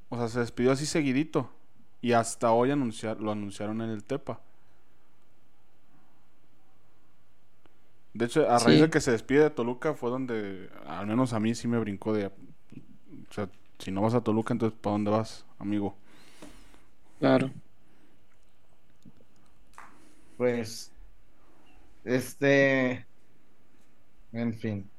O 0.08 0.16
sea, 0.16 0.28
se 0.28 0.40
despidió 0.40 0.72
así 0.72 0.86
seguidito. 0.86 1.50
Y 2.02 2.12
hasta 2.12 2.52
hoy 2.52 2.70
anunciar, 2.70 3.20
lo 3.20 3.32
anunciaron 3.32 3.80
en 3.82 3.90
el 3.90 4.04
Tepa. 4.04 4.40
De 8.14 8.24
hecho, 8.24 8.48
a 8.50 8.58
raíz 8.58 8.78
Sí. 8.78 8.80
de 8.80 8.90
que 8.90 9.00
se 9.00 9.10
despide 9.12 9.42
de 9.44 9.50
Toluca 9.50 9.94
fue 9.94 10.10
donde, 10.10 10.70
al 10.86 11.06
menos 11.06 11.32
a 11.32 11.40
mí 11.40 11.54
sí 11.54 11.68
me 11.68 11.78
brincó 11.78 12.12
de... 12.14 12.26
O 12.26 12.32
sea, 13.32 13.48
si 13.78 13.90
no 13.92 14.00
vas 14.02 14.14
a 14.14 14.22
Toluca, 14.22 14.54
entonces 14.54 14.78
¿para 14.80 14.92
dónde 14.94 15.10
vas, 15.10 15.44
amigo? 15.58 15.96
Claro. 17.18 17.50
Pues, 20.36 20.90
este, 22.06 23.06
en 24.32 24.54
fin. 24.54 24.90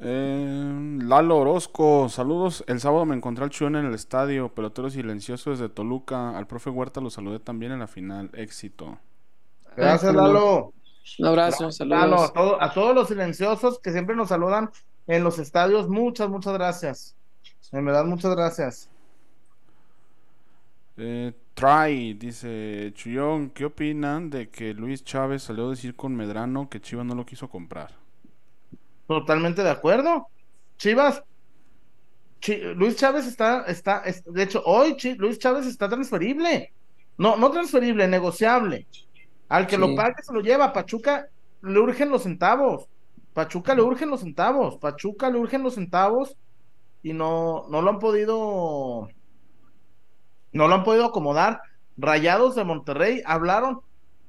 Eh, 0.00 0.98
Lalo 1.02 1.38
Orozco, 1.38 2.08
saludos. 2.08 2.64
El 2.68 2.80
sábado 2.80 3.04
me 3.04 3.16
encontré 3.16 3.44
al 3.44 3.50
Chuyón 3.50 3.76
en 3.76 3.84
el 3.86 3.94
estadio, 3.94 4.54
pelotero 4.54 4.90
silencioso 4.90 5.50
desde 5.50 5.68
Toluca. 5.68 6.36
Al 6.38 6.46
profe 6.46 6.70
Huerta 6.70 7.00
lo 7.00 7.10
saludé 7.10 7.40
también 7.40 7.72
en 7.72 7.80
la 7.80 7.88
final. 7.88 8.30
Éxito. 8.34 8.98
Gracias. 9.76 10.14
Lalo. 10.14 10.72
Un 11.18 11.26
abrazo, 11.26 11.64
Lalo, 11.64 11.72
saludos. 12.18 12.30
a, 12.30 12.32
todo- 12.32 12.62
a 12.62 12.72
todos 12.74 12.94
los 12.94 13.08
silenciosos 13.08 13.78
que 13.80 13.92
siempre 13.92 14.14
nos 14.14 14.28
saludan 14.28 14.70
en 15.06 15.24
los 15.24 15.38
estadios, 15.38 15.88
muchas, 15.88 16.28
muchas 16.28 16.52
gracias. 16.52 17.16
En 17.72 17.84
verdad, 17.84 18.04
muchas 18.04 18.34
gracias. 18.36 18.90
Eh, 20.98 21.32
Try, 21.58 22.14
dice 22.14 22.92
Chuyón, 22.94 23.50
¿qué 23.50 23.64
opinan 23.64 24.30
de 24.30 24.48
que 24.48 24.72
Luis 24.74 25.02
Chávez 25.02 25.42
salió 25.42 25.66
a 25.66 25.70
decir 25.70 25.96
con 25.96 26.14
Medrano 26.14 26.68
que 26.68 26.80
Chivas 26.80 27.04
no 27.04 27.14
lo 27.16 27.26
quiso 27.26 27.48
comprar? 27.50 27.98
Totalmente 29.06 29.62
de 29.62 29.70
acuerdo. 29.70 30.28
Chivas, 30.76 31.22
Chi- 32.40 32.74
Luis 32.74 32.96
Chávez 32.96 33.26
está, 33.26 33.64
está, 33.66 34.00
es- 34.04 34.22
de 34.24 34.42
hecho, 34.42 34.62
hoy 34.64 34.96
Luis 35.18 35.38
Chávez 35.38 35.66
está 35.66 35.88
transferible. 35.88 36.72
No, 37.16 37.36
no 37.36 37.50
transferible, 37.50 38.06
negociable. 38.06 38.86
Al 39.48 39.66
que 39.66 39.76
Sí. 39.76 39.80
lo 39.80 39.94
pague 39.94 40.22
se 40.22 40.32
lo 40.32 40.40
lleva. 40.40 40.72
Pachuca 40.72 41.28
le 41.62 41.78
urgen 41.80 42.10
los 42.10 42.22
centavos. 42.22 42.88
Pachuca 43.32 43.74
le 43.74 43.82
urgen 43.82 44.10
los 44.10 44.20
centavos. 44.20 44.78
Pachuca 44.78 45.30
le 45.30 45.38
urgen 45.38 45.62
los 45.62 45.74
centavos 45.74 46.36
y 47.02 47.12
no, 47.12 47.66
no 47.70 47.82
lo 47.82 47.90
han 47.90 47.98
podido, 47.98 49.08
no 50.52 50.68
lo 50.68 50.74
han 50.74 50.84
podido 50.84 51.06
acomodar. 51.06 51.60
Rayados 51.96 52.54
de 52.54 52.64
Monterrey 52.64 53.22
hablaron. 53.26 53.80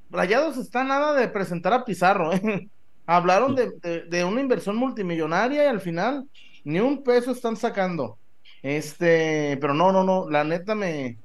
Rayados 0.09 0.57
está 0.57 0.83
nada 0.83 1.13
de 1.13 1.27
presentar 1.27 1.73
a 1.73 1.85
Pizarro, 1.85 2.33
¿eh? 2.33 2.69
Hablaron 3.05 3.55
de, 3.55 4.23
una 4.23 4.39
inversión 4.39 4.75
multimillonaria 4.75 5.63
y 5.63 5.67
al 5.67 5.81
final 5.81 6.27
ni 6.63 6.79
un 6.79 7.03
peso 7.03 7.31
están 7.31 7.57
sacando. 7.57 8.19
Este, 8.61 9.57
pero 9.59 9.73
no, 9.73 9.91
no, 9.91 10.03
no, 10.03 10.29
la 10.29 10.43
neta 10.43 10.75
me. 10.75 11.17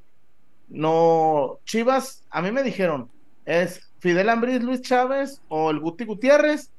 No, 0.68 1.58
Chivas, 1.66 2.24
a 2.30 2.40
mí 2.40 2.50
me 2.52 2.62
dijeron, 2.62 3.10
es 3.44 3.92
Fidel 3.98 4.30
Ambriz, 4.30 4.62
Luis 4.62 4.80
Chávez 4.80 5.42
o 5.48 5.70
el 5.70 5.78
Guti 5.78 6.06
Gutiérrez. 6.06 6.72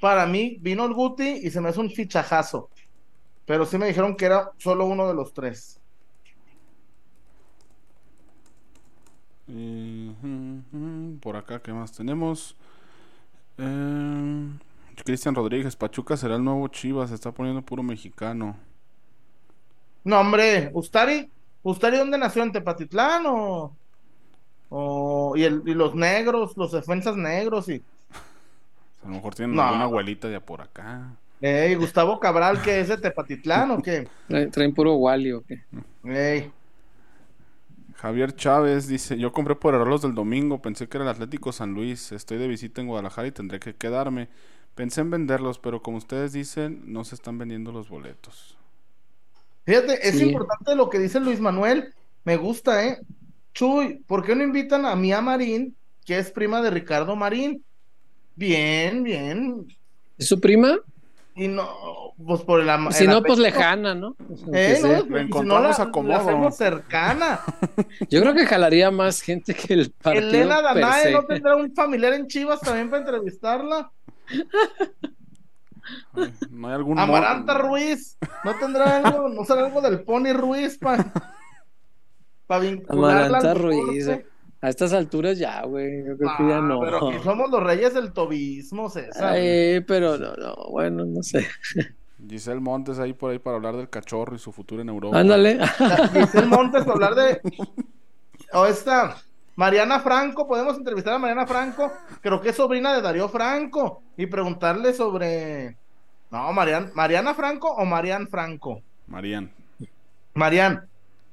Para 0.00 0.26
mí 0.26 0.58
vino 0.60 0.84
el 0.86 0.92
Guti 0.92 1.40
y 1.44 1.50
se 1.50 1.60
me 1.60 1.68
hace 1.68 1.78
un 1.78 1.90
fichajazo. 1.90 2.68
Pero 3.46 3.64
sí 3.64 3.78
me 3.78 3.86
dijeron 3.86 4.16
que 4.16 4.26
era 4.26 4.50
solo 4.58 4.86
uno 4.86 5.06
de 5.06 5.14
los 5.14 5.32
tres. 5.32 5.80
Eh, 9.48 10.12
por 11.20 11.36
acá, 11.36 11.60
¿qué 11.60 11.72
más 11.72 11.92
tenemos? 11.92 12.56
Eh, 13.56 14.48
Cristian 15.04 15.34
Rodríguez, 15.34 15.76
Pachuca 15.76 16.16
será 16.16 16.36
el 16.36 16.44
nuevo 16.44 16.68
Chivas, 16.68 17.08
se 17.10 17.14
está 17.14 17.32
poniendo 17.32 17.62
puro 17.62 17.82
mexicano. 17.82 18.56
No, 20.04 20.20
hombre, 20.20 20.70
Ustari, 20.74 21.30
¿Ustari 21.62 21.98
dónde 21.98 22.18
nació? 22.18 22.42
¿En 22.42 22.52
Tepatitlán 22.52 23.24
o.? 23.26 23.76
o 24.70 25.34
y, 25.36 25.44
el- 25.44 25.62
y 25.66 25.74
los 25.74 25.94
negros, 25.94 26.56
los 26.56 26.72
defensas 26.72 27.16
negros 27.16 27.68
y. 27.68 27.82
A 29.02 29.06
lo 29.08 29.14
mejor 29.14 29.34
tienen 29.34 29.56
No. 29.56 29.62
alguna 29.62 29.84
abuelita 29.84 30.28
de 30.28 30.40
por 30.40 30.60
acá. 30.60 31.14
Ey, 31.40 31.74
Gustavo 31.76 32.18
Cabral, 32.18 32.60
que 32.62 32.80
es 32.80 32.88
de 32.88 32.98
Tepatitlán 32.98 33.70
o 33.70 33.82
qué? 33.82 34.08
Traen, 34.26 34.50
traen 34.50 34.74
puro 34.74 34.94
Wally 34.94 35.32
o 35.32 35.42
qué. 35.42 35.62
Ey, 36.04 36.50
Javier 38.00 38.34
Chávez 38.36 38.86
dice, 38.86 39.18
yo 39.18 39.32
compré 39.32 39.56
por 39.56 39.74
error 39.74 39.88
los 39.88 40.02
del 40.02 40.14
domingo, 40.14 40.62
pensé 40.62 40.88
que 40.88 40.98
era 40.98 41.04
el 41.04 41.10
Atlético 41.10 41.50
San 41.50 41.74
Luis, 41.74 42.12
estoy 42.12 42.38
de 42.38 42.46
visita 42.46 42.80
en 42.80 42.86
Guadalajara 42.86 43.26
y 43.26 43.32
tendré 43.32 43.58
que 43.58 43.74
quedarme. 43.74 44.28
Pensé 44.76 45.00
en 45.00 45.10
venderlos, 45.10 45.58
pero 45.58 45.82
como 45.82 45.96
ustedes 45.96 46.32
dicen, 46.32 46.82
no 46.86 47.02
se 47.04 47.16
están 47.16 47.38
vendiendo 47.38 47.72
los 47.72 47.88
boletos. 47.88 48.56
Fíjate, 49.66 50.08
es 50.08 50.16
Sí. 50.16 50.26
importante 50.28 50.76
lo 50.76 50.88
que 50.88 51.00
dice 51.00 51.18
Luis 51.18 51.40
Manuel. 51.40 51.92
Me 52.24 52.36
gusta, 52.36 52.86
¿eh? 52.86 53.00
Chuy, 53.52 54.04
¿por 54.06 54.24
qué 54.24 54.36
no 54.36 54.44
invitan 54.44 54.86
a 54.86 54.94
Mía 54.94 55.20
Marín, 55.20 55.74
que 56.04 56.18
es 56.18 56.30
prima 56.30 56.62
de 56.62 56.70
Ricardo 56.70 57.16
Marín? 57.16 57.64
Bien, 58.36 59.02
bien. 59.02 59.66
¿Es 60.16 60.28
su 60.28 60.40
prima? 60.40 60.78
Y 61.38 61.46
no, 61.48 61.68
pues 62.26 62.42
por 62.42 62.60
el 62.60 62.68
ama- 62.68 62.90
Si 62.90 63.04
el 63.04 63.10
no, 63.10 63.22
pues 63.22 63.38
lejana, 63.38 63.94
¿no? 63.94 64.16
Aunque 64.18 64.72
Eh, 64.74 64.78
no, 64.82 64.98
y 64.98 65.02
si 65.02 65.08
no 65.08 65.18
encontramos 65.18 65.78
la, 65.78 65.84
acomodo. 65.84 66.12
la 66.12 66.18
hacemos 66.20 66.56
cercana. 66.56 67.40
Yo 68.10 68.20
creo 68.20 68.34
que 68.34 68.44
jalaría 68.46 68.90
más 68.90 69.20
gente 69.20 69.54
que 69.54 69.74
el 69.74 69.90
partido 69.92 70.28
Elena 70.28 70.60
Danae 70.62 71.12
no 71.12 71.24
tendrá 71.24 71.54
un 71.56 71.72
familiar 71.74 72.12
en 72.14 72.26
Chivas 72.26 72.60
también 72.60 72.90
para 72.90 73.02
entrevistarla. 73.02 73.90
Ay, 76.14 76.34
no 76.50 76.68
hay 76.68 76.74
algún 76.74 76.98
Amaranta 76.98 77.54
Ruiz, 77.54 78.18
no 78.44 78.54
tendrá 78.56 78.98
algo, 78.98 79.28
no 79.28 79.44
será 79.44 79.64
algo 79.66 79.80
del 79.80 80.02
Pony 80.02 80.32
Ruiz 80.34 80.76
para 80.78 81.10
vincularla 82.60 83.26
Amaranta 83.26 83.50
al 83.52 83.58
Ruiz. 83.58 84.06
deporte? 84.06 84.28
A 84.60 84.68
estas 84.68 84.92
alturas 84.92 85.38
ya, 85.38 85.62
güey. 85.64 86.04
Yo 86.04 86.16
creo 86.16 86.30
que 86.36 86.48
ya 86.48 86.58
Ah, 86.58 86.60
no. 86.60 86.80
Pero 86.80 87.10
que 87.10 87.20
somos 87.20 87.48
los 87.50 87.62
reyes 87.62 87.94
del 87.94 88.12
tobismo, 88.12 88.90
César. 88.90 89.34
Ay, 89.34 89.80
pero 89.86 90.18
no, 90.18 90.34
no, 90.34 90.54
bueno, 90.70 91.04
no 91.04 91.22
sé. 91.22 91.46
Giselle 92.28 92.60
Montes 92.60 92.98
ahí 92.98 93.12
por 93.12 93.30
ahí 93.30 93.38
para 93.38 93.56
hablar 93.56 93.76
del 93.76 93.88
cachorro 93.88 94.34
y 94.34 94.38
su 94.40 94.50
futuro 94.50 94.82
en 94.82 94.88
Europa. 94.88 95.18
Ándale. 95.18 95.60
Giselle 96.12 96.48
Montes 96.48 96.82
para 96.82 96.92
hablar 96.94 97.14
de. 97.14 97.40
O 98.52 98.66
esta. 98.66 99.16
Mariana 99.54 99.98
Franco, 100.00 100.46
podemos 100.46 100.76
entrevistar 100.76 101.14
a 101.14 101.18
Mariana 101.18 101.44
Franco, 101.44 101.92
creo 102.20 102.40
que 102.40 102.50
es 102.50 102.56
sobrina 102.56 102.94
de 102.94 103.02
Darío 103.02 103.28
Franco, 103.28 104.02
y 104.16 104.26
preguntarle 104.26 104.92
sobre. 104.92 105.76
No, 106.30 106.52
Marian, 106.52 106.92
Mariana 106.94 107.34
Franco 107.34 107.68
o 107.72 107.84
Marian 107.84 108.28
Franco. 108.28 108.82
Marían. 109.08 109.50
Marian, 110.34 110.87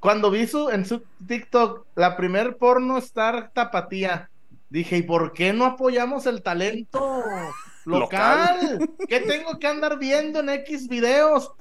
cuando 0.06 0.30
vi 0.30 0.46
su, 0.46 0.70
en 0.70 0.86
su 0.86 1.02
TikTok 1.26 1.88
la 1.96 2.16
primer 2.16 2.58
porno 2.58 3.00
star 3.00 3.50
tapatía, 3.52 4.30
dije, 4.70 4.98
¿y 4.98 5.02
por 5.02 5.34
qué 5.34 5.52
no 5.52 5.66
apoyamos 5.66 6.28
el 6.28 6.44
talento 6.44 7.24
local? 7.86 8.88
¿Qué 9.08 9.22
tengo 9.22 9.58
que 9.58 9.66
andar 9.66 9.98
viendo 9.98 10.42
en 10.42 10.50
X 10.50 10.88
videos? 10.88 11.52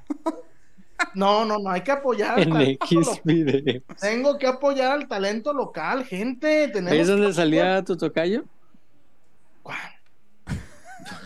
No, 1.14 1.46
no, 1.46 1.58
no, 1.58 1.70
hay 1.70 1.80
que 1.80 1.92
apoyar. 1.92 2.38
en 2.38 2.54
X 2.54 2.92
local. 2.92 3.20
video. 3.24 3.82
Tengo 3.98 4.36
que 4.36 4.46
apoyar 4.46 4.92
al 4.92 5.08
talento 5.08 5.54
local, 5.54 6.04
gente. 6.04 6.68
Tenemos 6.68 6.92
¿Ahí 6.92 7.00
es 7.00 7.08
donde 7.08 7.32
salía 7.32 7.82
tu 7.82 7.96
tocayo? 7.96 8.44
¿Cuál? 9.62 9.78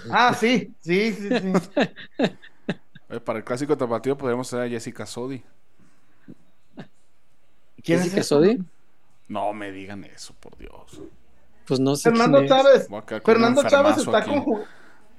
Ah, 0.09 0.33
sí, 0.35 0.73
sí, 0.83 1.13
sí, 1.15 1.29
sí. 1.31 1.53
Oye, 3.11 3.21
para 3.25 3.41
el 3.41 3.45
clásico 3.45 3.77
tapatío 3.77 4.17
podríamos 4.17 4.49
traer 4.49 4.67
a 4.67 4.71
Jessica 4.71 5.05
Sodi. 5.05 5.43
¿Quién 7.89 7.99
es 7.99 8.05
¿Jessica 8.05 8.21
ese? 8.21 8.29
Sodi? 8.29 8.59
No 9.29 9.53
me 9.53 9.73
digan 9.73 10.05
eso, 10.05 10.35
por 10.41 10.57
Dios. 10.57 11.01
Pues 11.67 11.81
no 11.81 11.97
sé 11.97 12.11
Fernando. 12.11 12.47
Chávez. 12.47 12.89
Fernando 13.25 13.63
Chávez 13.69 13.99
está 13.99 14.19
aquí. 14.19 14.31
conju- 14.31 14.65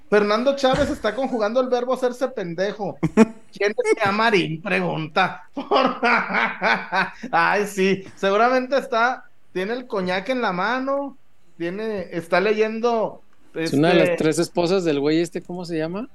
Fernando 0.09 0.55
Chávez 0.55 0.89
está 0.89 1.13
conjugando 1.13 1.61
el 1.61 1.67
verbo 1.69 1.93
hacerse 1.93 2.27
pendejo. 2.29 2.97
¿Quién 3.53 3.75
es 4.03 4.11
Marín? 4.11 4.59
Pregunta. 4.61 5.43
Ay, 7.31 7.67
sí, 7.67 8.03
seguramente 8.15 8.77
está, 8.77 9.25
tiene 9.53 9.73
el 9.73 9.87
coñac 9.87 10.27
en 10.29 10.41
la 10.41 10.51
mano, 10.51 11.17
tiene, 11.57 12.07
está 12.11 12.39
leyendo 12.41 13.21
Es 13.53 13.73
una 13.73 13.89
de 13.89 13.95
las 13.95 14.03
este, 14.09 14.17
tres 14.23 14.39
esposas 14.39 14.83
del 14.83 14.99
güey 14.99 15.21
este, 15.21 15.41
¿cómo 15.41 15.65
se 15.65 15.77
llama? 15.77 16.07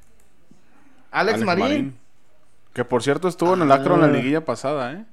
Alex, 1.10 1.34
Alex 1.34 1.44
Marín. 1.44 1.62
Marín. 1.64 1.98
Que 2.72 2.84
por 2.84 3.02
cierto 3.04 3.28
estuvo 3.28 3.54
en 3.54 3.62
el 3.62 3.70
acro 3.70 3.94
en 3.94 4.00
la 4.00 4.06
Ah. 4.08 4.10
liguilla 4.10 4.44
pasada, 4.44 4.92
¿eh? 4.92 5.04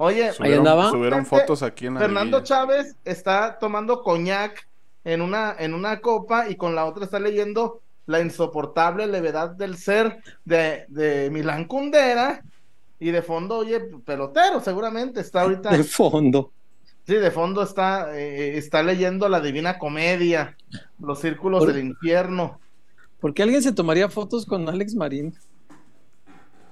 Oye, 0.00 0.32
Subieron, 0.32 0.58
andaba. 0.60 0.90
subieron 0.90 1.26
fotos 1.26 1.62
aquí 1.64 1.86
en 1.86 1.94
la 1.94 2.00
Fernando 2.00 2.38
liguilla. 2.38 2.56
Chávez 2.56 2.96
está 3.04 3.58
tomando 3.58 4.02
coñac 4.02 4.68
en 5.04 5.20
una, 5.22 5.56
en 5.58 5.74
una 5.74 6.00
copa 6.00 6.48
y 6.48 6.54
con 6.54 6.74
la 6.76 6.84
otra 6.84 7.04
está 7.04 7.18
leyendo 7.18 7.80
la 8.06 8.20
insoportable 8.20 9.08
levedad 9.08 9.50
del 9.50 9.76
ser 9.76 10.22
de, 10.44 10.84
de 10.88 11.30
Milán 11.30 11.64
Kundera 11.64 12.42
y 13.00 13.10
de 13.10 13.22
fondo, 13.22 13.58
oye, 13.58 13.80
pelotero, 14.04 14.60
seguramente 14.60 15.20
está 15.20 15.42
ahorita, 15.42 15.70
De 15.70 15.82
fondo. 15.84 16.52
sí, 17.04 17.14
de 17.14 17.30
fondo 17.32 17.62
está, 17.62 18.16
eh, 18.16 18.56
está 18.56 18.82
leyendo 18.84 19.28
la 19.28 19.40
Divina 19.40 19.78
Comedia, 19.78 20.56
los 21.00 21.18
círculos 21.20 21.64
Por- 21.64 21.72
del 21.74 21.84
infierno. 21.86 22.60
¿Por 23.20 23.34
qué 23.34 23.42
alguien 23.42 23.62
se 23.64 23.72
tomaría 23.72 24.08
fotos 24.08 24.46
con 24.46 24.68
Alex 24.68 24.94
Marín? 24.94 25.34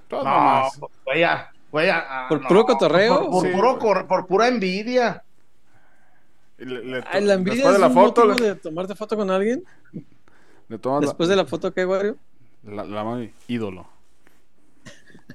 Todo 0.09 0.23
No, 0.23 0.31
más. 0.31 0.79
ah, 1.27 1.51
güey, 1.71 1.91
¿Por 2.29 2.43
no, 2.43 2.49
puro 2.49 2.65
cotorreo? 2.65 3.21
Por, 3.23 3.31
por 3.31 3.47
Sí. 3.47 3.53
puro 3.53 3.79
cor- 3.79 4.07
por 4.07 4.27
pura 4.27 4.49
envidia. 4.49 5.23
Le- 6.59 6.83
le- 6.85 7.05
Ay, 7.11 7.25
la 7.25 7.35
envidia 7.35 7.69
después 7.69 7.75
es 7.75 7.75
de 7.75 7.79
la 7.81 7.87
un 7.89 7.95
foto, 7.95 8.25
le, 8.27 8.35
de 8.35 8.55
tomarte 8.57 8.95
foto 8.95 9.17
con 9.17 9.31
alguien. 9.31 9.63
le 10.69 10.79
tomas 10.79 11.03
la- 11.03 11.07
Después 11.09 11.29
de 11.29 11.37
la 11.37 11.45
foto 11.45 11.73
que 11.73 11.85
Wario. 11.85 12.17
la, 12.65 12.85
la 12.85 13.05
mano- 13.05 13.29
ídolo. 13.49 13.87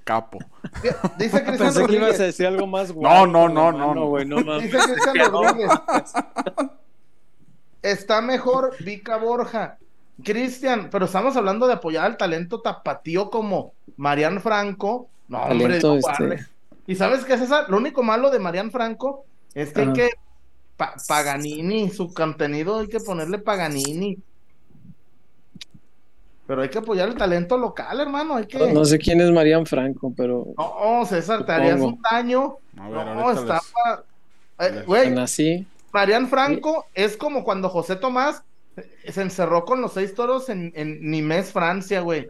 Capo. 0.03 0.39
Dice 1.19 1.43
Cristian 1.43 1.57
Pensé 1.57 1.57
que 1.57 1.59
ibas 1.59 1.75
a 1.75 1.82
Rodríguez. 1.82 2.17
decir 2.17 2.47
algo 2.47 2.65
más 2.65 2.95
No, 2.95 3.27
no, 3.27 3.47
no, 3.47 3.71
no, 3.71 3.77
mano, 3.77 3.95
no. 3.95 4.05
güey, 4.07 4.25
no 4.25 4.38
mames. 4.38 4.63
Dice 4.63 4.77
Cristian. 4.93 5.32
Rodríguez. 5.32 5.69
Está 7.84 8.21
mejor 8.21 8.71
Vika 8.84 9.17
Borja. 9.17 9.77
Cristian, 10.23 10.89
pero 10.91 11.05
estamos 11.05 11.36
hablando 11.36 11.67
de 11.67 11.73
apoyar 11.73 12.05
al 12.05 12.17
talento 12.17 12.61
tapatío 12.61 13.29
como 13.29 13.73
Marian 13.97 14.41
Franco. 14.41 15.09
No, 15.32 15.43
hombre, 15.43 15.79
no 15.79 15.95
este-. 15.95 16.45
¿Y 16.88 16.95
sabes 16.95 17.23
qué 17.23 17.34
esa? 17.36 17.67
Lo 17.69 17.77
único 17.77 18.03
malo 18.03 18.29
de 18.29 18.39
Marian 18.39 18.69
Franco 18.69 19.23
es 19.53 19.71
que 19.71 19.82
hay 19.82 19.93
que 19.93 20.09
pa- 20.75 20.95
Paganini, 21.07 21.89
su 21.89 22.13
contenido 22.13 22.79
hay 22.79 22.88
que 22.88 22.99
ponerle 22.99 23.39
Paganini. 23.39 24.17
Pero 26.47 26.63
hay 26.63 26.69
que 26.69 26.79
apoyar 26.79 27.07
el 27.07 27.15
talento 27.15 27.57
local, 27.57 27.99
hermano. 28.01 28.36
Hay 28.36 28.45
que. 28.45 28.73
No 28.73 28.84
sé 28.84 28.99
quién 28.99 29.21
es 29.21 29.32
Marian 29.32 29.65
Franco, 29.65 30.13
pero 30.15 30.47
No, 30.57 31.05
César, 31.05 31.45
te 31.45 31.51
harías 31.53 31.79
un 31.79 32.01
daño. 32.11 32.57
A 32.77 32.89
ver, 32.89 33.05
No, 33.05 33.29
les- 33.29 33.39
estaba. 33.39 34.03
Eh, 34.59 34.84
Güey, 34.86 35.17
así. 35.17 35.65
Marian 35.93 36.27
Franco 36.27 36.86
es 36.93 37.15
como 37.15 37.43
cuando 37.45 37.69
José 37.69 37.95
Tomás 37.95 38.43
se 39.07 39.21
encerró 39.21 39.63
con 39.65 39.82
los 39.82 39.93
seis 39.93 40.13
toros 40.13 40.49
en, 40.49 40.73
en 40.75 41.09
Nimes, 41.09 41.51
Francia, 41.53 42.01
güey. 42.01 42.27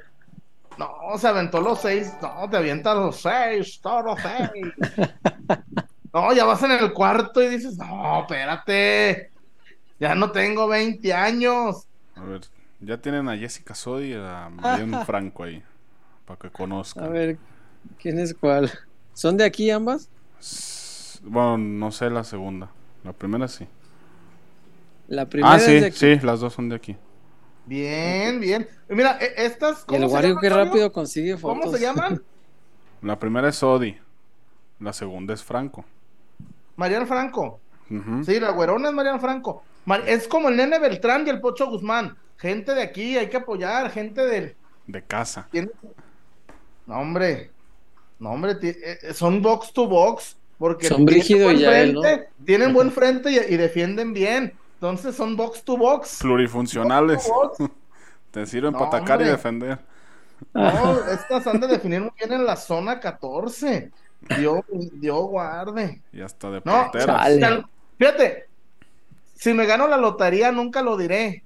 No, 0.78 1.18
se 1.18 1.28
aventó 1.28 1.62
los 1.62 1.82
seis. 1.82 2.12
No, 2.22 2.50
te 2.50 2.58
avientas 2.58 2.96
los 2.96 3.22
seis, 3.22 3.80
toros 3.82 4.20
seis. 4.22 4.74
No, 6.14 6.34
ya 6.34 6.44
vas 6.44 6.62
en 6.64 6.72
el 6.72 6.92
cuarto 6.92 7.42
y 7.42 7.48
dices, 7.48 7.78
no, 7.78 8.20
espérate. 8.24 9.32
Ya 9.98 10.14
no 10.14 10.30
tengo 10.32 10.68
20 10.68 11.14
años. 11.14 11.88
A 12.16 12.22
ver, 12.26 12.42
ya 12.82 12.98
tienen 12.98 13.30
a 13.30 13.38
Jessica 13.38 13.74
Sodi 13.76 14.08
y 14.12 14.14
a 14.16 14.50
Marian 14.50 14.92
Franco 15.06 15.44
ahí. 15.46 15.64
Para 16.26 16.38
que 16.38 16.48
A 16.48 16.50
conozcan. 16.50 17.14
ver, 17.14 17.38
¿quién 17.98 18.20
es 18.20 18.34
cuál? 18.34 18.70
¿Son 19.14 19.38
de 19.38 19.46
aquí 19.46 19.70
ambas? 19.72 20.10
Bueno, 21.24 21.58
no 21.58 21.92
sé 21.94 22.10
la 22.10 22.26
segunda. 22.26 22.70
La 23.06 23.14
primera 23.14 23.48
sí. 23.48 23.66
La 25.08 25.26
primera 25.28 25.54
Ah, 25.54 25.58
es 25.58 25.64
sí, 25.64 25.80
de 25.80 25.86
aquí. 25.88 25.98
sí, 25.98 26.20
las 26.26 26.42
dos 26.42 26.54
son 26.54 26.68
de 26.68 26.76
aquí. 26.76 26.98
Bien, 27.72 28.42
bien. 28.42 28.68
Mira, 28.90 29.18
e- 29.22 29.46
estas. 29.46 29.86
¿cómo 29.86 30.04
el 30.04 30.10
se 30.10 30.14
Wario 30.14 30.36
Mario? 30.36 30.50
rápido 30.58 30.92
consigue 30.92 31.38
fotos. 31.38 31.60
¿Cómo 31.68 31.78
se 31.78 31.82
llaman? 31.82 32.22
La 33.02 33.18
primera 33.18 33.48
es 33.48 33.56
Sodi. 33.56 33.98
La 34.82 34.92
segunda 34.92 35.34
es 35.34 35.42
Franco. 35.42 35.86
Marian 36.76 37.08
Franco. 37.08 37.62
Sí, 38.26 38.40
la 38.42 38.52
güerona 38.52 38.90
es 38.90 38.94
Marian 38.94 39.22
Franco. 39.22 39.64
Mar- 39.86 40.04
es 40.06 40.28
como 40.28 40.50
el 40.50 40.58
nene 40.58 40.80
Beltrán 40.80 41.26
y 41.26 41.30
el 41.30 41.40
Pocho 41.40 41.68
Guzmán. 41.70 42.18
Gente 42.38 42.74
de 42.74 42.82
aquí, 42.82 43.18
hay 43.18 43.30
que 43.30 43.38
apoyar, 43.38 43.90
gente 43.90 44.26
del. 44.26 44.56
De 44.88 45.02
casa. 45.02 45.48
No, 46.86 47.00
hombre. 47.00 47.52
No, 48.20 48.32
hombre, 48.32 48.58
eh, 48.62 49.00
eh, 49.02 49.14
son 49.14 49.42
box 49.42 49.72
to 49.72 49.88
box. 49.88 50.36
Porque 50.58 50.88
Son 50.88 51.06
tienen 51.06 51.16
Brígido 51.16 51.46
buen 51.46 51.58
y 51.58 52.46
Tienen 52.46 52.74
buen 52.74 52.92
frente 52.98 53.32
y, 53.32 53.38
y 53.54 53.58
defienden 53.58 54.12
bien. 54.14 54.54
Entonces 54.82 55.16
son 55.16 55.36
box 55.36 55.64
to 55.64 55.78
box. 55.78 56.18
Plurifuncionales. 56.22 57.28
Box 57.28 57.58
to 57.58 57.64
box. 57.66 57.76
Te 58.32 58.46
sirven 58.48 58.72
No, 58.72 58.80
para 58.80 58.98
atacar 58.98 59.22
y 59.22 59.26
defender. 59.26 59.78
No, 60.56 61.06
estas 61.12 61.46
han 61.46 61.60
de 61.60 61.68
definir 61.68 62.02
muy 62.02 62.10
bien 62.18 62.34
en 62.34 62.46
la 62.46 62.56
zona 62.56 63.00
14. 63.00 63.92
Dios, 64.40 64.62
Dios 64.94 65.22
guarde. 65.28 66.02
Y 66.12 66.22
hasta 66.22 66.50
de 66.50 66.62
No, 66.66 66.84
porteras. 66.92 67.22
chale. 67.40 67.64
Fíjate, 68.00 68.48
si 69.36 69.54
me 69.54 69.68
gano 69.68 69.88
la 69.88 69.98
lotería 69.98 70.52
nunca 70.52 70.82
lo 70.82 70.98
diré, 70.98 71.44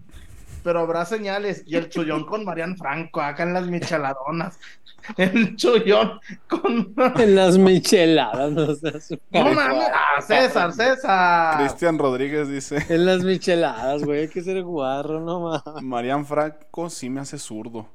pero 0.66 0.80
habrá 0.80 1.05
señales. 1.05 1.63
Y 1.68 1.76
el 1.76 1.89
chullón 1.89 2.26
con 2.26 2.43
Marian 2.43 2.76
Franco, 2.76 3.22
acá 3.22 3.43
en 3.43 3.53
las 3.53 3.68
micheladonas. 3.68 4.59
El 5.18 5.55
chullón 5.55 6.20
con... 6.49 6.95
En 7.20 7.36
las 7.36 7.59
micheladas, 7.59 8.51
no 8.51 8.74
seas 8.74 9.11
No 9.30 9.51
mames, 9.53 9.88
ah, 9.93 10.20
César, 10.20 10.74
César. 10.74 11.59
Cristian 11.59 11.99
Rodríguez 11.99 12.49
dice: 12.49 12.84
En 12.89 13.05
las 13.05 13.24
micheladas, 13.24 14.03
güey, 14.03 14.22
hay 14.22 14.28
que 14.28 14.41
ser 14.41 14.63
guarro, 14.63 15.20
no 15.20 15.39
mames. 15.41 15.84
Marian 15.84 16.26
Franco 16.26 16.89
sí 16.89 17.11
me 17.11 17.22
hace 17.22 17.38
zurdo. 17.38 17.88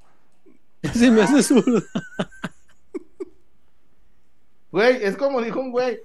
Si 0.95 1.11
me 1.11 1.23
hace 1.23 1.43
zurdo. 1.43 1.83
Güey, 4.71 5.03
es 5.03 5.17
como 5.17 5.43
dijo 5.43 5.59
un 5.59 5.73
güey, 5.73 5.99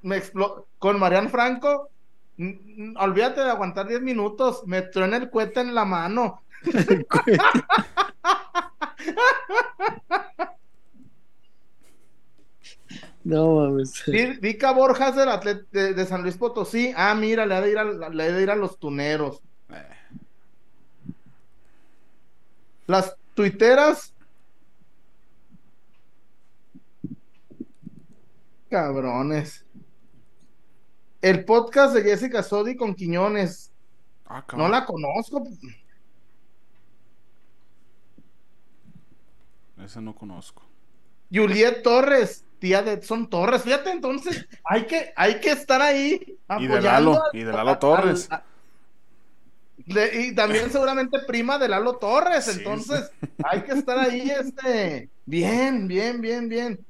me 0.00 0.16
explo- 0.16 0.64
con 0.78 0.98
Marian 0.98 1.28
Franco, 1.28 1.90
olvídate 2.38 3.40
de 3.42 3.50
aguantar 3.50 3.86
10 3.88 4.00
minutos, 4.02 4.62
me 4.66 4.82
truena 4.82 5.16
el 5.16 5.30
cohete 5.30 5.60
en 5.60 5.74
la 5.74 5.84
mano. 5.84 6.42
No 13.24 13.56
mames. 13.56 14.04
Vica 14.40 14.70
Borjas 14.72 15.16
del 15.16 15.28
atlet- 15.28 15.66
de, 15.72 15.94
de 15.94 16.06
San 16.06 16.22
Luis 16.22 16.36
Potosí. 16.36 16.92
Ah, 16.96 17.14
mira, 17.14 17.44
le 17.44 17.54
ha 17.54 17.60
de 17.60 17.70
ir 17.70 17.78
a, 17.78 17.84
le 17.84 18.22
ha 18.22 18.32
de 18.32 18.42
ir 18.42 18.50
a 18.50 18.56
los 18.56 18.78
tuneros. 18.78 19.40
Eh, 19.70 19.82
Las 22.86 23.16
tuiteras. 23.34 24.12
Cabrones. 28.70 29.64
El 31.22 31.44
podcast 31.44 31.94
de 31.94 32.02
Jessica 32.02 32.42
Sodi 32.42 32.76
con 32.76 32.94
Quiñones. 32.94 33.72
ah, 34.26 34.44
No 34.56 34.68
la 34.68 34.84
conozco. 34.84 35.42
Ese 39.82 40.00
no 40.00 40.14
conozco. 40.14 40.62
Juliet 41.32 41.82
Torres, 41.82 42.44
tía 42.58 42.82
de 42.82 42.92
Edson 42.92 43.28
Torres. 43.28 43.62
Fíjate, 43.62 43.90
entonces, 43.90 44.46
hay 44.64 44.86
que, 44.86 45.12
hay 45.16 45.40
que 45.40 45.50
estar 45.50 45.82
ahí. 45.82 46.38
Y 46.58 46.66
de 46.66 46.80
Lalo, 46.80 47.14
al- 47.14 47.20
y 47.32 47.42
de 47.44 47.52
Lalo 47.52 47.70
al- 47.70 47.78
Torres. 47.78 48.28
al- 48.30 48.42
de- 49.78 50.26
y 50.26 50.34
también 50.34 50.70
seguramente 50.72 51.18
prima 51.26 51.58
de 51.58 51.68
Lalo 51.68 51.96
Torres. 51.96 52.44
Sí, 52.46 52.58
entonces, 52.58 53.10
hay 53.44 53.62
que 53.62 53.72
estar 53.72 53.98
ahí, 53.98 54.30
este. 54.30 55.10
Bien, 55.26 55.86
bien, 55.88 56.20
bien, 56.20 56.48
bien. 56.48 56.84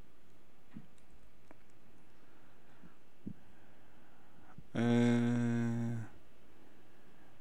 Eh, 4.79 5.97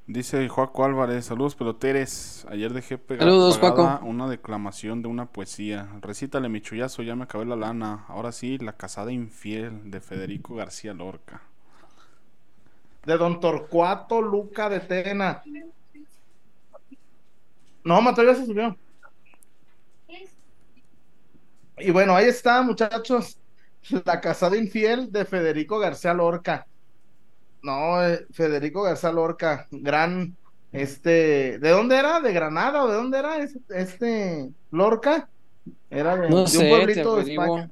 dice 0.07 0.47
Joaco 0.47 0.85
Álvarez, 0.85 1.25
saludos 1.25 1.55
peloteres. 1.55 2.45
Ayer 2.49 2.71
dejé 2.71 2.97
pegada 2.97 3.29
Saludos, 3.29 3.59
una 4.03 4.29
declamación 4.29 5.01
de 5.01 5.09
una 5.09 5.25
poesía. 5.25 5.89
Recítale 6.01 6.47
mi 6.47 6.61
chullazo, 6.61 7.03
ya 7.03 7.15
me 7.15 7.23
acabé 7.23 7.45
la 7.45 7.57
lana. 7.57 8.05
Ahora 8.07 8.31
sí, 8.31 8.57
la 8.57 8.73
casada 8.73 9.11
infiel 9.11 9.91
de 9.91 9.99
Federico 9.99 10.55
García 10.55 10.93
Lorca. 10.93 11.41
De 13.05 13.17
Don 13.17 13.39
Torcuato 13.39 14.21
Luca 14.21 14.69
de 14.69 14.79
Tena. 14.79 15.43
No, 17.83 18.01
Mateo 18.01 18.23
ya 18.23 18.35
se 18.35 18.45
subió. 18.45 18.75
Y 21.77 21.91
bueno, 21.91 22.15
ahí 22.15 22.27
está, 22.27 22.61
muchachos. 22.61 23.37
La 24.05 24.21
casada 24.21 24.57
infiel 24.57 25.11
de 25.11 25.25
Federico 25.25 25.77
García 25.77 26.13
Lorca. 26.13 26.65
No, 27.65 28.03
eh, 28.05 28.25
Federico 28.31 28.83
García 28.83 29.11
Lorca, 29.11 29.67
gran, 29.71 30.35
este, 30.71 31.57
¿de 31.57 31.69
dónde 31.69 31.97
era? 31.97 32.19
¿De 32.19 32.31
Granada 32.31 32.83
o 32.83 32.87
de 32.87 32.95
dónde 32.95 33.17
era 33.17 33.37
este, 33.37 33.59
este 33.69 34.49
Lorca? 34.71 35.27
Era 35.89 36.15
de, 36.15 36.29
No 36.29 36.35
de 36.35 36.41
un 36.41 36.47
sé, 36.47 36.69
pueblito 36.69 37.15
de. 37.15 37.31
España. 37.31 37.71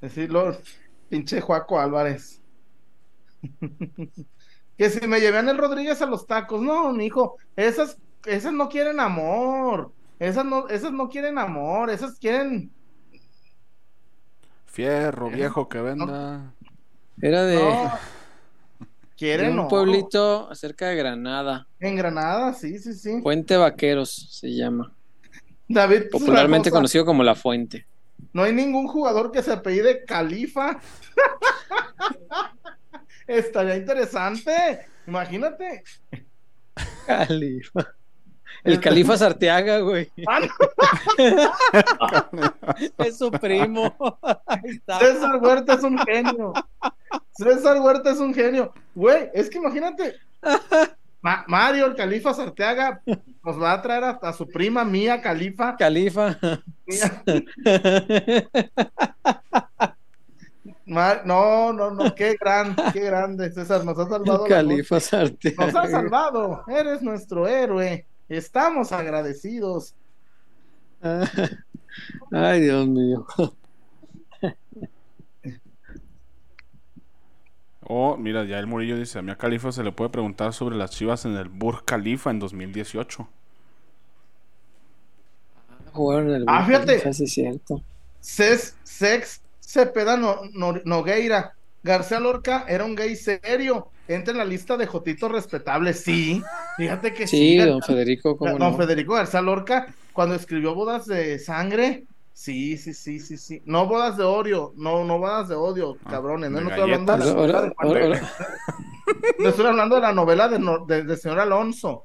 Decirlo, 0.00 0.56
pinche 1.08 1.40
Juaco 1.40 1.80
Álvarez. 1.80 2.40
que 4.78 4.90
si 4.90 5.06
me 5.06 5.20
llevan 5.20 5.48
el 5.48 5.58
Rodríguez 5.58 6.00
a 6.02 6.06
los 6.06 6.26
tacos, 6.26 6.62
no, 6.62 6.92
mi 6.92 7.06
hijo, 7.06 7.36
esas, 7.56 7.98
esas 8.24 8.52
no 8.52 8.68
quieren 8.68 9.00
amor, 9.00 9.92
esas 10.20 10.44
no, 10.44 10.68
esas 10.68 10.92
no 10.92 11.08
quieren 11.08 11.38
amor, 11.38 11.90
esas 11.90 12.18
quieren, 12.18 12.70
Fierro, 14.66 15.28
viejo 15.28 15.68
que 15.68 15.80
venda. 15.82 16.54
Era 17.20 17.44
de, 17.44 17.56
No. 17.56 17.92
De 19.12 19.16
Quieren 19.16 19.52
un 19.52 19.58
oro. 19.60 19.68
pueblito 19.68 20.54
cerca 20.54 20.88
de 20.88 20.96
Granada. 20.96 21.66
En 21.80 21.96
Granada, 21.96 22.52
sí, 22.54 22.78
sí, 22.78 22.94
sí. 22.94 23.20
Puente 23.22 23.56
Vaqueros 23.56 24.28
se 24.30 24.52
llama. 24.54 24.92
David, 25.68 26.04
pues, 26.10 26.22
Popularmente 26.22 26.70
cosa, 26.70 26.78
conocido 26.78 27.04
como 27.04 27.22
La 27.22 27.34
Fuente. 27.34 27.86
No 28.32 28.42
hay 28.42 28.52
ningún 28.52 28.86
jugador 28.88 29.30
que 29.32 29.42
se 29.42 29.52
apellide 29.52 30.04
Califa. 30.04 30.80
Estaría 33.26 33.76
interesante. 33.76 34.86
Imagínate. 35.06 35.82
Califa. 37.06 37.94
El 38.64 38.80
Califa 38.80 39.16
Sarteaga, 39.16 39.78
güey. 39.80 40.10
Ah, 40.28 40.40
no, 42.32 42.54
Es 43.04 43.18
su 43.18 43.30
primo. 43.30 43.94
César 45.00 45.36
Huerta 45.40 45.74
es 45.74 45.82
un 45.82 45.98
genio. 45.98 46.52
César 47.32 47.80
Huerta 47.80 48.10
es 48.10 48.18
un 48.18 48.32
genio. 48.34 48.72
Güey, 48.94 49.30
es 49.34 49.50
que 49.50 49.58
imagínate. 49.58 50.16
Ma- 51.20 51.44
Mario, 51.46 51.86
el 51.86 51.94
Califa 51.94 52.34
Sarteaga, 52.34 53.00
nos 53.44 53.60
va 53.60 53.72
a 53.72 53.82
traer 53.82 54.04
a, 54.04 54.10
a 54.22 54.32
su 54.32 54.46
prima 54.48 54.84
Mía 54.84 55.20
Califa. 55.22 55.76
Califa. 55.76 56.36
Mía- 60.84 61.22
no, 61.24 61.72
no, 61.72 61.90
no, 61.90 62.14
qué 62.14 62.36
gran, 62.40 62.74
qué 62.92 63.00
grande, 63.00 63.50
César, 63.52 63.84
nos 63.84 63.98
ha 63.98 64.08
salvado. 64.08 64.44
Califa 64.46 64.96
noche. 64.96 65.54
Nos 65.58 65.72
Sarteaga. 65.72 65.90
salvado, 65.90 66.64
eres 66.68 67.02
nuestro 67.02 67.46
héroe. 67.46 68.06
Estamos 68.36 68.92
agradecidos. 68.92 69.94
Ay, 72.32 72.60
Dios 72.62 72.88
mío. 72.88 73.26
Oh, 77.84 78.16
mira, 78.16 78.44
ya 78.44 78.58
el 78.58 78.66
Murillo 78.66 78.96
dice, 78.96 79.18
a 79.18 79.22
mí 79.22 79.30
a 79.32 79.36
Califa 79.36 79.72
se 79.72 79.82
le 79.82 79.92
puede 79.92 80.10
preguntar 80.10 80.52
sobre 80.54 80.76
las 80.76 80.90
chivas 80.92 81.24
en 81.24 81.36
el 81.36 81.48
Burj 81.48 81.82
Khalifa 81.84 82.30
en 82.30 82.38
2018. 82.38 83.28
Jugaron 85.92 86.28
en 86.30 86.34
el 86.36 86.44
Ah, 86.46 86.64
fíjate. 86.64 86.86
Califa, 86.86 87.12
sí 87.12 87.24
es 87.24 87.32
cierto. 87.32 87.82
Sex, 88.20 88.76
Sex 88.82 89.42
Cepeda 89.60 90.16
No- 90.16 90.40
No- 90.54 90.80
Nogueira. 90.84 91.54
García 91.82 92.20
Lorca 92.20 92.64
era 92.68 92.84
un 92.84 92.94
gay 92.94 93.16
serio. 93.16 93.88
Entra 94.14 94.32
en 94.32 94.38
la 94.38 94.44
lista 94.44 94.76
de 94.76 94.86
jotitos 94.86 95.30
respetables. 95.30 96.00
Sí, 96.00 96.42
fíjate 96.76 97.12
que 97.14 97.26
Sí, 97.26 97.36
sí. 97.36 97.56
don 97.58 97.82
Federico, 97.82 98.36
cómo 98.36 98.50
Don 98.58 98.72
no. 98.72 98.76
Federico 98.76 99.14
García 99.14 99.40
Lorca, 99.42 99.94
cuando 100.12 100.34
escribió 100.34 100.74
Bodas 100.74 101.06
de 101.06 101.38
Sangre. 101.38 102.04
Sí, 102.34 102.76
sí, 102.78 102.94
sí, 102.94 103.20
sí, 103.20 103.36
sí. 103.36 103.62
No 103.66 103.86
bodas 103.86 104.16
de 104.16 104.24
odio, 104.24 104.72
no, 104.76 105.04
no 105.04 105.18
bodas 105.18 105.48
de 105.48 105.54
odio, 105.54 105.98
Ah, 106.04 106.10
cabrones. 106.12 106.50
No, 106.50 106.60
no 106.62 106.68
estoy 106.70 106.82
hablando 106.82 107.12
de 107.12 107.18
la 107.18 107.24
novela 107.34 107.60
de. 107.60 108.20
No 109.38 109.48
estoy 109.50 109.66
hablando 109.66 109.94
de 109.96 110.00
la 110.00 110.12
novela 110.12 110.48
de, 110.48 110.58
no- 110.58 110.84
de- 110.86 111.02
de 111.04 111.16
señor 111.16 111.40
Alonso. 111.40 112.04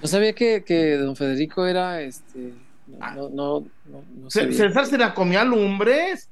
No 0.00 0.08
sabía 0.08 0.32
que, 0.32 0.64
que 0.64 0.96
don 0.96 1.14
Federico 1.16 1.66
era 1.66 2.00
este. 2.02 2.52
Ah. 3.00 3.12
No, 3.14 3.28
no, 3.28 3.60
no, 3.86 4.02
no 4.22 4.30
sabía. 4.30 4.56
César 4.56 4.86
se 4.86 4.98
la 4.98 5.14
comía 5.14 5.44
lumbres. 5.44 6.28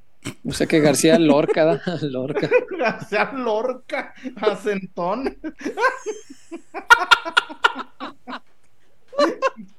O 0.47 0.53
sea 0.53 0.67
que 0.67 0.81
García 0.81 1.19
Lorca, 1.19 1.65
¿da? 1.65 1.81
Lorca. 2.03 2.49
García 2.79 3.31
Lorca, 3.33 4.13
acentón. 4.37 5.37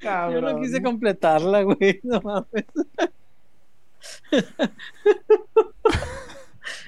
Yo 0.02 0.42
no 0.42 0.60
quise 0.62 0.82
completarla, 0.82 1.62
güey. 1.64 2.00
No 2.04 2.20
mames. 2.22 2.66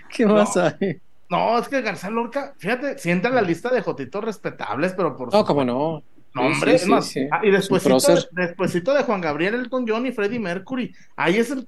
¿Qué 0.10 0.26
No. 0.26 0.34
más 0.36 0.56
hay? 0.58 1.00
No, 1.30 1.58
es 1.58 1.68
que 1.70 1.82
García 1.82 2.10
Lorca, 2.10 2.54
fíjate, 2.58 2.98
sienta 2.98 3.30
en 3.30 3.36
la 3.36 3.42
lista 3.42 3.70
de 3.70 3.82
jotitos 3.82 4.22
respetables, 4.24 4.94
pero 4.94 5.16
por 5.16 5.32
No, 5.32 5.40
su- 5.40 5.46
cómo 5.46 5.64
no. 5.64 6.04
No, 6.34 6.42
hombre, 6.44 6.78
sí, 6.78 6.84
es 6.84 6.88
más, 6.90 7.06
sí, 7.08 7.22
sí. 7.24 7.28
ah, 7.32 7.42
y 7.44 7.52
despuésito, 7.52 7.98
despuésito 8.32 8.94
de 8.94 9.04
Juan 9.04 9.20
Gabriel, 9.20 9.56
Elton 9.56 9.86
John 9.88 10.06
y 10.06 10.14
Freddie 10.14 10.40
Mercury. 10.40 10.94
Ahí 11.18 11.38
es 11.38 11.52
el, 11.52 11.68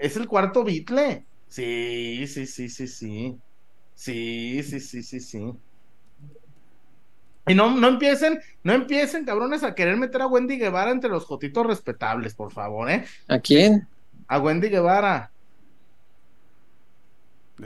es 0.00 0.16
el 0.16 0.26
cuarto 0.28 0.64
Beatle. 0.64 1.24
Sí, 1.48 2.26
sí, 2.26 2.46
sí, 2.46 2.68
sí, 2.68 2.86
sí. 2.86 3.36
Sí, 3.94 4.62
sí, 4.62 4.80
sí, 4.80 5.02
sí, 5.02 5.20
sí. 5.20 5.52
Y 7.46 7.54
no, 7.54 7.74
no 7.74 7.88
empiecen, 7.88 8.40
no 8.62 8.72
empiecen, 8.72 9.24
cabrones, 9.24 9.62
a 9.64 9.74
querer 9.74 9.96
meter 9.96 10.22
a 10.22 10.26
Wendy 10.26 10.56
Guevara 10.58 10.90
entre 10.90 11.10
los 11.10 11.24
jotitos 11.24 11.66
respetables, 11.66 12.34
por 12.34 12.52
favor, 12.52 12.90
¿eh? 12.90 13.04
¿A 13.28 13.38
quién? 13.40 13.88
A 14.28 14.38
Wendy 14.38 14.68
Guevara. 14.68 15.30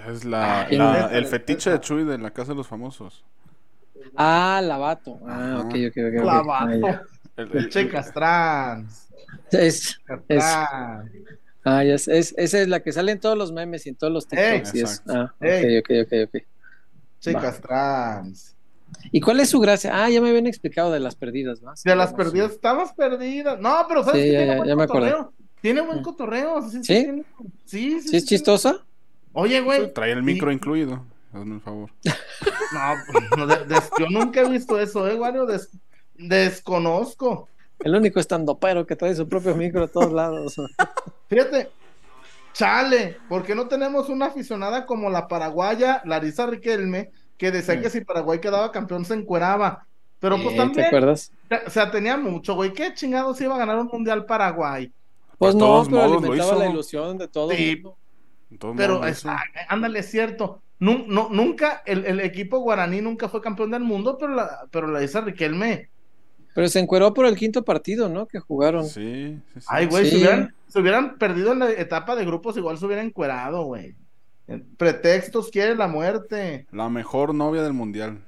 Es 0.09 0.24
la, 0.24 0.66
¿Quién 0.68 0.80
la- 0.80 1.07
es? 1.07 1.12
el 1.12 1.26
fetiche 1.26 1.70
de 1.70 1.80
Chuy 1.80 2.05
de 2.05 2.18
la 2.18 2.32
Casa 2.32 2.53
de 2.53 2.57
los 2.57 2.66
Famosos. 2.66 3.24
Ah, 4.16 4.61
Lavato. 4.62 5.20
Ah, 5.26 5.62
ok, 5.64 5.74
ok, 5.89 5.97
ok. 5.97 6.14
Ah, 6.18 6.22
Clavato. 6.22 6.78
ya. 6.80 7.03
El- 7.37 7.57
el- 7.57 7.68
Checas 7.70 8.12
trans. 8.12 9.09
Es, 9.51 9.99
Checas 9.99 10.20
Es- 10.28 10.45
trans. 10.45 11.11
Ah, 11.64 11.82
ya 11.84 11.98
sé, 11.98 12.18
es- 12.18 12.34
esa 12.36 12.60
es 12.60 12.68
la 12.68 12.80
que 12.80 12.92
sale 12.92 13.12
en 13.12 13.20
todos 13.20 13.36
los 13.36 13.52
memes 13.52 13.86
y 13.86 13.90
en 13.90 13.96
todos 13.96 14.12
los 14.12 14.26
TikToks. 14.28 14.74
y 14.74 14.80
es- 14.80 14.90
Exacto. 15.00 15.12
ah, 15.14 15.34
ok, 15.36 15.44
Ey. 15.44 15.78
ok, 15.78 15.90
ok, 16.04 16.12
ok. 16.34 16.42
Chicas 17.20 17.60
trans. 17.60 18.50
¿Y 19.10 19.20
cuál 19.20 19.40
es 19.40 19.48
su 19.50 19.58
gracia? 19.60 19.90
Ah, 20.04 20.08
ya 20.10 20.20
me 20.20 20.28
habían 20.28 20.46
explicado 20.46 20.92
de 20.92 21.00
las 21.00 21.16
perdidas, 21.16 21.60
¿no? 21.62 21.74
Sí, 21.76 21.88
De 21.88 21.96
las 21.96 22.10
sí. 22.10 22.16
perdidas, 22.16 22.52
estabas 22.52 22.92
perdida. 22.92 23.56
No, 23.56 23.84
pero 23.88 24.04
¿sabes 24.04 24.22
Sí, 24.22 24.28
qué? 24.28 24.32
ya, 24.32 24.38
tiene 24.38 24.52
ya, 24.52 24.56
buen 24.58 24.68
ya 24.68 24.76
me 24.76 24.82
acordé. 24.84 25.14
Tiene 25.60 25.80
buen 25.80 26.02
cotorreo. 26.02 26.62
Sí, 26.62 26.70
sí, 26.70 26.78
¿Sí? 26.84 27.02
tiene- 27.02 27.24
sí, 27.64 28.00
sí, 28.02 28.08
¿Sí 28.08 28.16
es 28.16 28.24
chistosa? 28.26 28.84
Oye, 29.32 29.60
güey. 29.62 29.92
Trae 29.92 30.12
el 30.12 30.22
micro 30.22 30.52
incluido. 30.52 31.04
Hazme 31.32 31.54
un 31.54 31.60
favor. 31.60 31.90
No, 32.72 32.94
pues, 33.12 33.24
no, 33.36 33.46
de- 33.46 33.80
yo 33.98 34.06
nunca 34.10 34.40
he 34.42 34.48
visto 34.48 34.78
eso, 34.80 35.08
¿eh, 35.08 35.14
Wario? 35.14 35.46
Des- 35.46 35.70
desconozco. 36.14 37.48
El 37.85 37.95
único 37.95 38.18
estandopero 38.18 38.87
que 38.87 38.97
trae 38.97 39.14
su 39.14 39.28
propio 39.28 39.55
micro 39.55 39.85
a 39.85 39.89
todos 39.89 40.11
lados. 40.12 40.57
Fíjate, 41.28 41.70
chale, 42.53 43.18
¿por 43.28 43.43
qué 43.45 43.55
no 43.55 43.68
tenemos 43.68 44.09
una 44.09 44.26
aficionada 44.26 44.87
como 44.87 45.11
la 45.11 45.28
paraguaya 45.28 46.01
Larisa 46.05 46.47
Riquelme, 46.47 47.11
que 47.37 47.51
decía 47.51 47.80
que 47.80 47.91
si 47.91 48.01
Paraguay 48.03 48.41
quedaba 48.41 48.72
campeón 48.72 49.05
se 49.05 49.14
encueraba? 49.14 49.87
Pero 50.18 50.37
pues 50.43 50.55
Eh, 50.55 50.57
también, 50.57 50.82
¿Te 50.82 50.87
acuerdas? 50.87 51.30
o 51.66 51.70
sea, 51.70 51.91
tenía 51.91 52.16
mucho, 52.16 52.55
güey. 52.55 52.72
¿Qué 52.72 52.95
chingados 52.95 53.41
iba 53.43 53.55
a 53.55 53.59
ganar 53.59 53.78
un 53.78 53.89
mundial 53.93 54.24
Paraguay? 54.24 54.91
Pues 55.37 55.53
De 55.55 55.61
no, 55.61 55.66
todos 55.66 55.89
pero 55.89 55.99
modos 56.01 56.22
alimentaba 56.22 56.57
la 56.57 56.70
ilusión 56.70 57.18
de 57.18 57.28
todo 57.28 57.51
Sí. 57.51 57.82
mundo. 57.82 57.99
Pero, 58.76 59.05
es- 59.07 59.26
ah, 59.26 59.43
ándale, 59.68 59.99
es 59.99 60.11
cierto. 60.11 60.62
Nu- 60.78 61.05
no- 61.07 61.28
nunca, 61.30 61.82
el, 61.85 62.07
el 62.07 62.20
equipo 62.20 62.61
guaraní 62.61 63.01
nunca 63.03 63.28
fue 63.28 63.41
campeón 63.43 63.72
del 63.72 63.82
mundo, 63.82 64.16
pero 64.18 64.35
la, 64.35 64.61
pero 64.70 64.87
la 64.87 65.03
Isa 65.03 65.20
Riquelme. 65.20 65.91
Pero 66.55 66.68
se 66.68 66.78
encueró 66.78 67.12
por 67.12 67.26
el 67.26 67.36
quinto 67.36 67.64
partido, 67.64 68.09
¿no? 68.09 68.26
Que 68.26 68.38
jugaron. 68.38 68.86
Sí, 68.86 69.38
sí, 69.52 69.61
sí. 69.61 69.66
Ay, 69.68 69.86
güey, 69.86 70.05
Sí. 70.05 70.11
si 70.12 70.16
hubieran, 70.18 70.55
si 70.68 70.78
hubieran 70.78 71.18
perdido 71.18 71.52
en 71.52 71.59
la 71.59 71.70
etapa 71.70 72.14
de 72.16 72.24
grupos, 72.24 72.57
igual 72.57 72.78
se 72.78 72.86
hubieran 72.86 73.07
encuerado, 73.07 73.64
güey. 73.64 73.96
Pretextos 74.76 75.50
quiere 75.50 75.74
la 75.74 75.88
muerte. 75.88 76.66
La 76.70 76.88
mejor 76.88 77.34
novia 77.34 77.62
del 77.62 77.72
mundial. 77.72 78.18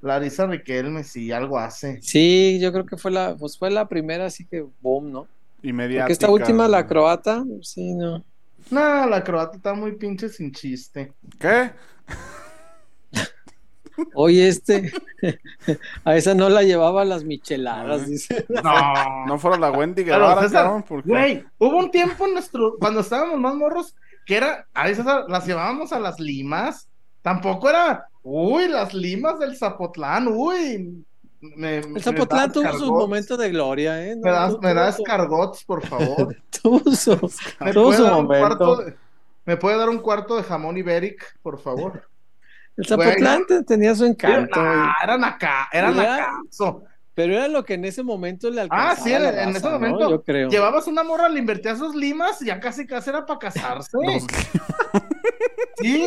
Larisa 0.00 0.46
Riquelme, 0.46 1.02
si 1.02 1.32
algo 1.32 1.58
hace. 1.58 2.00
Sí, 2.02 2.58
yo 2.60 2.72
creo 2.72 2.86
que 2.86 2.96
fue 2.96 3.10
la, 3.10 3.34
pues 3.36 3.58
fue 3.58 3.70
la 3.70 3.88
primera, 3.88 4.26
así 4.26 4.44
que 4.44 4.64
boom, 4.80 5.10
¿no? 5.10 5.26
Y 5.62 5.72
mediática. 5.72 6.04
Porque 6.04 6.12
esta 6.12 6.30
última, 6.30 6.68
la 6.68 6.86
croata, 6.86 7.44
sí, 7.62 7.94
no. 7.94 8.24
No, 8.70 9.06
la 9.08 9.24
croata 9.24 9.56
está 9.56 9.74
muy 9.74 9.96
pinche 9.96 10.28
sin 10.28 10.52
chiste. 10.52 11.12
¿Qué? 11.40 11.70
Oye, 14.14 14.48
este, 14.48 14.92
a 16.04 16.16
esa 16.16 16.34
no 16.34 16.48
la 16.48 16.62
llevaba 16.62 17.02
a 17.02 17.04
las 17.04 17.24
micheladas, 17.24 18.06
dice. 18.06 18.46
No. 18.48 19.26
No 19.26 19.38
fuera 19.38 19.58
la 19.58 19.70
Wendy 19.70 20.04
Guevara, 20.04 20.40
César, 20.42 20.64
cabrón, 20.64 20.84
porque 20.88 21.08
Güey, 21.08 21.44
hubo 21.58 21.76
un 21.78 21.90
tiempo 21.90 22.26
en 22.26 22.34
nuestro, 22.34 22.76
cuando 22.78 23.00
estábamos 23.00 23.38
más 23.38 23.54
morros, 23.54 23.94
que 24.26 24.36
era, 24.36 24.66
a 24.74 24.84
veces 24.84 25.04
las 25.28 25.46
llevábamos 25.46 25.92
a 25.92 25.98
las 25.98 26.18
limas. 26.20 26.88
Tampoco 27.22 27.68
era, 27.68 28.06
uy, 28.22 28.68
las 28.68 28.94
limas 28.94 29.38
del 29.38 29.56
Zapotlán, 29.56 30.28
uy. 30.28 31.04
Me, 31.40 31.78
El 31.78 32.02
Zapotlán 32.02 32.50
tuvo 32.52 32.72
sus 32.72 32.88
momentos 32.88 33.38
de 33.38 33.48
gloria, 33.50 34.04
¿eh? 34.04 34.16
No, 34.16 34.22
Me 34.22 34.30
das, 34.30 34.58
me 34.60 34.74
das 34.74 34.98
cargots, 35.04 35.64
por 35.64 35.86
favor. 35.86 36.36
tuvo 36.62 36.80
su- 36.94 37.30
¿Me 37.60 37.72
tuvo 37.72 37.84
puede, 37.84 37.96
su 37.96 38.02
dar 38.04 38.12
un 38.14 38.22
momento. 38.24 38.56
cuarto 38.58 38.76
de, 38.76 38.94
¿Me 39.44 39.56
puede 39.56 39.76
dar 39.78 39.88
un 39.88 39.98
cuarto 39.98 40.36
de 40.36 40.42
jamón 40.42 40.76
ibéric, 40.76 41.38
por 41.42 41.58
favor? 41.58 42.02
El 42.78 42.86
Zapotlán 42.86 43.44
te- 43.46 43.62
tenía 43.64 43.94
su 43.94 44.04
encanto, 44.06 44.58
ah, 44.58 44.94
eran 45.02 45.24
acá, 45.24 45.68
eran 45.72 45.98
Era- 45.98 46.14
acaso. 46.14 46.84
pero 47.14 47.34
era 47.34 47.48
lo 47.48 47.64
que 47.64 47.74
en 47.74 47.84
ese 47.84 48.02
momento 48.02 48.48
le 48.50 48.60
alcanzaba. 48.62 48.90
Ah, 48.92 48.96
sí, 48.96 49.12
a 49.12 49.42
en, 49.42 49.50
ese 49.50 49.64
¿no? 49.66 49.72
momento 49.72 50.08
Yo 50.10 50.22
creo. 50.22 50.48
llevabas 50.48 50.86
una 50.86 51.02
morra, 51.02 51.28
le 51.28 51.40
invertías 51.40 51.78
sus 51.78 51.94
limas 51.94 52.40
y 52.40 52.46
ya 52.46 52.58
casi 52.60 52.86
casi 52.86 53.10
era 53.10 53.26
para 53.26 53.38
casarse. 53.40 53.90
Sí. 55.80 56.06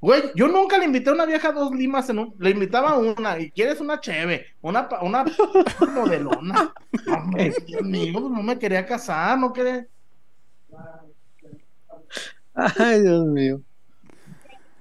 Güey, 0.00 0.22
yo 0.34 0.48
nunca 0.48 0.76
le 0.78 0.84
invité 0.84 1.08
a 1.10 1.12
una 1.14 1.24
vieja 1.24 1.50
dos 1.52 1.70
limas 1.72 2.10
en 2.10 2.18
un... 2.18 2.34
Le 2.38 2.50
invitaba 2.50 2.90
a 2.90 2.98
una, 2.98 3.38
y 3.38 3.50
quieres 3.52 3.80
una 3.80 4.00
cheve, 4.00 4.46
una, 4.60 4.86
pa- 4.88 5.00
una 5.02 5.24
modelona. 5.94 6.74
Hombre, 7.06 7.54
Dios 7.66 7.82
mío, 7.82 8.12
pues 8.20 8.24
no 8.32 8.42
me 8.42 8.58
quería 8.58 8.84
casar, 8.84 9.38
no 9.38 9.52
quería... 9.52 9.86
Ay, 12.54 13.00
Dios 13.02 13.24
mío. 13.26 13.60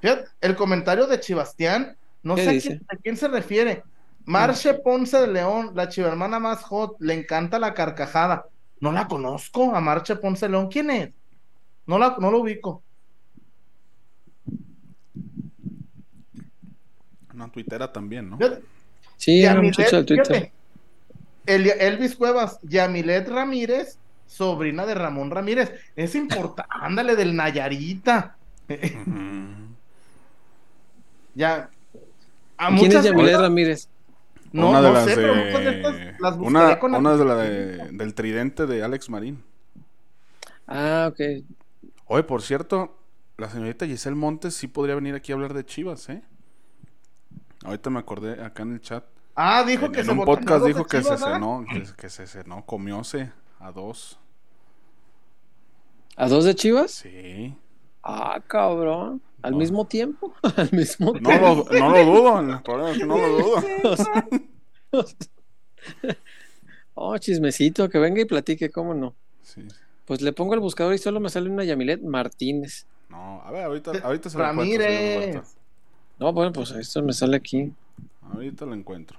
Fíjate, 0.03 0.29
el 0.41 0.57
comentario 0.57 1.07
de 1.07 1.17
Chibastián, 1.21 1.95
no 2.23 2.35
¿Qué 2.35 2.43
sé 2.43 2.49
a 2.49 2.59
quién, 2.61 2.85
a 2.89 2.95
quién 2.97 3.15
se 3.15 3.29
refiere. 3.29 3.83
Marche 4.25 4.73
Ponce 4.73 5.17
de 5.17 5.27
León, 5.27 5.71
la 5.75 5.87
chivermana 5.87 6.39
más 6.39 6.61
hot, 6.63 6.97
le 6.99 7.13
encanta 7.13 7.57
la 7.57 7.73
carcajada. 7.73 8.45
No 8.81 8.91
la 8.91 9.07
conozco 9.07 9.73
a 9.73 9.79
Marche 9.79 10.17
Ponce 10.17 10.45
de 10.47 10.51
León. 10.51 10.67
¿Quién 10.69 10.89
es? 10.89 11.09
No 11.87 11.97
la, 11.97 12.17
no 12.19 12.29
lo 12.31 12.39
ubico. 12.39 12.83
Una 17.33 17.49
tuitera 17.49 17.91
también, 17.91 18.29
¿no? 18.29 18.37
Fíjate, 18.37 18.61
Sí, 19.15 19.41
era 19.41 19.51
un 19.53 19.55
Yamilet, 19.67 19.77
muchacho 19.77 19.95
del 19.97 20.05
Twitter. 20.05 20.25
fíjate, 20.25 20.51
El- 21.45 21.69
Elvis 21.79 22.15
Cuevas, 22.17 22.59
Yamilet 22.63 23.29
Ramírez, 23.29 23.97
sobrina 24.27 24.85
de 24.85 24.95
Ramón 24.95 25.31
Ramírez. 25.31 25.71
Es 25.95 26.13
importante, 26.15 26.69
ándale 26.81 27.15
del 27.15 27.33
Nayarita. 27.37 28.35
Ya. 31.35 31.69
A 32.57 32.69
¿Quién 32.75 32.91
es 32.91 33.03
Yamilet 33.03 33.31
cosas- 33.31 33.41
Ramírez? 33.41 33.89
No, 34.51 34.69
una 34.69 34.81
de 34.81 34.87
no 34.89 34.93
las 34.93 35.03
sé, 35.05 35.09
de... 35.09 35.15
pero 35.15 35.35
muchas 35.35 35.63
de 35.63 35.69
estas 35.71 35.95
las 36.19 36.35
una, 36.35 36.59
buscaré 36.59 36.79
con 36.79 36.93
una 36.95 37.17
de 37.17 37.25
la 37.25 37.35
de- 37.37 37.77
del 37.91 38.13
tridente 38.13 38.67
de 38.67 38.83
Alex 38.83 39.09
Marín. 39.09 39.43
Ah, 40.67 41.09
ok. 41.11 41.43
Oye, 42.05 42.23
por 42.23 42.41
cierto, 42.43 42.95
la 43.37 43.49
señorita 43.49 43.87
Giselle 43.87 44.15
Montes 44.15 44.53
sí 44.53 44.67
podría 44.67 44.93
venir 44.95 45.15
aquí 45.15 45.31
a 45.31 45.35
hablar 45.35 45.53
de 45.55 45.65
Chivas, 45.65 46.07
¿eh? 46.09 46.21
Ahorita 47.65 47.89
me 47.89 47.99
acordé 47.99 48.43
acá 48.43 48.61
en 48.63 48.73
el 48.73 48.81
chat. 48.81 49.03
Ah, 49.35 49.63
dijo 49.63 49.87
en 49.87 49.91
que 49.91 49.99
en 50.01 50.05
se 50.05 50.11
un 50.11 50.23
podcast 50.23 50.65
dijo 50.65 50.85
que 50.85 51.01
Chivas, 51.01 51.19
se 51.19 51.25
cenó, 51.25 51.65
que, 51.67 51.83
que 51.97 52.09
se 52.09 52.27
cenó, 52.27 52.63
comióse 52.65 53.31
a 53.59 53.71
dos. 53.71 54.19
¿A 56.15 56.27
dos 56.27 56.45
de 56.45 56.53
Chivas? 56.53 56.91
Sí. 56.91 57.55
Ah, 58.03 58.39
cabrón. 58.45 59.19
Al 59.43 59.51
No. 59.51 59.57
mismo 59.59 59.85
tiempo. 59.85 60.33
Al 60.57 60.71
mismo 60.71 61.13
No 61.21 61.31
lo, 61.39 61.65
no 61.65 61.89
lo 61.89 62.05
dudo, 62.05 62.39
el 62.39 62.61
problema 62.63 62.91
es 62.91 62.97
que 62.97 63.05
no 63.05 63.17
lo 63.17 63.27
dudo. 63.29 63.63
Oh, 66.95 67.17
chismecito, 67.17 67.89
que 67.89 67.97
venga 67.97 68.21
y 68.21 68.25
platique, 68.25 68.69
¿cómo 68.69 68.93
no? 68.93 69.15
Sí. 69.41 69.61
Pues 70.05 70.21
le 70.21 70.31
pongo 70.31 70.53
el 70.53 70.59
buscador 70.59 70.93
y 70.93 70.99
solo 70.99 71.19
me 71.19 71.29
sale 71.29 71.49
una 71.49 71.63
Yamilet 71.63 72.01
Martínez. 72.03 72.85
No, 73.09 73.41
a 73.41 73.51
ver, 73.51 73.63
ahorita, 73.65 73.91
ahorita 74.03 74.29
se 74.29 74.37
encuentro. 74.37 74.63
Ramírez. 74.63 75.17
Huerta. 75.35 75.43
No, 76.19 76.33
bueno, 76.33 76.53
pues 76.53 76.71
esto 76.71 77.01
me 77.01 77.13
sale 77.13 77.37
aquí. 77.37 77.71
Ahorita 78.31 78.65
lo 78.65 78.75
encuentro. 78.75 79.17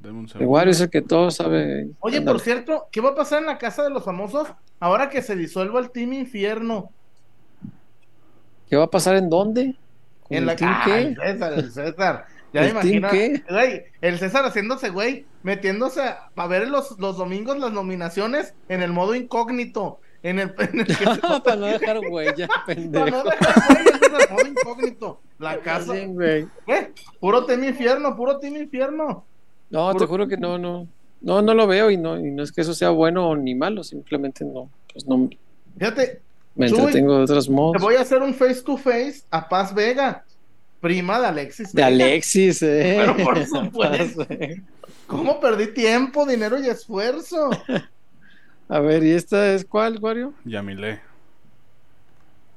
Deme 0.00 0.20
un 0.20 0.28
segundo. 0.28 0.50
Wario 0.50 0.70
es 0.70 0.80
el 0.80 0.88
que 0.90 1.02
todo 1.02 1.30
sabe. 1.30 1.90
Oye, 2.00 2.22
por 2.22 2.40
cierto, 2.40 2.86
¿qué 2.90 3.00
va 3.02 3.10
a 3.10 3.14
pasar 3.14 3.40
en 3.40 3.46
la 3.46 3.58
casa 3.58 3.82
de 3.84 3.90
los 3.90 4.02
famosos 4.04 4.48
ahora 4.80 5.10
que 5.10 5.20
se 5.22 5.36
disuelva 5.36 5.80
el 5.80 5.90
Team 5.90 6.14
Infierno? 6.14 6.90
¿Qué 8.68 8.76
va 8.76 8.84
a 8.84 8.90
pasar 8.90 9.16
en 9.16 9.28
dónde? 9.30 9.74
¿Con 10.22 10.36
En 10.36 10.42
el 10.42 10.46
la 10.46 10.56
team 10.56 10.70
Ah, 10.74 10.82
qué? 10.86 10.98
el 11.02 11.16
César, 11.16 11.52
el 11.54 11.70
César. 11.72 12.26
Ya 12.52 12.60
me 12.62 12.66
¿El 12.68 12.72
team 12.80 12.86
imagino. 12.98 13.08
qué? 13.10 13.42
Güey, 13.50 13.82
el 14.00 14.18
César 14.18 14.44
haciéndose, 14.44 14.90
güey, 14.90 15.26
metiéndose 15.42 16.02
a, 16.02 16.30
a 16.36 16.46
ver 16.46 16.68
los, 16.68 16.98
los 16.98 17.16
domingos 17.16 17.58
las 17.58 17.72
nominaciones 17.72 18.54
en 18.68 18.82
el 18.82 18.92
modo 18.92 19.14
incógnito. 19.14 20.00
En 20.22 20.38
el, 20.38 20.54
en 20.58 20.80
el 20.80 20.86
que 20.86 20.94
se- 20.94 21.40
Para 21.42 21.56
no 21.56 21.66
dejar 21.66 21.98
huella, 22.10 22.46
Para 22.48 22.64
pendejo. 22.64 23.06
no 23.10 23.24
dejar, 23.24 23.54
güey, 23.68 23.86
el 23.92 23.98
César, 24.00 24.32
modo 24.32 24.46
incógnito. 24.48 25.20
La 25.38 25.58
casa. 25.60 25.92
Bien, 25.92 26.14
güey. 26.14 26.46
Puro 27.20 27.44
Team 27.44 27.64
Infierno, 27.64 28.16
puro 28.16 28.38
Team 28.38 28.56
Infierno. 28.56 29.24
No, 29.70 29.94
te 29.94 30.06
juro 30.06 30.26
que 30.28 30.36
no, 30.36 30.56
no. 30.56 30.86
No, 31.20 31.42
no 31.42 31.54
lo 31.54 31.66
veo 31.66 31.90
y 31.90 31.96
no, 31.96 32.18
y 32.18 32.30
no 32.30 32.42
es 32.42 32.52
que 32.52 32.60
eso 32.60 32.72
sea 32.74 32.90
bueno 32.90 33.34
ni 33.34 33.54
malo, 33.54 33.82
simplemente 33.82 34.44
no. 34.44 34.68
Pues 34.92 35.06
no 35.06 35.28
Fíjate, 35.78 36.20
me 36.54 36.68
Chuy, 36.68 36.78
entretengo 36.78 37.16
de 37.18 37.22
otros 37.24 37.46
te 37.46 37.52
modos. 37.52 37.82
voy 37.82 37.96
a 37.96 38.00
hacer 38.02 38.22
un 38.22 38.34
face 38.34 38.62
to 38.62 38.76
face 38.76 39.22
a 39.30 39.48
Paz 39.48 39.74
Vega, 39.74 40.24
prima 40.80 41.20
de 41.20 41.26
Alexis. 41.26 41.72
De 41.72 41.82
Vega. 41.82 41.86
Alexis, 41.88 42.62
eh. 42.62 42.96
Pero 42.98 43.16
por 43.24 43.44
supuesto. 43.46 44.26
¿Cómo 45.06 45.40
perdí 45.40 45.68
tiempo, 45.74 46.26
dinero 46.26 46.58
y 46.60 46.68
esfuerzo? 46.68 47.50
A 48.68 48.80
ver, 48.80 49.04
¿y 49.04 49.10
esta 49.12 49.52
es 49.52 49.64
cuál, 49.64 49.98
Wario? 50.00 50.32
Yamilé. 50.44 51.00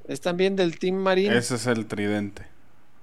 Es 0.07 0.21
también 0.21 0.55
del 0.55 0.79
Team 0.79 0.95
Marín. 0.95 1.33
Ese 1.33 1.55
es 1.55 1.67
el 1.67 1.85
tridente. 1.85 2.43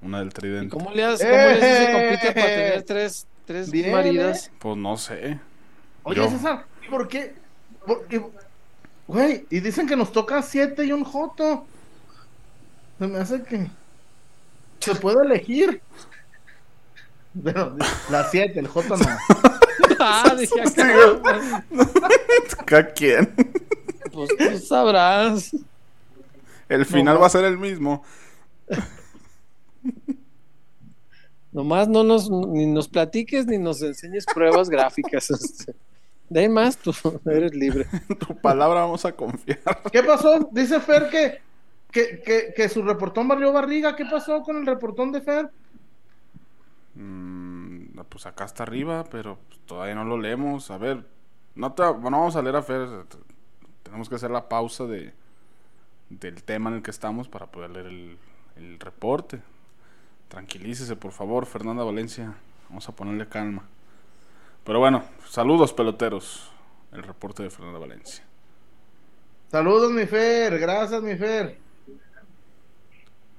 Una 0.00 0.20
del 0.20 0.28
¿Y 0.28 0.32
tridente. 0.32 0.70
¿Cómo 0.70 0.90
le 0.90 1.04
haces, 1.04 1.26
cómo 1.26 1.36
le 1.36 1.52
haces 1.52 1.80
ese 1.80 1.92
compite 1.92 2.32
para 2.32 2.52
¡Eh! 2.52 2.56
tener 2.56 2.82
tres, 2.84 3.26
tres 3.44 3.68
maridas? 3.92 4.50
Pues 4.58 4.76
no 4.78 4.96
sé. 4.96 5.38
Oye, 6.02 6.16
Yo. 6.16 6.30
César, 6.30 6.64
¿y 6.86 6.90
por 6.90 7.06
qué? 7.08 7.34
¿Por 7.86 8.06
qué? 8.06 8.22
Güey, 9.06 9.46
y 9.50 9.60
dicen 9.60 9.86
que 9.86 9.96
nos 9.96 10.12
toca 10.12 10.42
siete 10.42 10.84
y 10.84 10.92
un 10.92 11.04
joto. 11.04 11.66
Se 12.98 13.06
me 13.06 13.18
hace 13.18 13.42
que 13.42 13.68
se 14.80 14.94
puede 15.00 15.24
elegir. 15.24 15.80
Pero 17.42 17.76
la 18.10 18.30
siete, 18.30 18.60
el 18.60 18.68
joto 18.68 18.96
no. 18.96 19.06
ah, 19.98 20.34
dije 20.38 20.60
acá. 20.60 21.64
¿Cada 22.64 22.92
quien? 22.92 23.34
Pues 24.12 24.30
tú 24.38 24.58
sabrás. 24.58 25.56
El 26.68 26.86
final 26.86 27.20
va 27.20 27.26
a 27.26 27.30
ser 27.30 27.44
el 27.44 27.58
mismo. 27.58 28.04
Nomás 31.52 31.88
no 31.88 32.02
nos, 32.04 32.30
ni 32.30 32.66
nos 32.66 32.88
platiques 32.88 33.46
ni 33.46 33.58
nos 33.58 33.82
enseñes 33.82 34.24
pruebas 34.26 34.68
gráficas. 34.70 35.28
De 36.28 36.40
ahí 36.40 36.48
más, 36.48 36.76
tú 36.76 36.92
eres 37.26 37.54
libre. 37.54 37.86
En 38.08 38.18
tu 38.18 38.36
palabra 38.36 38.80
vamos 38.80 39.04
a 39.04 39.12
confiar. 39.12 39.82
¿Qué 39.92 40.02
pasó? 40.02 40.48
Dice 40.52 40.80
Fer 40.80 41.08
que, 41.10 41.42
que, 41.90 42.22
que, 42.22 42.52
que 42.54 42.68
su 42.68 42.82
reportón 42.82 43.28
barrió 43.28 43.52
barriga. 43.52 43.94
¿Qué 43.96 44.04
pasó 44.06 44.42
con 44.42 44.56
el 44.56 44.66
reportón 44.66 45.12
de 45.12 45.20
Fer? 45.20 45.50
Mm, 46.94 48.00
pues 48.08 48.26
acá 48.26 48.44
está 48.44 48.62
arriba, 48.62 49.04
pero 49.10 49.38
pues, 49.48 49.60
todavía 49.66 49.94
no 49.94 50.04
lo 50.04 50.18
leemos. 50.18 50.70
A 50.70 50.78
ver, 50.78 51.06
no, 51.54 51.72
te, 51.72 51.82
no 51.82 51.98
vamos 52.00 52.36
a 52.36 52.42
leer 52.42 52.56
a 52.56 52.62
Fer. 52.62 52.88
Tenemos 53.82 54.08
que 54.08 54.14
hacer 54.14 54.30
la 54.30 54.48
pausa 54.48 54.84
de, 54.86 55.12
del 56.10 56.42
tema 56.42 56.70
en 56.70 56.76
el 56.76 56.82
que 56.82 56.90
estamos 56.90 57.28
para 57.28 57.46
poder 57.46 57.70
leer 57.70 57.86
el, 57.86 58.18
el 58.56 58.80
reporte. 58.80 59.42
Tranquilícese, 60.28 60.96
por 60.96 61.12
favor, 61.12 61.46
Fernanda 61.46 61.84
Valencia. 61.84 62.34
Vamos 62.68 62.88
a 62.88 62.92
ponerle 62.92 63.28
calma. 63.28 63.68
Pero 64.64 64.78
bueno, 64.78 65.04
saludos 65.28 65.72
peloteros. 65.72 66.50
El 66.92 67.02
reporte 67.02 67.42
de 67.42 67.50
Fernanda 67.50 67.78
Valencia. 67.80 68.24
Saludos, 69.50 69.90
mi 69.92 70.06
Fer. 70.06 70.58
Gracias, 70.58 71.02
mi 71.02 71.16
Fer. 71.16 71.58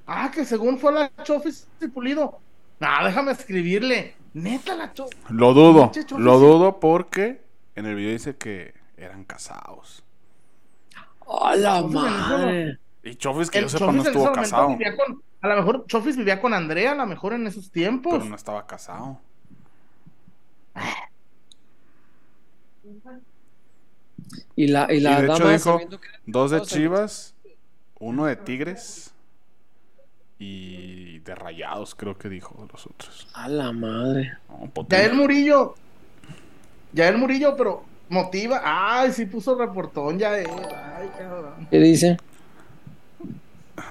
Ah, 0.07 0.29
que 0.33 0.45
según 0.45 0.77
fue 0.77 0.91
la 0.93 1.11
Chofis 1.23 1.67
y 1.81 1.87
Pulido. 1.87 2.39
No, 2.79 2.87
déjame 3.05 3.31
escribirle. 3.31 4.15
Neta, 4.33 4.75
la 4.75 4.93
Chofis. 4.93 5.17
Lo 5.29 5.53
dudo, 5.53 5.91
Chofis. 5.93 6.11
lo 6.11 6.37
dudo 6.37 6.79
porque 6.79 7.41
en 7.75 7.85
el 7.85 7.95
video 7.95 8.11
dice 8.11 8.35
que 8.35 8.73
eran 8.97 9.23
casados. 9.23 10.03
¡A 11.27 11.55
la 11.55 11.81
madre! 11.81 12.77
Y 13.03 13.15
Chofis, 13.15 13.49
que 13.49 13.59
El 13.59 13.65
yo 13.65 13.69
sepa, 13.69 13.85
no 13.87 13.91
Chofis 13.93 14.05
en 14.07 14.11
estuvo 14.17 14.31
casado. 14.33 14.67
vivía 14.69 14.95
con- 14.95 15.23
a 15.41 15.47
lo 15.47 15.55
mejor 15.55 15.85
Chofis 15.87 16.17
vivía 16.17 16.39
con 16.41 16.53
Andrea, 16.53 16.91
a 16.91 16.95
lo 16.95 17.05
mejor 17.07 17.33
en 17.33 17.47
esos 17.47 17.71
tiempos. 17.71 18.13
Pero 18.13 18.25
no 18.25 18.35
estaba 18.35 18.67
casado. 18.67 19.19
Y 24.55 24.67
la, 24.67 24.91
y 24.91 24.99
la 24.99 25.19
Y 25.19 25.21
de 25.23 25.33
hecho 25.33 25.49
dijo 25.49 25.77
que- 25.79 25.97
dos 26.25 26.51
de 26.51 26.61
Chivas, 26.61 27.35
uno 27.99 28.25
de 28.25 28.35
Tigres 28.35 29.13
y 30.39 31.19
de 31.19 31.35
Rayados, 31.35 31.95
creo 31.95 32.17
que 32.17 32.29
dijo 32.29 32.67
los 32.71 32.85
otros. 32.87 33.27
A 33.33 33.47
la 33.47 33.71
madre. 33.71 34.37
No. 34.49 34.71
Yael 34.89 35.13
Murillo. 35.15 35.75
Yael 36.93 37.17
Murillo, 37.17 37.55
pero 37.57 37.83
motiva. 38.09 38.61
Ay, 38.63 39.11
sí 39.11 39.25
puso 39.25 39.55
reportón 39.55 40.17
ya. 40.17 40.31
Ay, 40.33 40.45
cabrón. 41.17 41.67
¿Qué 41.69 41.77
dice? 41.79 42.17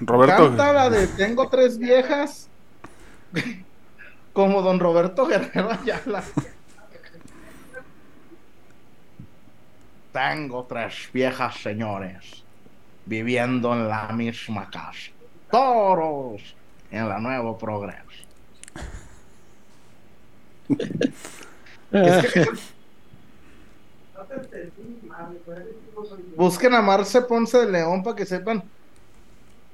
Roberto, 0.01 0.47
Canta 0.47 0.73
la 0.73 0.89
de 0.89 1.07
Tengo 1.07 1.47
tres 1.49 1.77
viejas. 1.77 2.49
Como 4.33 4.61
don 4.61 4.79
Roberto 4.79 5.25
Guerrero 5.27 5.71
Ayala. 5.71 6.23
Tengo 10.15 10.63
tres 10.63 11.09
viejas 11.11 11.55
señores 11.57 12.41
viviendo 13.05 13.73
en 13.73 13.89
la 13.89 14.07
misma 14.13 14.69
casa. 14.69 15.11
Todos 15.51 16.41
en 16.89 17.09
la 17.09 17.19
Nuevo 17.19 17.57
Progreso. 17.57 17.99
Es 21.91 22.33
que- 22.33 22.45
Busquen 26.37 26.73
a 26.75 26.81
Marce 26.81 27.21
Ponce 27.21 27.57
de 27.57 27.71
León 27.71 28.01
para 28.01 28.15
que 28.15 28.25
sepan. 28.25 28.63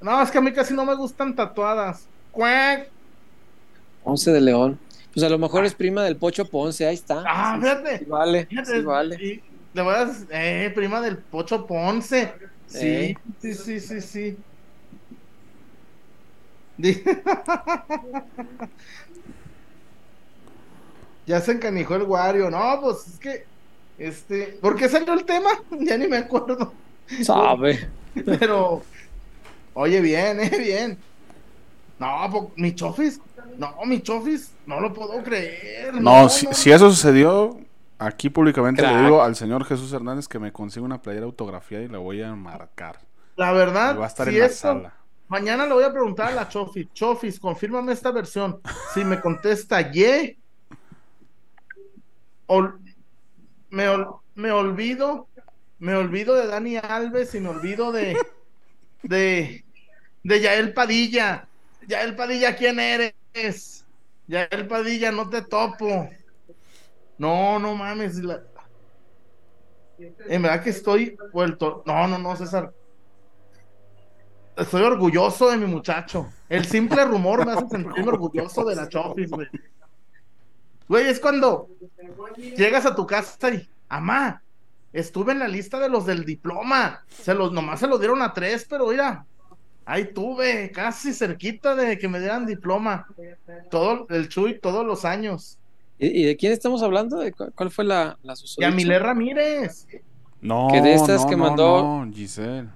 No, 0.02 0.24
es 0.24 0.32
que 0.32 0.40
a 0.40 0.42
mí 0.42 0.52
casi 0.52 0.74
no 0.74 0.86
me 0.86 0.96
gustan 0.96 1.36
tatuadas. 1.36 2.08
Cuac. 2.32 2.90
Ponce 4.04 4.32
de 4.32 4.42
León. 4.42 4.80
Pues 5.14 5.24
a 5.24 5.30
lo 5.30 5.38
mejor 5.38 5.66
es 5.66 5.76
prima 5.76 6.04
del 6.04 6.16
Pocho 6.16 6.46
Ponce, 6.46 6.88
ahí 6.88 6.96
está. 6.96 7.24
Ah, 7.28 7.54
Sí, 7.58 7.62
fíjate. 7.62 8.00
sí 8.00 8.06
vale, 8.06 8.46
Fíjate, 8.48 8.72
sí 8.80 8.82
vale. 8.82 9.16
y 9.24 9.51
le 9.74 9.82
voy 9.82 9.94
a 9.96 10.06
decir, 10.06 10.28
eh, 10.32 10.72
prima 10.76 11.02
del 11.02 11.18
Pocho 11.18 11.66
Ponce. 11.66 12.34
Sí, 12.68 12.88
Eh. 12.88 13.18
sí, 13.42 13.54
sí, 13.54 13.80
sí, 13.80 14.02
sí. 14.02 14.38
Ya 21.28 21.40
se 21.40 21.52
encanijó 21.54 21.96
el 21.96 22.04
Wario. 22.04 22.50
No, 22.50 22.80
pues 22.82 23.08
es 23.08 23.20
que, 23.20 23.46
este, 23.98 24.58
¿por 24.62 24.76
qué 24.76 24.90
salió 24.90 25.14
el 25.14 25.24
tema? 25.26 25.50
Ya 25.80 25.98
ni 25.98 26.08
me 26.08 26.18
acuerdo. 26.18 26.74
Sabe. 27.24 27.90
Pero, 28.26 28.82
oye, 29.74 30.02
bien, 30.02 30.40
eh, 30.40 30.52
bien. 30.58 30.98
No, 32.00 32.52
mi 32.56 32.74
chofis, 32.74 33.22
no, 33.58 33.76
mi 33.86 34.02
chofis, 34.02 34.52
no 34.66 34.80
lo 34.80 34.92
puedo 34.92 35.22
creer. 35.24 35.94
No, 36.02 36.28
si, 36.30 36.48
si 36.52 36.72
eso 36.72 36.90
sucedió, 36.90 37.60
aquí 38.08 38.30
públicamente 38.30 38.86
le 38.86 38.98
digo 38.98 39.22
al 39.24 39.36
señor 39.36 39.66
Jesús 39.66 39.94
Hernández 39.94 40.28
que 40.28 40.40
me 40.40 40.52
consiga 40.52 40.86
una 40.86 41.02
playera 41.02 41.26
autografiada 41.26 41.84
y 41.84 41.88
la 41.88 42.00
voy 42.00 42.22
a 42.22 42.36
marcar. 42.36 43.00
La 43.36 43.54
Y 43.88 43.94
verdad, 43.94 43.98
va 43.98 44.06
a 44.06 44.08
estar 44.08 44.28
si 44.28 44.30
en 44.30 44.40
la 44.40 44.50
sala. 44.50 44.94
mañana 45.28 45.66
le 45.66 45.74
voy 45.74 45.84
a 45.84 45.92
preguntar 45.92 46.30
a 46.30 46.32
la 46.32 46.48
Chofis, 46.48 46.92
Chofis, 46.94 47.40
confírmame 47.40 47.94
esta 47.94 48.12
versión. 48.12 48.62
Si 48.94 49.04
me 49.06 49.20
contesta 49.22 49.92
ye, 49.92 50.40
ol- 52.48 52.80
me, 53.70 53.88
ol- 53.90 54.20
me 54.36 54.52
olvido, 54.52 55.28
me 55.80 55.96
olvido 55.96 56.36
de 56.36 56.48
Dani 56.48 56.78
Alves 56.78 57.34
y 57.36 57.40
me 57.40 57.50
olvido 57.50 57.92
de, 57.92 58.18
de, 59.04 59.66
de 60.24 60.42
Yael 60.42 60.74
Padilla. 60.74 61.48
Yael 61.88 62.16
Padilla, 62.16 62.56
¿quién 62.56 62.80
eres? 62.80 63.86
Yael 64.28 64.68
Padilla, 64.68 65.12
no 65.12 65.30
te 65.30 65.42
topo. 65.42 66.10
No, 67.18 67.60
no 67.60 67.76
mames. 67.76 68.18
la- 68.24 68.42
En 70.28 70.42
verdad 70.42 70.64
que 70.64 70.72
estoy 70.72 71.18
vuelto. 71.32 71.84
No, 71.86 72.08
no, 72.08 72.18
no, 72.18 72.36
César. 72.36 72.74
Estoy 74.58 74.84
orgulloso 74.84 75.50
de 75.50 75.58
mi 75.58 75.66
muchacho. 75.66 76.30
El 76.50 76.66
simple 76.66 77.06
rumor 77.06 77.46
me 77.46 77.54
hace 77.54 77.68
sentirme 77.70 78.04
orgulloso 78.08 78.64
de 78.66 78.76
la 78.76 78.90
Chofis, 78.90 79.30
güey. 79.30 79.48
Güey, 80.88 81.08
es 81.08 81.20
cuando 81.20 81.70
llegas 82.58 82.86
a 82.86 82.94
tu 82.96 83.08
casa 83.08 83.50
y, 83.50 83.70
amá, 83.88 84.44
estuve 84.92 85.32
en 85.32 85.40
la 85.40 85.48
lista 85.48 85.80
de 85.80 85.88
los 85.88 86.06
del 86.06 86.26
diploma. 86.26 87.04
Se 87.08 87.34
los, 87.34 87.54
nomás 87.54 87.80
se 87.80 87.88
lo 87.88 87.98
dieron 87.98 88.22
a 88.22 88.34
tres, 88.34 88.66
pero 88.70 88.88
mira, 88.88 89.26
ahí 89.86 90.12
tuve, 90.14 90.70
casi 90.72 91.14
cerquita 91.14 91.76
de 91.76 91.98
que 91.98 92.10
me 92.10 92.20
dieran 92.20 92.46
diploma. 92.46 93.08
Todo 93.70 94.06
el 94.10 94.28
Chuy, 94.28 94.60
todos 94.60 94.86
los 94.86 95.06
años. 95.06 95.58
¿Y, 96.04 96.24
de 96.24 96.36
quién 96.36 96.52
estamos 96.52 96.82
hablando? 96.82 97.18
¿De 97.20 97.32
cu- 97.32 97.52
¿Cuál 97.56 97.70
fue 97.72 97.86
la, 97.86 98.18
la 98.24 98.32
Y 98.32 98.34
a 98.34 98.36
susodicha? 98.36 98.72
Milé 98.72 98.98
Ramírez. 99.00 99.88
No, 100.42 100.68
Que 100.72 100.82
de 100.82 100.96
estas 100.96 101.22
no, 101.24 101.30
que 101.30 101.36
no, 101.38 101.44
mandó- 101.46 102.06
no, 102.06 102.12
Giselle. 102.14 102.70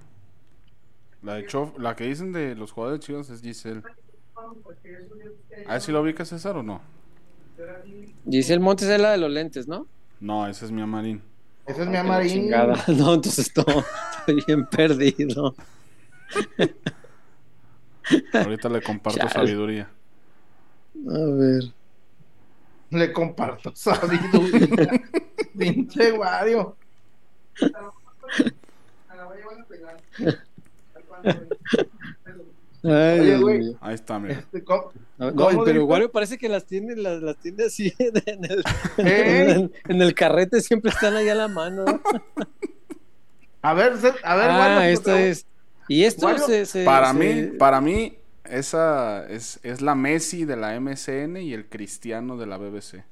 La, 1.23 1.33
de 1.35 1.47
Chof- 1.47 1.75
la 1.79 1.95
que 1.95 2.03
dicen 2.05 2.31
de 2.31 2.53
los 2.55 2.71
jugadores 2.71 2.99
de 3.01 3.05
Chivas 3.07 3.29
es 3.31 3.41
Giselle. 3.41 3.81
¿A 5.65 5.73
ver 5.73 5.81
si 5.81 5.91
lo 5.91 6.01
ubicas 6.01 6.29
César 6.29 6.55
o 6.57 6.61
no? 6.63 6.81
Giselle 8.29 8.59
Montes 8.59 8.87
es 8.89 9.01
la 9.01 9.11
de 9.11 9.17
los 9.17 9.31
lentes, 9.31 9.67
¿no? 9.67 9.87
No, 10.19 10.45
ese 10.47 10.65
es 10.65 10.71
mi 10.71 10.81
amarín. 10.83 11.21
Ese 11.65 11.81
es 11.81 11.87
Ah, 11.87 11.89
mi 11.89 11.95
la 11.95 11.99
amarín. 12.01 12.29
chingada. 12.31 12.75
No, 12.89 13.15
entonces 13.15 13.47
estoy 13.47 13.65
bien 14.45 14.67
perdido. 14.67 15.55
Ahorita 18.33 18.69
le 18.69 18.81
comparto 18.81 19.19
Chale. 19.19 19.31
sabiduría. 19.33 19.89
A 21.09 21.17
ver. 21.35 21.63
Le 22.91 23.11
comparto 23.11 23.71
sabiduría. 23.75 25.01
Pinche 25.57 26.11
Wario. 26.13 26.75
Ay, 32.83 33.19
Oye, 33.19 33.37
güey. 33.39 33.77
Ahí 33.81 33.95
está, 33.95 34.19
mira. 34.19 34.35
Este, 34.39 34.63
¿cómo? 34.63 34.91
No, 35.17 35.33
¿Cómo 35.33 35.63
pero 35.63 35.79
dijo? 35.79 35.85
Wario 35.85 36.11
parece 36.11 36.37
que 36.37 36.47
las 36.47 36.65
tiene, 36.65 36.95
las, 36.95 37.21
las 37.21 37.37
tiene 37.37 37.63
así 37.65 37.91
en 37.99 38.45
el, 38.45 38.59
¿Eh? 38.97 39.41
en, 39.41 39.49
el, 39.49 39.71
en 39.87 40.01
el 40.01 40.13
carrete, 40.13 40.61
siempre 40.61 40.91
están 40.91 41.15
ahí 41.15 41.27
a 41.29 41.35
la 41.35 41.47
mano. 41.47 41.83
A 43.63 43.73
ver, 43.73 43.93
a 44.23 44.35
ver, 44.35 44.49
ah, 44.51 44.59
Wario, 44.59 44.81
esto 44.93 45.15
es. 45.15 45.47
Y 45.87 46.03
esto 46.03 46.27
Wario, 46.27 46.45
se, 46.45 46.65
se- 46.67 46.85
Para 46.85 47.11
se- 47.11 47.17
mí, 47.17 47.57
para 47.57 47.81
mí, 47.81 48.17
esa 48.49 49.25
es, 49.27 49.59
es 49.63 49.81
la 49.81 49.95
Messi 49.95 50.45
de 50.45 50.55
la 50.55 50.79
MCN 50.79 51.37
y 51.37 51.53
el 51.53 51.67
Cristiano 51.67 52.37
de 52.37 52.45
la 52.47 52.57
BBC. 52.57 53.03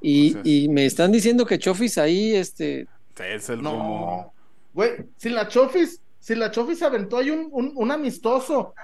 Y, 0.00 0.28
entonces- 0.28 0.52
y 0.52 0.68
me 0.68 0.86
están 0.86 1.10
diciendo 1.12 1.44
que 1.46 1.58
Chofis 1.58 1.98
ahí, 1.98 2.34
este, 2.34 2.86
Es 3.18 3.48
el 3.48 3.62
No. 3.62 3.72
rumor. 3.72 4.26
Güey, 4.74 5.06
si 5.16 5.28
la 5.28 5.48
Chofis, 5.48 6.00
si 6.20 6.36
la 6.36 6.50
Chofis 6.52 6.82
aventó 6.82 7.16
ahí 7.18 7.30
un, 7.30 7.48
un, 7.50 7.72
un 7.74 7.90
amistoso, 7.90 8.74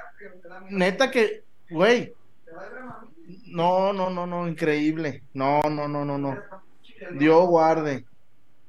neta 0.71 1.09
que, 1.11 1.45
güey, 1.71 2.13
no, 3.47 3.93
no, 3.93 4.11
no, 4.11 4.27
no, 4.27 4.49
increíble, 4.49 5.23
no, 5.35 5.61
no, 5.71 5.87
no, 5.87 6.05
no, 6.05 6.19
no, 6.19 6.37
Dios 7.19 7.47
guarde, 7.47 8.05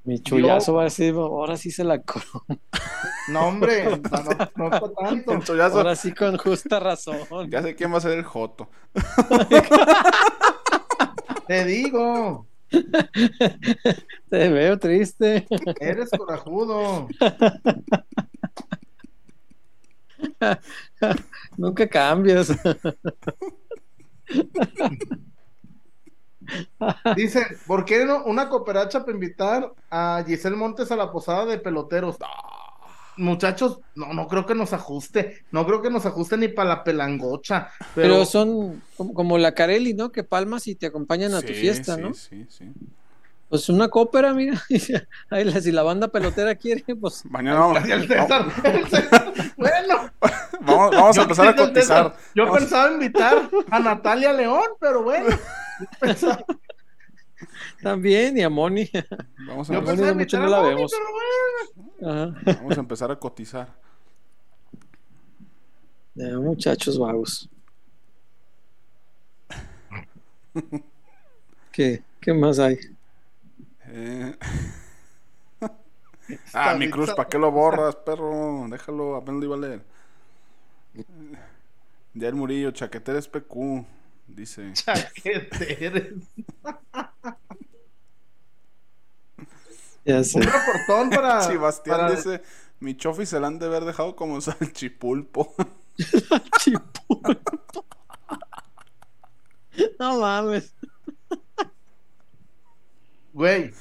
mi 0.06 0.22
chullazo 0.22 0.74
va 0.74 0.82
a 0.82 0.84
decir, 0.86 1.14
ahora 1.16 1.58
sí 1.58 1.72
se 1.72 1.84
la 1.84 2.02
co- 2.02 2.22
no, 3.30 3.48
hombre, 3.48 3.86
no, 3.86 3.98
no, 3.98 4.70
no 4.70 4.80
fue 4.80 4.90
tanto, 4.96 5.54
El 5.54 5.62
Ahora 5.62 5.96
sí 5.96 6.14
con 6.14 6.38
justa 6.38 6.80
razón. 6.80 7.18
Ya 7.50 7.62
sé 7.62 7.76
quién 7.76 7.92
va 7.94 7.98
a 7.98 8.02
ser 8.02 8.12
el 8.12 8.24
Joto. 8.24 8.70
te 11.48 11.66
digo, 11.66 12.48
Te 14.30 14.50
veo 14.50 14.78
triste. 14.80 15.48
eres 15.80 16.10
corajudo, 16.12 17.08
Nunca 21.58 21.88
cambias. 21.88 22.50
Dicen, 27.16 27.44
¿por 27.66 27.86
qué 27.86 28.06
no 28.06 28.24
una 28.26 28.50
cooperacha 28.50 29.02
para 29.02 29.14
invitar 29.14 29.72
a 29.90 30.24
Giselle 30.26 30.56
Montes 30.56 30.92
a 30.92 30.96
la 30.96 31.12
posada 31.12 31.46
de 31.46 31.60
peloteros? 31.60 32.18
Muchachos, 33.18 33.80
no, 33.96 34.14
no 34.14 34.28
creo 34.28 34.46
que 34.46 34.56
nos 34.56 34.74
ajuste, 34.74 35.46
no 35.52 35.66
creo 35.66 35.82
que 35.82 35.90
nos 35.90 36.06
ajuste 36.06 36.38
ni 36.38 36.50
para 36.50 36.70
la 36.70 36.84
pelangocha, 36.84 37.70
Pero, 37.94 37.94
pero, 37.94 38.26
son 38.26 38.82
como, 38.98 39.14
como 39.14 39.38
la 39.38 39.54
Carelli, 39.54 39.94
¿no? 39.94 40.12
Que 40.12 40.26
palmas 40.26 40.68
y 40.68 40.76
te 40.76 40.88
acompañan 40.88 41.34
a 41.34 41.42
tu 41.42 41.54
Sí, 41.54 41.60
fiesta, 41.62 41.96
sí, 41.96 42.02
¿no? 42.02 42.14
Sí, 42.14 42.46
sí. 42.50 42.66
Pues 43.50 43.70
una 43.70 43.88
cópera, 43.90 44.34
mira. 44.34 44.62
La- 45.30 45.62
si 45.62 45.72
la 45.72 45.84
banda 45.84 46.08
pelotera 46.08 46.56
quiere, 46.56 46.84
pues. 46.96 47.24
Mañana 47.26 47.60
vamos, 47.60 47.86
el 47.90 48.08
César, 48.08 48.46
el 48.64 48.88
César, 48.88 49.34
bueno. 49.56 50.12
vamos, 50.62 50.92
vamos 50.92 51.18
a 51.18 51.22
empezar 51.22 51.48
a 51.50 51.56
cotizar. 51.56 52.16
Yo 52.34 52.44
Vamos- 52.46 52.60
pensaba 52.60 52.92
invitar 52.92 53.50
a 53.70 53.80
Natalia 53.80 54.34
León, 54.34 54.64
pero 54.80 55.04
bueno. 55.04 55.28
Pensaba, 56.00 56.44
También, 57.84 58.38
y 58.38 58.42
a 58.42 58.50
Moni. 58.50 58.90
Vamos 59.48 59.70
a, 59.70 59.74
yo 59.74 59.84
pensaba 59.84 60.14
mucho 60.14 60.38
invitar 60.38 60.40
no 60.42 60.46
a 60.48 60.50
la 60.50 60.58
Moni, 60.62 60.76
vemos. 60.76 60.92
pero 60.92 61.06
bueno. 62.12 62.36
Ajá. 62.44 62.54
vamos 62.58 62.78
a 62.78 62.80
empezar 62.80 63.12
a 63.12 63.16
cotizar. 63.20 63.68
Eh, 66.18 66.36
muchachos 66.38 66.98
vagos. 66.98 67.48
¿Qué? 71.72 72.02
¿Qué 72.20 72.34
más 72.34 72.58
hay? 72.60 72.78
Eh. 73.98 74.36
ah, 76.54 76.76
mi 76.76 76.90
cruz, 76.90 77.14
¿para 77.14 77.30
qué 77.30 77.38
lo 77.38 77.50
borras, 77.50 77.96
perro? 77.96 78.66
Déjalo, 78.70 79.16
apenas 79.16 79.40
lo 79.40 79.46
iba 79.46 79.56
a 79.56 79.60
leer. 79.60 79.86
Ya 82.14 82.28
el 82.28 82.36
Murillo, 82.36 82.72
chaqueteres 82.72 83.30
PQ, 83.30 83.86
dice. 84.28 84.74
Chaqueteres. 84.74 86.14
Ya 90.08 90.24
sé. 90.24 90.38
Un 90.38 90.44
reportón 90.44 91.10
para. 91.10 91.42
Sebastián 91.42 91.98
para- 91.98 92.12
dice, 92.12 92.44
mi 92.80 92.96
chofi 92.96 93.26
se 93.26 93.40
la 93.40 93.48
han 93.48 93.58
de 93.58 93.66
haber 93.66 93.86
dejado 93.86 94.16
como 94.16 94.40
salchipulpo. 94.40 95.56
Chipulpo. 96.60 97.22
No 99.98 100.20
mames. 100.20 100.76
Güey. 103.36 103.74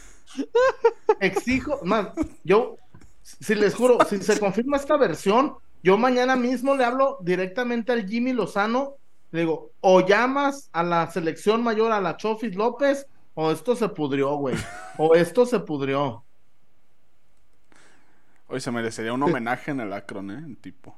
Exijo, 1.20 1.78
más, 1.84 2.08
yo, 2.42 2.76
si 3.22 3.54
les 3.54 3.72
juro, 3.72 3.98
si 4.08 4.18
se 4.18 4.40
confirma 4.40 4.76
esta 4.76 4.96
versión, 4.96 5.54
yo 5.80 5.96
mañana 5.96 6.34
mismo 6.34 6.74
le 6.74 6.84
hablo 6.84 7.18
directamente 7.20 7.92
al 7.92 8.08
Jimmy 8.08 8.32
Lozano, 8.32 8.96
le 9.30 9.40
digo, 9.40 9.70
o 9.80 10.04
llamas 10.04 10.70
a 10.72 10.82
la 10.82 11.08
selección 11.08 11.62
mayor, 11.62 11.92
a 11.92 12.00
la 12.00 12.16
Chofis 12.16 12.56
López, 12.56 13.06
o 13.34 13.52
esto 13.52 13.76
se 13.76 13.88
pudrió, 13.88 14.34
güey, 14.34 14.56
o 14.98 15.14
esto 15.14 15.46
se 15.46 15.60
pudrió. 15.60 16.24
Hoy 18.48 18.60
se 18.60 18.72
merecería 18.72 19.12
un 19.12 19.22
homenaje 19.22 19.70
en 19.70 19.80
el 19.80 19.92
Acron, 19.92 20.32
¿eh? 20.32 20.42
El 20.44 20.56
tipo. 20.56 20.96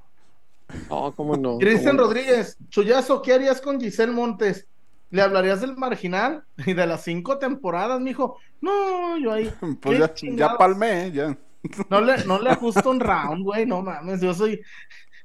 No, 0.88 1.12
cómo 1.14 1.36
no. 1.36 1.58
Cristian. 1.58 1.98
Rodríguez, 1.98 2.56
Chuyazo, 2.70 3.20
¿qué 3.20 3.34
harías 3.34 3.60
con 3.60 3.78
Giselle 3.78 4.12
Montes? 4.12 4.66
¿Le 5.10 5.22
hablarías 5.22 5.60
del 5.60 5.76
marginal 5.76 6.44
y 6.66 6.74
de 6.74 6.86
las 6.86 7.04
cinco 7.04 7.38
temporadas, 7.38 8.00
mijo? 8.00 8.38
No, 8.60 9.16
yo 9.18 9.32
ahí. 9.32 9.52
Pues 9.80 10.10
¿qué 10.14 10.36
ya, 10.36 10.48
ya 10.48 10.58
palmé, 10.58 11.06
¿eh? 11.06 11.12
ya. 11.12 11.38
No 11.90 12.00
le, 12.00 12.24
no 12.24 12.40
le 12.40 12.50
ajusto 12.50 12.90
un 12.90 13.00
round, 13.00 13.42
güey, 13.44 13.66
no 13.66 13.82
mames, 13.82 14.20
yo 14.20 14.34
soy 14.34 14.60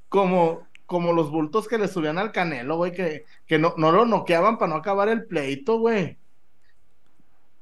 como, 0.09 0.67
como 0.86 1.13
los 1.13 1.32
bultos 1.32 1.67
que 1.67 1.77
le 1.77 1.88
subían 1.88 2.17
al 2.17 2.32
Canelo, 2.32 2.77
güey, 2.77 2.91
que, 2.93 3.25
que 3.47 3.59
no, 3.59 3.73
no 3.77 3.91
lo 3.91 4.05
noqueaban 4.05 4.57
para 4.57 4.69
no 4.71 4.75
acabar 4.77 5.09
el 5.09 5.25
pleito, 5.25 5.79
güey. 5.79 6.17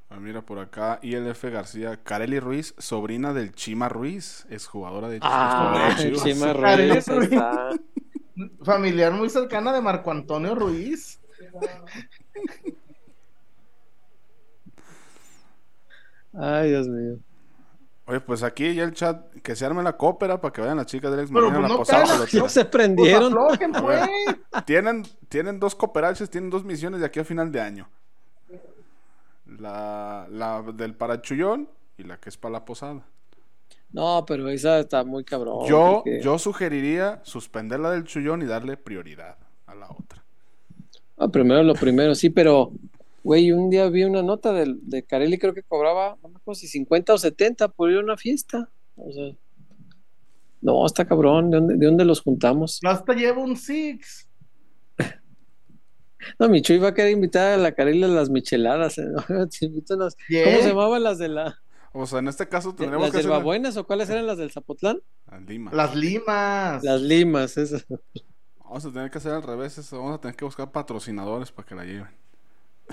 Ah, 0.09 0.20
mira 0.20 0.41
por 0.41 0.57
acá, 0.59 0.99
ILF 1.03 1.43
García, 1.45 1.97
Kareli 2.03 2.39
Ruiz, 2.39 2.74
sobrina 2.80 3.32
del 3.34 3.53
Chima 3.53 3.89
Ruiz, 3.89 4.45
es 4.49 4.65
jugadora 4.67 5.07
de 5.07 5.20
Ah, 5.22 5.72
jugadora 5.72 5.95
de 5.95 6.13
Chima 6.13 6.53
Ruiz. 6.53 7.07
está. 7.07 7.70
Familiar 8.63 9.11
muy 9.13 9.30
cercana 9.30 9.74
de 9.74 9.82
Marco 9.82 10.11
Antonio 10.11 10.55
Ruiz. 10.55 11.18
Ay, 16.34 16.70
Dios 16.70 16.88
mío. 16.88 17.18
Oye, 18.06 18.22
pues 18.22 18.41
aquí 18.43 18.74
ya 18.74 18.84
el 18.84 18.93
chat, 18.93 19.24
que 19.43 19.56
se 19.56 19.66
arme 19.66 19.84
la 19.84 19.95
cópera 19.95 20.41
para 20.41 20.52
que 20.52 20.62
vayan 20.62 20.78
las 20.78 20.88
chicas 20.88 21.12
del 21.12 21.22
ex 21.22 21.32
Pero 21.32 21.47
a 21.47 21.50
pues 21.52 21.62
la 21.62 21.68
no 21.68 21.78
posada. 21.78 22.04
pelotera. 22.06 22.43
No 22.43 22.50
se 22.50 22.62
Pues 22.62 22.72
prendieron. 22.72 23.26
aflojen, 23.38 23.72
pues. 23.74 24.10
Tienen, 24.66 25.04
tienen 25.28 25.60
dos 25.60 25.76
cooperaches, 25.76 26.30
tienen 26.30 26.50
dos 26.50 26.64
misiones 26.64 27.00
de 27.02 27.06
aquí 27.06 27.20
a 27.20 27.24
final 27.26 27.52
de 27.52 27.62
año. 27.62 27.89
La, 29.45 30.28
la 30.30 30.62
del 30.74 30.95
parachullón 30.95 31.70
y 31.97 32.04
la 32.04 32.20
que 32.20 32.30
es 32.30 32.38
para 32.38 32.54
la 32.54 32.66
posada. 32.66 33.04
No, 33.91 34.24
pero 34.26 34.47
esa 34.50 34.80
está 34.80 35.04
muy 35.04 35.24
cabrón. 35.24 35.68
yo, 35.68 36.02
porque- 36.04 36.22
yo 36.22 36.38
sugeriría 36.39 37.20
suspender 37.24 37.80
la 37.80 37.91
del 37.91 38.04
chullón 38.06 38.41
y 38.41 38.45
darle 38.45 38.78
prioridad 38.78 39.38
a 39.68 39.76
la 39.76 39.89
otra. 39.89 40.24
Ah, 41.20 41.28
primero 41.28 41.61
lo 41.63 41.74
primero, 41.76 42.15
sí, 42.15 42.30
pero, 42.30 42.72
güey, 43.24 43.51
un 43.51 43.70
día 43.70 43.88
vi 43.89 44.03
una 44.05 44.24
nota 44.24 44.53
de, 44.53 44.74
de 44.82 45.03
Carelli, 45.03 45.38
creo 45.38 45.53
que 45.53 45.63
cobraba, 45.63 46.17
no 46.24 46.30
me 46.30 46.38
acuerdo 46.38 46.55
si 46.59 46.67
50 46.67 47.13
o 47.13 47.17
70 47.17 47.67
por 47.67 47.91
ir 47.91 47.97
a 47.97 48.01
una 48.01 48.15
fiesta. 48.17 48.70
O 48.95 49.11
sea, 49.11 49.36
no, 50.61 50.86
está 50.86 51.05
cabrón, 51.05 51.51
¿de 51.51 51.57
dónde, 51.57 51.76
de 51.78 51.86
dónde 51.86 52.05
los 52.05 52.22
juntamos? 52.22 52.80
Hasta 52.84 53.13
lleva 53.13 53.39
un 53.41 53.55
six. 53.57 54.28
No, 56.38 56.49
mi 56.49 56.61
Chuy 56.61 56.78
va 56.80 56.89
a 56.89 56.93
querer 56.93 57.13
invitar 57.13 57.53
a 57.53 57.57
la 57.57 57.72
Carelli 57.72 58.03
a 58.03 58.07
las 58.09 58.30
micheladas. 58.30 58.97
¿eh? 58.97 59.05
Te 59.57 59.65
invito 59.65 59.93
a 59.93 59.97
las- 59.97 60.17
Yeah. 60.28 60.43
¿Cómo 60.45 60.57
se 60.57 60.67
llamaban 60.67 61.01
las 61.03 61.17
de 61.17 61.30
la 61.30 61.57
O 61.93 62.05
sea, 62.05 62.20
en 62.20 62.28
este 62.28 62.47
caso 62.49 62.76
tendremos 62.76 63.03
las 63.07 63.11
que 63.11 63.17
de 63.17 63.20
hacer 63.22 63.32
la- 63.32 63.38
Buenas 63.43 63.78
o 63.78 63.88
cuáles 63.88 64.09
eran 64.09 64.28
las 64.28 64.38
del 64.38 64.51
Zapotlán? 64.51 65.01
a 65.28 65.39
Lima. 65.39 65.72
Las 65.74 65.95
limas. 65.95 66.84
Las 66.84 67.01
limas, 67.01 67.57
esas. 67.57 67.86
Vamos 68.70 68.86
a 68.86 68.91
tener 68.91 69.09
que 69.09 69.17
hacer 69.17 69.32
al 69.34 69.41
revés. 69.43 69.78
eso, 69.80 69.97
Vamos 69.97 70.15
a 70.20 70.22
tener 70.22 70.36
que 70.36 70.45
buscar 70.45 70.72
patrocinadores 70.72 71.51
para 71.51 71.67
que 71.67 71.76
la 71.76 71.84
lleven. 71.86 72.07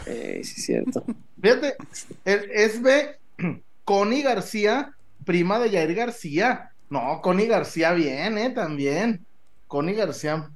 Eh, 0.06 0.40
sí, 0.42 0.54
es 0.56 0.64
cierto. 0.64 1.04
Fíjate, 1.42 1.76
el- 2.24 2.50
es 2.50 2.82
de 2.82 3.16
Connie 3.84 4.22
García, 4.22 4.94
prima 5.24 5.58
de 5.58 5.70
Yair 5.70 5.94
García. 5.94 6.70
No, 6.88 7.20
Connie 7.22 7.46
García 7.46 7.92
bien, 7.92 8.38
eh, 8.38 8.50
también. 8.50 9.24
Connie 9.66 9.94
García, 9.94 10.48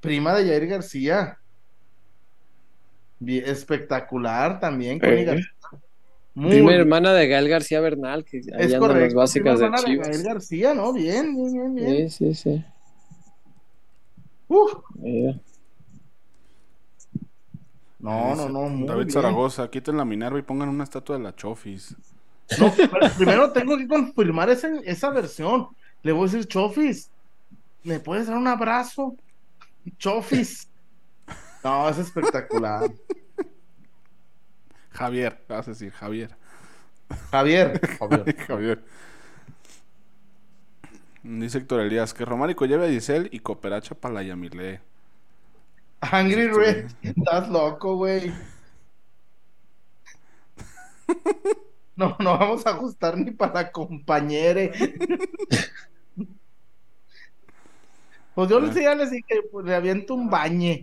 prima 0.00 0.34
de 0.34 0.46
Yair 0.46 0.66
García. 0.66 1.38
Bien, 3.18 3.44
espectacular 3.46 4.60
también, 4.60 4.98
Connie 4.98 5.20
Eh. 5.20 5.24
García. 5.24 5.50
Muy 6.34 6.50
Prima 6.50 6.68
bien. 6.68 6.80
hermana 6.82 7.14
de 7.14 7.28
Gael 7.28 7.48
García 7.48 7.80
Bernal, 7.80 8.22
que 8.26 8.36
ahí 8.36 8.42
Es 8.58 8.66
andan 8.66 8.80
correcto. 8.80 9.04
las 9.04 9.14
básicas 9.14 9.54
prima 9.54 9.58
de 9.58 9.64
hermana 9.64 9.84
Chivas. 9.86 10.08
Yair 10.10 10.22
García, 10.26 10.74
¿no? 10.74 10.92
Bien, 10.92 11.34
bien, 11.34 11.52
bien, 11.52 11.74
bien. 11.74 12.10
Sí, 12.10 12.34
sí, 12.34 12.34
sí. 12.34 12.64
Uf. 14.48 14.74
No, 17.98 18.34
no, 18.36 18.48
no. 18.48 18.68
muy 18.68 18.86
David 18.86 19.06
bien. 19.06 19.10
Zaragoza, 19.10 19.68
quiten 19.70 19.96
la 19.96 20.04
Minerva 20.04 20.38
y 20.38 20.42
pongan 20.42 20.68
una 20.68 20.84
estatua 20.84 21.16
de 21.16 21.24
la 21.24 21.34
Chofis. 21.34 21.96
No, 22.58 22.72
pero 22.76 22.90
primero 23.16 23.52
tengo 23.52 23.76
que 23.76 23.88
confirmar 23.88 24.50
esa, 24.50 24.68
esa 24.84 25.10
versión. 25.10 25.68
Le 26.02 26.12
voy 26.12 26.28
a 26.28 26.32
decir, 26.32 26.46
Chofis, 26.46 27.10
¿me 27.82 27.98
puedes 27.98 28.28
dar 28.28 28.36
un 28.36 28.46
abrazo? 28.46 29.16
Chofis. 29.98 30.68
No, 31.64 31.88
es 31.88 31.98
espectacular. 31.98 32.88
Javier, 34.90 35.44
vas 35.48 35.66
a 35.66 35.72
decir 35.72 35.90
Javier. 35.92 36.36
Javier. 37.30 37.80
Javier. 37.98 38.36
Javier. 38.36 38.84
Dice 41.26 41.58
Héctor 41.58 41.80
Elías 41.80 42.14
que 42.14 42.24
Románico 42.24 42.66
lleve 42.66 42.86
a 42.86 42.90
Giselle 42.90 43.28
y 43.32 43.40
cooperacha 43.40 43.96
para 43.96 44.14
la 44.14 44.22
Yamile. 44.22 44.80
Angry 46.00 46.46
Red. 46.46 46.90
Estás 47.02 47.48
loco, 47.48 47.96
güey. 47.96 48.32
No, 51.96 52.14
no 52.18 52.36
vamos 52.36 52.66
a 52.66 52.72
ajustar 52.72 53.16
ni 53.16 53.30
para 53.30 53.72
compañere. 53.72 54.70
Pues 58.34 58.50
yo 58.50 58.60
les 58.60 58.74
ya 58.74 58.94
les 58.94 59.10
dije, 59.10 59.40
pues 59.50 59.64
le 59.64 59.74
aviento 59.74 60.12
un 60.12 60.28
bañe. 60.28 60.82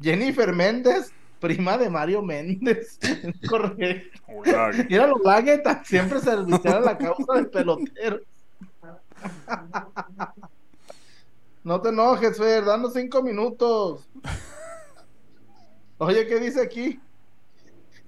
Jennifer 0.00 0.54
Méndez, 0.54 1.12
prima 1.44 1.76
de 1.76 1.90
Mario 1.90 2.22
Méndez. 2.22 2.98
Correcto. 3.48 4.18
Mira 4.88 5.06
los 5.06 5.20
Laguetas, 5.22 5.86
siempre 5.86 6.18
servicial 6.18 6.76
a 6.76 6.80
la 6.80 6.96
causa 6.96 7.34
del 7.34 7.50
pelotero. 7.50 8.20
No 11.62 11.82
te 11.82 11.90
enojes, 11.90 12.38
Fer, 12.38 12.64
danos 12.64 12.94
cinco 12.94 13.22
minutos. 13.22 14.08
Oye, 15.98 16.26
¿qué 16.26 16.40
dice 16.40 16.62
aquí? 16.62 16.98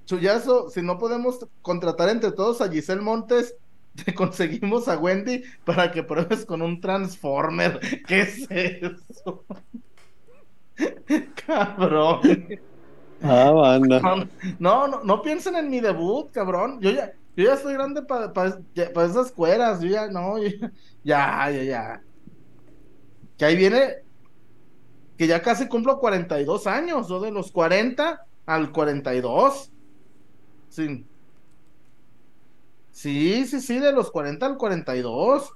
Chuyazo, 0.07 0.71
si 0.71 0.81
no 0.81 0.97
podemos 0.99 1.47
contratar 1.61 2.09
entre 2.09 2.33
todos 2.33 2.63
a 2.63 2.71
Giselle 2.71 3.03
Montes, 3.03 3.55
te 4.03 4.15
conseguimos 4.15 4.89
a 4.89 4.97
Wendy 4.97 5.43
para 5.67 5.93
que 5.93 6.03
pruebes 6.03 6.47
con 6.47 6.63
un 6.63 6.81
Transformer. 6.81 7.81
¿Qué 8.07 8.21
es 8.23 8.47
eso? 8.51 9.45
Cabrón. 11.47 12.23
Ah, 13.22 13.51
banda. 13.51 14.01
No, 14.59 14.86
no, 14.88 15.02
no 15.02 15.22
piensen 15.22 15.56
en 15.56 15.70
mi 15.70 15.80
debut, 15.80 16.30
cabrón. 16.30 16.80
Yo 16.80 16.90
ya, 16.90 17.12
yo 17.36 17.44
ya 17.44 17.55
estoy 17.55 17.74
grande 17.74 18.02
para 18.02 19.06
esas 19.06 19.32
cueras. 19.32 19.80
Yo 19.80 19.88
ya, 19.88 20.09
no, 20.09 20.38
yo 20.38 20.48
ya, 21.05 21.51
ya, 21.51 21.62
ya. 21.62 22.02
Que 23.38 23.44
ahí 23.44 23.56
viene, 23.56 23.97
que 25.16 25.26
ya 25.26 25.43
casi 25.43 25.68
cumplo 25.68 25.98
42 25.98 26.66
años, 26.66 27.09
yo 27.09 27.20
de 27.20 27.30
los 27.30 27.52
40 27.52 28.24
al 28.47 28.72
42. 28.72 29.70
Sí. 30.68 31.05
Sí, 32.93 33.47
sí, 33.47 33.60
sí, 33.60 33.78
de 33.78 33.93
los 33.93 34.10
40 34.10 34.47
al 34.47 34.56
42. 34.56 35.52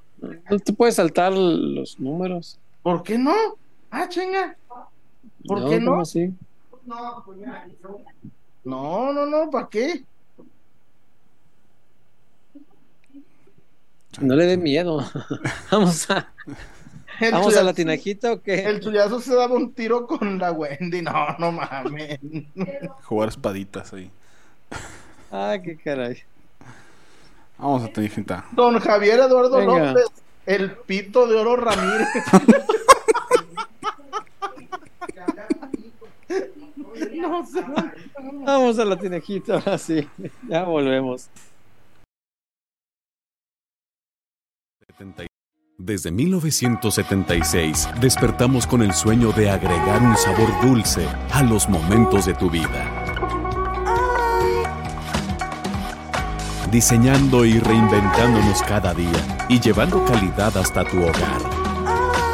No 0.50 0.58
te 0.58 0.72
puedes 0.72 0.96
saltar 0.96 1.32
los 1.32 1.98
números. 1.98 2.58
¿Por 2.82 3.02
qué 3.02 3.16
no? 3.16 3.34
Ah, 3.90 4.08
chinga. 4.08 4.56
¿Por 5.46 5.60
no, 5.60 5.68
qué 5.68 5.80
no? 5.80 5.92
¿cómo 5.92 6.02
así? 6.02 6.34
No, 8.64 9.12
no, 9.12 9.26
no, 9.26 9.50
¿para 9.50 9.68
qué? 9.68 10.04
No 14.20 14.34
le 14.34 14.46
dé 14.46 14.56
miedo. 14.56 15.04
Vamos 15.70 16.10
a, 16.10 16.32
El 17.20 17.32
vamos 17.32 17.56
a 17.56 17.62
la 17.62 17.72
tinajita 17.72 18.32
o 18.32 18.42
qué? 18.42 18.64
El 18.64 18.80
chuyazo 18.80 19.20
se 19.20 19.34
daba 19.34 19.54
un 19.54 19.72
tiro 19.72 20.06
con 20.06 20.38
la 20.38 20.50
Wendy. 20.52 21.02
No, 21.02 21.36
no 21.38 21.52
mames. 21.52 22.18
Jugar 23.04 23.28
espaditas 23.28 23.92
ahí. 23.92 24.10
Ah, 25.30 25.56
qué 25.62 25.76
caray. 25.76 26.18
Vamos 27.56 27.84
a 27.84 27.92
tinajita. 27.92 28.46
Don 28.52 28.80
Javier 28.80 29.20
Eduardo 29.20 29.58
Venga. 29.58 29.92
López, 29.92 30.06
el 30.46 30.72
pito 30.72 31.26
de 31.28 31.36
oro 31.36 31.56
Ramírez. 31.56 32.08
no 37.16 37.46
sé. 37.46 37.64
Vamos 38.44 38.78
a 38.78 38.84
la 38.84 38.96
tinajita, 38.98 39.54
ahora 39.54 39.78
sí. 39.78 40.06
Ya 40.48 40.64
volvemos. 40.64 41.30
Desde 45.78 46.10
1976 46.10 47.88
despertamos 48.00 48.66
con 48.66 48.82
el 48.82 48.92
sueño 48.92 49.32
de 49.32 49.50
agregar 49.50 50.02
un 50.02 50.14
sabor 50.16 50.48
dulce 50.60 51.08
a 51.32 51.42
los 51.42 51.68
momentos 51.70 52.26
de 52.26 52.34
tu 52.34 52.50
vida. 52.50 53.00
Diseñando 56.70 57.44
y 57.46 57.58
reinventándonos 57.58 58.62
cada 58.62 58.92
día 58.92 59.46
y 59.48 59.58
llevando 59.58 60.04
calidad 60.04 60.56
hasta 60.56 60.84
tu 60.84 60.98
hogar. 60.98 61.59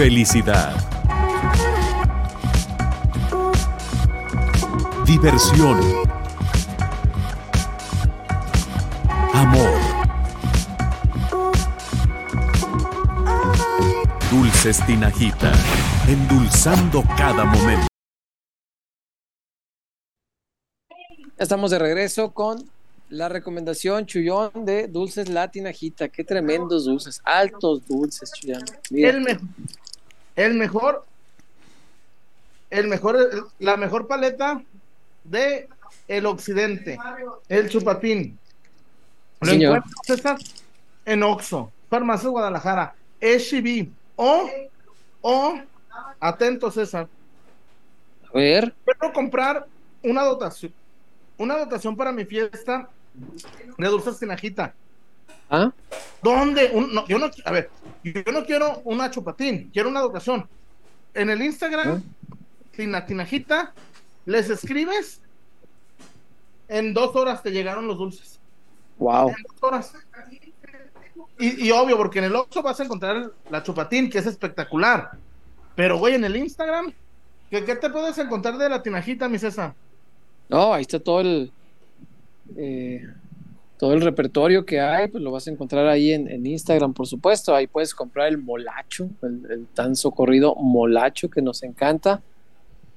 Felicidad. 0.00 0.74
Diversión. 5.04 5.78
Amor. 9.34 9.78
Dulces 14.30 14.80
Tinajita, 14.86 15.52
endulzando 16.08 17.04
cada 17.18 17.44
momento. 17.44 17.86
Estamos 21.36 21.70
de 21.72 21.78
regreso 21.78 22.32
con 22.32 22.64
la 23.10 23.28
recomendación 23.28 24.06
Chullón 24.06 24.64
de 24.64 24.88
Dulces 24.88 25.28
Latinajita. 25.28 26.08
Qué 26.08 26.24
tremendos 26.24 26.86
dulces, 26.86 27.20
altos 27.22 27.86
dulces, 27.86 28.32
Chullón. 28.32 28.64
Mira. 28.90 29.10
El, 29.10 29.20
me- 29.20 29.38
el 30.40 30.54
mejor, 30.54 31.04
el 32.70 32.88
mejor, 32.88 33.50
la 33.58 33.76
mejor 33.76 34.06
paleta 34.06 34.62
de 35.24 35.68
el 36.08 36.24
occidente, 36.24 36.98
el 37.48 37.68
chupatín. 37.68 38.38
Lo 39.42 39.52
encuentras, 39.52 39.92
César, 40.04 40.38
en 41.04 41.22
Oxxo, 41.22 41.70
Farmacia 41.90 42.30
Guadalajara, 42.30 42.94
HB 43.20 43.88
o, 44.16 44.50
o, 45.20 45.60
atento 46.18 46.70
César, 46.70 47.06
A 48.28 48.38
ver, 48.38 48.74
quiero 48.84 49.12
comprar 49.12 49.66
una 50.02 50.22
dotación, 50.22 50.72
una 51.36 51.58
dotación 51.58 51.96
para 51.96 52.12
mi 52.12 52.24
fiesta 52.24 52.88
de 53.76 53.88
dulces 53.88 54.18
tinajita. 54.18 54.74
¿ah? 55.50 55.70
¿Dónde? 56.22 56.70
Un- 56.72 56.94
no, 56.94 57.06
yo 57.08 57.18
no, 57.18 57.30
a 57.44 57.50
ver, 57.52 57.70
yo 58.04 58.32
no 58.32 58.44
quiero 58.44 58.80
una 58.84 59.10
chupatín, 59.10 59.70
quiero 59.72 59.88
una 59.88 60.00
dotación. 60.00 60.48
En 61.14 61.30
el 61.30 61.42
Instagram, 61.42 62.02
Tina- 62.76 63.04
Tinajita, 63.04 63.72
les 64.26 64.48
escribes, 64.50 65.20
en 66.68 66.94
dos 66.94 67.14
horas 67.16 67.42
te 67.42 67.50
llegaron 67.50 67.86
los 67.86 67.98
dulces. 67.98 68.38
Wow. 68.98 69.30
En 69.30 69.36
dos 69.42 69.62
horas. 69.62 69.94
Y, 71.38 71.66
y 71.68 71.70
obvio, 71.72 71.96
porque 71.96 72.18
en 72.18 72.26
el 72.26 72.36
Oxxo 72.36 72.62
vas 72.62 72.78
a 72.80 72.84
encontrar 72.84 73.32
la 73.50 73.62
chupatín, 73.62 74.10
que 74.10 74.18
es 74.18 74.26
espectacular. 74.26 75.12
Pero, 75.74 75.98
güey, 75.98 76.14
en 76.14 76.24
el 76.24 76.36
Instagram, 76.36 76.92
¿qué, 77.50 77.64
qué 77.64 77.76
te 77.76 77.88
puedes 77.90 78.16
encontrar 78.18 78.58
de 78.58 78.68
la 78.68 78.82
Tinajita, 78.82 79.28
mi 79.28 79.38
César? 79.38 79.74
No, 80.48 80.74
ahí 80.74 80.82
está 80.82 81.00
todo 81.00 81.20
el 81.22 81.50
eh, 82.56 83.06
todo 83.80 83.94
el 83.94 84.02
repertorio 84.02 84.66
que 84.66 84.78
hay, 84.78 85.08
pues 85.08 85.24
lo 85.24 85.30
vas 85.30 85.46
a 85.46 85.50
encontrar 85.50 85.86
ahí 85.86 86.12
en, 86.12 86.30
en 86.30 86.44
Instagram, 86.44 86.92
por 86.92 87.06
supuesto. 87.06 87.54
Ahí 87.54 87.66
puedes 87.66 87.94
comprar 87.94 88.28
el 88.28 88.36
molacho, 88.36 89.08
el, 89.22 89.66
tan 89.72 89.96
socorrido 89.96 90.54
molacho 90.54 91.30
que 91.30 91.40
nos 91.40 91.62
encanta. 91.62 92.22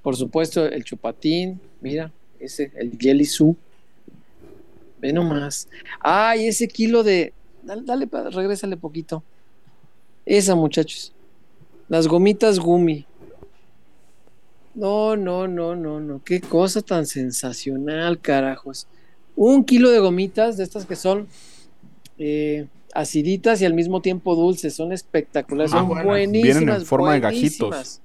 Por 0.02 0.18
supuesto, 0.18 0.66
el 0.66 0.84
chupatín, 0.84 1.62
mira, 1.80 2.12
ese, 2.38 2.70
el 2.76 2.98
jelly 3.00 3.24
soup. 3.24 3.58
Ve 5.00 5.14
nomás. 5.14 5.70
Ay, 6.02 6.48
ese 6.48 6.68
kilo 6.68 7.02
de. 7.02 7.32
Dale, 7.62 7.84
dale, 7.86 8.10
regrésale 8.32 8.76
poquito. 8.76 9.24
Esa, 10.26 10.54
muchachos. 10.54 11.14
Las 11.88 12.10
gomitas 12.10 12.60
gumi. 12.60 13.06
No, 14.76 15.16
no, 15.16 15.48
no, 15.48 15.78
no, 15.78 16.02
no. 16.02 16.22
Qué 16.26 16.42
cosa 16.42 16.82
tan 16.82 17.06
sensacional, 17.06 18.20
carajos. 18.20 18.86
Un 19.36 19.64
kilo 19.66 19.90
de 19.90 20.00
gomitas 20.00 20.58
de 20.58 20.64
estas 20.64 20.86
que 20.86 20.96
son 20.96 21.28
eh, 22.18 22.68
aciditas 22.94 23.62
y 23.62 23.66
al 23.66 23.74
mismo 23.74 24.02
tiempo 24.02 24.36
dulces. 24.36 24.76
Son 24.76 24.92
espectaculares. 24.94 25.74
Ah, 25.74 25.80
son 25.80 25.88
buenas. 25.88 26.06
buenísimas. 26.06 26.58
Vienen 26.60 26.76
en 26.76 26.86
forma 26.86 27.14
de 27.14 27.20
gajitos. 27.20 28.00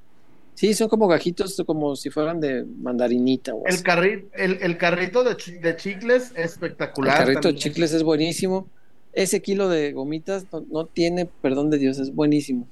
Sí, 0.55 0.75
son 0.75 0.89
como 0.89 1.07
gajitos, 1.07 1.63
como 1.67 1.95
si 1.95 2.11
fueran 2.11 2.41
de 2.41 2.65
mandarinita. 2.65 3.55
O 3.55 3.65
El, 3.67 3.77
carri- 3.85 4.25
el, 4.35 4.59
el 4.61 4.77
carrito 4.77 5.23
de, 5.23 5.37
chi- 5.37 5.59
de 5.59 5.77
chicles 5.77 6.33
El 6.35 6.45
espectacular. 6.45 7.17
carrito 7.19 7.49
de 7.49 7.55
chicles 7.55 7.93
es 7.93 8.03
buenísimo. 8.03 8.67
Ese 9.13 9.41
kilo 9.41 9.69
de 9.69 9.93
gomitas 9.93 10.47
no, 10.53 10.65
no 10.69 10.85
tiene 10.87 11.27
perdón 11.27 11.71
de 11.71 11.79
Dios, 11.79 11.99
es 12.01 12.13
buenísimo. 12.15 12.67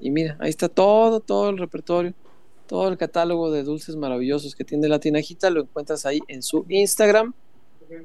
Y 0.00 0.10
mira, 0.10 0.36
ahí 0.38 0.50
está 0.50 0.68
todo, 0.68 1.20
todo 1.20 1.48
el 1.50 1.56
repertorio, 1.58 2.12
todo 2.66 2.88
el 2.88 2.96
catálogo 2.98 3.50
de 3.50 3.62
dulces 3.62 3.96
maravillosos 3.96 4.54
que 4.54 4.64
tiene 4.64 4.88
la 4.88 4.98
tinajita. 4.98 5.48
Lo 5.48 5.62
encuentras 5.62 6.04
ahí 6.04 6.20
en 6.28 6.42
su 6.42 6.66
Instagram, 6.68 7.32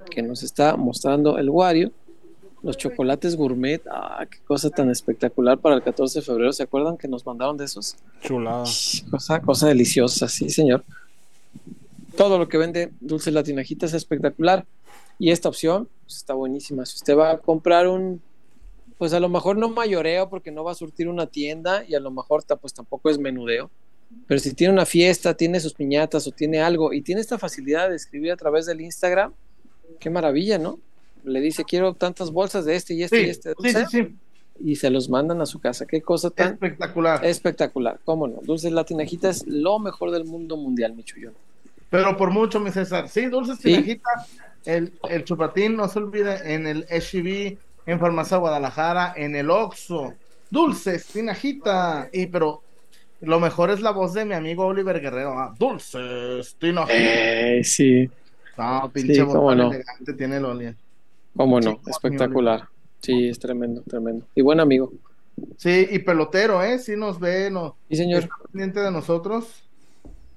que 0.09 0.21
nos 0.21 0.43
está 0.43 0.75
mostrando 0.75 1.37
el 1.37 1.49
Wario. 1.49 1.91
Los 2.63 2.77
chocolates 2.77 3.35
gourmet, 3.35 3.81
ah, 3.91 4.25
qué 4.29 4.39
cosa 4.47 4.69
tan 4.71 4.89
espectacular 4.89 5.59
para 5.59 5.75
el 5.75 5.83
14 5.83 6.19
de 6.19 6.25
febrero. 6.25 6.51
¿Se 6.51 6.63
acuerdan 6.63 6.97
que 6.97 7.07
nos 7.07 7.25
mandaron 7.25 7.57
de 7.57 7.65
esos? 7.65 7.95
Chulada. 8.21 8.65
Cosa, 9.11 9.41
cosa 9.41 9.67
deliciosa, 9.67 10.27
sí, 10.27 10.49
señor. 10.49 10.83
Todo 12.17 12.39
lo 12.39 12.47
que 12.47 12.57
vende 12.57 12.91
Dulce 13.01 13.29
Latinajita 13.29 13.85
es 13.85 13.93
espectacular. 13.93 14.65
Y 15.19 15.31
esta 15.31 15.49
opción 15.49 15.87
pues, 16.05 16.17
está 16.17 16.33
buenísima. 16.33 16.85
Si 16.85 16.95
usted 16.95 17.15
va 17.15 17.31
a 17.31 17.37
comprar 17.37 17.87
un, 17.87 18.21
pues 18.97 19.13
a 19.13 19.19
lo 19.19 19.29
mejor 19.29 19.57
no 19.57 19.69
mayoreo 19.69 20.29
porque 20.29 20.51
no 20.51 20.63
va 20.63 20.71
a 20.71 20.75
surtir 20.75 21.07
una 21.07 21.27
tienda 21.27 21.83
y 21.87 21.95
a 21.95 21.99
lo 21.99 22.11
mejor 22.11 22.43
pues 22.59 22.73
tampoco 22.73 23.09
es 23.09 23.19
menudeo. 23.19 23.69
Pero 24.27 24.39
si 24.39 24.53
tiene 24.53 24.73
una 24.73 24.85
fiesta, 24.85 25.35
tiene 25.35 25.59
sus 25.59 25.73
piñatas 25.73 26.27
o 26.27 26.31
tiene 26.31 26.61
algo 26.61 26.93
y 26.93 27.01
tiene 27.01 27.21
esta 27.21 27.37
facilidad 27.37 27.89
de 27.89 27.95
escribir 27.95 28.31
a 28.31 28.37
través 28.37 28.65
del 28.65 28.81
Instagram, 28.81 29.33
qué 29.99 30.09
maravilla, 30.09 30.57
¿no? 30.57 30.79
Le 31.23 31.41
dice, 31.41 31.63
quiero 31.65 31.93
tantas 31.93 32.31
bolsas 32.31 32.65
de 32.65 32.75
este 32.75 32.93
y 32.93 33.03
este 33.03 33.23
y 33.23 33.29
este 33.29 33.49
sí, 33.49 33.55
dulce", 33.57 33.85
sí, 33.87 34.03
sí. 34.03 34.15
y 34.63 34.75
se 34.75 34.89
los 34.89 35.09
mandan 35.09 35.41
a 35.41 35.45
su 35.45 35.59
casa. 35.59 35.85
Qué 35.85 36.01
cosa 36.01 36.29
tan 36.29 36.53
Espectacular. 36.53 37.25
Espectacular, 37.25 37.99
cómo 38.05 38.27
no. 38.27 38.39
Dulces 38.43 38.71
Latinajita 38.71 39.29
es 39.29 39.45
lo 39.47 39.79
mejor 39.79 40.11
del 40.11 40.25
mundo 40.25 40.55
mundial, 40.57 40.93
mi 40.93 41.03
chullón. 41.03 41.33
Pero 41.89 42.15
por 42.17 42.29
mucho, 42.31 42.59
mi 42.59 42.71
César. 42.71 43.09
Sí, 43.09 43.25
dulces 43.27 43.57
Sí. 43.57 43.63
tinajita. 43.73 44.09
El, 44.65 44.93
el 45.09 45.23
chupatín, 45.23 45.75
no 45.75 45.87
se 45.87 45.99
olvide, 45.99 46.53
en 46.53 46.65
el 46.67 46.85
HB, 46.89 47.57
en 47.85 47.99
Farmacia 47.99 48.37
Guadalajara, 48.37 49.13
en 49.15 49.35
el 49.35 49.49
Oxxo. 49.51 50.13
Dulces, 50.49 51.05
tinajita. 51.07 52.09
Y 52.11 52.25
pero 52.27 52.61
lo 53.21 53.39
mejor 53.39 53.69
es 53.71 53.81
la 53.81 53.91
voz 53.91 54.13
de 54.13 54.25
mi 54.25 54.33
amigo 54.33 54.65
Oliver 54.65 54.99
Guerrero. 54.99 55.37
ah, 55.37 55.53
Dulces, 55.57 56.55
tinajita. 56.59 56.93
Eh, 56.97 57.63
sí, 57.63 58.09
No, 58.57 58.91
pinche 58.93 59.15
sí, 59.15 59.21
cómo 59.21 59.53
no. 59.53 59.71
elegante 59.71 60.13
tiene 60.13 60.37
el 60.37 60.75
cómo 61.35 61.59
no, 61.59 61.79
espectacular. 61.87 62.67
Sí, 63.01 63.27
es 63.29 63.37
tremendo, 63.39 63.81
tremendo. 63.87 64.25
Y 64.35 64.41
buen 64.41 64.59
amigo. 64.59 64.91
Sí, 65.57 65.87
y 65.91 65.99
pelotero, 65.99 66.63
¿eh? 66.63 66.79
Sí 66.79 66.95
nos 66.95 67.19
ve, 67.19 67.51
no, 67.51 67.75
Sí, 67.89 67.97
señor. 67.97 68.23
está 68.23 68.35
pendiente 68.51 68.79
de 68.79 68.91
nosotros. 68.91 69.63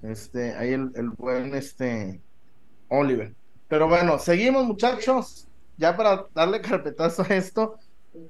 Este, 0.03 0.55
ahí 0.55 0.73
el, 0.73 0.91
el 0.97 1.11
buen 1.11 1.55
este 1.55 2.21
Oliver. 2.89 3.33
Pero 3.69 3.89
bueno, 3.89 4.19
seguimos, 4.19 4.65
muchachos. 4.67 5.47
Ya 5.77 5.97
para 5.97 6.27
darle 6.35 6.61
carpetazo 6.63 7.23
a 7.23 7.35
esto. 7.37 7.77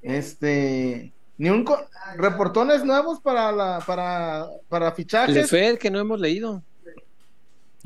Este, 0.02 1.12
ni 1.38 1.48
un 1.50 1.64
co- 1.64 1.78
reportones 2.16 2.84
nuevos 2.84 3.20
para 3.20 3.50
la, 3.52 3.82
para, 3.86 4.46
para 4.68 4.92
fichajes. 4.92 5.48
Fed 5.48 5.78
que 5.78 5.90
no 5.90 5.98
hemos 5.98 6.20
leído. 6.20 6.62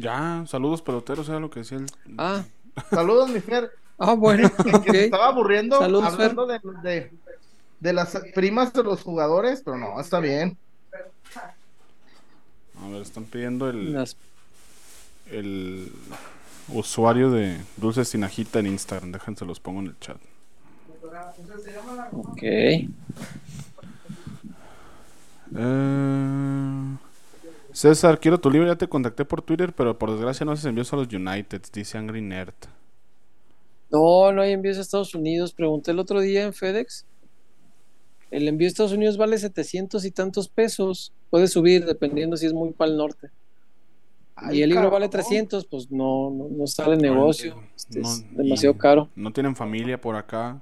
Ya, 0.02 0.44
saludos 0.46 0.82
peloteros, 0.82 1.28
era 1.28 1.38
lo 1.40 1.48
que 1.50 1.60
decía 1.60 1.78
el. 1.78 1.86
Ah, 2.18 2.44
Saludos, 2.90 3.30
mi 3.30 3.40
Fer. 3.40 3.70
ah 3.98 4.14
bueno, 4.14 4.50
Que 4.64 4.70
se 4.70 4.76
ok. 4.76 4.86
estaba 4.94 5.28
aburriendo 5.28 5.78
Saludos, 5.78 6.12
hablando 6.12 6.46
de, 6.46 6.60
de, 6.82 7.12
de 7.80 7.92
las 7.92 8.18
primas 8.34 8.72
de 8.72 8.82
los 8.82 9.02
jugadores, 9.02 9.62
pero 9.64 9.76
no, 9.78 10.00
está 10.00 10.18
bien. 10.20 10.56
A 12.82 12.88
ver, 12.88 13.02
están 13.02 13.24
pidiendo 13.24 13.68
el, 13.70 13.92
Las- 13.92 14.16
el 15.30 15.92
usuario 16.68 17.30
de 17.30 17.60
Dulces 17.76 18.10
Tinajita 18.10 18.58
en 18.58 18.66
Instagram. 18.66 19.12
Déjense 19.12 19.44
los 19.44 19.60
pongo 19.60 19.80
en 19.80 19.86
el 19.88 19.98
chat. 20.00 20.16
Ok. 22.12 22.42
Eh, 22.42 22.88
César, 27.72 28.20
quiero 28.20 28.38
tu 28.38 28.50
libro. 28.50 28.68
Ya 28.68 28.76
te 28.76 28.88
contacté 28.88 29.24
por 29.24 29.42
Twitter, 29.42 29.72
pero 29.74 29.98
por 29.98 30.10
desgracia 30.10 30.44
no 30.44 30.54
se 30.56 30.68
envió 30.68 30.84
a 30.90 30.96
los 30.96 31.12
United. 31.12 31.62
Dice 31.72 31.98
Angry 31.98 32.20
Nerd. 32.20 32.54
No, 33.90 34.32
no 34.32 34.42
hay 34.42 34.52
envíos 34.52 34.78
a 34.78 34.80
Estados 34.80 35.14
Unidos. 35.14 35.52
Pregunté 35.52 35.90
el 35.90 35.98
otro 35.98 36.20
día 36.20 36.44
en 36.44 36.52
FedEx. 36.52 37.04
El 38.30 38.48
envío 38.48 38.66
a 38.66 38.68
Estados 38.68 38.92
Unidos 38.92 39.16
vale 39.18 39.36
700 39.36 40.04
y 40.04 40.10
tantos 40.10 40.48
pesos. 40.48 41.12
Puede 41.30 41.48
subir 41.48 41.84
dependiendo 41.84 42.36
si 42.36 42.46
es 42.46 42.54
muy 42.54 42.72
para 42.72 42.90
el 42.90 42.96
norte. 42.96 43.30
Ay, 44.34 44.58
y 44.58 44.62
el 44.62 44.70
libro 44.70 44.90
vale 44.90 45.08
300, 45.08 45.66
pues 45.66 45.90
no, 45.90 46.30
no, 46.30 46.48
no 46.50 46.66
sale 46.66 46.96
negocio. 46.96 47.62
Este, 47.76 48.00
No, 48.00 48.08
es 48.10 48.36
demasiado 48.36 48.78
caro. 48.78 49.08
No 49.14 49.32
tienen 49.32 49.54
familia 49.54 50.00
por 50.00 50.16
acá. 50.16 50.60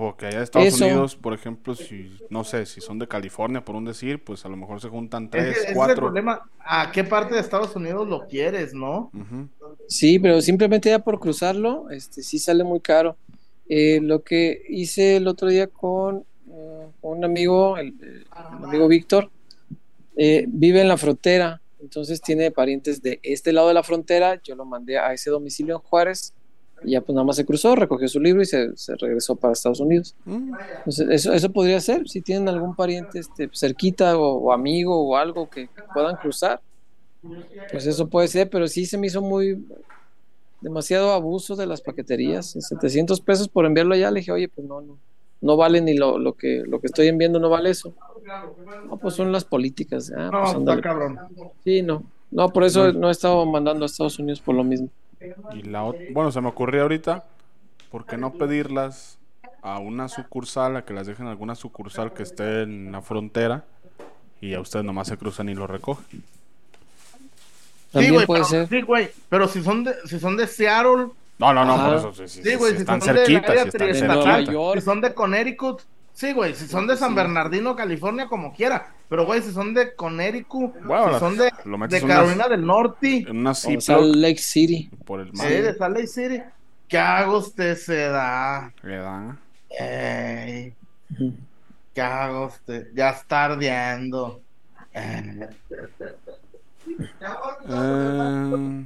O 0.00 0.16
que 0.16 0.26
allá 0.26 0.38
de 0.38 0.44
Estados 0.44 0.68
Eso. 0.68 0.84
Unidos, 0.86 1.16
por 1.16 1.34
ejemplo, 1.34 1.74
si, 1.74 2.16
no 2.30 2.44
sé, 2.44 2.66
si 2.66 2.80
son 2.80 2.98
de 3.00 3.08
California, 3.08 3.64
por 3.64 3.74
un 3.74 3.84
decir, 3.84 4.22
pues 4.22 4.44
a 4.44 4.48
lo 4.48 4.56
mejor 4.56 4.80
se 4.80 4.88
juntan 4.88 5.28
tres, 5.28 5.48
ese 5.56 5.60
es 5.60 5.68
el 5.70 5.74
cuatro. 5.74 5.96
problema. 5.96 6.48
¿A 6.60 6.92
qué 6.92 7.02
parte 7.02 7.34
de 7.34 7.40
Estados 7.40 7.74
Unidos 7.74 8.06
lo 8.06 8.28
quieres, 8.28 8.74
no? 8.74 9.10
Ujú. 9.12 9.48
Sí, 9.88 10.18
pero 10.20 10.40
simplemente 10.40 10.90
ya 10.90 11.00
por 11.00 11.18
cruzarlo, 11.18 11.90
este, 11.90 12.22
sí 12.22 12.38
sale 12.38 12.62
muy 12.62 12.78
caro. 12.80 13.16
Eh, 13.68 13.98
lo 14.00 14.22
que 14.22 14.62
hice 14.68 15.16
el 15.16 15.26
otro 15.26 15.48
día 15.48 15.66
con 15.66 16.24
eh, 16.50 16.86
un 17.02 17.24
amigo, 17.24 17.76
el, 17.76 17.94
el 18.00 18.26
amigo 18.64 18.86
Víctor, 18.86 19.30
eh, 20.16 20.44
vive 20.48 20.80
en 20.80 20.88
la 20.88 20.96
frontera, 20.96 21.60
entonces 21.80 22.20
tiene 22.20 22.50
parientes 22.50 23.02
de 23.02 23.18
este 23.22 23.52
lado 23.52 23.68
de 23.68 23.74
la 23.74 23.82
frontera. 23.82 24.40
Yo 24.42 24.54
lo 24.54 24.64
mandé 24.64 24.98
a 24.98 25.12
ese 25.12 25.30
domicilio 25.30 25.74
en 25.76 25.80
Juárez 25.82 26.34
y 26.84 26.92
ya 26.92 27.00
pues 27.00 27.14
nada 27.14 27.24
más 27.24 27.36
se 27.36 27.44
cruzó, 27.44 27.74
recogió 27.74 28.08
su 28.08 28.20
libro 28.20 28.42
y 28.42 28.46
se, 28.46 28.76
se 28.76 28.94
regresó 28.96 29.36
para 29.36 29.52
Estados 29.52 29.80
Unidos. 29.80 30.14
Mm. 30.24 30.52
Entonces, 30.78 31.08
eso, 31.10 31.32
eso 31.32 31.50
podría 31.50 31.80
ser, 31.80 32.08
si 32.08 32.20
tienen 32.20 32.48
algún 32.48 32.74
pariente 32.74 33.18
este, 33.18 33.50
cerquita 33.52 34.16
o, 34.18 34.38
o 34.38 34.52
amigo 34.52 35.08
o 35.08 35.16
algo 35.16 35.48
que, 35.48 35.68
puedan 35.92 36.16
cruzar, 36.16 36.60
pues 37.70 37.86
eso 37.86 38.08
puede 38.08 38.28
ser, 38.28 38.48
pero 38.48 38.68
sí 38.68 38.86
se 38.86 38.96
me 38.96 39.08
hizo 39.08 39.20
muy 39.20 39.64
demasiado 40.60 41.12
abuso 41.12 41.56
de 41.56 41.66
las 41.66 41.80
paqueterías, 41.80 42.50
700 42.58 43.20
pesos 43.20 43.48
por 43.48 43.64
enviarlo 43.66 43.94
allá, 43.94 44.10
le 44.10 44.20
dije, 44.20 44.32
oye, 44.32 44.48
pues 44.48 44.66
no, 44.66 44.80
no, 44.80 44.98
no 45.40 45.56
vale 45.56 45.80
ni 45.80 45.94
lo, 45.94 46.18
lo 46.18 46.34
que, 46.34 46.62
lo 46.66 46.80
que 46.80 46.88
estoy 46.88 47.08
enviando, 47.08 47.38
no 47.38 47.48
vale 47.48 47.70
eso. 47.70 47.94
No, 48.86 48.98
pues 48.98 49.14
son 49.14 49.32
las 49.32 49.44
políticas. 49.44 50.12
Ah, 50.14 50.30
No, 50.32 50.42
pues 50.42 50.54
está 50.54 50.80
cabrón. 50.80 51.18
Sí, 51.64 51.82
no, 51.82 52.02
no, 52.30 52.48
por 52.50 52.64
eso 52.64 52.92
no 52.92 53.08
he 53.08 53.12
estado 53.12 53.44
mandando 53.46 53.84
a 53.84 53.86
Estados 53.86 54.18
Unidos 54.18 54.40
por 54.40 54.54
lo 54.54 54.64
mismo. 54.64 54.88
Y 55.52 55.62
la 55.62 55.82
bueno, 56.10 56.30
se 56.32 56.40
me 56.40 56.48
ocurrió 56.48 56.82
ahorita, 56.82 57.24
¿por 57.90 58.06
qué 58.06 58.16
no 58.16 58.32
pedirlas 58.34 59.18
a 59.62 59.78
una 59.78 60.08
sucursal, 60.08 60.76
a 60.76 60.84
que 60.84 60.94
las 60.94 61.06
dejen 61.06 61.26
en 61.26 61.30
alguna 61.30 61.54
sucursal 61.54 62.12
que 62.12 62.22
esté 62.22 62.62
en 62.62 62.92
la 62.92 63.02
frontera 63.02 63.64
y 64.40 64.54
a 64.54 64.60
ustedes 64.60 64.84
nomás 64.84 65.08
se 65.08 65.16
cruzan 65.16 65.48
y 65.48 65.54
lo 65.54 65.66
recogen? 65.66 66.22
También 67.92 68.14
güey, 68.14 68.26
puede 68.26 68.42
pero, 68.42 68.48
ser. 68.50 68.68
sí, 68.68 68.82
güey, 68.82 69.10
pero 69.28 69.48
si 69.48 69.62
son 69.62 69.82
de, 69.84 69.94
si 70.06 70.20
son 70.20 70.36
de 70.36 70.46
Seattle, 70.46 71.08
No, 71.38 71.54
no, 71.54 71.64
no, 71.64 71.74
Ajá. 71.74 71.86
por 71.86 71.96
eso, 71.96 72.12
si, 72.14 72.28
si- 72.28 72.42
Sí, 72.42 72.50
si 72.50 72.56
güey, 72.56 72.72
si 72.74 72.78
están 72.80 73.00
cerquitas, 73.00 73.62
si 73.62 73.68
están 73.68 73.94
cerquitas. 73.94 74.48
York. 74.54 74.78
si 74.80 74.84
son 74.84 75.00
de 75.00 75.14
Connecticut, 75.14 75.80
sí, 76.18 76.32
güey, 76.32 76.52
si 76.54 76.66
son 76.66 76.88
de 76.88 76.96
San 76.96 77.14
Bernardino, 77.14 77.76
California, 77.76 78.26
como 78.26 78.52
quiera, 78.52 78.92
pero 79.08 79.24
güey, 79.24 79.40
si 79.40 79.52
son 79.52 79.72
de 79.72 79.94
Connecticut, 79.94 80.74
Bueno, 80.82 81.14
si 81.14 81.20
son 81.20 81.36
de, 81.36 81.50
Carolina 82.06 82.48
del 82.48 82.66
Norte, 82.66 83.18
En 83.18 83.38
una 83.38 83.52
O 83.52 83.54
Salt 83.54 84.16
Lake 84.16 84.38
City. 84.38 84.90
por 85.04 85.20
el 85.20 85.30
sí, 85.30 85.36
mar. 85.36 85.48
de 85.48 85.74
Salt 85.74 85.96
Lake 85.96 86.08
City, 86.08 86.42
¿qué 86.88 86.98
hago 86.98 87.38
usted 87.38 87.76
se 87.76 88.08
da? 88.08 88.72
¿verdad? 88.82 89.36
Ey. 89.70 90.74
¿qué 91.94 92.00
hago 92.00 92.46
usted? 92.46 92.88
Ya 92.94 93.10
está 93.10 93.44
ardiendo. 93.44 94.40
Eh, 94.92 95.48
Eh, 97.68 98.84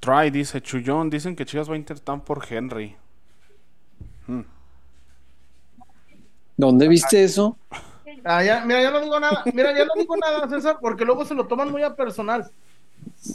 Try 0.00 0.30
dice, 0.30 0.60
Chullón, 0.60 1.10
dicen 1.10 1.36
que 1.36 1.44
Chivas 1.44 1.68
va 1.68 1.74
a 1.74 1.76
intentar 1.76 2.20
por 2.22 2.44
Henry. 2.48 2.96
Hmm. 4.26 4.42
¿Dónde 6.58 6.88
viste 6.88 7.22
eso? 7.22 7.56
Ah, 8.24 8.42
ya, 8.42 8.64
mira, 8.64 8.82
ya 8.82 8.90
no 8.90 9.00
digo 9.00 9.18
nada, 9.20 9.44
mira, 9.54 9.72
ya 9.72 9.84
no 9.84 9.92
digo 9.96 10.16
nada, 10.16 10.48
César, 10.48 10.78
porque 10.80 11.04
luego 11.04 11.24
se 11.24 11.34
lo 11.34 11.46
toman 11.46 11.70
muy 11.70 11.84
a 11.84 11.94
personal. 11.94 12.50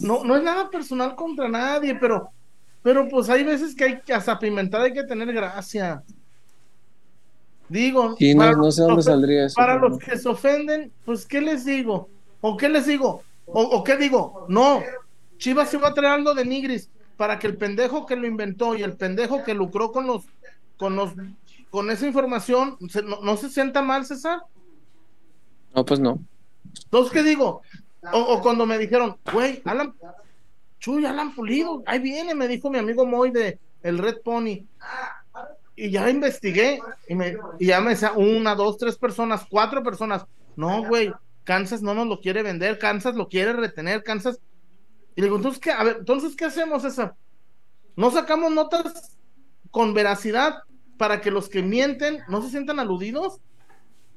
No, 0.02 0.26
no 0.26 0.36
es 0.36 0.44
nada 0.44 0.70
personal 0.70 1.16
contra 1.16 1.48
nadie, 1.48 1.96
pero, 1.96 2.30
pero 2.84 3.08
pues 3.08 3.30
hay 3.30 3.46
veces 3.46 3.74
que 3.74 3.86
hay 3.86 4.02
que 4.02 4.14
hasta 4.14 4.38
pimentar, 4.38 4.82
hay 4.82 4.92
que 4.92 5.06
tener 5.06 5.32
gracia. 5.32 6.04
Digo, 7.70 8.18
Sí, 8.18 8.36
no, 8.36 8.42
para 8.42 8.52
no 8.52 8.64
los 8.64 8.76
sé 8.76 8.82
dónde 8.82 9.04
saldría 9.04 9.46
eso. 9.46 9.56
Para 9.56 9.76
los 9.76 9.98
que 9.98 10.18
se 10.18 10.28
ofenden, 10.28 10.92
pues, 11.06 11.26
¿qué 11.26 11.40
les 11.40 11.64
digo? 11.64 12.10
¿O 12.42 12.58
qué 12.58 12.68
les 12.68 12.86
digo? 12.86 13.24
¿O, 13.46 13.62
o 13.62 13.84
qué 13.86 13.96
digo? 13.96 14.46
No, 14.50 14.84
Chivas 15.38 15.70
se 15.70 15.78
va 15.78 15.88
a 15.88 15.94
traer 15.94 16.16
algo 16.16 16.34
de 16.34 16.44
Nigris 16.44 16.90
para 17.16 17.40
que 17.40 17.48
el 17.48 17.56
pendejo 17.56 18.06
que 18.06 18.18
lo 18.18 18.28
inventó 18.28 18.76
y 18.76 18.84
el 18.84 18.98
pendejo 18.98 19.46
que 19.46 19.54
lucró 19.54 19.94
con 19.94 20.08
los, 20.08 20.26
con 20.84 20.98
los, 20.98 21.14
con 21.70 21.90
esa 21.92 22.06
información, 22.06 22.76
no, 23.06 23.22
no 23.22 23.38
se 23.38 23.50
sienta 23.50 23.82
mal, 23.82 24.06
César. 24.06 24.42
No, 25.74 25.86
pues 25.86 26.02
no. 26.02 26.20
Entonces, 26.84 27.14
¿qué 27.14 27.24
digo? 27.24 27.62
O, 28.12 28.20
o 28.20 28.42
cuando 28.42 28.66
me 28.66 28.78
dijeron, 28.78 29.16
güey, 29.32 29.62
Alan, 29.64 29.94
Chuy, 30.80 31.06
Alan 31.06 31.34
Pulido, 31.34 31.84
ahí 31.86 32.00
viene, 32.00 32.36
me 32.36 32.50
dijo 32.50 32.70
mi 32.70 32.80
amigo 32.80 33.06
Moy 33.06 33.32
de 33.32 33.60
el 33.82 33.98
Red 33.98 34.24
Pony. 34.26 34.68
Y 35.78 35.90
ya 35.90 36.10
investigué, 36.10 36.82
y, 37.08 37.16
me, 37.16 37.38
y 37.60 37.68
ya 37.68 37.80
me 37.80 37.92
decía 37.92 38.12
una, 38.12 38.56
dos, 38.56 38.78
tres 38.78 38.98
personas, 38.98 39.46
cuatro 39.50 39.82
personas. 39.82 40.26
No, 40.58 40.86
güey, 40.86 41.14
Kansas 41.46 41.82
no 41.82 41.94
nos 41.94 42.08
lo 42.08 42.20
quiere 42.20 42.44
vender, 42.44 42.78
Kansas 42.78 43.16
lo 43.16 43.30
quiere 43.30 43.54
retener, 43.54 44.04
Kansas. 44.04 44.38
Y 45.16 45.22
le 45.22 45.28
digo, 45.28 45.38
entonces, 45.38 45.62
¿qué? 45.62 45.72
A 45.72 45.82
ver, 45.86 45.96
entonces, 46.00 46.36
¿qué 46.36 46.44
hacemos, 46.44 46.84
esa? 46.84 47.16
¿No 47.96 48.12
sacamos 48.12 48.52
notas 48.52 49.18
con 49.72 49.94
veracidad 49.94 50.64
para 50.98 51.22
que 51.22 51.32
los 51.32 51.50
que 51.50 51.62
mienten 51.62 52.20
no 52.28 52.42
se 52.42 52.50
sientan 52.50 52.80
aludidos? 52.80 53.40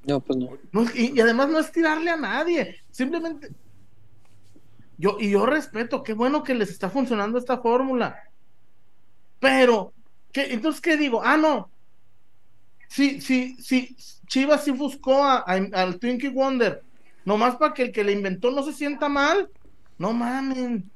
No, 0.04 0.20
pues 0.20 0.38
no. 0.38 0.50
Y, 0.94 1.16
y 1.16 1.20
además 1.20 1.48
no 1.48 1.58
es 1.58 1.72
tirarle 1.72 2.10
a 2.10 2.16
nadie, 2.16 2.76
simplemente 2.90 3.48
yo 4.98 5.16
y 5.20 5.30
yo 5.30 5.44
respeto, 5.44 6.02
qué 6.02 6.14
bueno 6.14 6.42
que 6.42 6.54
les 6.54 6.70
está 6.70 6.88
funcionando 6.88 7.38
esta 7.38 7.58
fórmula. 7.58 8.16
Pero 9.40 9.92
¿qué, 10.32 10.52
entonces 10.54 10.80
qué 10.80 10.96
digo? 10.96 11.20
Ah, 11.22 11.36
no. 11.36 11.70
Sí, 12.88 13.20
sí, 13.20 13.56
sí, 13.60 13.96
Chivas 14.26 14.64
sí 14.64 14.70
buscó 14.70 15.22
a- 15.24 15.38
a- 15.46 15.82
al 15.82 15.98
Twinkie 15.98 16.28
Wonder, 16.30 16.82
nomás 17.24 17.56
para 17.56 17.74
que 17.74 17.82
el 17.82 17.92
que 17.92 18.04
le 18.04 18.12
inventó 18.12 18.50
no 18.50 18.62
se 18.62 18.72
sienta 18.72 19.08
mal. 19.08 19.50
No 19.98 20.12
mamen. 20.12 20.90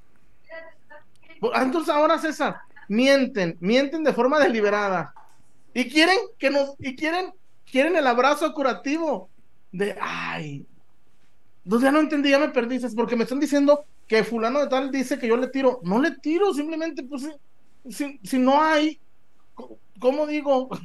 Bu- 1.40 1.50
ah, 1.54 1.62
Entonces 1.62 1.92
ahora 1.92 2.18
César, 2.18 2.56
mienten, 2.88 3.56
mienten 3.60 4.04
de 4.04 4.12
forma 4.12 4.38
deliberada. 4.38 5.12
Y 5.74 5.88
quieren 5.88 6.18
que 6.38 6.50
nos, 6.50 6.74
y 6.78 6.96
quieren, 6.96 7.32
quieren 7.70 7.96
el 7.96 8.06
abrazo 8.06 8.52
curativo 8.52 9.30
de 9.72 9.96
ay. 10.00 10.66
Entonces 11.64 11.86
ya 11.86 11.92
no 11.92 12.00
entendí, 12.00 12.30
ya 12.30 12.38
me 12.38 12.48
perdí, 12.48 12.78
porque 12.96 13.16
me 13.16 13.24
están 13.24 13.38
diciendo 13.40 13.84
que 14.08 14.24
fulano 14.24 14.58
de 14.60 14.66
tal 14.68 14.90
dice 14.90 15.18
que 15.18 15.28
yo 15.28 15.36
le 15.36 15.48
tiro. 15.48 15.80
No 15.84 16.00
le 16.00 16.12
tiro, 16.16 16.52
simplemente, 16.54 17.02
pues, 17.04 17.22
si, 17.22 17.92
si, 17.92 18.20
si 18.24 18.38
no 18.38 18.60
hay, 18.62 18.98
¿cómo 20.00 20.26
digo? 20.26 20.68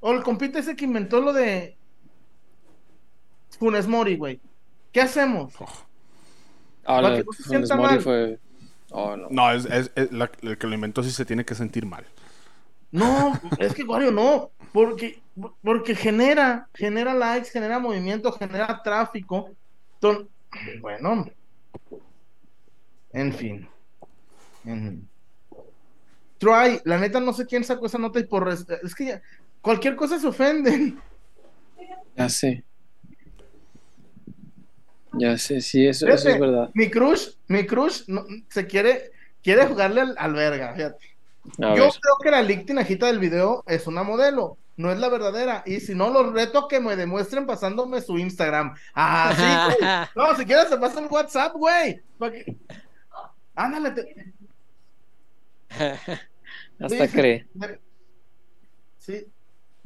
O 0.00 0.12
el 0.12 0.22
compite 0.22 0.60
ese 0.60 0.76
que 0.76 0.84
inventó 0.84 1.20
lo 1.20 1.32
de 1.32 1.76
Funes 3.58 3.88
Mori, 3.88 4.16
güey. 4.16 4.40
¿Qué 4.92 5.00
hacemos? 5.00 5.52
Ah, 6.84 7.00
Para 7.02 7.16
que 7.16 7.24
no 7.24 7.32
se 7.32 7.42
sienta 7.42 7.76
mal. 7.76 8.00
fue. 8.00 8.38
Oh, 8.90 9.16
no. 9.16 9.26
No, 9.30 9.50
es, 9.52 9.64
es- 9.66 9.90
es 9.96 10.12
la- 10.12 10.30
el 10.42 10.56
que 10.56 10.66
lo 10.68 10.74
inventó 10.74 11.02
sí 11.02 11.10
se 11.10 11.24
tiene 11.24 11.44
que 11.44 11.54
sentir 11.56 11.84
mal. 11.84 12.06
No, 12.90 13.38
es 13.58 13.74
que 13.74 13.84
Wario 13.84 14.10
no, 14.10 14.50
porque, 14.72 15.20
porque 15.62 15.94
genera, 15.94 16.68
genera 16.74 17.14
likes, 17.14 17.50
genera 17.50 17.78
movimiento, 17.78 18.32
genera 18.32 18.80
tráfico. 18.82 19.50
Entonces, 19.94 20.26
bueno, 20.80 21.26
en 23.12 23.32
fin. 23.32 23.68
En- 24.64 25.08
Try, 26.38 26.80
la 26.84 26.98
neta 26.98 27.18
no 27.18 27.32
sé 27.32 27.46
quién 27.46 27.64
sacó 27.64 27.86
esa 27.86 27.98
nota 27.98 28.20
y 28.20 28.24
por 28.24 28.44
res- 28.44 28.64
es 28.82 28.94
que 28.94 29.06
ya, 29.06 29.22
cualquier 29.60 29.96
cosa 29.96 30.18
se 30.20 30.26
ofenden. 30.28 31.00
Ya 32.16 32.28
sé. 32.28 32.64
Ya 35.14 35.36
sé, 35.36 35.60
sí, 35.60 35.86
eso, 35.86 36.06
eso 36.06 36.28
es 36.28 36.38
verdad. 36.38 36.70
Mi 36.74 36.88
crush, 36.90 37.30
mi 37.48 37.66
crush 37.66 38.02
no- 38.06 38.24
se 38.50 38.66
quiere, 38.66 39.10
quiere 39.42 39.66
jugarle 39.66 40.02
al, 40.02 40.14
al 40.16 40.32
verga, 40.34 40.74
fíjate. 40.74 41.17
A 41.58 41.74
Yo 41.74 41.84
ver. 41.84 41.92
creo 42.00 42.16
que 42.22 42.30
la 42.30 42.42
Lick 42.42 42.66
Tinajita 42.66 43.06
del 43.06 43.18
video 43.18 43.64
es 43.66 43.86
una 43.86 44.02
modelo, 44.02 44.58
no 44.76 44.92
es 44.92 44.98
la 44.98 45.08
verdadera. 45.08 45.62
Y 45.66 45.80
si 45.80 45.94
no, 45.94 46.10
los 46.10 46.32
reto 46.32 46.68
que 46.68 46.80
me 46.80 46.94
demuestren 46.96 47.46
pasándome 47.46 48.00
su 48.00 48.18
Instagram. 48.18 48.74
Ah, 48.94 49.32
sí, 49.34 49.42
güey. 50.14 50.28
No, 50.28 50.36
si 50.36 50.44
quieres, 50.44 50.68
se 50.68 50.76
pasa 50.76 51.00
el 51.00 51.06
WhatsApp, 51.06 51.54
güey. 51.54 52.02
Que- 52.20 52.56
Ándale. 53.54 53.90
te- 53.92 54.32
Hasta 56.80 57.06
Sí. 57.06 57.12
cree. 57.12 57.46
le- 57.54 57.80
Sí. 58.98 59.26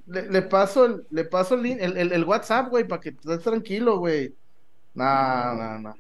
Le, 0.07 0.29
le 0.29 0.43
paso 0.43 0.85
el, 0.85 1.07
le 1.11 1.24
paso 1.24 1.55
el, 1.55 1.65
el, 1.65 1.97
el- 1.97 2.12
el 2.12 2.24
WhatsApp, 2.24 2.69
güey, 2.70 2.87
para 2.87 3.01
que 3.01 3.11
estés 3.11 3.41
tranquilo, 3.43 3.99
güey. 3.99 4.35
No, 4.95 5.55
no, 5.55 5.79
no. 5.79 5.95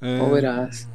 Eh, 0.00 0.20
O 0.22 0.30
verás. 0.30 0.88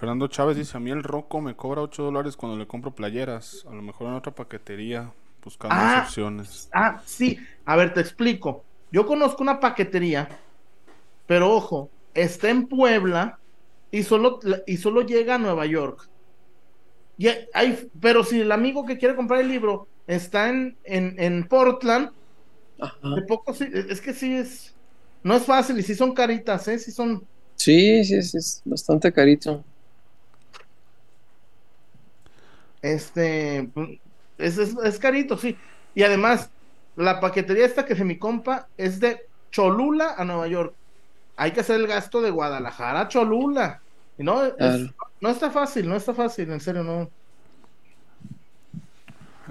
Fernando 0.00 0.28
Chávez 0.28 0.56
dice, 0.56 0.78
a 0.78 0.80
mí 0.80 0.90
el 0.90 1.02
Roco 1.02 1.42
me 1.42 1.54
cobra 1.54 1.82
8 1.82 2.02
dólares 2.02 2.34
cuando 2.34 2.56
le 2.58 2.66
compro 2.66 2.94
playeras. 2.94 3.66
A 3.70 3.74
lo 3.74 3.82
mejor 3.82 4.08
en 4.08 4.14
otra 4.14 4.34
paquetería, 4.34 5.12
buscando 5.44 5.76
Ah. 5.76 6.04
opciones. 6.06 6.70
Ah, 6.72 7.02
sí. 7.04 7.38
A 7.66 7.76
ver, 7.76 7.92
te 7.92 8.00
explico. 8.00 8.64
Yo 8.90 9.06
conozco 9.06 9.42
una 9.42 9.60
paquetería, 9.60 10.26
pero 11.26 11.54
ojo, 11.54 11.90
está 12.14 12.48
en 12.48 12.66
Puebla 12.66 13.38
y 13.90 14.02
solo, 14.02 14.38
y 14.66 14.78
solo 14.78 15.02
llega 15.02 15.34
a 15.34 15.38
Nueva 15.38 15.66
York. 15.66 16.08
Y 17.18 17.28
hay- 17.52 17.90
pero 18.00 18.24
si 18.24 18.40
el 18.40 18.52
amigo 18.52 18.86
que 18.86 18.96
quiere 18.96 19.14
comprar 19.14 19.40
el 19.40 19.48
libro 19.48 19.86
está 20.06 20.48
en, 20.48 20.78
en, 20.84 21.14
en 21.18 21.46
Portland, 21.46 22.10
Ajá. 22.80 23.14
de 23.16 23.22
poco 23.22 23.52
sí, 23.52 23.66
es 23.70 24.00
que 24.00 24.14
sí 24.14 24.34
es, 24.34 24.74
no 25.22 25.36
es 25.36 25.44
fácil 25.44 25.78
y 25.78 25.82
sí 25.82 25.94
son 25.94 26.14
caritas, 26.14 26.66
¿eh? 26.68 26.78
Sí 26.78 26.90
son, 26.90 27.22
Sí, 27.56 28.02
sí, 28.04 28.22
sí, 28.22 28.38
es 28.38 28.62
bastante 28.64 29.12
carito. 29.12 29.62
Este, 32.82 33.70
es, 34.38 34.58
es, 34.58 34.76
es 34.82 34.98
carito, 34.98 35.36
sí. 35.36 35.56
Y 35.94 36.02
además, 36.02 36.50
la 36.96 37.20
paquetería 37.20 37.66
esta 37.66 37.84
que 37.84 37.96
se 37.96 38.04
mi 38.04 38.18
compa 38.18 38.68
es 38.76 39.00
de 39.00 39.20
Cholula 39.50 40.14
a 40.16 40.24
Nueva 40.24 40.48
York. 40.48 40.74
Hay 41.36 41.52
que 41.52 41.60
hacer 41.60 41.76
el 41.80 41.86
gasto 41.86 42.20
de 42.22 42.30
Guadalajara 42.30 43.00
a 43.02 43.08
Cholula. 43.08 43.80
Y 44.18 44.24
no, 44.24 44.44
es- 44.44 44.54
Claro. 44.56 44.94
no 45.20 45.28
está 45.30 45.50
fácil, 45.50 45.88
no 45.88 45.96
está 45.96 46.14
fácil, 46.14 46.50
en 46.50 46.60
serio, 46.60 46.82
no. 46.84 47.08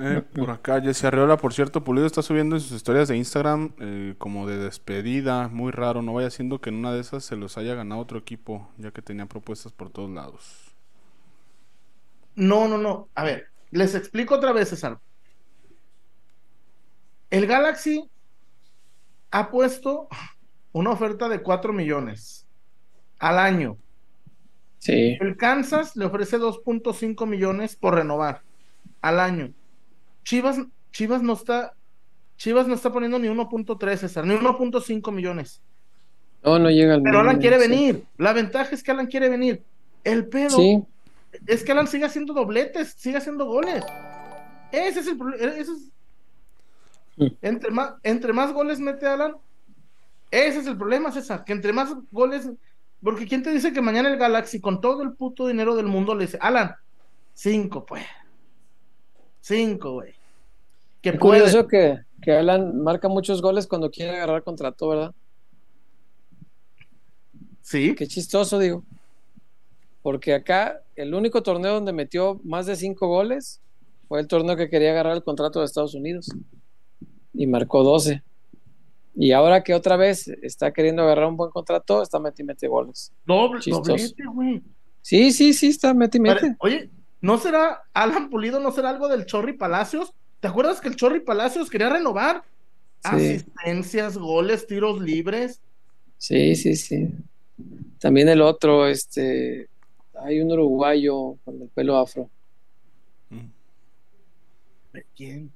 Eh, 0.02 0.22
por 0.34 0.50
acá, 0.52 0.80
Jesse 0.82 1.04
Arreola, 1.06 1.36
por 1.38 1.54
cierto, 1.54 1.84
Pulido 1.84 2.06
está 2.08 2.22
subiendo 2.22 2.56
en 2.56 2.62
sus 2.62 2.72
historias 2.72 3.10
de 3.10 3.18
Instagram 3.18 3.74
eh, 3.80 4.16
como 4.18 4.48
de 4.48 4.58
despedida, 4.58 5.50
muy 5.50 5.72
raro. 5.72 6.02
No 6.02 6.14
vaya 6.14 6.30
siendo 6.30 6.62
que 6.62 6.70
en 6.70 6.76
una 6.78 6.94
de 6.94 7.02
esas 7.02 7.26
se 7.26 7.36
los 7.36 7.58
haya 7.58 7.76
ganado 7.76 8.00
otro 8.02 8.18
equipo, 8.18 8.70
ya 8.78 8.92
que 8.92 9.02
tenía 9.02 9.26
propuestas 9.26 9.74
por 9.74 9.90
todos 9.90 10.10
lados. 10.10 10.69
No, 12.40 12.70
no, 12.70 12.78
no. 12.78 13.10
A 13.16 13.26
ver, 13.26 13.48
les 13.70 13.96
explico 13.96 14.36
otra 14.36 14.54
vez, 14.54 14.70
César. 14.70 14.98
El 17.30 17.46
Galaxy 17.48 18.10
ha 19.30 19.52
puesto 19.52 20.08
una 20.72 20.92
oferta 20.92 21.28
de 21.28 21.42
4 21.42 21.74
millones 21.74 22.48
al 23.20 23.40
año. 23.40 23.78
Sí. 24.78 25.18
El 25.20 25.36
Kansas 25.36 25.98
le 25.98 26.06
ofrece 26.06 26.40
2.5 26.40 27.28
millones 27.28 27.76
por 27.76 27.96
renovar 27.96 28.42
al 29.02 29.20
año. 29.20 29.54
Chivas, 30.24 30.60
Chivas 30.92 31.22
no 31.22 31.34
está, 31.34 31.74
Chivas 32.38 32.68
no 32.68 32.74
está 32.76 32.90
poniendo 32.94 33.20
ni 33.20 33.28
1.3, 33.28 33.98
César, 33.98 34.26
ni 34.26 34.36
1.5 34.36 35.12
millones. 35.12 35.62
No, 36.42 36.58
no 36.58 36.70
llega 36.70 36.94
al 36.94 37.04
Pero 37.04 37.20
Alan 37.20 37.40
quiere 37.40 37.60
sí. 37.62 37.68
venir. 37.70 38.06
La 38.18 38.32
ventaja 38.32 38.74
es 38.74 38.82
que 38.82 38.92
Alan 38.92 39.08
quiere 39.08 39.28
venir. 39.28 39.62
El 40.06 40.30
pedo 40.30 40.52
Sí, 40.52 40.82
es 41.48 41.64
que 41.64 41.72
Alan 41.72 41.88
sigue 41.88 42.06
haciendo 42.06 42.34
dobletes, 42.34 42.94
sigue 42.98 43.18
haciendo 43.18 43.46
goles. 43.46 43.84
Ese 44.72 45.00
es 45.00 45.08
el 45.08 45.18
problema. 45.18 45.54
Mm. 47.18 47.28
Entre 47.42 47.72
más, 47.72 47.94
entre 48.04 48.34
más 48.34 48.54
goles 48.54 48.80
mete 48.80 49.06
Alan, 49.06 49.36
ese 50.32 50.60
es 50.60 50.68
el 50.68 50.78
problema, 50.78 51.12
César. 51.12 51.44
Que 51.44 51.54
entre 51.54 51.74
más 51.74 51.94
goles. 52.12 52.50
Porque 53.02 53.28
¿quién 53.28 53.44
te 53.44 53.52
dice 53.52 53.74
que 53.74 53.82
mañana 53.82 54.10
el 54.10 54.18
Galaxy, 54.18 54.60
con 54.60 54.82
todo 54.82 55.04
el 55.04 55.14
puto 55.14 55.48
dinero 55.48 55.76
del 55.76 55.88
mundo, 55.88 56.16
le 56.16 56.26
dice, 56.26 56.38
Alan, 56.42 56.76
cinco, 57.34 57.86
pues. 57.86 58.06
Cinco, 59.42 59.94
güey. 59.94 60.14
Que 61.02 61.14
puede. 61.14 61.42
curioso 61.42 61.68
que, 61.68 62.00
que 62.22 62.34
Alan 62.34 62.82
marca 62.82 63.08
muchos 63.08 63.42
goles 63.42 63.68
cuando 63.68 63.90
quiere 63.90 64.12
agarrar 64.12 64.44
contrato, 64.44 64.90
¿verdad? 64.90 65.14
Sí. 67.62 67.96
Qué 67.96 68.06
chistoso, 68.08 68.60
digo. 68.60 68.84
Porque 70.02 70.34
acá 70.34 70.82
el 70.96 71.14
único 71.14 71.44
torneo 71.44 71.74
donde 71.74 71.94
metió 71.94 72.40
más 72.44 72.66
de 72.66 72.76
cinco 72.76 73.08
goles 73.08 73.62
fue 74.08 74.20
el 74.20 74.28
torneo 74.28 74.56
que 74.56 74.70
quería 74.70 74.92
agarrar 74.92 75.16
el 75.16 75.24
contrato 75.24 75.60
de 75.60 75.66
Estados 75.66 75.94
Unidos. 75.94 76.30
Y 77.34 77.48
marcó 77.48 77.84
12. 77.84 78.24
Y 79.16 79.32
ahora 79.34 79.64
que 79.64 79.74
otra 79.74 79.98
vez 79.98 80.28
está 80.42 80.72
queriendo 80.72 81.04
agarrar 81.04 81.28
un 81.28 81.38
buen 81.38 81.52
contrato, 81.52 82.02
está 82.02 82.20
meti 82.20 82.44
mete 82.44 82.68
goles. 82.68 83.12
Doble, 83.26 83.60
doblete, 83.66 84.24
güey. 84.26 84.64
Sí, 85.02 85.32
sí, 85.32 85.54
sí, 85.54 85.68
está 85.68 85.94
meti 85.94 86.20
mete. 86.20 86.56
Oye, 86.60 86.90
¿no 87.22 87.38
será 87.38 87.84
Alan 87.94 88.30
Pulido, 88.30 88.60
no 88.60 88.72
será 88.72 88.90
algo 88.90 89.08
del 89.08 89.26
Chorri 89.26 89.54
Palacios? 89.54 90.14
¿Te 90.40 90.48
acuerdas 90.48 90.80
que 90.80 90.88
el 90.88 90.96
Chorri 90.96 91.20
Palacios 91.20 91.70
quería 91.70 91.90
renovar? 91.90 92.44
Sí. 93.04 93.10
Asistencias, 93.12 94.18
goles, 94.18 94.68
tiros 94.68 95.02
libres. 95.02 95.62
Sí, 96.18 96.56
sí, 96.56 96.76
sí. 96.76 97.10
También 98.00 98.30
el 98.30 98.42
otro, 98.42 98.88
este, 98.88 99.70
hay 100.24 100.42
un 100.42 100.52
uruguayo 100.52 101.36
con 101.46 101.62
el 101.62 101.70
pelo 101.70 101.98
afro. 101.98 102.30
¿De 104.94 105.06
quién? 105.16 105.52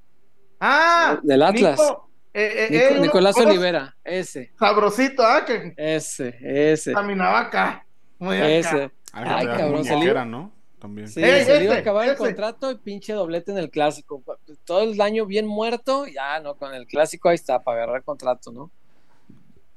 ¡Ah! 0.60 1.18
Del 1.22 1.42
Atlas. 1.42 1.78
Nico, 1.80 2.08
eh, 2.32 2.52
eh, 2.56 2.68
Nico- 2.70 2.94
eh, 2.94 3.00
Nicolás 3.00 3.36
uno 3.36 3.48
Olivera, 3.50 3.96
ese, 4.04 4.52
Sabrosito, 4.58 5.22
¿ah? 5.24 5.44
Que 5.44 5.74
ese, 5.76 6.36
ese, 6.40 6.92
caminaba 6.92 7.40
acá. 7.40 7.84
Muy 8.18 8.36
acá. 8.36 8.48
ese. 8.50 8.90
Algo 9.12 9.30
Ay, 9.34 9.46
de 9.46 9.52
la 9.52 9.58
cabrón, 9.58 9.78
muñequera, 9.80 10.20
salió- 10.20 10.24
¿no? 10.24 10.52
También. 10.78 11.08
Sí, 11.08 11.22
Ey, 11.22 11.44
se 11.44 11.58
le 11.58 11.64
iba 11.64 11.72
a 11.72 11.76
ese, 11.76 11.80
acabar 11.82 12.04
el 12.04 12.10
ese. 12.14 12.18
contrato 12.18 12.70
y 12.70 12.76
pinche 12.76 13.12
doblete 13.12 13.50
en 13.52 13.58
el 13.58 13.70
clásico. 13.70 14.22
Todo 14.64 14.82
el 14.82 15.00
año 15.00 15.24
bien 15.26 15.46
muerto, 15.46 16.06
ya 16.06 16.40
no, 16.40 16.56
con 16.56 16.74
el 16.74 16.86
clásico 16.86 17.28
ahí 17.28 17.36
está, 17.36 17.62
para 17.62 17.82
agarrar 17.84 18.04
contrato, 18.04 18.52
¿no? 18.52 18.70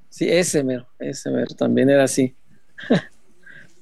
Sí, 0.10 0.30
ese 0.30 0.64
mero, 0.64 0.88
ese 1.00 1.30
mero, 1.32 1.54
también 1.56 1.90
era 1.90 2.04
así. 2.04 2.36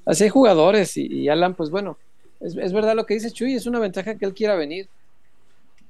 así 0.06 0.24
hay 0.24 0.30
jugadores 0.30 0.96
y, 0.96 1.06
y 1.06 1.28
Alan, 1.28 1.54
pues 1.54 1.68
bueno, 1.70 1.98
es, 2.40 2.56
es 2.56 2.72
verdad 2.72 2.94
lo 2.96 3.04
que 3.04 3.14
dice 3.14 3.30
Chuy, 3.30 3.54
es 3.54 3.66
una 3.66 3.78
ventaja 3.78 4.14
que 4.14 4.24
él 4.24 4.32
quiera 4.34 4.54
venir, 4.54 4.88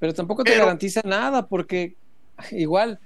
pero 0.00 0.12
tampoco 0.12 0.42
te 0.42 0.50
Pero- 0.50 0.64
garantiza 0.64 1.00
nada 1.04 1.46
porque 1.46 1.94
igual 2.50 2.98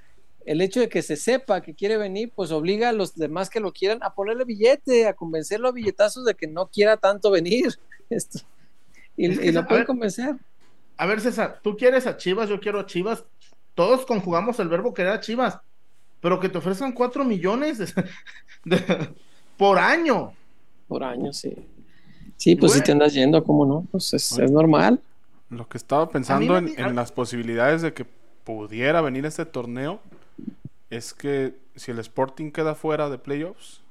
el 0.47 0.61
hecho 0.63 0.81
de 0.81 0.89
que 0.89 1.03
se 1.03 1.17
sepa 1.17 1.61
que 1.61 1.75
quiere 1.75 1.97
venir, 1.99 2.33
pues 2.35 2.51
obliga 2.51 2.89
a 2.89 2.93
los 2.93 3.15
demás 3.15 3.51
que 3.51 3.61
lo 3.61 3.73
quieran 3.73 3.99
a 4.03 4.15
ponerle 4.15 4.45
billete, 4.45 5.07
a 5.07 5.13
convencerlo 5.13 5.69
a 5.69 5.73
billetazos 5.73 6.25
de 6.25 6.35
que 6.35 6.47
no 6.47 6.67
quiera 6.69 6.97
tanto 6.97 7.31
venir. 7.31 7.79
Esto. 8.11 8.41
Y, 9.17 9.27
Es 9.27 9.39
que, 9.39 9.47
y 9.47 9.53
lo 9.53 9.67
pueden 9.67 9.83
ver, 9.83 9.87
convencer. 9.87 10.35
A 10.97 11.07
ver, 11.07 11.21
César, 11.21 11.61
tú 11.63 11.77
quieres 11.77 12.07
a 12.07 12.17
Chivas, 12.17 12.49
yo 12.49 12.59
quiero 12.59 12.81
a 12.81 12.87
Chivas. 12.87 13.23
Todos 13.75 14.07
conjugamos 14.07 14.59
el 14.61 14.69
verbo 14.69 14.95
querer 14.95 15.13
a 15.13 15.21
Chivas. 15.21 15.59
Pero 16.21 16.41
que 16.41 16.49
te 16.49 16.59
ofrezcan 16.59 16.93
cuatro 16.93 17.23
millones 17.25 17.79
de- 18.65 19.09
por 19.59 19.79
año. 19.79 20.33
Por 20.91 21.05
años, 21.05 21.37
sí. 21.37 21.55
Sí, 22.37 22.57
pues 22.57 22.73
si 22.73 22.83
te 22.83 22.91
andas 22.91 23.15
yendo, 23.15 23.45
¿cómo 23.45 23.65
no? 23.65 23.87
Pues 23.93 24.13
es, 24.13 24.31
Bueno. 24.33 24.45
es 24.45 24.51
normal. 24.51 25.01
Lo 25.51 25.69
que 25.69 25.79
estaba 25.79 26.09
pensando 26.09 26.57
en, 26.59 26.97
las 26.97 27.13
posibilidades 27.13 27.81
de 27.81 27.95
que 27.95 28.05
pudiera 28.43 29.01
venir 29.01 29.25
este 29.25 29.47
torneo 29.47 30.01
es 30.91 31.15
que 31.15 31.55
si 31.77 31.93
el 31.93 32.01
Sporting 32.01 32.51
queda 32.51 32.75
fuera 32.75 33.09
de 33.09 33.19
playoffs, 33.19 33.83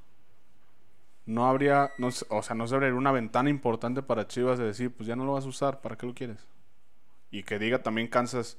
no 1.25 1.47
habría, 1.47 1.91
no, 1.97 2.09
o 2.27 2.43
sea, 2.43 2.53
no 2.53 2.67
se 2.67 2.75
abriría 2.75 2.97
una 2.97 3.13
ventana 3.13 3.49
importante 3.49 4.01
para 4.01 4.27
Chivas 4.27 4.59
de 4.59 4.65
decir, 4.65 4.91
pues 4.91 5.07
ya 5.07 5.15
no 5.15 5.23
lo 5.23 5.31
vas 5.31 5.45
a 5.45 5.47
usar, 5.47 5.79
¿para 5.79 5.95
qué 5.95 6.05
lo 6.05 6.13
quieres? 6.13 6.45
Y 7.31 7.43
que 7.43 7.59
diga 7.59 7.81
también 7.81 8.09
Kansas, 8.09 8.57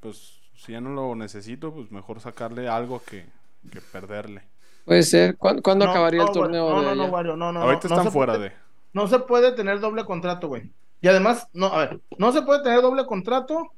pues 0.00 0.40
si 0.56 0.72
ya 0.72 0.82
no 0.82 0.90
lo 0.90 1.14
necesito, 1.14 1.72
pues 1.72 1.90
mejor 1.90 2.20
sacarle 2.20 2.68
algo 2.68 3.00
que, 3.02 3.24
que 3.72 3.80
perderle. 3.80 4.42
Puede 4.86 5.02
ser. 5.02 5.36
¿Cuándo, 5.36 5.60
cuándo 5.62 5.84
No, 5.84 5.90
acabaría 5.90 6.22
no, 6.22 6.28
el 6.28 6.32
torneo 6.32 6.70
No, 6.70 6.80
de 6.80 6.86
no, 6.86 6.94
no? 6.94 7.06
Wario, 7.06 7.36
no, 7.36 7.52
no. 7.52 7.60
Ahorita 7.60 7.88
están 7.88 8.04
se 8.04 8.10
fuera 8.10 8.34
puede- 8.34 8.48
de... 8.50 8.56
No 8.94 9.06
se 9.08 9.18
puede 9.18 9.52
tener 9.52 9.80
doble 9.80 10.06
contrato, 10.06 10.48
güey. 10.48 10.70
Y 11.02 11.08
además, 11.08 11.48
no, 11.52 11.66
a 11.66 11.78
ver, 11.80 12.00
no 12.16 12.32
se 12.32 12.40
puede 12.40 12.62
tener 12.62 12.80
doble 12.80 13.04
contrato 13.04 13.70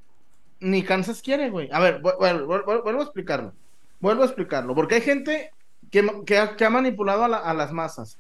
ni 0.61 0.85
Kansas 0.85 1.21
quiere, 1.23 1.51
güey. 1.51 1.69
A 1.73 1.81
ver, 1.81 2.01
vu- 2.01 2.13
vu- 2.17 2.47
vu- 2.47 2.65
vu- 2.65 2.83
vuelvo 2.85 3.01
a 3.01 3.05
explicarlo. 3.05 3.53
Vuelvo 3.99 4.23
a 4.23 4.27
explicarlo. 4.27 4.75
Porque 4.77 4.97
hay 4.97 5.01
gente 5.01 5.51
que, 5.91 6.07
que 6.25 6.39
ha, 6.39 6.55
que 6.55 6.65
ha 6.65 6.71
manipulado 6.71 7.25
a, 7.25 7.29
la- 7.29 7.39
a 7.39 7.53
las 7.55 7.73
masas. 7.73 8.19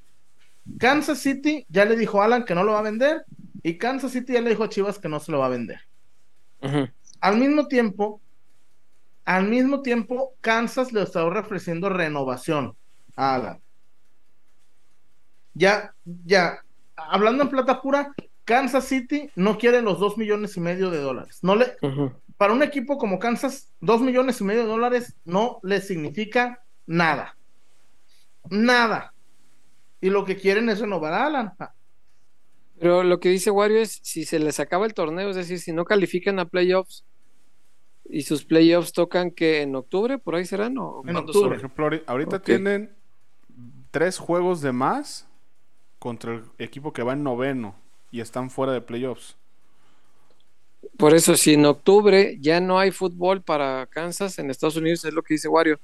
Kansas 0.78 1.18
City 1.18 1.64
ya 1.68 1.84
le 1.84 1.94
dijo 1.96 2.20
a 2.20 2.24
Alan 2.24 2.44
que 2.44 2.54
no 2.56 2.64
lo 2.64 2.72
va 2.72 2.80
a 2.80 2.82
vender. 2.82 3.24
Y 3.62 3.76
Kansas 3.78 4.12
City 4.12 4.32
ya 4.32 4.40
le 4.40 4.50
dijo 4.50 4.64
a 4.64 4.68
Chivas 4.68 4.98
que 4.98 5.08
no 5.08 5.20
se 5.20 5.30
lo 5.30 5.38
va 5.40 5.46
a 5.46 5.50
vender. 5.50 5.80
Al 7.20 7.36
mismo 7.36 7.68
tiempo, 7.68 8.20
al 9.24 9.44
mismo 9.48 9.82
tiempo, 9.82 10.32
Kansas 10.40 10.92
le 10.92 11.02
está 11.02 11.24
ofreciendo 11.24 11.88
renovación 11.88 12.74
Alan. 13.18 13.60
Ya, 15.54 15.92
ya, 16.04 16.62
hablando 16.96 17.42
en 17.42 17.48
plata 17.50 17.80
pura, 17.82 18.14
Kansas 18.44 18.84
City 18.84 19.30
no 19.34 19.58
quiere 19.58 19.82
los 19.82 19.98
dos 19.98 20.16
millones 20.16 20.56
y 20.56 20.60
medio 20.60 20.90
de 20.90 20.98
dólares. 21.00 21.40
No 21.42 21.56
le, 21.56 21.76
para 22.36 22.52
un 22.52 22.62
equipo 22.62 22.96
como 22.96 23.18
Kansas, 23.18 23.72
dos 23.80 24.00
millones 24.00 24.40
y 24.40 24.44
medio 24.44 24.62
de 24.62 24.68
dólares 24.68 25.16
no 25.24 25.58
le 25.62 25.80
significa 25.80 26.62
nada. 26.86 27.36
Nada. 28.50 29.12
Y 30.00 30.10
lo 30.10 30.24
que 30.24 30.36
quieren 30.36 30.68
es 30.68 30.78
renovar 30.78 31.12
a 31.12 31.26
Alan. 31.26 31.52
Pero 32.78 33.02
lo 33.02 33.18
que 33.18 33.28
dice 33.30 33.50
Wario 33.50 33.78
es, 33.80 33.98
si 34.02 34.24
se 34.24 34.38
les 34.38 34.60
acaba 34.60 34.86
el 34.86 34.94
torneo, 34.94 35.28
es 35.30 35.36
decir, 35.36 35.58
si 35.58 35.72
no 35.72 35.84
califican 35.84 36.38
a 36.38 36.44
playoffs 36.44 37.04
y 38.08 38.22
sus 38.22 38.44
playoffs 38.44 38.92
tocan 38.92 39.32
que 39.32 39.62
en 39.62 39.74
octubre, 39.74 40.18
por 40.18 40.36
ahí 40.36 40.44
serán, 40.46 40.78
o 40.78 41.02
En 41.04 41.16
octubre. 41.16 41.48
Por 41.48 41.56
ejemplo, 41.56 41.86
ahori- 41.88 42.04
ahorita 42.06 42.40
tienen 42.40 42.96
tres 43.90 44.18
juegos 44.18 44.60
de 44.60 44.72
más 44.72 45.26
contra 45.98 46.34
el 46.34 46.44
equipo 46.58 46.92
que 46.92 47.02
va 47.02 47.14
en 47.14 47.22
noveno 47.22 47.74
y 48.10 48.20
están 48.20 48.50
fuera 48.50 48.72
de 48.72 48.80
playoffs. 48.80 49.36
Por 50.96 51.14
eso, 51.14 51.36
si 51.36 51.54
en 51.54 51.66
octubre 51.66 52.36
ya 52.40 52.60
no 52.60 52.78
hay 52.78 52.90
fútbol 52.90 53.42
para 53.42 53.86
Kansas 53.86 54.38
en 54.38 54.50
Estados 54.50 54.76
Unidos, 54.76 55.04
es 55.04 55.12
lo 55.12 55.22
que 55.22 55.34
dice 55.34 55.48
Wario, 55.48 55.78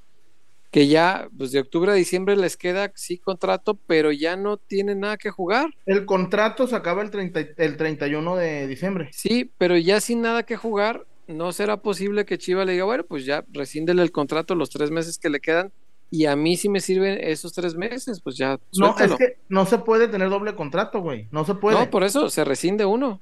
que 0.71 0.89
ya 0.89 1.29
pues 1.37 1.53
de 1.53 1.61
octubre 1.61 1.93
a 1.93 1.95
diciembre 1.95 2.37
les 2.37 2.57
queda 2.57 2.91
sí 2.95 3.19
contrato, 3.19 3.75
pero 3.87 4.13
ya 4.13 4.37
no 4.37 4.57
tienen 4.57 5.01
nada 5.01 5.17
que 5.17 5.31
jugar. 5.31 5.71
El 5.87 6.05
contrato 6.05 6.67
se 6.67 6.75
acaba 6.75 7.03
el, 7.03 7.11
30, 7.11 7.41
el 7.59 7.77
31 7.77 8.37
de 8.37 8.67
diciembre. 8.67 9.09
Sí, 9.13 9.51
pero 9.59 9.77
ya 9.77 10.01
sin 10.01 10.23
nada 10.23 10.45
que 10.45 10.57
jugar, 10.57 11.07
no 11.27 11.53
será 11.53 11.77
posible 11.77 12.25
que 12.25 12.39
Chiva 12.39 12.65
le 12.65 12.73
diga, 12.73 12.85
bueno, 12.85 13.05
pues 13.05 13.25
ya 13.25 13.45
rescíndele 13.53 14.03
el 14.03 14.13
contrato 14.13 14.55
los 14.55 14.71
tres 14.71 14.91
meses 14.91 15.19
que 15.19 15.31
le 15.31 15.41
quedan 15.41 15.73
y 16.11 16.27
a 16.27 16.37
mí 16.37 16.57
sí 16.57 16.69
me 16.69 16.81
sirven 16.81 17.19
esos 17.21 17.53
tres 17.53 17.75
meses, 17.75 18.21
pues 18.21 18.37
ya. 18.37 18.59
No, 18.77 18.97
es 18.99 19.15
que 19.17 19.39
no 19.49 19.67
se 19.67 19.79
puede 19.79 20.07
tener 20.09 20.31
doble 20.31 20.55
contrato, 20.55 21.01
güey. 21.01 21.27
No 21.31 21.45
se 21.45 21.55
puede. 21.55 21.79
No, 21.79 21.91
por 21.91 22.05
eso 22.05 22.31
se 22.31 22.45
rescinde 22.45 22.85
uno. 22.85 23.21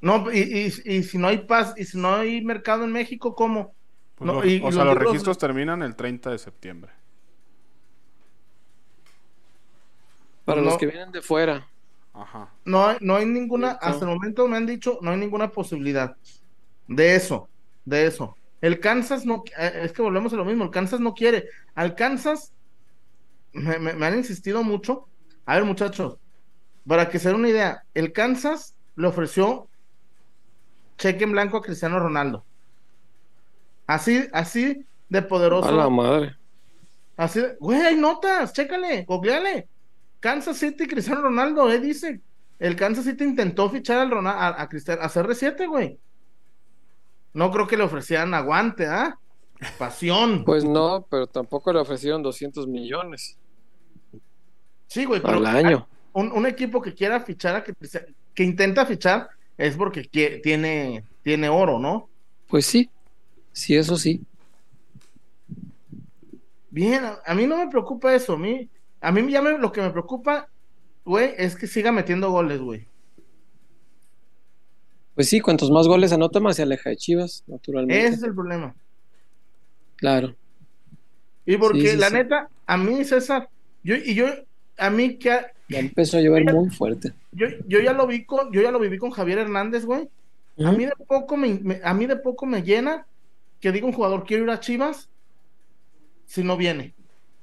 No, 0.00 0.32
y, 0.32 0.38
y, 0.40 0.96
y 0.96 1.02
si 1.04 1.16
no 1.18 1.28
hay 1.28 1.38
paz, 1.38 1.74
y 1.76 1.84
si 1.84 1.96
no 1.98 2.14
hay 2.16 2.42
mercado 2.42 2.82
en 2.84 2.90
México, 2.92 3.36
¿cómo? 3.36 3.72
Pues 4.16 4.26
No, 4.26 4.34
lo- 4.40 4.44
y- 4.48 4.60
o 4.62 4.68
y 4.68 4.72
sea, 4.72 4.84
los 4.84 4.96
registros 4.98 5.38
terminan 5.38 5.82
el 5.82 5.94
30 5.94 6.30
de 6.30 6.38
septiembre. 6.38 6.90
Para 10.44 10.60
No. 10.60 10.70
los 10.70 10.78
que 10.78 10.86
vienen 10.86 11.12
de 11.12 11.22
fuera. 11.22 11.68
Ajá. 12.12 12.50
No, 12.64 12.86
hay- 12.86 12.98
no 13.00 13.16
hay 13.16 13.26
ninguna, 13.26 13.70
hasta 13.80 14.04
el 14.04 14.10
momento 14.10 14.46
me 14.48 14.56
han 14.56 14.66
dicho, 14.66 14.98
no 15.02 15.12
hay 15.12 15.18
ninguna 15.18 15.50
posibilidad 15.50 16.16
de 16.88 17.14
eso, 17.14 17.48
de 17.84 18.06
eso. 18.06 18.36
El 18.62 18.80
Kansas 18.80 19.26
no, 19.26 19.44
eh, 19.58 19.80
es 19.84 19.92
que 19.92 20.00
volvemos 20.00 20.32
a 20.32 20.36
lo 20.36 20.44
mismo, 20.46 20.64
el 20.64 20.70
Kansas 20.70 21.00
no 21.00 21.12
quiere. 21.12 21.48
Al 21.74 21.94
Kansas, 21.94 22.54
me, 23.52 23.78
me- 23.78 23.92
me 23.92 24.06
han 24.06 24.16
insistido 24.16 24.62
mucho. 24.62 25.08
A 25.44 25.56
ver, 25.56 25.64
muchachos, 25.64 26.16
para 26.86 27.10
que 27.10 27.18
se 27.18 27.28
den 27.28 27.36
una 27.38 27.48
idea, 27.50 27.84
el 27.92 28.12
Kansas 28.12 28.74
le 28.96 29.08
ofreció 29.08 29.68
cheque 30.96 31.24
en 31.24 31.32
blanco 31.32 31.56
a 31.58 31.62
Cristiano 31.62 31.98
Ronaldo. 31.98 32.44
Así, 33.86 34.26
así 34.32 34.86
de 35.08 35.22
poderoso. 35.22 35.68
A 35.68 35.72
la 35.72 35.88
madre. 35.90 36.36
Así, 37.16 37.40
de- 37.40 37.56
güey, 37.60 37.80
hay 37.80 37.96
notas, 37.96 38.52
chécale, 38.52 39.04
googleale. 39.04 39.68
Kansas 40.20 40.56
City, 40.56 40.86
Cristiano 40.86 41.20
Ronaldo, 41.22 41.68
eh, 41.70 41.80
dice. 41.80 42.20
El 42.58 42.76
Kansas 42.76 43.04
City 43.04 43.24
intentó 43.24 43.68
fichar 43.68 43.98
al 43.98 44.10
Ronaldo, 44.10 44.40
a, 44.40 44.62
a 44.62 44.68
Cristiano, 44.68 45.02
a 45.02 45.08
CR7, 45.08 45.66
güey. 45.66 45.98
No 47.34 47.50
creo 47.50 47.66
que 47.66 47.76
le 47.76 47.84
ofrecieran 47.84 48.34
aguante, 48.34 48.86
¿ah? 48.86 49.18
Pasión. 49.78 50.44
Pues 50.44 50.64
no, 50.64 51.06
pero 51.10 51.26
tampoco 51.26 51.72
le 51.72 51.78
ofrecieron 51.78 52.22
200 52.22 52.66
millones 52.66 53.38
Sí, 54.88 55.04
güey, 55.06 55.22
pero 55.22 55.38
al 55.38 55.46
año. 55.46 55.86
un, 56.12 56.30
un 56.32 56.46
equipo 56.46 56.82
que 56.82 56.92
quiera 56.94 57.20
fichar 57.20 57.56
a 57.56 57.64
que 57.64 58.42
intenta 58.44 58.84
fichar, 58.84 59.30
es 59.56 59.74
porque 59.76 60.02
quie- 60.02 60.42
tiene, 60.42 61.04
tiene 61.22 61.48
oro, 61.48 61.78
¿no? 61.78 62.10
Pues 62.48 62.66
sí, 62.66 62.90
sí, 63.52 63.74
eso 63.76 63.96
sí. 63.96 64.20
Bien, 66.70 67.04
a, 67.04 67.18
a 67.24 67.34
mí 67.34 67.46
no 67.46 67.56
me 67.58 67.68
preocupa 67.68 68.14
eso, 68.14 68.34
a 68.34 68.38
mí, 68.38 68.68
a 69.00 69.12
mí 69.12 69.30
ya 69.30 69.40
me- 69.42 69.58
lo 69.58 69.72
que 69.72 69.80
me 69.82 69.90
preocupa, 69.90 70.48
güey, 71.04 71.34
es 71.38 71.56
que 71.56 71.66
siga 71.66 71.92
metiendo 71.92 72.30
goles, 72.30 72.60
güey. 72.60 72.86
Pues 75.14 75.28
sí, 75.28 75.40
cuantos 75.40 75.70
más 75.70 75.86
goles 75.86 76.12
anota, 76.12 76.40
más 76.40 76.56
se 76.56 76.62
aleja 76.62 76.90
de 76.90 76.96
Chivas, 76.96 77.44
naturalmente. 77.46 78.06
Ese 78.06 78.16
es 78.16 78.22
el 78.22 78.34
problema. 78.34 78.74
Claro. 79.96 80.34
Y 81.44 81.56
porque 81.56 81.80
Sí, 81.82 81.88
sí, 81.88 81.96
la 81.96 82.08
sí. 82.08 82.14
neta, 82.14 82.48
a 82.66 82.76
mí, 82.76 83.04
César, 83.04 83.48
yo, 83.82 83.94
y 83.96 84.14
yo, 84.14 84.26
a 84.78 84.90
mí 84.90 85.18
que 85.18 85.38
Ya 85.68 85.78
empezó 85.80 86.16
a 86.16 86.20
llover 86.20 86.44
muy 86.52 86.70
fuerte. 86.70 87.12
yo, 87.32 87.46
yo 87.66 87.80
ya 87.80 87.92
lo 87.92 88.06
vi 88.06 88.24
con, 88.24 88.52
yo 88.52 88.62
ya 88.62 88.70
lo 88.70 88.78
viví 88.78 88.98
con 88.98 89.10
Javier 89.10 89.38
Hernández, 89.38 89.84
güey. 89.84 90.08
A 90.64 90.70
mí 90.72 90.84
de 90.84 90.92
poco 91.08 91.36
me, 91.36 91.58
me- 91.60 91.80
a 91.82 91.94
mí 91.94 92.06
de 92.06 92.16
poco 92.16 92.44
me 92.46 92.62
llena 92.62 93.06
que 93.60 93.72
diga 93.72 93.86
un 93.86 93.92
jugador 93.92 94.24
quiero 94.24 94.44
ir 94.44 94.50
a 94.50 94.60
Chivas 94.60 95.08
si 96.26 96.42
no 96.44 96.56
viene. 96.56 96.94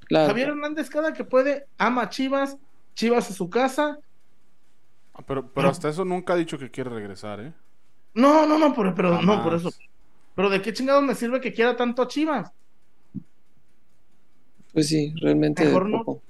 Claro. 0.06 0.28
Javier 0.28 0.50
Hernández 0.50 0.90
cada 0.90 1.14
que 1.14 1.24
puede 1.24 1.66
ama 1.78 2.04
a 2.04 2.10
Chivas, 2.10 2.58
Chivas 2.96 3.30
es 3.30 3.36
su 3.36 3.50
casa. 3.50 4.00
Pero, 5.28 5.52
pero 5.54 5.70
hasta 5.70 5.90
eso 5.90 6.06
nunca 6.06 6.34
ha 6.34 6.38
dicho 6.38 6.58
que 6.58 6.72
quiere 6.72 6.90
regresar, 6.90 7.40
¿eh? 7.42 7.54
No, 8.14 8.46
no, 8.46 8.58
no, 8.58 8.74
por, 8.74 8.94
pero 8.96 9.22
no 9.22 9.44
por 9.44 9.54
eso. 9.56 9.70
Pero 10.36 10.50
de 10.50 10.62
qué 10.62 10.74
chingados 10.74 11.04
me 11.04 11.16
sirve 11.16 11.42
que 11.42 11.54
quiera 11.54 11.76
tanto 11.76 12.02
a 12.02 12.08
Chivas? 12.08 12.52
Pues 14.74 14.88
sí, 14.88 15.14
realmente 15.22 15.66
Mejor 15.66 15.88
no. 15.90 16.24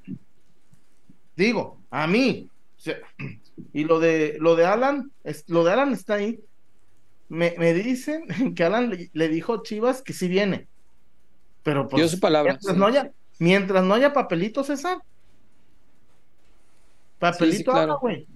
Digo, 1.35 1.83
a 1.89 2.07
mí. 2.07 2.51
o 2.77 2.79
sea, 2.81 2.97
y 3.73 3.83
lo 3.85 3.99
de 3.99 4.37
lo 4.39 4.55
de 4.55 4.65
Alan, 4.65 5.11
es, 5.23 5.45
lo 5.47 5.63
de 5.63 5.73
Alan 5.73 5.93
está 5.93 6.15
ahí. 6.15 6.43
Me, 7.29 7.55
me 7.59 7.73
dicen 7.73 8.25
que 8.55 8.63
Alan 8.63 8.89
le, 8.89 9.09
le 9.13 9.29
dijo 9.29 9.55
a 9.55 9.63
Chivas 9.63 10.01
que 10.01 10.13
sí 10.13 10.27
viene. 10.27 10.67
Pero 11.63 11.87
pues, 11.87 12.01
Dio 12.01 12.09
su 12.09 12.19
palabra, 12.19 12.53
Mientras, 12.53 12.75
sí. 12.75 12.77
no 12.77 12.85
haya, 12.87 13.13
mientras 13.39 13.83
no 13.85 13.93
haya 13.93 14.13
papelitos, 14.13 14.67
César. 14.67 14.99
Papelito, 17.19 17.57
Sí, 17.57 17.63
sí, 17.63 17.63
claro. 17.65 17.93
habla, 17.93 17.95
güey. 17.95 18.27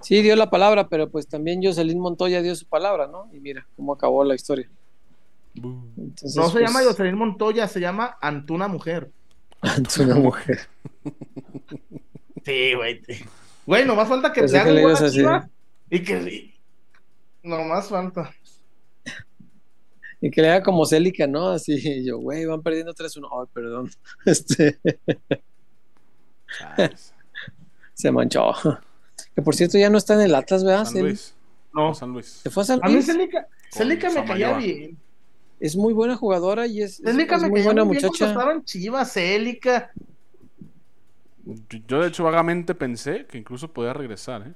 Sí, 0.00 0.22
dio 0.22 0.34
la 0.36 0.50
palabra, 0.50 0.88
pero 0.88 1.10
pues 1.10 1.28
también 1.28 1.62
Jocelyn 1.62 2.00
Montoya 2.00 2.42
dio 2.42 2.54
su 2.54 2.66
palabra, 2.66 3.06
¿no? 3.06 3.28
Y 3.32 3.40
mira 3.40 3.66
cómo 3.76 3.92
acabó 3.92 4.24
la 4.24 4.34
historia. 4.34 4.68
Entonces, 5.54 6.36
No 6.36 6.46
se 6.46 6.58
pues, 6.58 6.66
llama 6.66 6.84
Jocelyn 6.84 7.16
Montoya, 7.16 7.68
se 7.68 7.80
llama 7.80 8.16
Antuna 8.20 8.68
Mujer. 8.68 9.10
es 9.86 9.98
una 9.98 10.16
mujer. 10.16 10.60
Sí, 12.42 12.72
güey. 12.74 13.02
Güey, 13.66 13.84
nomás 13.84 14.08
falta 14.08 14.32
que 14.32 14.46
que 14.46 14.56
hagan 14.56 14.74
y 15.90 16.02
que 16.02 16.54
nomás 17.42 17.88
falta. 17.88 18.34
Y 20.22 20.30
que 20.30 20.42
le 20.42 20.50
haga 20.50 20.62
como 20.62 20.86
Célica, 20.86 21.26
¿no? 21.26 21.50
Así, 21.50 22.04
yo, 22.04 22.18
güey, 22.18 22.46
van 22.46 22.62
perdiendo 22.62 22.94
3-1. 22.94 23.28
Ay, 23.30 23.46
perdón. 23.52 23.90
Este, 24.24 24.78
se 27.94 28.10
manchó. 28.10 28.52
Que 29.34 29.42
por 29.42 29.54
cierto 29.54 29.78
ya 29.78 29.90
no 29.90 29.98
está 29.98 30.14
en 30.14 30.22
el 30.22 30.34
Atlas, 30.34 30.64
¿verdad? 30.64 30.84
San 30.84 31.02
Luis. 31.02 31.34
No. 31.72 31.94
San 31.94 32.10
Luis. 32.12 32.26
Se 32.42 32.50
fue 32.50 32.62
a 32.62 32.66
San 32.66 32.80
A 32.82 32.88
mí 32.88 32.94
Luis. 32.94 33.06
Celica, 33.06 33.46
Celica 33.70 34.10
me 34.10 34.24
caía 34.24 34.56
bien. 34.58 34.98
Es 35.60 35.76
muy 35.76 35.92
buena 35.92 36.16
jugadora 36.16 36.66
y 36.66 36.82
es, 36.82 36.98
es- 37.00 37.04
Celica 37.04 37.36
es 37.36 37.42
me 37.42 37.48
muy 37.50 37.62
buena 37.62 37.84
muy 37.84 37.96
bien 37.96 38.06
muchacha. 38.06 38.30
estaba 38.32 38.52
en 38.52 38.64
Chivas, 38.64 39.12
Celica. 39.12 39.92
Yo 41.88 42.00
de 42.00 42.08
hecho 42.08 42.24
vagamente 42.24 42.74
pensé 42.74 43.26
que 43.26 43.38
incluso 43.38 43.68
podía 43.72 43.92
regresar, 43.92 44.42
¿eh? 44.48 44.52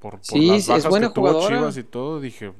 Por, 0.00 0.12
por 0.12 0.24
Sí, 0.24 0.46
las 0.46 0.58
es 0.60 0.66
bajas 0.68 0.88
buena 0.88 1.08
que 1.08 1.14
tuvo. 1.14 1.48
Chivas 1.48 1.76
y 1.76 1.84
todo, 1.84 2.20
dije, 2.20 2.52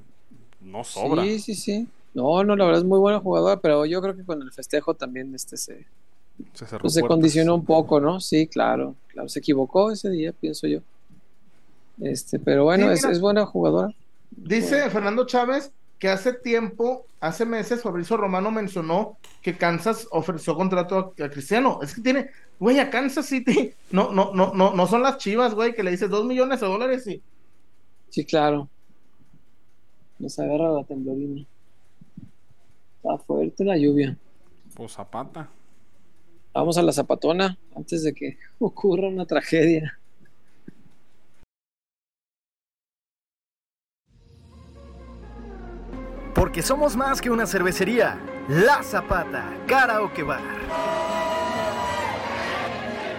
no 0.61 0.85
sobra. 0.85 1.23
Sí, 1.23 1.39
sí, 1.41 1.55
sí. 1.55 1.89
No, 2.13 2.43
no, 2.45 2.57
la 2.57 2.65
verdad 2.65 2.81
es 2.81 2.87
muy 2.87 2.99
buena 2.99 3.21
jugadora, 3.21 3.61
pero 3.61 3.87
yo 3.87 4.03
creo 4.03 4.17
que 4.17 4.25
con 4.25 4.43
el 4.43 4.53
festejo 4.53 4.95
también 4.95 5.35
este 5.35 5.57
se, 5.57 5.87
Se 6.55 6.67
cerró 6.67 6.83
pues, 6.83 6.95
se 6.95 7.01
puertas. 7.01 7.15
condicionó 7.17 7.55
un 7.55 7.65
poco, 7.65 8.01
¿no? 8.01 8.21
Sí, 8.21 8.47
claro, 8.47 8.95
claro, 9.09 9.29
se 9.29 9.39
equivocó 9.41 9.91
ese 9.91 10.11
día, 10.11 10.33
pienso 10.33 10.67
yo. 10.67 10.81
Este, 12.01 12.39
pero 12.39 12.65
bueno, 12.65 12.87
Sí, 12.87 12.93
es, 12.95 13.03
mira. 13.03 13.13
es 13.13 13.21
buena 13.21 13.47
jugadora. 13.47 13.93
Dice 14.31 14.89
Fernando 14.91 15.27
Chávez 15.27 15.73
que 15.99 16.09
hace 16.09 16.33
tiempo, 16.33 17.05
hace 17.21 17.45
meses, 17.45 17.83
Fabrizio 17.83 18.17
Romano 18.17 18.51
mencionó 18.51 19.19
que 19.43 19.59
Kansas 19.59 20.09
ofreció 20.11 20.55
contrato 20.55 21.15
a, 21.21 21.25
a 21.25 21.31
Cristiano. 21.31 21.81
Es 21.83 21.95
que 21.95 22.01
tiene, 22.01 22.31
güey, 22.59 22.79
a 22.79 22.89
Kansas 22.89 23.27
City, 23.27 23.75
no, 23.91 24.11
no, 24.13 24.33
no, 24.33 24.53
no, 24.55 24.73
no 24.75 24.87
son 24.87 25.03
las 25.03 25.19
chivas, 25.19 25.55
güey, 25.55 25.75
que 25.75 25.83
le 25.83 25.91
dices 25.91 26.09
dos 26.09 26.25
millones 26.25 26.61
de 26.61 26.67
dólares 26.67 27.07
y 27.07 27.23
Sí, 28.09 28.25
claro. 28.25 28.69
Nos 30.19 30.39
agarra 30.39 30.71
la 30.73 30.85
temblorina. 30.85 31.45
Está 32.97 33.19
fuerte 33.19 33.65
la 33.65 33.77
lluvia. 33.77 34.17
Pues 34.75 34.93
Zapata. 34.93 35.49
Vamos 36.53 36.77
a 36.79 36.83
la 36.83 36.93
zapatona 36.93 37.59
antes 37.77 38.03
de 38.03 38.13
que 38.13 38.39
ocurra 38.59 39.09
una 39.09 39.27
tragedia. 39.27 39.99
Porque 46.35 46.63
somos 46.63 46.97
más 46.97 47.21
que 47.21 47.31
una 47.31 47.47
cervecería. 47.47 48.19
La 48.49 48.83
Zapata, 48.83 49.45
Karaoke 49.67 50.23
Bar. 50.23 50.41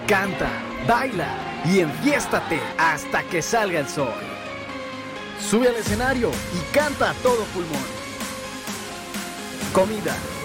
Canta, 0.08 0.50
baila 0.88 1.28
y 1.66 1.80
enfiéstate 1.80 2.60
hasta 2.78 3.24
que 3.24 3.42
salga 3.42 3.80
el 3.80 3.88
sol. 3.88 4.10
Sube 5.40 5.70
al 5.70 5.76
escenario 5.76 6.32
y 6.32 6.74
canta 6.74 7.12
a 7.12 7.14
todo 7.16 7.44
pulmón. 7.54 7.86
Comida, 9.72 10.16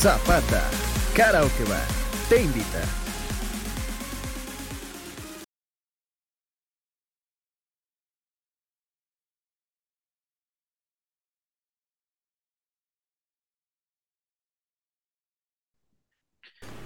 Zapata, 0.00 0.62
Karaoke 1.14 1.64
Bar, 1.68 1.86
te 2.28 2.40
invita. 2.42 2.80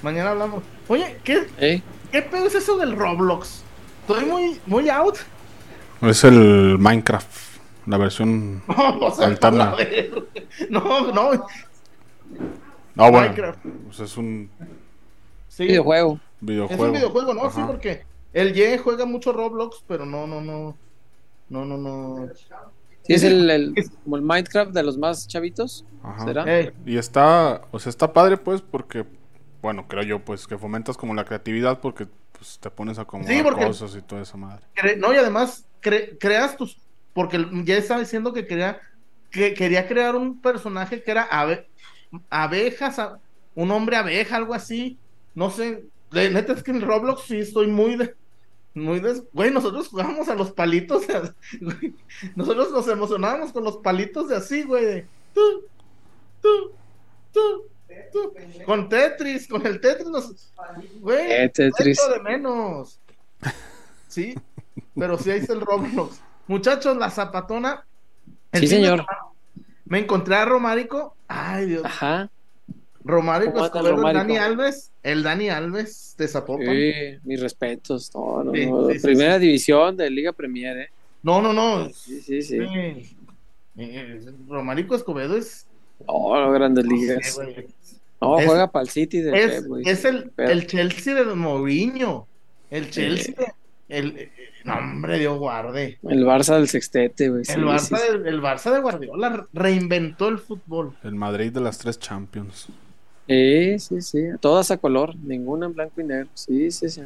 Mañana 0.03 0.31
hablamos. 0.31 0.63
Oye, 0.89 1.19
¿qué, 1.25 1.47
¿Eh? 1.59 1.83
¿qué 2.13 2.23
pedo 2.23 2.47
es 2.47 2.55
eso 2.55 2.77
del 2.77 2.97
Roblox? 2.97 3.63
Estoy 4.03 4.25
muy, 4.27 4.61
muy 4.67 4.89
out. 4.91 5.17
Es 6.03 6.25
el 6.25 6.79
Minecraft, 6.79 7.29
la 7.87 7.97
versión 7.97 8.63
No, 8.67 8.99
o 9.01 9.15
sea, 9.15 9.27
alterna. 9.27 9.75
ver. 9.75 10.11
no, 10.71 11.13
no. 12.95 13.05
Ah, 13.05 13.11
bueno. 13.11 13.27
Minecraft. 13.29 13.59
pues 13.87 14.01
es 14.01 14.17
un 14.17 14.51
Sí, 15.49 15.67
Videojuego. 15.67 16.19
videojuego. 16.41 16.83
es 16.85 16.89
un 16.91 16.95
videojuego, 16.97 17.35
¿no? 17.35 17.51
Sí, 17.51 17.61
porque 17.67 18.05
el 18.33 18.53
Ye 18.55 18.77
juega 18.79 19.05
mucho 19.07 19.33
Roblox, 19.33 19.85
pero 19.87 20.05
no, 20.05 20.27
no, 20.27 20.41
no. 20.41 20.77
No, 21.49 21.65
no, 21.65 21.77
no. 21.77 22.29
Sí, 23.03 23.13
es 23.13 23.23
el, 23.23 23.49
el- 23.51 23.75
como 24.03 24.17
el 24.17 24.23
Minecraft 24.23 24.73
de 24.73 24.83
los 24.83 24.97
más 24.99 25.29
chavitos. 25.29 25.85
Ajá. 26.03 26.25
¿Será? 26.25 26.73
Y 26.87 26.97
está, 26.97 27.63
o 27.71 27.79
sea, 27.79 27.91
está 27.91 28.13
padre 28.13 28.37
pues 28.37 28.63
porque, 28.63 29.05
bueno, 29.63 29.87
creo 29.87 30.03
yo 30.03 30.19
pues 30.25 30.47
que 30.47 30.59
fomentas 30.59 30.97
como 30.97 31.15
la 31.15 31.25
creatividad 31.25 31.81
porque 31.81 32.07
pues 32.33 32.59
te 32.59 32.71
pones 32.71 32.99
a 32.99 33.03
acomodar 33.03 33.33
Sí, 33.35 33.43
porque- 33.43 33.67
cosas 33.67 33.95
y 33.97 34.03
toda 34.03 34.23
esa 34.23 34.37
madre. 34.37 34.65
cre- 34.75 34.97
no, 34.99 35.13
y 35.13 35.17
además 35.17 35.67
cre- 35.83 36.17
creas 36.19 36.57
tus. 36.57 36.79
Porque 37.13 37.37
el 37.37 37.65
ya 37.65 37.77
estaba 37.77 38.01
diciendo 38.01 38.33
que 38.33 38.45
quería, 38.47 38.81
que 39.31 39.55
quería 39.55 39.87
crear 39.87 40.17
un 40.17 40.41
personaje 40.41 41.03
que 41.03 41.11
era 41.13 41.29
ave- 41.31 41.67
abejas, 42.31 43.01
un 43.55 43.71
hombre 43.71 43.97
abeja, 43.97 44.37
algo 44.37 44.55
así. 44.55 44.99
No 45.35 45.51
sé. 45.51 45.85
De, 46.11 46.31
neta 46.31 46.53
es 46.53 46.63
que 46.63 46.71
en 46.71 46.81
Roblox 46.81 47.23
sí 47.23 47.39
estoy 47.39 47.67
muy 47.67 47.97
de. 47.97 48.15
Muy 48.75 48.99
des... 48.99 49.23
Güey, 49.33 49.53
nosotros 49.53 49.89
jugábamos 49.89 50.29
a 50.29 50.35
los 50.35 50.51
palitos. 50.53 51.07
de- 51.07 51.33
güey, 51.61 51.95
nosotros 52.35 52.73
nos 52.73 52.89
emocionábamos 52.89 53.53
con 53.53 53.63
los 53.65 53.77
palitos 53.79 54.29
de 54.29 54.37
así, 54.37 54.63
güey. 54.65 54.85
de 54.85 55.07
tú, 55.33 55.65
tú, 56.43 56.73
tú, 57.33 57.69
tú. 58.13 58.35
Con 58.65 58.89
Tetris, 58.89 59.47
con 59.47 59.65
el 59.67 59.81
Tetris. 59.81 60.09
Nos... 60.09 60.53
Güey, 61.01 61.33
Eh, 61.33 61.49
Tetris. 61.55 61.99
de 62.15 62.21
menos. 62.21 62.99
Sí, 64.09 64.35
pero 64.97 65.19
sí 65.19 65.31
ahí 65.31 65.41
está 65.41 65.53
el 65.53 65.61
Roblox. 65.61 66.21
Muchachos, 66.47 66.97
la 66.97 67.11
zapatona. 67.11 67.85
el 68.53 68.61
Sí, 68.61 68.67
señor. 68.69 68.99
semana 69.01 69.19
Me 69.87 69.99
encontré 70.01 70.35
a 70.37 70.45
Romárico. 70.45 71.15
Ay, 71.29 71.67
Dios. 71.67 71.85
Ajá. 71.85 72.31
Romárico 73.05 73.53
¿Cómo 73.53 73.65
anda 73.65 73.81
el 73.81 73.87
Escobedo, 73.87 73.97
Romárico? 73.97 74.23
Dani 74.25 74.37
Alves. 74.39 74.91
El 75.03 75.23
Dani 75.23 75.49
Alves 75.51 76.15
de 76.17 76.29
Zapopan. 76.29 76.67
Sí, 76.67 76.93
mis 77.25 77.41
respetos. 77.41 78.11
No, 78.15 78.43
no, 78.45 78.53
Sí, 78.55 78.67
no. 78.67 78.89
sí, 78.89 78.95
sí, 78.99 79.07
Primera 79.07 79.35
sí. 79.39 79.47
división 79.47 79.97
de 79.97 80.09
Liga 80.11 80.33
Premier, 80.33 80.79
¿eh? 80.79 80.89
No, 81.23 81.43
no, 81.43 81.53
no. 81.53 81.91
Sí, 81.91 82.21
sí, 82.23 82.43
sí. 82.43 82.59
Eh, 83.77 84.21
Romárico 84.49 84.95
Escobedo 84.95 85.37
es. 85.37 85.67
Oh, 86.07 86.35
no, 86.39 86.51
grandes 86.53 86.85
no 86.85 86.91
sé, 86.91 86.97
ligas. 86.97 87.39
No, 88.21 88.39
Es- 88.39 88.47
juega 88.47 88.71
para 88.71 88.83
el 88.85 88.89
City 88.89 89.21
de 89.21 89.39
Es, 89.45 89.63
Pep, 89.63 89.73
es 89.87 90.05
el, 90.05 90.33
el 90.39 90.67
Chelsea 90.67 91.15
de 91.15 91.25
Mourinho. 91.35 92.27
El 92.71 92.91
Chelsea 92.91 93.35
de. 93.37 93.53
El, 93.89 94.31
no, 94.65 94.75
hombre, 94.79 95.19
Dios 95.19 95.39
guarde. 95.39 95.99
El 96.03 96.25
Barça 96.25 96.57
del 96.57 96.69
sextete, 96.69 97.29
güey. 97.29 97.45
sí, 97.45 97.53
El 97.53 97.65
Barça, 97.65 97.79
sí, 97.81 97.95
sí. 97.97 98.19
de, 98.23 98.29
el 98.31 98.41
Barça 98.41 98.73
de 98.73 98.81
Guardiola 98.81 99.47
reinventó 99.53 100.29
el 100.29 100.39
fútbol. 100.39 100.97
El 101.03 101.15
Madrid 101.15 101.53
de 101.53 101.61
las 101.61 101.79
tres 101.79 101.99
Champions. 101.99 102.69
Sí, 103.29 103.79
sí, 103.79 104.01
sí. 104.03 104.23
Todas 104.41 104.71
a 104.71 104.77
color, 104.77 105.15
ninguna 105.17 105.67
en 105.67 105.75
blanco 105.75 106.01
y 106.01 106.05
negro. 106.05 106.29
Sí, 106.35 106.71
sí, 106.71 106.89
sí. 106.89 107.03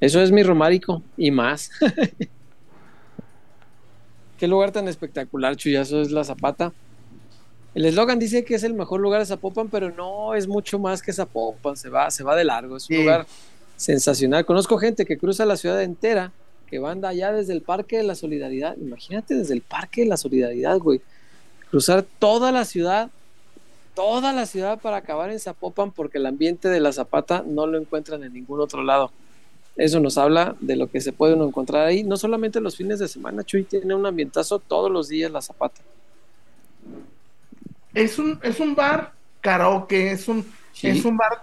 Eso 0.00 0.20
es 0.20 0.30
mi 0.30 0.42
romárico 0.42 1.02
y 1.16 1.30
más. 1.30 1.70
Qué 4.38 4.46
lugar 4.46 4.70
tan 4.70 4.86
espectacular, 4.86 5.56
Chuyazo, 5.56 6.00
es 6.00 6.10
la 6.12 6.22
Zapata. 6.22 6.72
El 7.74 7.84
eslogan 7.84 8.18
dice 8.18 8.44
que 8.44 8.54
es 8.54 8.62
el 8.62 8.74
mejor 8.74 9.00
lugar 9.00 9.20
de 9.20 9.26
Zapopan, 9.26 9.68
pero 9.68 9.90
no 9.90 10.34
es 10.34 10.46
mucho 10.46 10.78
más 10.78 11.02
que 11.02 11.12
Zapopan. 11.12 11.76
Se 11.76 11.88
va, 11.88 12.10
se 12.10 12.22
va 12.24 12.36
de 12.36 12.44
largo. 12.44 12.76
Es 12.76 12.84
un 12.88 12.96
Sí. 12.96 13.02
lugar 13.02 13.26
sensacional. 13.76 14.44
Conozco 14.44 14.78
gente 14.78 15.04
que 15.04 15.18
cruza 15.18 15.44
la 15.44 15.56
ciudad 15.56 15.82
entera, 15.82 16.32
que 16.68 16.78
van 16.78 17.00
de 17.00 17.08
allá 17.08 17.32
desde 17.32 17.52
el 17.52 17.62
Parque 17.62 17.96
de 17.96 18.02
la 18.04 18.14
Solidaridad. 18.14 18.76
Imagínate 18.76 19.34
desde 19.34 19.54
el 19.54 19.62
Parque 19.62 20.02
de 20.02 20.08
la 20.08 20.16
Solidaridad, 20.16 20.78
güey. 20.78 21.00
Cruzar 21.70 22.04
toda 22.18 22.52
la 22.52 22.64
ciudad 22.64 23.10
toda 23.94 24.32
la 24.32 24.46
ciudad 24.46 24.78
para 24.78 24.98
acabar 24.98 25.32
en 25.32 25.40
Zapopan 25.40 25.90
porque 25.90 26.18
el 26.18 26.26
ambiente 26.26 26.68
de 26.68 26.78
la 26.78 26.92
Zapata 26.92 27.42
no 27.44 27.66
lo 27.66 27.76
encuentran 27.78 28.22
en 28.22 28.32
ningún 28.32 28.60
otro 28.60 28.84
lado. 28.84 29.10
Eso 29.76 29.98
nos 29.98 30.16
habla 30.18 30.54
de 30.60 30.76
lo 30.76 30.88
que 30.88 31.00
se 31.00 31.12
puede 31.12 31.34
uno 31.34 31.48
encontrar 31.48 31.84
ahí, 31.84 32.04
no 32.04 32.16
solamente 32.16 32.60
los 32.60 32.76
fines 32.76 33.00
de 33.00 33.08
semana, 33.08 33.42
Chuy 33.42 33.64
tiene 33.64 33.96
un 33.96 34.06
ambientazo 34.06 34.60
todos 34.60 34.88
los 34.88 35.08
días 35.08 35.32
la 35.32 35.42
Zapata. 35.42 35.80
Es 37.92 38.20
un, 38.20 38.38
es 38.44 38.60
un 38.60 38.76
bar 38.76 39.14
karaoke, 39.40 40.12
es 40.12 40.28
un, 40.28 40.46
Sí. 40.72 40.86
es 40.86 41.04
un 41.04 41.16
bar 41.16 41.40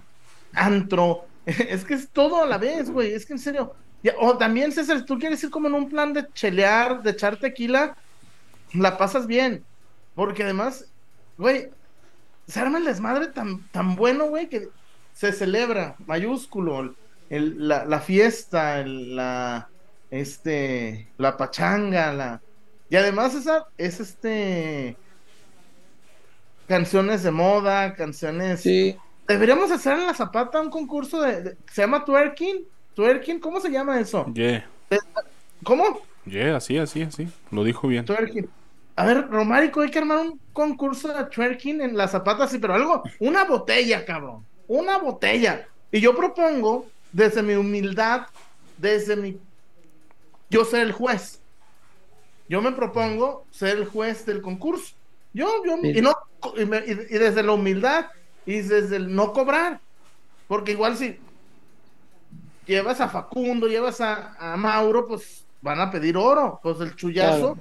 antro. 0.53 1.25
Es 1.45 1.83
que 1.83 1.93
es 1.95 2.07
todo 2.09 2.41
a 2.41 2.47
la 2.47 2.57
vez, 2.57 2.89
güey. 2.89 3.13
Es 3.13 3.25
que 3.25 3.33
en 3.33 3.39
serio. 3.39 3.73
O 4.19 4.37
también, 4.37 4.71
César, 4.71 5.03
tú 5.05 5.17
quieres 5.17 5.43
ir 5.43 5.49
como 5.49 5.67
en 5.67 5.73
un 5.73 5.89
plan 5.89 6.13
de 6.13 6.27
chelear, 6.33 7.01
de 7.01 7.11
echar 7.11 7.37
tequila, 7.37 7.95
la 8.73 8.97
pasas 8.97 9.25
bien. 9.27 9.63
Porque 10.13 10.43
además, 10.43 10.85
güey, 11.37 11.69
se 12.47 12.59
arma 12.59 12.77
el 12.77 12.85
desmadre 12.85 13.27
tan, 13.27 13.67
tan 13.69 13.95
bueno, 13.95 14.25
güey, 14.27 14.47
que 14.47 14.69
se 15.13 15.31
celebra, 15.31 15.95
mayúsculo, 16.05 16.93
el- 17.29 17.67
la, 17.67 17.85
la 17.85 17.99
fiesta, 17.99 18.79
el- 18.79 19.15
la, 19.15 19.67
este, 20.11 21.07
la 21.17 21.35
pachanga, 21.37 22.13
la... 22.13 22.41
Y 22.89 22.95
además 22.97 23.33
esa 23.33 23.65
es 23.77 23.99
este... 23.99 24.95
Canciones 26.67 27.23
de 27.23 27.31
moda, 27.31 27.93
canciones... 27.95 28.61
Sí, 28.61 28.95
Deberíamos 29.27 29.71
hacer 29.71 29.93
en 29.97 30.05
la 30.05 30.13
Zapata 30.13 30.61
un 30.61 30.69
concurso 30.69 31.19
de, 31.21 31.41
de- 31.41 31.57
¿Se 31.71 31.81
llama 31.81 32.05
twerking? 32.05 32.63
¿Twerking? 32.95 33.39
¿Cómo 33.39 33.59
se 33.59 33.69
llama 33.69 33.99
eso? 33.99 34.25
Yeah. 34.33 34.67
¿Cómo? 35.63 36.01
Yeah, 36.25 36.57
así, 36.57 36.77
así, 36.77 37.01
así. 37.03 37.27
Lo 37.51 37.63
dijo 37.63 37.87
bien. 37.87 38.05
Twerking. 38.05 38.49
A 38.95 39.05
ver, 39.05 39.27
Romárico, 39.29 39.81
hay 39.81 39.91
que 39.91 39.99
armar 39.99 40.19
un 40.19 40.39
concurso 40.53 41.09
de 41.09 41.25
twerking 41.25 41.81
en 41.81 41.97
la 41.97 42.07
Zapata, 42.07 42.47
sí, 42.47 42.59
pero 42.59 42.73
algo, 42.73 43.03
una 43.19 43.43
botella, 43.43 44.05
cabrón. 44.05 44.45
Una 44.67 44.97
botella. 44.97 45.67
Y 45.91 45.99
yo 45.99 46.15
propongo, 46.15 46.87
desde 47.11 47.43
mi 47.43 47.53
humildad, 47.55 48.27
desde 48.77 49.15
mi... 49.15 49.37
Yo 50.49 50.63
ser 50.63 50.81
el 50.81 50.91
juez. 50.93 51.41
Yo 52.47 52.61
me 52.61 52.71
propongo 52.71 53.45
ser 53.51 53.77
el 53.77 53.85
juez 53.85 54.25
del 54.25 54.41
concurso. 54.41 54.93
Yo, 55.33 55.47
yo, 55.65 55.75
Sí. 55.81 55.93
y, 55.97 56.01
no, 56.01 56.15
y, 56.55 56.65
me- 56.65 56.77
y- 56.85 56.91
y 56.91 57.17
desde 57.17 57.43
la 57.43 57.51
humildad 57.51 58.05
y 58.45 58.61
desde 58.61 58.95
el 58.95 59.13
no 59.13 59.33
cobrar. 59.33 59.81
Porque 60.47 60.71
igual 60.71 60.95
si 60.95 61.19
llevas 62.65 63.01
a 63.01 63.09
Facundo, 63.09 63.67
llevas 63.67 64.01
a, 64.01 64.35
a 64.53 64.57
Mauro, 64.57 65.07
pues 65.07 65.45
van 65.61 65.79
a 65.79 65.91
pedir 65.91 66.17
oro. 66.17 66.59
Pues 66.61 66.79
el 66.81 66.95
chullazo 66.95 67.53
Claro. 67.53 67.57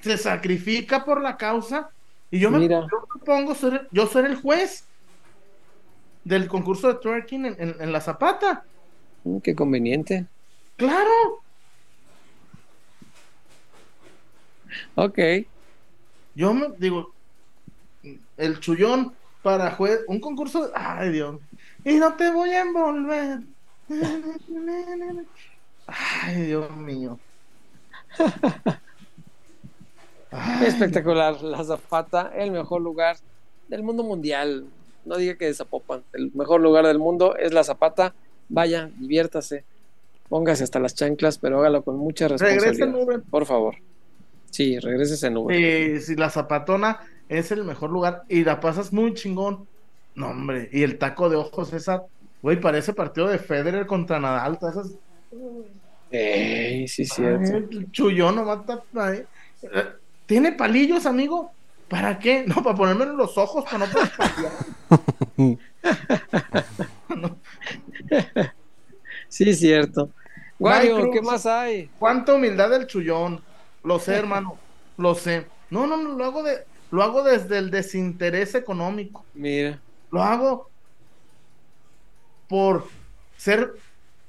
se 0.00 0.16
sacrifica 0.18 1.04
por 1.04 1.20
la 1.22 1.36
causa. 1.36 1.90
Y 2.30 2.38
yo 2.40 2.50
me 2.50 2.58
Mira. 2.58 2.80
yo 2.90 3.06
propongo 3.06 3.54
ser, 3.54 3.88
yo 3.92 4.06
ser 4.06 4.24
el 4.24 4.36
juez 4.36 4.84
del 6.24 6.48
concurso 6.48 6.88
de 6.88 6.94
twerking 6.94 7.46
en, 7.46 7.56
en- 7.58 7.76
en 7.80 7.92
la 7.92 8.00
Zapata. 8.00 8.64
mm, 9.24 9.38
qué 9.38 9.54
conveniente. 9.54 10.26
Claro. 10.76 11.40
Ok, 14.94 15.18
Yo 16.34 16.52
me 16.52 16.68
digo, 16.78 17.12
el 18.36 18.60
chullón 18.60 19.14
para 19.42 19.70
juez, 19.70 20.00
un 20.08 20.20
concurso, 20.20 20.66
de- 20.66 20.72
ay 20.74 21.10
Dios, 21.10 21.40
y 21.84 21.94
no 21.94 22.14
te 22.14 22.30
voy 22.30 22.50
a 22.50 22.60
envolver. 22.62 23.38
Ay, 25.86 26.42
Dios 26.42 26.76
mío. 26.76 27.18
Ay, 30.30 30.66
espectacular. 30.66 31.40
La 31.42 31.62
Zapata, 31.64 32.32
el 32.34 32.50
mejor 32.50 32.80
lugar 32.82 33.16
del 33.68 33.82
mundo 33.82 34.02
mundial. 34.02 34.66
No 35.04 35.16
diga 35.16 35.36
que 35.36 35.46
de 35.46 35.54
Zapopan, 35.54 36.02
el 36.14 36.32
mejor 36.34 36.60
lugar 36.60 36.84
del 36.86 36.98
mundo 36.98 37.36
es 37.36 37.52
la 37.52 37.62
Zapata. 37.62 38.12
Vaya, 38.48 38.90
diviértase. 38.98 39.64
Póngase 40.28 40.64
hasta 40.64 40.80
las 40.80 40.94
chanclas, 40.94 41.38
pero 41.38 41.60
hágalo 41.60 41.82
con 41.82 41.96
mucha 41.96 42.26
Regresa 42.26 42.48
en 42.48 42.60
responsabilidad. 42.60 43.02
Uber. 43.02 43.22
Por 43.30 43.46
favor. 43.46 43.76
Sí, 44.50 44.78
regreses 44.80 45.22
en 45.22 45.36
Uber. 45.36 45.56
Eh, 45.56 46.00
si 46.00 46.16
la 46.16 46.30
zapatona 46.30 47.00
es 47.28 47.52
el 47.52 47.64
mejor 47.64 47.90
lugar 47.90 48.24
y 48.28 48.42
la 48.44 48.60
pasas 48.60 48.92
muy 48.92 49.14
chingón. 49.14 49.66
No, 50.16 50.30
hombre, 50.30 50.68
y 50.72 50.82
el 50.82 50.98
taco 50.98 51.28
de 51.28 51.36
ojos 51.36 51.72
esa, 51.72 52.04
Güey, 52.46 52.60
parece 52.60 52.92
partido 52.92 53.26
de 53.26 53.40
Federer 53.40 53.88
contra 53.88 54.20
Nadal. 54.20 54.56
todas 54.60 54.76
esas- 54.76 54.92
Ey, 56.12 56.86
sí, 56.86 57.04
cierto. 57.04 57.56
El 57.56 57.90
Chullón 57.90 58.36
nomás 58.36 58.60
está. 58.60 58.84
Eh, 59.14 59.26
¿Tiene 60.26 60.52
palillos, 60.52 61.06
amigo? 61.06 61.50
¿Para 61.88 62.20
qué? 62.20 62.44
No, 62.46 62.62
para 62.62 62.76
ponerme 62.76 63.02
en 63.02 63.16
los 63.16 63.36
ojos, 63.36 63.64
para 63.64 63.78
no 63.78 63.86
poder. 63.92 64.12
Sí, 69.28 69.52
cierto. 69.52 70.10
¿qué 71.12 71.22
más 71.22 71.46
hay? 71.46 71.90
Cuánta 71.98 72.32
humildad 72.34 72.70
del 72.70 72.86
Chullón. 72.86 73.42
Lo 73.82 73.98
sé, 73.98 74.14
hermano. 74.20 74.56
Lo 74.96 75.16
sé. 75.16 75.46
No, 75.68 75.88
no, 75.88 75.96
no, 75.96 76.12
lo 76.12 76.24
hago 76.24 76.44
de, 76.44 76.58
lo 76.92 77.02
hago 77.02 77.24
desde 77.24 77.58
el 77.58 77.72
desinterés 77.72 78.54
económico. 78.54 79.24
Mira. 79.34 79.80
Lo 80.12 80.22
hago 80.22 80.70
por 82.48 82.88
ser 83.36 83.74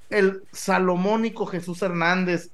el 0.09 0.43
salomónico 0.51 1.45
Jesús 1.45 1.81
Hernández. 1.81 2.51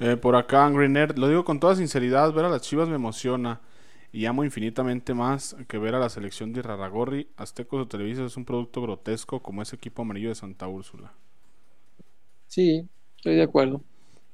Eh, 0.00 0.16
por 0.16 0.34
acá, 0.36 0.64
Angry 0.66 0.88
Nerd, 0.88 1.16
lo 1.18 1.28
digo 1.28 1.44
con 1.44 1.60
toda 1.60 1.76
sinceridad, 1.76 2.32
ver 2.32 2.44
a 2.44 2.48
las 2.48 2.62
chivas 2.62 2.88
me 2.88 2.96
emociona 2.96 3.60
y 4.12 4.26
amo 4.26 4.44
infinitamente 4.44 5.14
más 5.14 5.56
que 5.68 5.78
ver 5.78 5.94
a 5.94 5.98
la 6.00 6.08
selección 6.08 6.52
de 6.52 6.62
Raragorri. 6.62 7.28
Aztecos 7.36 7.82
o 7.82 7.88
Televisa 7.88 8.24
es 8.24 8.36
un 8.36 8.44
producto 8.44 8.82
grotesco 8.82 9.40
como 9.40 9.62
ese 9.62 9.76
equipo 9.76 10.02
amarillo 10.02 10.28
de 10.30 10.34
Santa 10.34 10.66
Úrsula. 10.68 11.12
Sí, 12.46 12.88
estoy 13.16 13.36
de 13.36 13.42
acuerdo. 13.42 13.82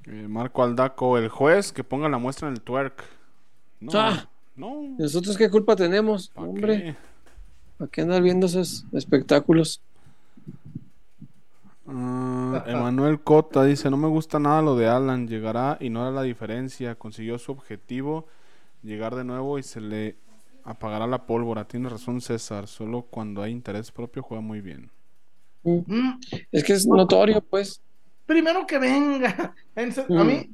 Eh, 0.07 0.27
Marco 0.29 0.63
Aldaco, 0.63 1.19
el 1.19 1.29
juez 1.29 1.73
que 1.73 1.85
ponga 1.85 2.09
la 2.09 2.19
muestra 2.19 2.49
en 2.49 2.55
el 2.55 2.63
twerk. 2.63 3.05
No, 3.81 3.93
Ah. 3.95 4.29
No. 4.59 4.97
¿Nosotros 4.99 5.37
qué 5.37 5.49
culpa 5.51 5.77
tenemos? 5.77 6.29
¿pa' 6.29 6.43
Hombre, 6.43 6.83
qué? 6.83 6.97
¿para 7.79 7.91
qué 7.91 8.01
andar 8.03 8.23
viendo 8.23 8.47
esos 8.47 8.85
espectáculos? 8.93 9.81
Ah, 11.87 12.65
Emanuel 12.67 13.21
Cota 13.23 13.65
dice, 13.65 13.89
no 13.91 13.97
me 13.97 14.09
gusta 14.09 14.39
nada 14.39 14.61
lo 14.61 14.77
de 14.77 14.89
Alan, 14.89 15.27
llegará 15.27 15.79
y 15.81 15.89
no 15.89 16.03
hará 16.03 16.11
la 16.11 16.23
diferencia, 16.23 16.95
consiguió 16.97 17.39
su 17.39 17.53
objetivo, 17.53 18.27
llegar 18.83 19.15
de 19.15 19.25
nuevo 19.25 19.59
y 19.59 19.63
se 19.63 19.81
le 19.81 20.17
apagará 20.65 21.07
la 21.07 21.25
pólvora. 21.25 21.67
Tiene 21.67 21.89
razón 21.89 22.21
César, 22.21 22.67
solo 22.67 23.03
cuando 23.03 23.43
hay 23.43 23.53
interés 23.53 23.91
propio 23.91 24.23
juega 24.23 24.43
muy 24.43 24.61
bien. 24.61 24.91
Mm, 25.63 25.79
Mm, 25.87 26.21
Es 26.53 26.65
que 26.65 26.75
es 26.75 26.87
notorio, 26.87 27.41
pues. 27.41 27.81
primero 28.27 28.67
que 28.67 28.79
venga. 28.79 29.55
A 29.75 29.81
Mm. 30.09 30.19
a 30.19 30.25
mí, 30.25 30.51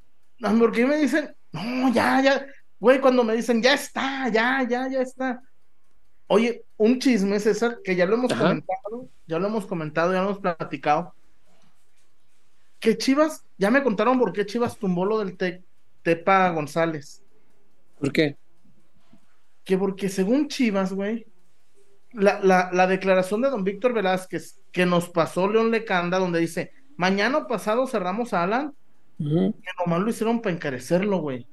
porque 0.59 0.87
me 0.87 0.97
dicen, 0.99 1.35
no, 1.53 1.93
ya, 1.93 2.23
ya, 2.23 2.47
güey, 2.85 3.01
cuando 3.01 3.25
me 3.25 3.35
dicen, 3.35 3.63
ya 3.63 3.73
está, 3.73 4.29
ya, 4.29 4.63
ya, 4.69 4.87
ya 4.91 5.01
está. 5.01 5.43
Oye, 6.27 6.65
un 6.77 6.99
chisme, 6.99 7.41
César, 7.41 7.79
que 7.83 7.97
ya 7.97 8.05
lo 8.05 8.17
hemos 8.17 8.31
Ajá. 8.33 8.43
comentado, 8.43 9.09
ya 9.27 9.39
lo 9.39 9.47
hemos 9.47 9.65
comentado, 9.65 10.13
ya 10.13 10.19
lo 10.21 10.27
hemos 10.29 10.41
platicado. 10.41 11.15
Que 12.79 12.99
Chivas, 12.99 13.43
ya 13.57 13.71
me 13.71 13.83
contaron 13.83 14.19
por 14.19 14.35
qué 14.35 14.45
Chivas 14.45 14.77
tumbó 14.77 15.07
lo 15.07 15.19
del 15.19 15.39
Te- 15.39 15.65
Tepa 16.03 16.51
González. 16.51 17.23
¿Por 17.99 18.13
qué? 18.13 18.37
Que 19.65 19.79
porque 19.79 20.11
según 20.11 20.49
Chivas, 20.49 20.93
güey, 20.93 21.27
la, 22.13 22.39
la, 22.43 22.69
la 22.71 22.87
declaración 22.87 23.41
de 23.41 23.49
don 23.49 23.65
Víctor 23.65 23.95
Velázquez 23.95 24.61
que 24.73 24.85
nos 24.85 25.09
pasó 25.09 25.49
León 25.49 25.71
Lecanda, 25.71 26.19
donde 26.19 26.39
dice, 26.41 26.73
mañana 26.99 27.47
pasado 27.47 27.87
cerramos 27.87 28.35
a 28.35 28.43
Alan, 28.43 28.75
Ujú. 29.19 29.55
que 29.63 29.71
nomás 29.79 30.01
lo 30.03 30.11
hicieron 30.11 30.43
para 30.43 30.55
encarecerlo, 30.55 31.17
güey. 31.19 31.47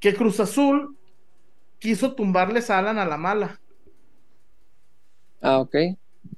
Que 0.00 0.14
Cruz 0.14 0.40
Azul 0.40 0.96
quiso 1.78 2.14
tumbarles 2.14 2.70
a 2.70 2.78
Alan 2.78 2.98
a 2.98 3.06
la 3.06 3.16
mala. 3.16 3.60
Ah, 5.40 5.58
ok. 5.60 5.74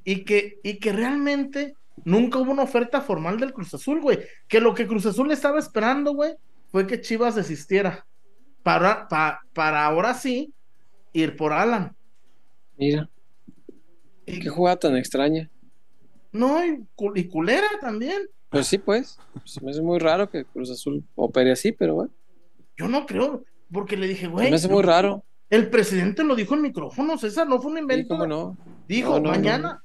Y 0.04 0.24
que, 0.24 0.58
y 0.62 0.78
que 0.78 0.92
realmente 0.92 1.74
nunca 2.04 2.38
hubo 2.38 2.52
una 2.52 2.62
oferta 2.62 3.00
formal 3.00 3.38
del 3.38 3.52
Cruz 3.52 3.72
Azul, 3.74 4.00
güey. 4.00 4.20
Que 4.48 4.60
lo 4.60 4.74
que 4.74 4.86
Cruz 4.86 5.06
Azul 5.06 5.30
estaba 5.32 5.58
esperando, 5.58 6.12
güey, 6.14 6.34
fue 6.70 6.86
que 6.86 7.00
Chivas 7.00 7.34
desistiera. 7.34 8.06
Para, 8.62 9.08
pa- 9.08 9.40
para 9.54 9.84
ahora 9.84 10.14
sí 10.14 10.52
ir 11.12 11.36
por 11.36 11.52
Alan. 11.52 11.94
Mira, 12.76 13.08
Y, 14.24 14.38
qué 14.40 14.48
jugada 14.48 14.76
tan 14.78 14.96
extraña. 14.96 15.50
no, 16.30 16.64
y, 16.64 16.84
y 17.16 17.28
culera 17.28 17.66
también. 17.80 18.22
Pues 18.50 18.66
sí, 18.68 18.78
pues. 18.78 19.18
Se 19.44 19.60
me 19.64 19.72
hace 19.72 19.82
muy 19.82 19.98
raro 19.98 20.30
que 20.30 20.44
Cruz 20.44 20.70
Azul 20.70 21.02
opere 21.16 21.50
así, 21.52 21.72
pero 21.72 21.94
bueno. 21.96 22.12
Yo 22.76 22.86
no 22.88 23.04
creo, 23.04 23.44
porque 23.72 23.96
le 23.96 24.06
dije, 24.08 24.26
güey. 24.28 24.50
me 24.50 24.56
hace 24.56 24.68
muy 24.68 24.82
raro. 24.82 25.24
El 25.50 25.68
presidente 25.68 26.24
lo 26.24 26.34
dijo 26.34 26.54
en 26.54 26.62
micrófono, 26.62 27.18
César, 27.18 27.46
no 27.48 27.60
fue 27.60 27.70
un 27.72 27.76
Sí, 27.78 27.82
invento. 27.82 28.08
cómo 28.14 28.26
no. 28.26 28.56
Dijo, 28.88 29.14
No, 29.14 29.20
no, 29.20 29.30
mañana 29.30 29.82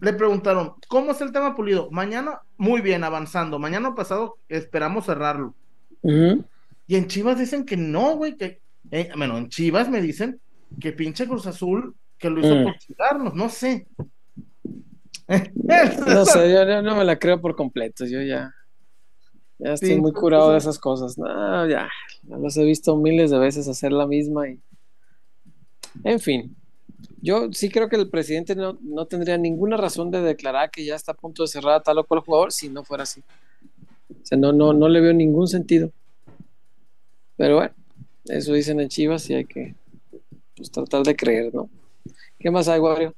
le 0.00 0.12
preguntaron, 0.12 0.74
¿cómo 0.88 1.10
es 1.12 1.20
el 1.20 1.32
tema 1.32 1.56
pulido? 1.56 1.90
Mañana, 1.90 2.40
muy 2.56 2.80
bien, 2.82 3.02
avanzando. 3.04 3.58
Mañana 3.58 3.94
pasado 3.94 4.36
esperamos 4.48 5.06
cerrarlo. 5.06 5.54
Y 6.02 6.96
en 6.96 7.06
Chivas 7.08 7.38
dicen 7.38 7.64
que 7.64 7.76
no, 7.76 8.16
güey, 8.16 8.36
que, 8.36 8.60
eh, 8.90 9.10
bueno, 9.16 9.36
en 9.38 9.48
Chivas 9.48 9.88
me 9.88 10.00
dicen 10.00 10.40
que 10.80 10.92
pinche 10.92 11.26
Cruz 11.26 11.46
Azul, 11.46 11.94
que 12.18 12.30
lo 12.30 12.40
hizo 12.40 12.54
Mm. 12.54 12.64
por 12.64 12.78
chingarnos, 12.78 13.34
no 13.34 13.48
sé. 13.48 13.86
No 16.06 16.24
sé, 16.24 16.52
yo, 16.52 16.64
yo 16.66 16.82
no 16.82 16.96
me 16.96 17.04
la 17.04 17.18
creo 17.18 17.40
por 17.40 17.54
completo. 17.54 18.06
Yo 18.06 18.22
ya. 18.22 18.54
Ya 19.58 19.72
estoy 19.74 19.90
Sí, 19.90 19.96
muy 20.00 20.12
curado 20.12 20.52
de 20.52 20.58
esas 20.58 20.78
cosas. 20.78 21.18
No, 21.18 21.66
ya. 21.68 21.88
Ya 22.22 22.36
los 22.36 22.56
he 22.56 22.64
visto 22.64 22.96
miles 22.96 23.30
de 23.30 23.38
veces 23.38 23.68
hacer 23.68 23.92
la 23.92 24.06
misma 24.06 24.48
y. 24.48 24.58
En 26.04 26.20
fin. 26.20 26.54
Yo 27.20 27.52
sí 27.52 27.68
creo 27.68 27.88
que 27.88 27.96
el 27.96 28.08
presidente 28.08 28.54
no, 28.54 28.78
no 28.80 29.06
tendría 29.06 29.36
ninguna 29.36 29.76
razón 29.76 30.10
de 30.10 30.20
declarar 30.22 30.70
que 30.70 30.84
ya 30.84 30.94
está 30.94 31.12
a 31.12 31.16
punto 31.16 31.42
de 31.42 31.48
cerrar 31.48 31.74
a 31.74 31.82
tal 31.82 31.98
o 31.98 32.04
cual 32.04 32.20
jugador 32.20 32.52
si 32.52 32.68
no 32.68 32.84
fuera 32.84 33.02
así. 33.02 33.22
O 34.10 34.24
sea, 34.26 34.38
no, 34.38 34.52
no, 34.52 34.72
no 34.72 34.88
le 34.88 35.00
veo 35.00 35.12
ningún 35.12 35.48
sentido. 35.48 35.90
Pero 37.36 37.56
bueno, 37.56 37.74
eso 38.26 38.52
dicen 38.52 38.80
en 38.80 38.88
Chivas 38.88 39.28
y 39.30 39.34
hay 39.34 39.44
que 39.44 39.74
pues, 40.56 40.70
tratar 40.70 41.02
de 41.02 41.16
creer, 41.16 41.54
¿no? 41.54 41.68
¿Qué 42.38 42.50
más 42.50 42.68
hay, 42.68 42.78
Wario? 42.78 43.14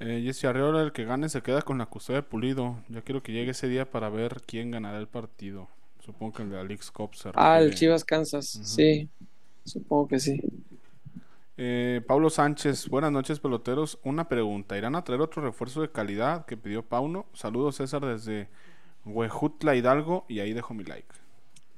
Eh, 0.00 0.22
Jesse 0.24 0.44
Arreola, 0.44 0.82
el 0.82 0.92
que 0.92 1.04
gane 1.04 1.28
se 1.28 1.42
queda 1.42 1.62
con 1.62 1.78
la 1.78 1.86
custodia 1.86 2.20
de 2.20 2.26
Pulido. 2.26 2.76
Ya 2.88 3.02
quiero 3.02 3.22
que 3.22 3.32
llegue 3.32 3.52
ese 3.52 3.68
día 3.68 3.90
para 3.90 4.08
ver 4.08 4.42
quién 4.46 4.70
ganará 4.70 4.98
el 4.98 5.06
partido. 5.08 5.68
Supongo 6.00 6.32
que 6.34 6.42
el 6.42 6.50
de 6.50 6.60
Alex 6.60 6.90
Cop 6.90 7.14
se 7.14 7.30
Ah, 7.34 7.60
el. 7.60 7.74
Chivas 7.74 8.04
Kansas, 8.04 8.46
sí. 8.46 9.08
Supongo 9.64 10.08
que 10.08 10.18
sí. 10.20 10.40
Eh, 11.56 12.02
Pablo 12.06 12.30
Sánchez, 12.30 12.88
buenas 12.88 13.12
noches 13.12 13.38
peloteros. 13.40 13.98
Una 14.02 14.28
pregunta, 14.28 14.76
¿irán 14.76 14.96
a 14.96 15.04
traer 15.04 15.20
otro 15.20 15.42
refuerzo 15.42 15.80
de 15.80 15.90
calidad 15.90 16.44
que 16.46 16.56
pidió 16.56 16.82
Pauno? 16.82 17.26
Saludos 17.32 17.76
César 17.76 18.04
desde 18.04 18.48
Huejutla 19.04 19.76
Hidalgo 19.76 20.26
y 20.28 20.40
ahí 20.40 20.52
dejo 20.52 20.74
mi 20.74 20.84
like. 20.84 21.08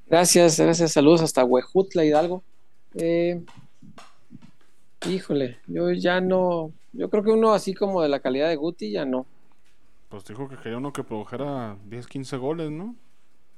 Gracias, 0.09 0.59
gracias. 0.59 0.93
Saludos 0.93 1.21
hasta 1.21 1.45
Huejutla 1.45 2.05
Hidalgo. 2.05 2.43
Eh, 2.95 3.43
híjole, 5.09 5.59
yo 5.67 5.93
ya 5.93 6.21
no. 6.21 6.73
Yo 6.97 7.11
creo 7.11 7.23
que 7.23 7.31
uno 7.31 7.53
así 7.53 7.75
como 7.75 8.03
de 8.03 8.09
la 8.09 8.21
calidad 8.21 8.49
de 8.49 8.57
Guti 8.57 8.91
ya 8.93 9.05
no. 9.05 9.27
Pues 10.09 10.25
dijo 10.25 10.49
que 10.49 10.57
quería 10.57 10.79
uno 10.79 10.93
que 10.93 11.03
produjera 11.05 11.77
10, 11.89 12.07
15 12.07 12.37
goles, 12.37 12.71
¿no? 12.71 12.95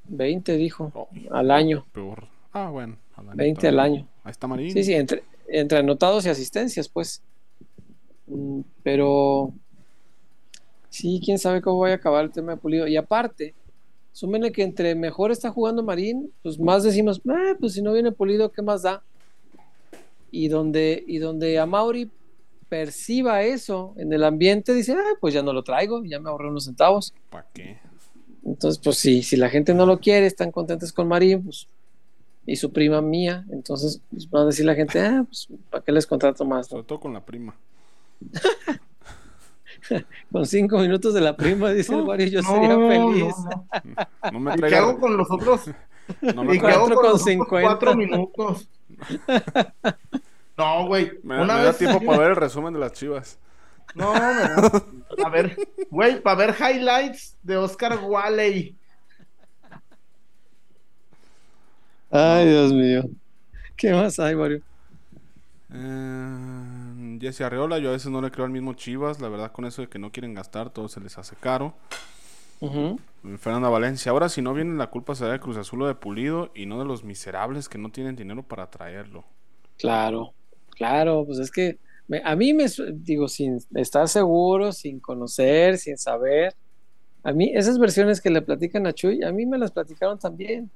20 0.09 0.57
dijo 0.57 0.91
Oh, 0.95 1.09
al 1.31 1.51
año. 1.51 1.85
peor. 1.93 2.27
Ah, 2.53 2.71
bueno. 2.71 2.97
al 3.17 3.29
año 3.29 3.37
20 3.37 3.69
al 3.69 3.81
año. 3.81 4.09
Ahí 4.25 4.31
está 4.31 4.47
Marín. 4.47 4.73
Sí, 4.73 4.83
sí, 4.83 4.95
entre, 4.95 5.23
entre 5.49 5.79
anotados 5.79 6.25
y 6.27 6.31
asistencias, 6.31 6.89
pues. 6.89 7.23
Mm, 8.27 8.61
Pero 8.83 9.53
sí, 10.89 11.21
quién 11.25 11.39
sabe 11.39 11.61
cómo 11.61 11.81
vaya 11.81 11.95
a 11.95 11.99
acabar 11.99 12.25
el 12.25 12.33
tema 12.33 12.53
de 12.53 12.59
Pulido. 12.59 12.87
Y 12.87 12.97
aparte, 12.97 13.55
súmenle 14.13 14.51
que 14.51 14.63
entre 14.63 14.95
mejor 14.95 15.31
está 15.31 15.51
jugando 15.51 15.83
Marín, 15.83 16.33
pues 16.43 16.59
más 16.59 16.83
decimos, 16.83 17.21
"Ah, 17.29 17.55
pues 17.61 17.75
si 17.75 17.83
no 17.83 17.93
viene 17.93 18.11
Pulido, 18.13 18.51
¿qué 18.51 18.63
más 18.63 18.83
da? 18.83 19.03
Y 20.31 20.49
donde, 20.49 21.05
y 21.07 21.19
donde 21.19 21.59
a 21.59 21.67
Mauri 21.67 22.11
perciba 22.69 23.43
eso 23.43 23.95
en 23.97 24.13
el 24.13 24.25
ambiente, 24.25 24.75
dice, 24.75 24.93
ah, 24.93 25.15
pues 25.21 25.35
ya 25.35 25.43
no 25.43 25.53
lo 25.53 25.63
traigo, 25.63 26.05
ya 26.05 26.21
me 26.21 26.29
ahorré 26.29 26.49
unos 26.49 26.65
centavos. 26.65 27.15
¿Para 27.31 27.47
qué? 27.53 27.79
Entonces, 28.45 28.81
pues 28.83 28.97
sí, 28.99 29.23
si 29.23 29.37
la 29.37 29.49
gente 29.51 29.75
no 29.75 29.85
lo 29.87 29.99
quiere, 30.01 30.27
están 30.27 30.51
contentos 30.53 30.93
con 30.93 31.09
Marín, 31.09 31.43
pues, 31.45 31.67
y 32.47 32.57
su 32.57 32.73
prima 32.73 33.03
mía, 33.03 33.45
entonces 33.51 34.01
pues, 34.11 34.27
va 34.29 34.41
a 34.43 34.47
decir 34.47 34.65
la 34.65 34.75
gente, 34.75 35.01
ah, 35.01 35.23
pues, 35.27 35.49
¿para 35.71 35.85
qué 35.85 35.93
les 35.93 36.07
contrato 36.07 36.45
más? 36.47 36.67
no? 36.67 36.71
Sobre 36.71 36.85
todo 36.85 37.01
con 37.01 37.13
la 37.13 37.25
prima. 37.25 37.55
Con 40.31 40.45
cinco 40.45 40.79
minutos 40.81 41.15
de 41.15 41.21
la 41.21 41.35
prima, 41.37 41.71
dice 41.71 41.93
el 41.95 42.01
No, 42.01 42.05
Wario, 42.07 42.27
yo 42.27 42.43
No, 42.43 42.49
sería 42.53 42.77
feliz. 42.77 43.35
no. 43.45 43.67
No 44.33 44.41
me 44.41 44.51
¿Y 44.51 44.55
qué 44.55 44.61
traiga- 44.61 44.79
hago 44.79 44.99
con 45.01 45.17
los 45.17 45.31
otros? 45.31 45.63
no 46.35 46.45
me 46.45 46.57
¿Y 46.57 46.59
qué 46.59 46.65
traiga- 46.67 46.75
hago 46.75 46.87
Cuatro 46.89 46.97
con 46.97 46.97
con 46.97 47.05
los 47.05 47.21
otros 47.21 47.25
cincuenta. 47.25 47.69
cuatro 47.69 47.97
minutos? 47.97 48.69
No, 50.59 50.87
güey. 50.87 51.13
Me, 51.23 51.37
Una 51.43 51.55
me 51.55 51.63
da 51.63 51.73
vez 51.73 51.79
tiempo 51.79 52.05
para 52.05 52.19
ver 52.19 52.31
el 52.31 52.37
resumen 52.37 52.75
de 52.75 52.81
las 52.81 52.93
chivas. 52.93 53.39
No, 53.95 54.13
me 54.15 54.21
da- 54.21 54.69
A 55.25 55.29
ver, 55.31 55.57
güey, 55.91 56.21
para 56.23 56.37
ver 56.47 56.55
highlights 56.59 57.39
de 57.43 57.57
Oscar 57.57 57.99
Wally. 58.03 58.79
Ay, 62.11 62.49
Dios 62.49 62.73
mío. 62.73 63.03
¿Qué 63.77 63.93
más 63.93 64.19
hay, 64.21 64.35
Wario? 64.35 64.63
Eh, 65.73 67.19
Jesse 67.21 67.43
Arreola, 67.43 67.79
yo 67.79 67.91
a 67.91 67.93
veces 67.93 68.11
no 68.11 68.21
le 68.23 68.31
creo 68.31 68.47
al 68.47 68.51
mismo 68.53 68.75
Chivas, 68.75 69.21
la 69.21 69.29
verdad 69.29 69.53
con 69.53 69.65
eso 69.67 69.83
de 69.83 69.89
que 69.89 69.99
no 69.99 70.11
quieren 70.13 70.35
gastar, 70.35 70.71
todo 70.71 70.89
se 70.89 71.01
les 71.01 71.19
hace 71.19 71.37
caro. 71.37 71.75
Ujú. 72.61 73.01
Fernanda 73.39 73.69
Valencia, 73.69 74.11
ahora 74.13 74.29
si 74.29 74.43
no 74.43 74.55
viene 74.55 74.77
la 74.77 74.89
culpa 74.91 75.15
será 75.15 75.33
de 75.33 75.41
Cruz 75.41 75.57
Azul 75.57 75.83
o 75.83 75.87
de 75.87 75.95
Pulido 75.95 76.51
y 76.55 76.67
no 76.67 76.79
de 76.81 76.85
los 76.85 77.05
miserables 77.05 77.69
que 77.69 77.79
no 77.79 77.91
tienen 77.91 78.17
dinero 78.17 78.43
para 78.43 78.71
traerlo. 78.71 79.25
Claro, 79.77 80.35
claro, 80.79 81.25
pues 81.27 81.39
es 81.41 81.51
que 81.51 81.79
me- 82.07 82.23
a 82.25 82.35
mí 82.37 82.55
me, 82.55 82.67
digo, 82.95 83.29
sin 83.29 83.59
estar 83.75 84.09
seguro, 84.09 84.73
sin 84.73 84.99
conocer, 85.01 85.77
sin 85.77 85.99
saber, 85.99 86.55
a 87.23 87.33
mí 87.33 87.53
esas 87.55 87.79
versiones 87.79 88.21
que 88.21 88.31
le 88.31 88.41
platican 88.41 88.87
a 88.87 88.93
Chuy, 88.93 89.23
a 89.23 89.33
mí 89.33 89.45
me 89.45 89.59
las 89.59 89.73
platicaron 89.73 90.19
también, 90.19 90.71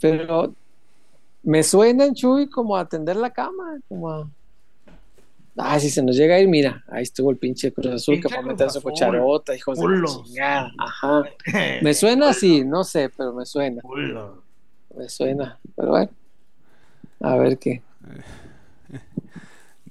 pero 0.00 0.54
me 1.42 1.62
suenan, 1.62 2.14
Chuy, 2.14 2.48
como 2.48 2.76
a 2.76 2.80
atender 2.80 3.16
la 3.16 3.30
cama, 3.30 3.80
como 3.88 4.10
a... 4.10 4.30
Ah, 5.58 5.80
si 5.80 5.88
se 5.88 6.02
nos 6.02 6.16
llega 6.16 6.34
a 6.34 6.40
ir, 6.40 6.48
mira, 6.48 6.84
ahí 6.88 7.02
estuvo 7.02 7.30
el 7.30 7.38
pinche 7.38 7.72
Cruz 7.72 7.86
Azul 7.86 8.20
que 8.20 8.28
fue 8.28 8.38
a 8.38 8.42
meter 8.42 8.68
su 8.70 8.78
Azul. 8.78 8.92
cucharota, 8.92 9.56
hijos 9.56 9.78
de 9.78 9.86
chingada. 10.06 10.70
Ajá. 10.78 11.30
Me 11.82 11.94
suena 11.94 12.28
así, 12.28 12.62
no 12.62 12.84
sé, 12.84 13.10
pero 13.16 13.32
me 13.32 13.46
suena, 13.46 13.80
me 14.94 15.08
suena, 15.08 15.58
pero 15.74 15.88
bueno, 15.88 16.10
a 17.20 17.36
ver 17.36 17.58
qué. 17.58 17.82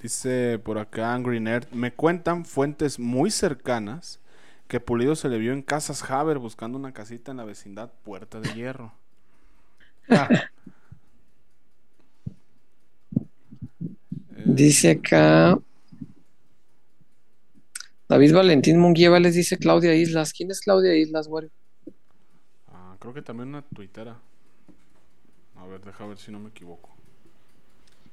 Dice 0.05 0.59
por 0.59 0.77
acá 0.77 1.15
Angry 1.15 1.39
Nerd, 1.39 1.67
me 1.71 1.91
cuentan 1.91 2.45
fuentes 2.45 2.99
muy 2.99 3.31
cercanas 3.31 4.19
que 4.67 4.79
Pulido 4.79 5.15
se 5.15 5.29
le 5.29 5.39
vio 5.39 5.51
en 5.51 5.63
Casas 5.63 6.03
Haber 6.11 6.37
buscando 6.37 6.77
una 6.77 6.93
casita 6.93 7.31
en 7.31 7.37
la 7.37 7.43
vecindad 7.45 7.91
Puerta 8.03 8.39
de 8.39 8.53
Hierro. 8.53 8.93
Ah, 10.09 10.35
Dice 14.45 14.91
acá 14.91 15.57
David 18.09 18.33
Valentín 18.33 18.79
Munguía 18.79 19.19
les 19.19 19.35
dice 19.35 19.59
Claudia 19.59 19.93
Islas. 19.93 20.33
¿Quién 20.33 20.49
es 20.49 20.59
Claudia 20.61 20.95
Islas, 20.95 21.27
güey? 21.27 21.51
ah, 22.67 22.95
creo 22.99 23.13
que 23.13 23.21
también 23.21 23.49
una 23.49 23.61
tuitera. 23.63 24.17
A 25.55 25.65
ver, 25.65 25.81
deja 25.83 26.05
ver 26.05 26.19
si 26.19 26.31
no 26.31 26.39
me 26.39 26.49
equivoco. 26.49 26.94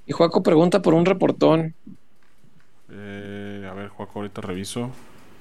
Y 0.07 0.13
Juaco 0.13 0.43
pregunta 0.43 0.83
por 0.83 0.95
un 0.95 1.05
reportón. 1.07 1.75
Eh, 2.91 3.67
a 3.71 3.75
ver, 3.75 3.89
Juaco, 3.89 4.19
ahorita 4.21 4.41
reviso. 4.41 4.91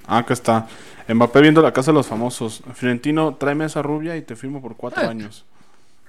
Ah, 0.06 0.18
acá 0.18 0.34
está. 0.34 0.66
Mbappé 1.08 1.40
viendo 1.40 1.62
la 1.62 1.72
casa 1.72 1.90
de 1.90 1.96
los 1.96 2.06
famosos. 2.06 2.62
Fiorentino, 2.74 3.34
tráeme 3.36 3.64
esa 3.66 3.82
rubia 3.82 4.16
y 4.16 4.22
te 4.22 4.36
firmo 4.36 4.60
por 4.60 4.76
cuatro 4.76 5.08
años. 5.08 5.44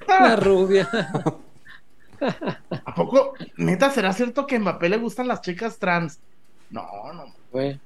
La 0.07 0.35
rubia. 0.35 0.89
¿A 2.85 2.95
poco, 2.95 3.33
neta, 3.57 3.89
será 3.89 4.13
cierto 4.13 4.47
que 4.47 4.55
a 4.55 4.59
Mbappé 4.59 4.89
le 4.89 4.97
gustan 4.97 5.27
las 5.27 5.41
chicas 5.41 5.77
trans? 5.77 6.19
No, 6.69 6.85
no. 7.13 7.25
Güey. 7.51 7.79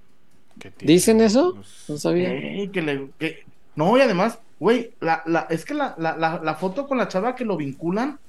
¿Qué 0.60 0.72
tiene? 0.72 0.94
¿Dicen 0.94 1.22
eso? 1.22 1.56
Pues, 1.56 1.85
No 1.88 1.98
sabía. 1.98 2.31
Ey, 2.31 2.69
que 2.69 2.81
le, 2.81 3.10
que- 3.19 3.44
No, 3.76 3.98
y 3.98 4.02
además, 4.02 4.39
güey, 4.60 4.94
la, 4.99 5.23
la, 5.26 5.41
es 5.49 5.65
que 5.65 5.73
la, 5.73 5.95
la, 5.98 6.15
la, 6.18 6.39
la 6.44 6.56
foto 6.56 6.88
con 6.88 6.98
la 6.98 7.07
chava 7.07 7.35
que 7.35 7.45
lo 7.45 7.57
vinculan 7.57 8.19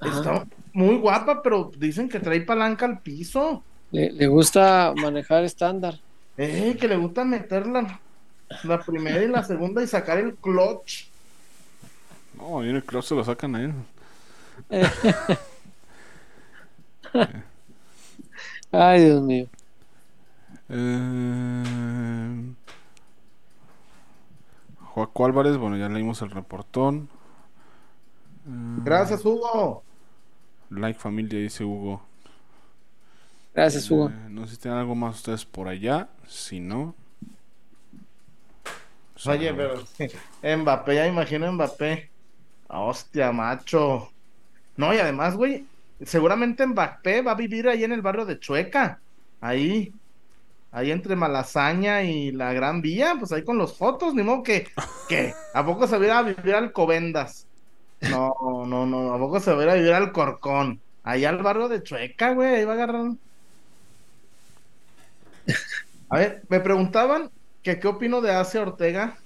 Ajá. 0.00 0.10
está 0.12 0.46
muy 0.72 0.96
guapa, 0.98 1.42
pero 1.42 1.70
dicen 1.76 2.08
que 2.08 2.20
trae 2.20 2.40
palanca 2.42 2.86
al 2.86 3.00
piso. 3.02 3.64
Le, 3.92 4.10
le 4.12 4.26
gusta 4.26 4.92
manejar 4.96 5.44
estándar. 5.44 6.00
Ey, 6.36 6.76
que 6.76 6.88
le 6.88 6.96
gusta 6.96 7.24
meter 7.24 7.66
la, 7.66 8.00
la 8.64 8.84
primera 8.84 9.22
y 9.22 9.28
la 9.28 9.44
segunda 9.44 9.82
y 9.82 9.86
sacar 9.86 10.18
el 10.18 10.36
clutch. 10.36 11.10
No, 12.32 12.64
y 12.64 12.68
en 12.70 12.76
el 12.76 12.84
club 12.84 13.02
se 13.02 13.14
lo 13.14 13.24
sacan 13.24 13.54
a 13.56 13.62
él. 13.62 13.74
Ay, 18.72 19.04
Dios 19.04 19.22
mío. 19.22 19.48
Eh... 20.68 22.54
Joaco 24.94 25.24
Álvarez, 25.24 25.56
bueno, 25.56 25.76
ya 25.76 25.88
leímos 25.88 26.20
el 26.22 26.30
reportón. 26.30 27.08
Eh, 28.46 28.80
Gracias, 28.84 29.24
Hugo. 29.24 29.82
Like 30.70 30.98
familia, 30.98 31.38
dice 31.38 31.64
Hugo. 31.64 32.02
Gracias, 33.54 33.90
Hugo. 33.90 34.08
Eh, 34.08 34.28
no 34.30 34.46
sé 34.46 34.54
si 34.54 34.60
tienen 34.62 34.78
algo 34.78 34.94
más 34.94 35.16
ustedes 35.16 35.44
por 35.44 35.68
allá. 35.68 36.08
Si 36.26 36.60
no. 36.60 36.94
pues, 39.12 39.26
Oye, 39.26 39.52
pero 39.52 39.82
Mbappé, 40.42 40.94
ya 40.94 41.06
imagino 41.06 41.50
Mbappé. 41.52 42.08
Hostia, 42.68 43.32
macho. 43.32 44.12
No, 44.76 44.94
y 44.94 44.98
además, 44.98 45.36
güey, 45.36 45.66
seguramente 46.02 46.64
Mbappé 46.66 47.22
va 47.22 47.32
a 47.32 47.36
vivir 47.36 47.68
ahí 47.68 47.82
en 47.82 47.92
el 47.92 48.02
barrio 48.02 48.24
de 48.24 48.38
Chueca. 48.38 49.00
Ahí. 49.40 49.92
Ahí 50.72 50.92
entre 50.92 51.16
Malasaña 51.16 52.04
y 52.04 52.30
la 52.30 52.52
Gran 52.52 52.80
Vía, 52.80 53.16
pues 53.18 53.32
ahí 53.32 53.42
con 53.42 53.58
los 53.58 53.76
fotos, 53.76 54.14
ni 54.14 54.22
modo 54.22 54.44
que, 54.44 54.68
que, 55.08 55.34
¿a 55.52 55.66
poco 55.66 55.88
se 55.88 55.98
va 55.98 56.18
a 56.18 56.22
vivir 56.22 56.54
al 56.54 56.70
Covendas? 56.70 57.49
No, 58.08 58.64
no, 58.66 58.86
no, 58.86 59.12
¿a 59.12 59.18
poco 59.18 59.40
se 59.40 59.52
va 59.52 59.60
a 59.60 59.64
ir 59.64 59.70
a 59.70 59.74
vivir 59.74 59.92
al 59.92 60.12
Corcón? 60.12 60.80
Ahí 61.02 61.24
al 61.24 61.42
barrio 61.42 61.68
de 61.68 61.82
Chueca, 61.82 62.32
güey, 62.34 62.54
ahí 62.56 62.64
va 62.64 62.72
a 62.72 62.74
agarrar. 62.76 63.12
A 66.08 66.18
ver, 66.18 66.42
me 66.48 66.60
preguntaban 66.60 67.30
que 67.62 67.78
qué 67.78 67.88
opino 67.88 68.20
de 68.20 68.32
Ace 68.32 68.58
Ortega. 68.58 69.18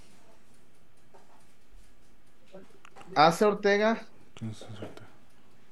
Ace 3.14 3.44
Ortega. 3.44 4.02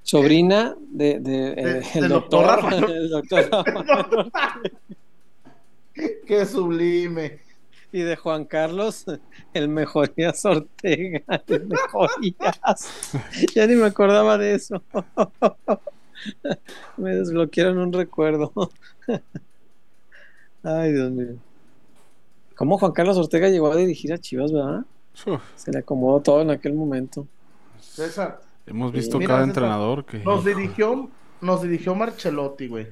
Sobrina 0.03 0.75
de, 0.79 1.21
de, 1.21 1.49
eh, 1.53 1.55
De- 1.55 1.79
el 1.95 2.01
del 2.03 2.09
doctor. 2.09 2.63
doctor 2.63 2.91
el 2.91 3.11
doctor 3.11 3.65
qué 6.27 6.47
sublime. 6.47 7.41
Y 7.93 8.01
de 8.01 8.17
Juan 8.17 8.47
Carlos, 8.47 9.05
el 9.55 9.69
Mejorías 9.69 10.45
Ortega. 10.45 11.23
El 11.47 11.69
Mejorías. 11.69 13.13
ya 13.55 13.67
ni 13.67 13.77
me 13.77 13.87
acordaba 13.87 14.39
de 14.39 14.55
eso. 14.55 14.83
me 16.97 17.15
desbloquearon 17.15 17.79
un 17.79 17.93
recuerdo. 17.93 18.53
Ay, 20.63 20.93
Dios 20.93 21.11
mío. 21.11 21.37
¿Cómo 22.55 22.79
Juan 22.79 22.93
Carlos 22.93 23.19
Ortega 23.19 23.49
llegó 23.49 23.71
a 23.71 23.77
dirigir 23.77 24.13
a 24.13 24.19
Chivas, 24.19 24.53
verdad? 24.53 24.85
Uf, 25.27 25.43
Se 25.57 25.73
le 25.73 25.81
acomodó 25.81 26.21
todo 26.21 26.43
en 26.43 26.51
aquel 26.51 26.75
momento. 26.75 27.27
César, 27.81 28.41
hemos 28.67 28.93
visto 28.93 29.19
cada 29.19 29.45
entrenador 29.45 30.05
que. 30.05 30.19
nos 30.19 30.45
dirigió, 30.45 31.11
nos 31.41 31.63
dirigió 31.63 31.95
Marcelotti, 31.95 32.69
güey. 32.69 32.87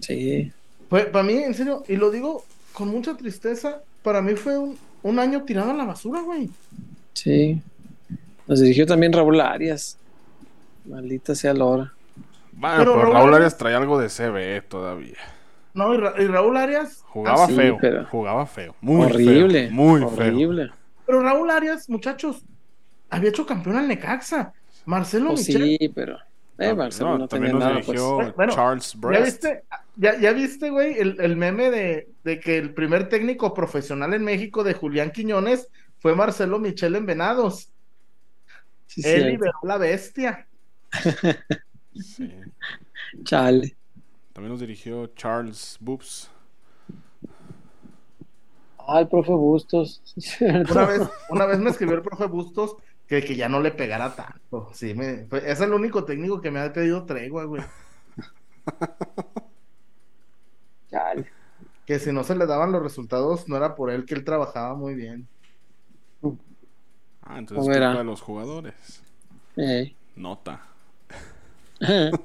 Sí. 0.00 0.52
Fue, 0.88 1.06
para 1.06 1.24
mí, 1.24 1.34
en 1.34 1.54
serio, 1.54 1.82
y 1.88 1.96
lo 1.96 2.10
digo 2.10 2.44
con 2.72 2.88
mucha 2.88 3.16
tristeza, 3.16 3.82
para 4.02 4.20
mí 4.22 4.34
fue 4.34 4.58
un, 4.58 4.78
un 5.02 5.18
año 5.18 5.42
tirado 5.44 5.70
a 5.70 5.74
la 5.74 5.84
basura, 5.84 6.20
güey. 6.20 6.50
Sí. 7.14 7.60
Nos 8.46 8.60
dirigió 8.60 8.86
también 8.86 9.12
Raúl 9.12 9.40
Arias. 9.40 9.98
Maldita 10.84 11.34
sea 11.34 11.54
Lora. 11.54 11.92
Bueno, 12.52 12.76
Pero 12.78 12.92
pero, 12.94 13.02
Raúl 13.04 13.14
Raúl 13.14 13.34
Arias- 13.34 13.56
traía 13.56 13.76
algo 13.76 13.98
de 13.98 14.08
CB 14.08 14.62
todavía. 14.68 15.16
No, 15.74 15.94
y, 15.94 15.96
Ra- 15.98 16.14
y 16.18 16.26
Raúl 16.26 16.56
Arias, 16.56 17.02
Jugaba 17.06 17.44
Ah, 17.44 17.46
sí, 17.46 17.54
feo. 17.54 17.78
pero- 17.80 18.06
Jugaba 18.06 18.46
feo. 18.46 18.74
Muy 18.80 19.04
horrible. 19.06 19.66
feo. 19.68 19.72
Muy 19.72 20.00
feo. 20.00 20.08
horrible. 20.08 20.70
pero 21.06 21.20
Raúl 21.22 21.50
Arias, 21.50 21.88
muchachos, 21.88 22.42
había 23.10 23.30
hecho 23.30 23.46
campeón 23.46 23.76
al 23.76 23.88
Necaxa. 23.88 24.52
Marcelo 24.84 25.30
Michel, 25.30 25.76
sí, 25.78 25.88
pero. 25.94 26.18
Eh, 26.62 26.74
no, 27.18 27.28
también 27.28 27.52
tenía 27.52 27.52
nos 27.52 27.60
nada, 27.60 27.80
pues. 27.84 28.00
Bueno, 28.36 28.52
Charles 28.54 28.94
¿ya 28.94 28.98
Brest. 29.00 29.24
viste, 29.24 29.64
ya, 29.96 30.18
ya 30.18 30.32
viste, 30.32 30.70
güey, 30.70 30.98
el, 30.98 31.20
el 31.20 31.36
meme 31.36 31.70
de, 31.70 32.08
de 32.24 32.40
que 32.40 32.58
el 32.58 32.74
primer 32.74 33.08
técnico 33.08 33.52
profesional 33.54 34.14
en 34.14 34.24
México 34.24 34.64
de 34.64 34.74
Julián 34.74 35.10
Quiñones 35.12 35.68
fue 35.98 36.14
Marcelo 36.14 36.58
Michel 36.58 36.96
en 36.96 37.06
Venados. 37.06 37.72
Sí, 38.86 39.02
Él 39.04 39.24
cierto. 39.24 39.28
liberó 39.30 39.58
la 39.64 39.78
bestia. 39.78 40.48
Sí. 41.94 42.30
Chale. 43.24 43.76
También 44.32 44.52
nos 44.52 44.60
dirigió 44.60 45.06
Charles 45.08 45.76
Boobs. 45.80 46.30
Ah, 48.78 49.00
el 49.00 49.08
profe 49.08 49.32
Bustos. 49.32 50.02
Una 50.40 50.84
vez, 50.86 51.02
una 51.30 51.46
vez 51.46 51.58
me 51.60 51.70
escribió 51.70 51.94
el 51.96 52.02
profe 52.02 52.26
Bustos 52.26 52.76
que, 53.06 53.22
que 53.24 53.36
ya 53.36 53.48
no 53.48 53.60
le 53.60 53.72
pegara 53.72 54.14
tanto. 54.14 54.70
Sí, 54.72 54.94
me, 54.94 55.26
fue- 55.26 55.50
es 55.50 55.60
el 55.60 55.72
único 55.72 56.04
técnico 56.04 56.40
que 56.40 56.50
me 56.50 56.60
ha 56.60 56.72
pedido 56.72 57.04
tregua, 57.04 57.44
güey. 57.44 57.62
Chale. 60.90 61.26
Que 61.86 61.98
si 61.98 62.12
no 62.12 62.22
se 62.24 62.34
le 62.36 62.46
daban 62.46 62.72
los 62.72 62.82
resultados, 62.82 63.48
no 63.48 63.56
era 63.56 63.74
por 63.74 63.90
él 63.90 64.04
que 64.04 64.14
él 64.14 64.24
trabajaba 64.24 64.74
muy 64.74 64.94
bien. 64.94 65.26
Ah, 67.24 67.38
entonces 67.38 67.56
¿Cómo 67.56 67.62
culpa 67.66 67.76
era? 67.76 67.94
de 67.98 68.04
los 68.04 68.20
jugadores. 68.20 69.02
Eh. 69.56 69.94
Nota. 70.16 70.60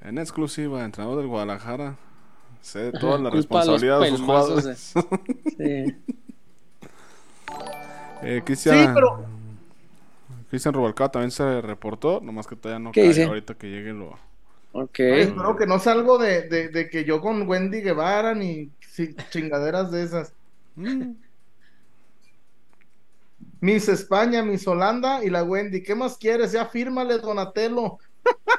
En 0.00 0.16
exclusiva, 0.16 0.84
entrenador 0.84 1.18
del 1.18 1.26
Guadalajara. 1.26 1.96
Sé 2.60 2.78
de 2.78 2.92
toda 2.92 3.18
la 3.18 3.30
responsabilidad 3.30 4.00
de 4.00 4.10
sus 4.10 4.20
jugadores. 4.20 4.94
Sí. 5.56 5.96
Eh, 8.22 8.42
Cristian. 8.44 8.76
Sí, 8.78 8.86
pero- 8.94 9.26
Cristian 10.48 10.74
Rubalcaba 10.74 11.10
también 11.10 11.30
se 11.30 11.60
reportó, 11.60 12.20
nomás 12.20 12.46
que 12.46 12.56
todavía 12.56 12.78
no 12.84 12.92
¿Qué 12.92 13.02
cae. 13.02 13.08
dice? 13.08 13.24
Ahorita 13.24 13.54
que 13.56 13.68
llegue 13.70 13.92
lo, 13.92 14.18
Ok. 14.72 15.00
Ay, 15.00 15.20
espero 15.22 15.56
que 15.56 15.66
no 15.66 15.78
salgo 15.78 16.18
de, 16.18 16.48
de, 16.48 16.68
de 16.68 16.88
que 16.90 17.04
yo 17.04 17.20
con 17.20 17.48
Wendy 17.48 17.80
Guevara 17.80 18.34
ni 18.34 18.70
chingaderas 19.30 19.90
de 19.90 20.02
esas. 20.02 20.32
Mm. 20.76 21.12
Miss 23.60 23.88
España, 23.88 24.42
Miss 24.42 24.66
Holanda 24.68 25.24
y 25.24 25.30
la 25.30 25.42
Wendy. 25.42 25.82
¿Qué 25.82 25.94
más 25.94 26.16
quieres? 26.16 26.52
Ya 26.52 26.66
fírmale, 26.66 27.18
Donatello. 27.18 27.98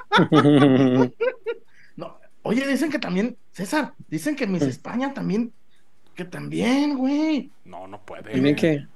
No, 1.96 2.18
oye, 2.44 2.66
dicen 2.66 2.90
que 2.90 3.00
también, 3.00 3.38
César, 3.52 3.94
dicen 4.08 4.36
que 4.36 4.48
Miss 4.48 4.64
España 4.64 5.14
también, 5.14 5.54
que 6.16 6.24
también, 6.26 6.98
güey, 6.98 7.52
No, 7.66 7.88
no 7.88 8.02
puede. 8.06 8.32
También 8.32 8.56
que, 8.56 8.88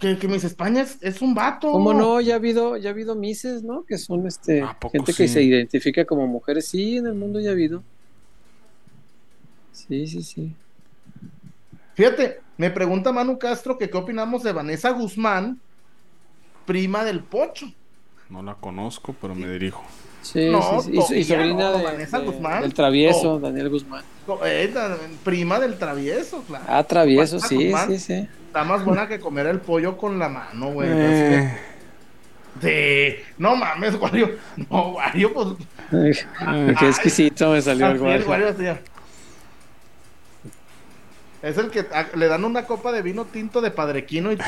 que, 0.00 0.18
que 0.18 0.26
Miss 0.26 0.44
España 0.44 0.82
es, 0.82 0.98
es 1.00 1.22
un 1.22 1.34
vato. 1.34 1.70
¿cómo 1.70 1.92
no? 1.92 2.20
Ya 2.20 2.34
ha 2.34 2.36
habido, 2.36 2.76
ya 2.76 2.90
ha 2.90 2.92
habido 2.92 3.14
mises, 3.14 3.62
¿no? 3.62 3.84
Que 3.84 3.98
son 3.98 4.26
este 4.26 4.62
¿A 4.62 4.78
poco 4.78 4.92
gente 4.92 5.12
que 5.12 5.28
se 5.28 5.42
identifica 5.42 6.04
como 6.04 6.26
mujeres. 6.26 6.66
Sí, 6.66 6.96
en 6.96 7.06
el 7.06 7.14
mundo 7.14 7.38
ya 7.38 7.50
ha 7.50 7.52
habido. 7.52 7.82
Sí, 9.72 10.06
sí, 10.06 10.22
sí. 10.22 10.54
Fíjate, 11.94 12.40
me 12.56 12.70
pregunta 12.70 13.12
Manu 13.12 13.38
Castro 13.38 13.76
que 13.76 13.90
qué 13.90 13.98
opinamos 13.98 14.42
de 14.42 14.52
Vanessa 14.52 14.90
Guzmán, 14.90 15.60
prima 16.64 17.04
del 17.04 17.20
Pocho. 17.20 17.72
No 18.28 18.42
la 18.42 18.54
conozco, 18.54 19.14
pero 19.20 19.34
me 19.34 19.48
dirijo. 19.48 19.82
Sí, 20.22 20.50
No, 20.50 20.82
sí, 20.82 21.00
sí. 21.08 21.14
Y, 21.16 21.24
sobrina 21.24 21.70
no, 21.70 21.78
de, 21.78 21.84
Vanessa 21.84 22.18
de- 22.18 22.26
Guzmán. 22.26 22.62
del 22.62 22.74
travieso, 22.74 23.34
No. 23.34 23.40
Daniel 23.40 23.68
Guzmán. 23.70 24.04
Eh, 24.44 24.72
prima 25.24 25.58
del 25.58 25.78
travieso, 25.78 26.42
claro. 26.46 26.64
Ah, 26.68 26.84
travieso, 26.84 27.36
Vanessa 27.36 27.48
sí, 27.48 27.64
Guzmán 27.64 27.88
sí, 27.88 27.98
sí. 27.98 28.28
Está 28.46 28.64
más 28.64 28.84
buena 28.84 29.08
que 29.08 29.18
comer 29.20 29.46
el 29.46 29.60
pollo 29.60 29.96
con 29.96 30.18
la 30.18 30.28
mano, 30.28 30.72
güey. 30.72 30.88
Eh, 32.62 33.24
no 33.38 33.56
mames, 33.56 33.94
Wario. 33.94 34.36
No, 34.68 34.88
Wario, 34.90 35.32
pues. 35.32 35.48
Ay, 36.40 36.74
Qué 36.78 36.88
exquisito 36.88 37.52
me 37.52 37.62
salió 37.62 37.86
el. 37.90 37.98
Wario 38.24 38.48
hacía. 38.50 38.80
Es 41.42 41.56
el 41.56 41.70
que 41.70 41.86
ah, 41.92 42.06
le 42.14 42.26
dan 42.26 42.44
una 42.44 42.66
copa 42.66 42.92
de 42.92 43.02
vino 43.02 43.24
tinto 43.24 43.60
de 43.60 43.70
padrequino 43.70 44.32
y. 44.32 44.38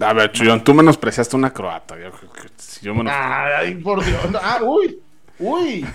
a 0.00 0.12
ver, 0.12 0.32
Chuyón, 0.32 0.62
tú 0.64 0.74
menospreciaste 0.74 1.36
una 1.36 1.52
croata. 1.52 1.96
Yo, 1.98 2.10
yo 2.82 2.94
menos- 2.94 3.12
Ay, 3.16 3.74
por 3.76 4.04
Dios. 4.04 4.20
Ah, 4.42 4.58
uy, 4.62 5.00
uy. 5.38 5.86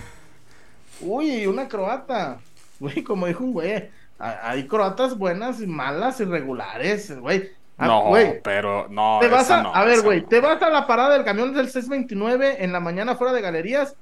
Uy, 1.00 1.46
una 1.46 1.68
croata. 1.68 2.38
Güey, 2.78 3.02
como 3.02 3.26
dijo 3.26 3.44
un 3.44 3.52
güey. 3.52 3.90
Hay 4.18 4.66
croatas 4.66 5.16
buenas 5.16 5.60
y 5.60 5.66
malas 5.66 6.20
y 6.20 6.24
regulares, 6.24 7.18
güey. 7.18 7.50
Ah, 7.78 7.86
no, 7.86 8.04
güey. 8.04 8.40
pero 8.42 8.86
no. 8.88 9.18
Te 9.20 9.28
vas 9.28 9.50
a, 9.50 9.62
no, 9.62 9.74
a 9.74 9.84
ver, 9.84 10.00
güey, 10.00 10.22
no. 10.22 10.28
te 10.28 10.40
vas 10.40 10.62
a 10.62 10.70
la 10.70 10.86
parada 10.86 11.14
del 11.14 11.24
camión 11.24 11.52
del 11.52 11.68
629 11.68 12.64
en 12.64 12.72
la 12.72 12.80
mañana 12.80 13.16
fuera 13.16 13.34
de 13.34 13.42
galerías 13.42 13.94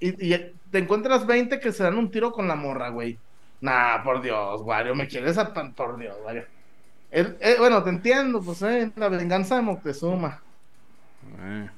y, 0.00 0.34
y 0.34 0.52
te 0.72 0.78
encuentras 0.78 1.24
20 1.26 1.60
que 1.60 1.70
se 1.70 1.84
dan 1.84 1.96
un 1.96 2.10
tiro 2.10 2.32
con 2.32 2.48
la 2.48 2.56
morra, 2.56 2.88
güey. 2.88 3.18
Nah, 3.60 4.02
por 4.02 4.20
Dios, 4.20 4.62
Wario, 4.62 4.96
me 4.96 5.06
quieres 5.06 5.38
a 5.38 5.52
por 5.52 5.96
Dios, 5.98 6.16
Wario. 6.24 6.44
El- 7.10 7.36
eh, 7.40 7.56
bueno, 7.58 7.82
te 7.82 7.90
entiendo, 7.90 8.40
pues, 8.42 8.62
eh, 8.62 8.90
la 8.96 9.08
venganza 9.08 9.56
de 9.56 9.62
Moctezuma. 9.62 10.42
Eh. 11.40 11.68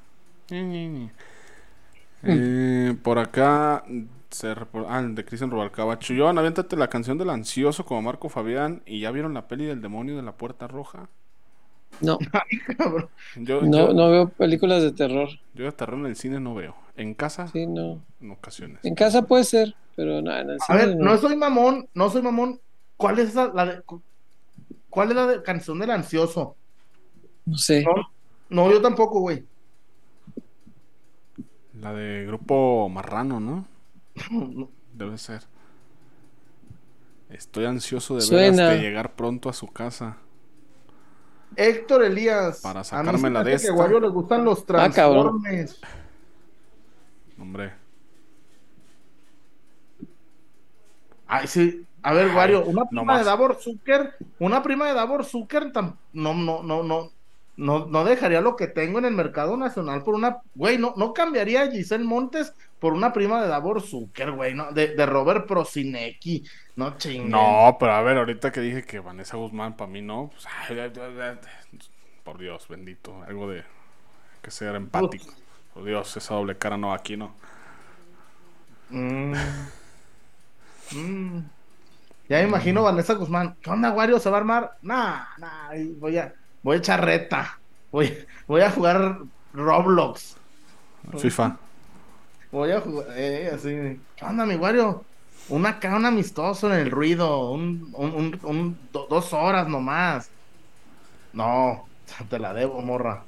Eh, 2.25 2.95
por 3.03 3.19
acá 3.19 3.85
se 4.31 4.55
repor- 4.55 4.87
ah, 4.89 5.01
el 5.01 5.15
de 5.15 5.25
Cristian 5.25 5.51
Rubalcaba. 5.51 5.99
Chuyón, 5.99 6.39
aviéntate 6.39 6.77
la 6.77 6.89
canción 6.89 7.19
del 7.19 7.31
ansioso 7.31 7.85
como 7.85 8.03
Marco 8.03 8.29
Fabián. 8.29 8.83
¿Y 8.87 9.01
ya 9.01 9.11
vieron 9.11 9.35
la 9.35 9.49
peli 9.49 9.67
del 9.67 9.81
demonio 9.83 10.17
de 10.17 10.23
la 10.23 10.33
puerta 10.33 10.69
roja? 10.69 11.09
No, 12.01 12.19
Ay, 12.33 12.59
cabrón. 12.77 13.09
Yo, 13.37 13.61
no, 13.63 13.89
yo, 13.89 13.93
no 13.95 14.11
veo 14.11 14.29
películas 14.29 14.83
de 14.83 14.93
terror. 14.93 15.29
yo 15.55 15.65
de 15.65 15.73
terror 15.73 15.99
en 15.99 16.07
el 16.07 16.17
cine 16.17 16.41
no 16.41 16.55
veo. 16.55 16.75
En 16.97 17.15
casa, 17.15 17.49
Sí, 17.49 17.67
no. 17.67 18.01
en 18.21 18.31
ocasiones. 18.31 18.79
En 18.85 18.95
casa 18.95 19.23
puede 19.23 19.45
ser, 19.45 19.75
pero 19.97 20.21
no, 20.23 20.35
en 20.37 20.51
el 20.51 20.57
A 20.61 20.65
cine 20.65 20.79
ver, 20.87 20.97
no 20.97 21.17
soy 21.19 21.37
mamón, 21.37 21.89
no 21.95 22.09
soy 22.11 22.23
mamón. 22.23 22.61
¿Cuál 22.97 23.19
es 23.19 23.35
la, 23.35 23.49
la 23.49 23.67
de, 23.67 23.83
cuál 24.93 25.09
es 25.09 25.17
la 25.17 25.27
de- 25.27 25.43
canción 25.43 25.79
del 25.79 25.91
ansioso? 25.91 26.55
No 27.47 27.57
sé. 27.57 27.83
No, 27.83 27.95
no, 28.51 28.71
yo 28.71 28.81
tampoco, 28.83 29.21
güey. 29.21 29.45
La 31.81 31.93
de 31.95 32.27
Grupo 32.27 32.89
Marrano, 32.91 33.41
¿no? 33.41 33.65
No, 34.31 34.69
Debe 34.93 35.17
ser. 35.17 35.43
Estoy 37.31 37.65
ansioso 37.65 38.17
de 38.17 38.29
veras 38.37 38.57
de 38.57 38.79
llegar 38.81 39.15
pronto 39.15 39.49
a 39.49 39.55
su 39.55 39.67
casa. 39.69 40.19
Héctor 41.57 42.05
Elías. 42.05 42.61
Para 42.61 42.81
a 42.81 42.83
mí 42.83 42.85
se 42.85 42.91
sacármela 42.91 43.39
me 43.41 43.45
de 43.47 43.51
que 43.53 43.57
esta. 43.57 43.73
a 43.73 43.75
Wario 43.75 44.01
le 44.01 44.09
gustan 44.09 44.45
los 44.45 44.61
Ah, 44.69 44.91
cabrón. 44.95 45.41
transformes. 45.43 45.81
Hombre. 47.39 47.73
Ay, 51.27 51.47
sí. 51.47 51.87
A 52.03 52.13
ver, 52.13 52.35
Wario, 52.35 52.65
una 52.65 52.85
prima 52.85 53.19
de 53.19 53.25
Davor 53.25 53.59
Zucker, 53.61 54.15
una 54.39 54.63
prima 54.63 54.89
de 54.89 54.95
Davor 54.95 55.25
Zucker 55.25 55.71
no, 56.13 56.35
no, 56.35 56.63
no, 56.63 56.83
no, 56.83 57.13
no, 57.57 57.87
no 57.87 58.05
dejaría 58.05 58.41
lo 58.41 58.57
que 58.57 58.67
tengo 58.67 58.99
en 58.99 59.05
el 59.05 59.15
mercado 59.15 59.57
nacional 59.57 60.03
por 60.03 60.15
una, 60.15 60.39
güey, 60.55 60.79
no, 60.79 60.95
no 60.97 61.13
cambiaría 61.13 61.63
a 61.63 61.71
Giselle 61.71 62.05
Montes 62.05 62.55
por 62.81 62.93
una 62.93 63.13
prima 63.13 63.41
de 63.41 63.49
Davor 63.49 63.81
Zucker, 63.83 64.33
güey, 64.33 64.55
no, 64.55 64.73
de, 64.73 64.97
de 64.97 65.07
Robert 65.07 65.47
Prosinecki, 65.47 66.45
no 66.77 66.97
chinguen. 66.97 67.31
No, 67.31 67.77
pero 67.79 67.93
a 67.93 68.03
ver, 68.03 68.17
ahorita 68.17 68.51
que 68.51 68.61
dije 68.61 68.83
que 68.83 68.99
Vanessa 68.99 69.37
Guzmán 69.37 69.77
para 69.77 69.91
mí 69.91 70.03
no, 70.03 70.31
pues, 70.33 70.47
ay, 70.69 70.81
ay, 70.81 70.93
ay, 70.97 71.21
ay, 71.21 71.39
por 72.25 72.39
Dios, 72.39 72.67
bendito, 72.69 73.23
algo 73.29 73.49
de 73.49 73.65
que 74.43 74.51
ser 74.51 74.75
empático. 74.75 75.33
Por 75.73 75.85
Dios, 75.85 76.17
esa 76.17 76.35
doble 76.35 76.59
cara 76.59 76.77
no, 76.77 76.93
aquí 76.93 77.17
no. 77.17 77.35
Mm. 78.91 79.35
Mm. 80.93 81.49
Ya 82.33 82.39
me 82.39 82.45
imagino 82.45 82.83
Vanessa 82.83 83.13
Guzmán. 83.13 83.57
¿Qué 83.61 83.69
onda, 83.69 83.91
Wario? 83.93 84.19
¿Se 84.19 84.31
va 84.31 84.39
a 84.39 84.41
armar? 84.41 84.73
Nah, 84.81 85.25
nah, 85.37 85.69
ahí 85.69 85.95
voy 86.01 86.17
a, 86.17 86.33
voy 86.63 86.77
a 86.77 86.79
echar 86.79 87.05
reta. 87.05 87.59
Voy, 87.91 88.17
voy 88.47 88.63
a 88.63 88.71
jugar 88.71 89.19
Roblox. 89.53 90.39
FIFA. 91.19 91.59
Voy 92.51 92.71
a 92.73 92.81
jugar, 92.81 93.07
eh, 93.11 93.51
así. 93.55 94.01
¿Qué 94.17 94.25
onda, 94.25 94.47
mi 94.47 94.55
Wario? 94.55 95.05
Una 95.51 95.69
acá, 95.69 95.95
un 95.95 96.07
amistoso 96.07 96.73
en 96.73 96.81
el 96.81 96.91
ruido. 96.91 97.51
Un, 97.51 97.91
un, 97.93 98.15
un- 98.15 98.41
un- 98.45 98.79
do- 98.91 99.07
dos 99.11 99.35
horas 99.35 99.69
nomás. 99.69 100.31
No, 101.35 101.85
te 102.31 102.39
la 102.39 102.55
debo, 102.55 102.81
morra. 102.81 103.25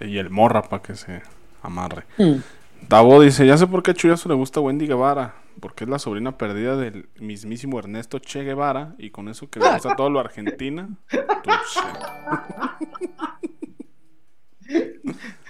Y 0.00 0.18
el 0.18 0.30
morra 0.30 0.62
para 0.62 0.82
que 0.82 0.96
se 0.96 1.22
amarre. 1.62 2.02
Mm. 2.18 2.40
Davo 2.88 3.20
dice, 3.20 3.46
ya 3.46 3.56
sé 3.56 3.68
por 3.68 3.84
qué 3.84 3.92
a 3.92 3.94
Chuyazo 3.94 4.28
le 4.28 4.34
gusta 4.34 4.58
Wendy 4.58 4.88
Guevara. 4.88 5.32
Porque 5.60 5.84
es 5.84 5.90
la 5.90 5.98
sobrina 5.98 6.38
perdida 6.38 6.76
del 6.76 7.08
mismísimo 7.18 7.78
Ernesto 7.78 8.18
Che 8.18 8.42
Guevara. 8.42 8.94
Y 8.98 9.10
con 9.10 9.28
eso 9.28 9.50
que 9.50 9.60
le 9.60 9.70
gusta 9.72 9.94
todo 9.96 10.10
lo 10.10 10.20
argentina. 10.20 10.88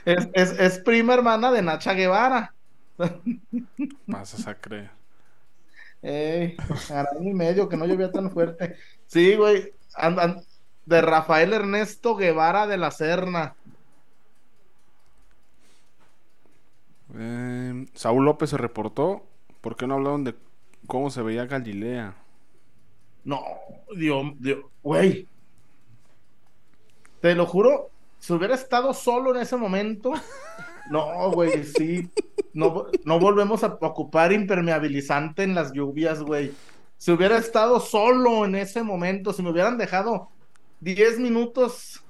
Es, 0.05 0.29
es, 0.33 0.59
es 0.59 0.79
prima 0.79 1.15
hermana 1.15 1.53
de 1.53 1.63
Nacha 1.63 1.93
Guevara. 1.93 2.55
Pasas 4.11 4.47
a 4.47 4.55
creer. 4.55 4.91
Ey, 6.03 6.57
y 7.21 7.35
medio 7.35 7.69
que 7.69 7.77
no 7.77 7.87
llovía 7.87 8.11
tan 8.11 8.31
fuerte. 8.31 8.77
Sí, 9.07 9.37
güey. 9.37 9.73
Andan 9.95 10.43
de 10.87 11.01
Rafael 11.03 11.53
Ernesto 11.53 12.17
Guevara 12.17 12.67
de 12.67 12.79
la 12.79 12.91
Serna. 12.91 13.55
Eh, 17.15 17.87
Saúl 17.95 18.25
López 18.25 18.51
se 18.51 18.57
reportó. 18.57 19.27
¿Por 19.61 19.77
qué 19.77 19.87
no 19.87 19.95
hablaron 19.95 20.25
de 20.25 20.35
cómo 20.87 21.11
se 21.11 21.23
veía 21.23 21.47
Galilea? 21.47 22.17
No, 23.25 23.43
Dios, 23.95 24.33
Dios, 24.39 24.65
güey. 24.83 25.29
Te 27.21 27.35
lo 27.35 27.47
juro, 27.47 27.91
si 28.19 28.33
hubiera 28.33 28.55
estado 28.55 28.95
solo 28.95 29.35
en 29.35 29.43
ese 29.43 29.57
momento, 29.57 30.13
no, 30.91 31.31
güey, 31.31 31.65
sí. 31.65 32.11
No, 32.53 32.87
no 33.05 33.21
volvemos 33.21 33.63
a 33.63 33.79
ocupar 33.81 34.33
impermeabilizante 34.33 35.43
en 35.43 35.55
las 35.55 35.73
lluvias, 35.73 36.23
güey. 36.23 36.53
Si 36.97 37.11
hubiera 37.13 37.39
estado 37.39 37.81
solo 37.81 38.45
en 38.45 38.55
ese 38.55 38.83
momento, 38.83 39.33
si 39.33 39.43
me 39.43 39.51
hubieran 39.51 39.79
dejado 39.79 40.29
10 40.81 41.19
minutos, 41.19 42.03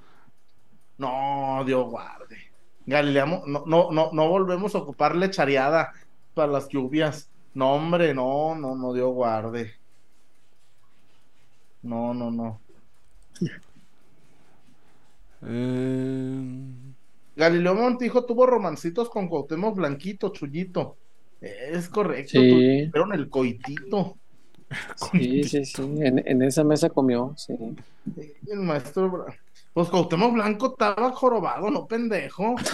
no, 0.97 1.63
Dios 1.65 1.89
guarde. 1.89 2.37
Galilea, 2.85 3.25
no, 3.25 3.63
no, 3.65 3.91
no, 3.91 4.09
no 4.11 4.29
volvemos 4.29 4.75
a 4.75 4.79
ocupar 4.79 5.15
lechareada 5.15 5.93
para 6.33 6.51
las 6.51 6.67
lluvias. 6.67 7.30
No, 7.53 7.73
hombre, 7.73 8.13
no, 8.13 8.55
no, 8.55 8.75
no, 8.75 8.93
Dios 8.93 9.13
guarde. 9.13 9.73
No, 11.83 12.13
no, 12.13 12.31
no. 12.31 12.59
Eh, 15.43 16.63
Galileo 17.35 17.75
Montijo 17.75 18.25
tuvo 18.25 18.45
romancitos 18.45 19.09
con 19.09 19.27
Cuauhtémoc 19.27 19.75
Blanquito, 19.75 20.29
Chullito. 20.29 20.95
Es 21.41 21.89
correcto, 21.89 22.39
Sí. 22.39 22.87
tuvieron 22.91 23.13
el 23.13 23.29
coitito. 23.29 24.17
Sí, 25.11 25.43
sí, 25.43 25.65
sí. 25.65 25.81
En, 25.81 26.25
en 26.25 26.41
esa 26.43 26.63
mesa 26.63 26.89
comió, 26.89 27.33
sí. 27.35 27.53
El 28.47 28.59
maestro, 28.59 29.25
pues 29.73 29.89
Cuauhtémoc 29.89 30.33
Blanco 30.33 30.67
estaba 30.67 31.11
jorobado, 31.11 31.69
no 31.71 31.87
pendejo. 31.87 32.55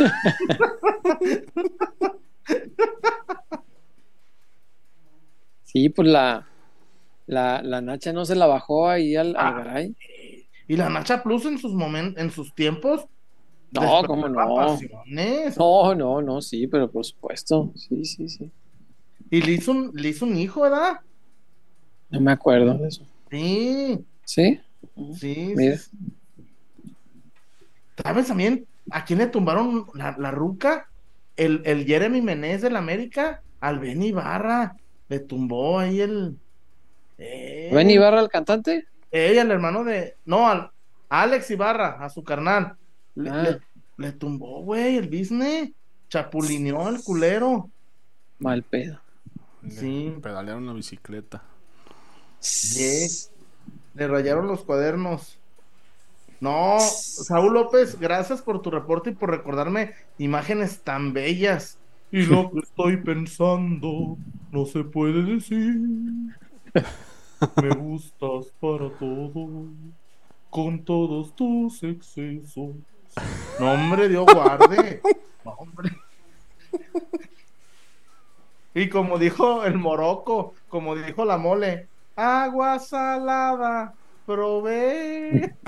Sí, 5.77 5.89
pues 5.89 6.07
la, 6.07 6.47
la, 7.27 7.61
la 7.61 7.81
Nacha 7.81 8.11
no 8.11 8.25
se 8.25 8.35
la 8.35 8.47
bajó 8.47 8.89
ahí 8.89 9.15
al, 9.15 9.35
al 9.35 9.35
Ah. 9.37 9.51
Garay. 9.63 9.95
Y 10.67 10.75
la 10.75 10.89
Nacha 10.89 11.21
Plus 11.21 11.45
en 11.45 11.59
sus 11.59 11.73
momentos, 11.73 12.19
en 12.21 12.31
sus 12.31 12.53
tiempos. 12.55 13.05
No, 13.69 14.01
cómo 14.07 14.27
no. 14.27 14.55
pasiones. 14.55 15.55
No, 15.55 15.93
no, 15.93 16.19
no, 16.23 16.41
sí, 16.41 16.65
pero 16.65 16.89
por 16.89 17.05
supuesto. 17.05 17.71
Sí, 17.75 18.05
sí, 18.05 18.27
sí. 18.27 18.49
Y 19.29 19.41
le 19.43 19.51
hizo 19.51 19.71
un, 19.71 19.91
le 19.93 20.09
hizo 20.09 20.25
un 20.25 20.35
hijo, 20.35 20.61
¿verdad? 20.61 20.99
No 22.09 22.21
me 22.21 22.31
acuerdo 22.31 22.75
de 22.75 22.87
eso. 22.87 23.03
Sí, 23.29 23.99
¿Sí? 24.25 24.59
sí. 25.13 25.53
Mira. 25.55 25.77
¿Sabes 28.03 28.27
también 28.27 28.65
a 28.89 29.05
quién 29.05 29.19
le 29.19 29.27
tumbaron 29.27 29.85
la, 29.93 30.15
la 30.17 30.31
ruca? 30.31 30.89
El, 31.35 31.61
el 31.65 31.85
Jeremy 31.85 32.21
Menez 32.23 32.63
del 32.63 32.77
América, 32.77 33.43
al 33.59 33.77
Ben 33.77 34.01
Ibarra. 34.01 34.75
Le 35.09 35.19
tumbó 35.19 35.79
ahí 35.79 36.01
el. 36.01 36.37
Eh, 37.17 37.69
¿Ven 37.73 37.89
Ibarra 37.89 38.19
el 38.19 38.29
cantante? 38.29 38.85
Ella, 39.11 39.41
el 39.43 39.51
hermano 39.51 39.83
de. 39.83 40.15
No, 40.25 40.47
al 40.47 40.71
Alex 41.09 41.49
Ibarra, 41.51 42.03
a 42.03 42.09
su 42.09 42.23
carnal. 42.23 42.75
Le, 43.15 43.29
Ah. 43.29 43.41
le- 43.43 43.61
le 43.97 44.11
tumbó, 44.11 44.61
güey, 44.63 44.97
el 44.97 45.09
Disney. 45.09 45.73
Chapulineó 46.09 46.87
el 46.89 47.01
culero. 47.03 47.69
Mal 48.39 48.63
pedo. 48.63 48.99
Le 49.63 49.71
Sí. 49.71 50.15
Pedalearon 50.21 50.65
la 50.67 50.73
bicicleta. 50.73 51.43
Yes. 52.41 53.31
Le 53.95 54.07
rayaron 54.07 54.47
los 54.47 54.63
cuadernos. 54.63 55.39
No, 56.39 56.77
Saúl 56.79 57.53
López, 57.55 57.99
gracias 57.99 58.43
por 58.43 58.61
tu 58.61 58.69
reporte 58.69 59.09
y 59.09 59.13
por 59.15 59.31
recordarme 59.31 59.95
imágenes 60.19 60.81
tan 60.81 61.11
bellas. 61.11 61.76
Y 62.11 62.23
lo 62.23 62.51
que 62.51 62.59
estoy 62.59 62.97
pensando 62.97 64.17
no 64.51 64.65
se 64.65 64.83
puede 64.83 65.23
decir. 65.23 65.75
Me 67.61 67.69
gustas 67.75 68.47
para 68.59 68.89
todo, 68.91 69.67
con 70.49 70.83
todos 70.83 71.35
tus 71.35 71.83
excesos. 71.83 72.75
No, 73.59 73.71
hombre, 73.71 74.07
Dios 74.07 74.25
guarde. 74.33 75.01
No, 75.43 75.51
hombre. 75.51 75.91
Y 78.73 78.89
como 78.89 79.17
dijo 79.17 79.65
el 79.65 79.77
Morocco, 79.77 80.53
como 80.69 80.95
dijo 80.95 81.25
la 81.25 81.37
mole, 81.37 81.87
agua 82.15 82.79
salada, 82.79 83.93
probé. 84.25 85.55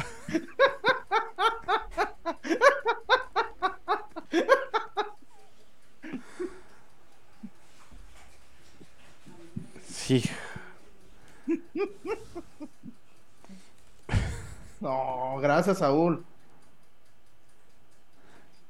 No, 14.80 15.38
gracias, 15.42 15.80
Saúl. 15.80 16.26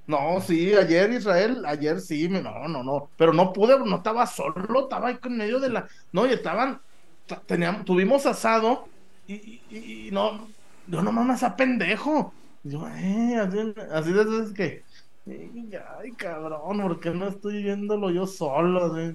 No, 0.08 0.42
sí, 0.42 0.74
ayer 0.74 1.12
Israel, 1.12 1.64
ayer 1.68 2.02
sí, 2.02 2.28
no, 2.30 2.42
no, 2.68 2.84
no, 2.84 3.12
pero 3.16 3.32
no 3.32 3.54
pude, 3.54 3.78
no 3.86 3.98
estaba 3.98 4.26
solo, 4.26 4.84
estaba 4.84 5.10
ahí 5.10 5.20
en 5.24 5.38
medio 5.38 5.60
de 5.60 5.70
la, 5.70 5.88
no, 6.12 6.26
y 6.26 6.34
estaban, 6.34 6.82
ta- 7.28 7.44
teníamos, 7.46 7.86
tuvimos 7.86 8.26
asado 8.26 8.92
y, 9.28 9.62
y- 10.08 10.10
no, 10.12 10.56
yo 10.88 11.02
no 11.04 11.12
mames 11.12 11.44
a 11.44 11.56
pendejo, 11.56 12.34
yo, 12.64 12.88
eh, 12.90 13.36
así, 13.38 13.60
así 13.92 14.12
veces 14.12 14.52
que, 14.54 14.86
ay, 15.28 15.72
ay, 16.00 16.16
cabrón, 16.16 16.82
¿por 16.82 17.00
qué 17.00 17.12
no 17.12 17.28
estoy 17.28 17.62
viéndolo 17.64 18.10
yo 18.10 18.26
solo? 18.26 18.86
Así 18.86 19.14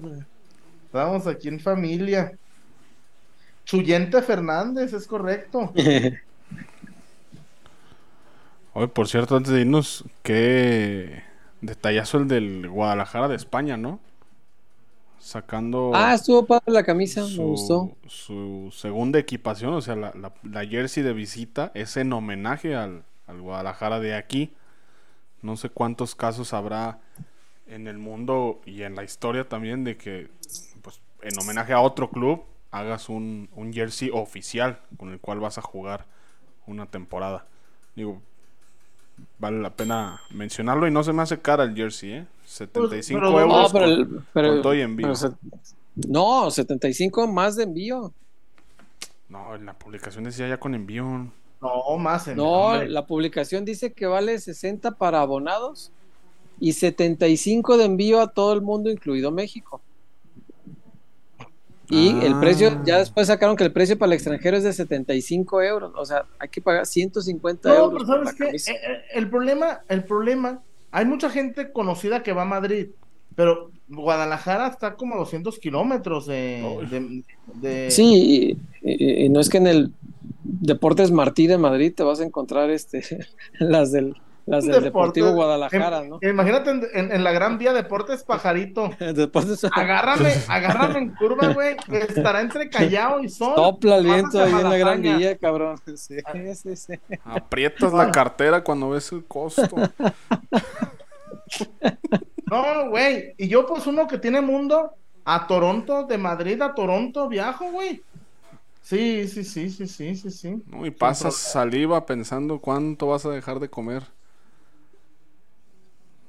Estamos 0.95 1.27
aquí 1.27 1.49
en 1.49 1.59
familia. 1.59 2.31
Chuyente 3.65 4.21
Fernández, 4.21 4.93
es 4.93 5.05
correcto. 5.05 5.73
Oye, 8.73 8.87
por 8.87 9.09
cierto, 9.09 9.35
antes 9.35 9.51
de 9.51 9.59
irnos, 9.59 10.05
qué 10.23 11.21
detallazo 11.59 12.19
el 12.19 12.29
del 12.29 12.69
Guadalajara 12.69 13.27
de 13.27 13.35
España, 13.35 13.75
¿no? 13.75 13.99
Sacando 15.19 15.91
Ah, 15.93 16.13
estuvo 16.13 16.45
padre 16.45 16.71
la 16.71 16.83
camisa, 16.83 17.23
me 17.23 17.27
su, 17.29 17.41
gustó. 17.41 17.91
su 18.07 18.71
segunda 18.73 19.19
equipación, 19.19 19.73
o 19.73 19.81
sea, 19.81 19.97
la, 19.97 20.13
la- 20.15 20.33
la 20.43 20.65
jersey 20.65 21.03
de 21.03 21.11
visita 21.11 21.71
es 21.73 21.97
en 21.97 22.13
homenaje 22.13 22.73
al, 22.73 23.03
al 23.27 23.41
Guadalajara 23.41 23.99
de 23.99 24.15
aquí. 24.15 24.53
No 25.41 25.57
sé 25.57 25.69
cuántos 25.69 26.15
casos 26.15 26.53
habrá 26.53 26.99
en 27.67 27.87
el 27.87 27.97
mundo 27.97 28.61
y 28.65 28.83
en 28.83 28.95
la 28.95 29.03
historia 29.03 29.49
también 29.49 29.83
de 29.83 29.97
que, 29.97 30.29
en 31.25 31.39
homenaje 31.39 31.73
a 31.73 31.81
otro 31.81 32.09
club, 32.09 32.43
hagas 32.71 33.09
un, 33.09 33.49
un 33.55 33.73
jersey 33.73 34.09
oficial 34.13 34.79
con 34.97 35.11
el 35.11 35.19
cual 35.19 35.39
vas 35.39 35.57
a 35.57 35.61
jugar 35.61 36.05
una 36.67 36.85
temporada. 36.85 37.45
Digo, 37.95 38.21
vale 39.39 39.59
la 39.61 39.69
pena 39.71 40.21
mencionarlo 40.31 40.87
y 40.87 40.91
no 40.91 41.03
se 41.03 41.13
me 41.13 41.21
hace 41.21 41.39
cara 41.39 41.63
el 41.63 41.75
jersey, 41.75 42.11
¿eh? 42.11 42.27
75 42.45 43.19
pero- 43.19 43.31
No, 43.31 43.39
euros 43.39 43.73
pero, 43.73 43.85
con- 43.85 43.93
el- 43.93 44.21
pero- 44.33 44.49
con 44.49 44.61
todo 44.61 44.73
y 44.75 44.81
envío. 44.81 45.05
pero 45.07 45.15
se- 45.15 45.31
no, 46.07 46.51
75 46.51 47.27
más 47.27 47.55
de 47.55 47.63
envío. 47.63 48.11
No, 49.29 49.55
en 49.55 49.65
la 49.65 49.73
publicación 49.73 50.23
decía 50.25 50.47
ya 50.47 50.57
con 50.59 50.75
envío. 50.75 51.31
No, 51.61 51.97
más 51.97 52.27
en 52.27 52.37
No, 52.37 52.83
la 52.83 53.05
publicación 53.07 53.65
dice 53.65 53.93
que 53.93 54.05
vale 54.05 54.37
60 54.39 54.91
para 54.91 55.21
abonados 55.21 55.91
y 56.59 56.73
75 56.73 57.77
de 57.77 57.85
envío 57.85 58.21
a 58.21 58.27
todo 58.27 58.53
el 58.53 58.61
mundo, 58.61 58.91
incluido 58.91 59.31
México. 59.31 59.81
Y 61.89 62.09
el 62.25 62.33
Ah. 62.33 62.39
precio, 62.39 62.81
ya 62.85 62.97
después 62.99 63.27
sacaron 63.27 63.55
que 63.55 63.63
el 63.63 63.71
precio 63.71 63.97
para 63.97 64.07
el 64.07 64.13
extranjero 64.13 64.57
es 64.57 64.63
de 64.63 64.73
75 64.73 65.61
euros. 65.61 65.91
O 65.95 66.05
sea, 66.05 66.25
hay 66.39 66.49
que 66.49 66.61
pagar 66.61 66.85
150 66.85 67.69
No, 67.69 67.75
euros. 67.75 68.03
pero 68.05 68.05
por 68.23 68.25
sabes 68.33 68.39
la 68.39 68.45
qué. 68.51 68.71
Eh, 68.71 68.75
eh, 68.75 69.01
el 69.13 69.29
problema, 69.29 69.81
el 69.89 70.03
problema, 70.03 70.61
hay 70.91 71.05
mucha 71.05 71.29
gente 71.29 71.71
conocida 71.71 72.23
que 72.23 72.33
va 72.33 72.43
a 72.43 72.45
Madrid, 72.45 72.87
pero 73.35 73.71
Guadalajara 73.87 74.67
está 74.67 74.95
como 74.95 75.15
a 75.15 75.17
200 75.19 75.59
kilómetros 75.59 76.25
de, 76.25 76.63
de- 76.89 77.23
de- 77.69 77.91
Sí, 77.91 78.57
y, 78.81 78.91
y- 78.91 79.25
y 79.25 79.29
no 79.29 79.39
es 79.39 79.49
que 79.49 79.57
en 79.57 79.67
el 79.67 79.91
Deportes 80.43 81.11
Martí 81.11 81.45
de 81.47 81.57
Madrid 81.57 81.93
te 81.95 82.03
vas 82.03 82.19
a 82.19 82.23
encontrar 82.23 82.69
este 82.69 83.03
las 83.59 83.91
del, 83.91 84.15
las 84.45 84.63
del 84.63 84.73
Deportes- 84.75 84.83
Deportivo 84.83 85.31
Guadalajara, 85.31 85.99
Em- 86.01 86.09
¿no? 86.09 86.19
Imagínate 86.21 86.69
en, 86.71 86.87
en- 86.93 87.11
en 87.11 87.23
la 87.23 87.31
Gran 87.31 87.57
Vía 87.57 87.73
Deportes 87.73 88.23
Pajarito. 88.27 88.89
Deportes 88.99 89.63
Agárrame, 89.73 90.33
agárrame 90.47 90.99
en 90.99 91.15
curva, 91.15 91.47
güey. 91.53 91.75
Estará 91.91 92.41
entre 92.41 92.69
Callao 92.69 93.21
y 93.21 93.29
Sol. 93.29 93.53
Sopla 93.55 93.97
el 93.97 94.05
viento 94.05 94.41
ahí 94.41 94.53
a 94.53 94.59
en 94.61 94.69
la 94.69 94.77
Gran. 94.77 95.01
Vía, 95.01 95.37
cabrón. 95.37 95.77
Sí, 95.95 96.19
sí, 96.55 96.75
sí. 96.75 96.93
Aprietas 97.23 97.91
la 97.93 98.11
cartera 98.11 98.63
cuando 98.63 98.89
ves 98.89 99.11
el 99.11 99.25
costo. 99.25 99.67
No, 102.49 102.89
güey. 102.89 103.33
Y 103.37 103.47
yo, 103.47 103.65
pues, 103.65 103.87
uno 103.87 104.07
que 104.07 104.17
tiene 104.17 104.41
mundo, 104.41 104.91
a 105.25 105.47
Toronto, 105.47 106.03
de 106.05 106.17
Madrid 106.17 106.61
a 106.61 106.73
Toronto, 106.75 107.27
viajo, 107.27 107.71
güey. 107.71 108.03
Sí, 108.81 109.27
sí, 109.27 109.43
sí, 109.43 109.69
sí, 109.71 109.87
sí, 109.87 110.15
sí, 110.15 110.29
sí. 110.29 110.63
¿no? 110.67 110.85
Y 110.85 110.91
pasas 110.91 111.35
saliva 111.35 112.05
pensando 112.05 112.59
cuánto 112.59 113.07
vas 113.07 113.25
a 113.25 113.31
dejar 113.31 113.59
de 113.59 113.67
comer 113.69 114.03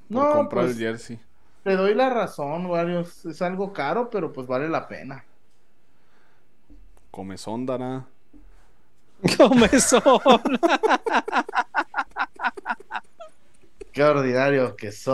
por 0.09 0.17
No, 0.17 0.33
comprar 0.33 0.65
pues, 0.65 0.77
el 0.77 0.83
jersey. 0.83 1.21
te 1.65 1.77
doy 1.77 1.95
la 1.95 2.11
razón, 2.11 2.67
Wario. 2.67 3.01
Es, 3.01 3.43
algo 3.43 3.73
caro, 3.73 4.11
pero 4.11 4.33
pues 4.33 4.47
vale 4.47 4.69
la 4.69 4.87
pena. 4.87 5.25
Comezón 7.11 7.67
dará. 7.67 8.05
Comezón. 9.37 10.03
Qué 13.93 14.05
ordinario 14.05 14.77
que. 14.77 14.91
Gil. 14.91 15.09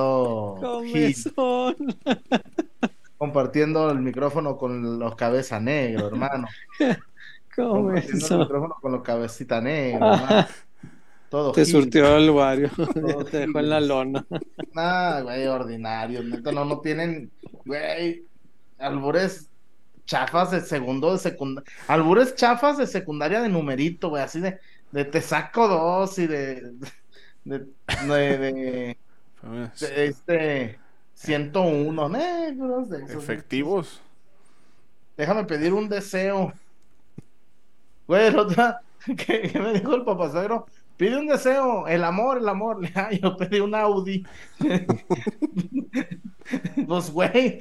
Comezón. 0.61 1.77
Compartiendo 3.23 3.89
el 3.89 4.01
micrófono 4.01 4.59
con 4.59 4.99
los 4.99 5.15
cabeza 5.15 5.61
negro, 5.61 6.09
hermano. 6.09 6.49
Compartiendo 7.55 8.27
el 8.27 8.39
micrófono 8.41 8.77
con 8.81 8.91
los 8.91 9.03
cabecita 9.03 9.61
negro, 9.61 10.15
hermano. 10.15 10.47
Todo 11.33 11.53
Te 11.53 11.65
Gil. 11.65 11.67
surtió 11.67 12.17
el 12.17 12.31
Wario. 12.31 12.71
Ya 12.95 13.25
te 13.31 13.39
dejó 13.39 13.59
en 13.61 13.69
la 13.71 13.81
lona. 13.81 14.27
Nah, 14.75 15.21
güey, 15.23 15.47
ordinario. 15.47 16.23
Neta, 16.23 16.53
no, 16.53 16.65
no 16.65 16.81
tienen, 16.81 17.33
güey, 17.65 18.27
albures 18.79 19.51
chafas 20.07 20.51
de 20.51 20.61
segundo, 20.61 21.13
de 21.13 21.19
secundaria. 21.19 21.71
Albures 21.89 22.35
chafas 22.35 22.79
de 22.79 22.87
secundaria 22.87 23.41
de 23.43 23.49
numerito, 23.49 24.11
güey, 24.11 24.23
así 24.23 24.41
de, 24.41 24.61
de 24.93 25.05
te 25.05 25.21
saco 25.23 25.69
dos 25.69 26.19
y 26.19 26.27
de, 26.27 26.73
de, 27.45 27.67
de, 28.07 28.39
de- 28.39 28.99
de 29.81 30.07
este 30.07 30.79
101 31.15 32.09
negros. 32.09 32.89
De 32.91 33.05
esos, 33.05 33.23
Efectivos. 33.25 34.01
Déjame 35.17 35.45
pedir 35.45 35.73
un 35.73 35.89
deseo. 35.89 36.53
Güey, 38.07 38.33
¿qué, 39.17 39.51
qué 39.53 39.61
me 39.61 39.73
dijo 39.75 39.95
el 39.95 40.05
papacero? 40.05 40.67
Pide 41.03 41.17
un 41.17 41.27
deseo, 41.27 41.89
el 41.89 42.05
amor, 42.05 42.39
el 42.39 42.49
amor. 42.49 42.79
Yo 43.21 43.37
pedí 43.37 43.59
un 43.59 43.75
Audi. 43.75 44.25
pues, 46.87 47.11
güey. 47.11 47.59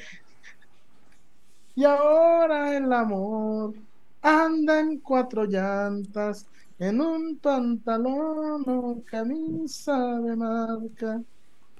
Y 1.73 1.83
ahora 1.83 2.77
el 2.77 2.93
amor 2.93 3.73
anda 4.21 4.79
en 4.79 4.99
cuatro 4.99 5.45
llantas, 5.45 6.45
en 6.77 7.01
un 7.01 7.35
pantalón 7.37 8.63
o 8.67 9.01
camisa 9.09 10.19
de 10.19 10.35
marca. 10.35 11.19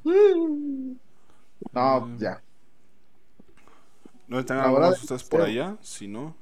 Mm. 0.03 0.93
No, 1.73 2.17
ya. 2.17 2.41
¿No 4.27 4.39
están 4.39 4.57
Ahora 4.57 4.87
algunos 4.87 4.95
de- 4.95 5.01
ustedes 5.03 5.23
por 5.25 5.43
allá? 5.43 5.77
Si 5.81 6.07
no. 6.07 6.33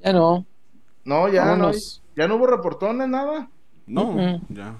Ya 0.00 0.12
no. 0.12 0.44
No, 1.04 1.28
ya 1.28 1.54
no, 1.54 1.70
ya 2.16 2.26
no 2.26 2.34
hubo 2.34 2.48
reportones, 2.48 3.08
nada. 3.08 3.48
No, 3.86 4.40
ya. 4.48 4.74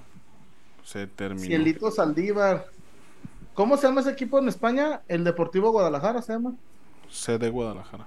Se 0.83 1.07
terminó. 1.07 1.47
Cielito 1.47 1.91
Saldívar. 1.91 2.67
¿Cómo 3.55 3.77
se 3.77 3.87
llama 3.87 4.01
ese 4.01 4.11
equipo 4.11 4.39
en 4.39 4.49
España? 4.49 5.01
El 5.09 5.25
Deportivo 5.25 5.71
Guadalajara 5.71 6.21
se 6.23 6.33
llama. 6.33 6.55
C 7.09 7.39
de 7.39 7.51
Guadalajara. 7.51 8.07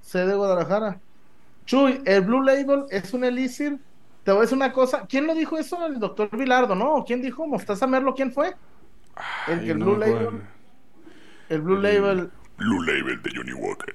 Sede 0.00 0.34
Guadalajara. 0.34 1.00
Chuy, 1.64 2.02
el 2.04 2.22
Blue 2.22 2.42
Label 2.42 2.84
es 2.90 3.14
un 3.14 3.24
elixir. 3.24 3.78
Te 4.22 4.32
voy 4.32 4.38
a 4.38 4.42
decir 4.42 4.56
una 4.56 4.72
cosa. 4.72 5.06
¿Quién 5.06 5.26
lo 5.26 5.34
dijo 5.34 5.56
eso? 5.56 5.86
El 5.86 5.98
doctor 5.98 6.28
Vilardo, 6.36 6.74
¿no? 6.74 7.04
¿Quién 7.06 7.22
dijo? 7.22 7.46
¿Mostaza 7.46 7.86
Merlo? 7.86 8.14
¿Quién 8.14 8.32
fue? 8.32 8.48
El 9.46 9.60
Ay, 9.60 9.66
que 9.66 9.70
el 9.72 9.78
no 9.78 9.86
Blue 9.86 9.96
Label. 9.98 10.42
El 11.48 11.60
Blue 11.60 11.76
Label. 11.80 12.30
Blue 12.58 12.82
Label 12.82 13.22
de 13.22 13.30
Johnny 13.34 13.52
Walker. 13.52 13.94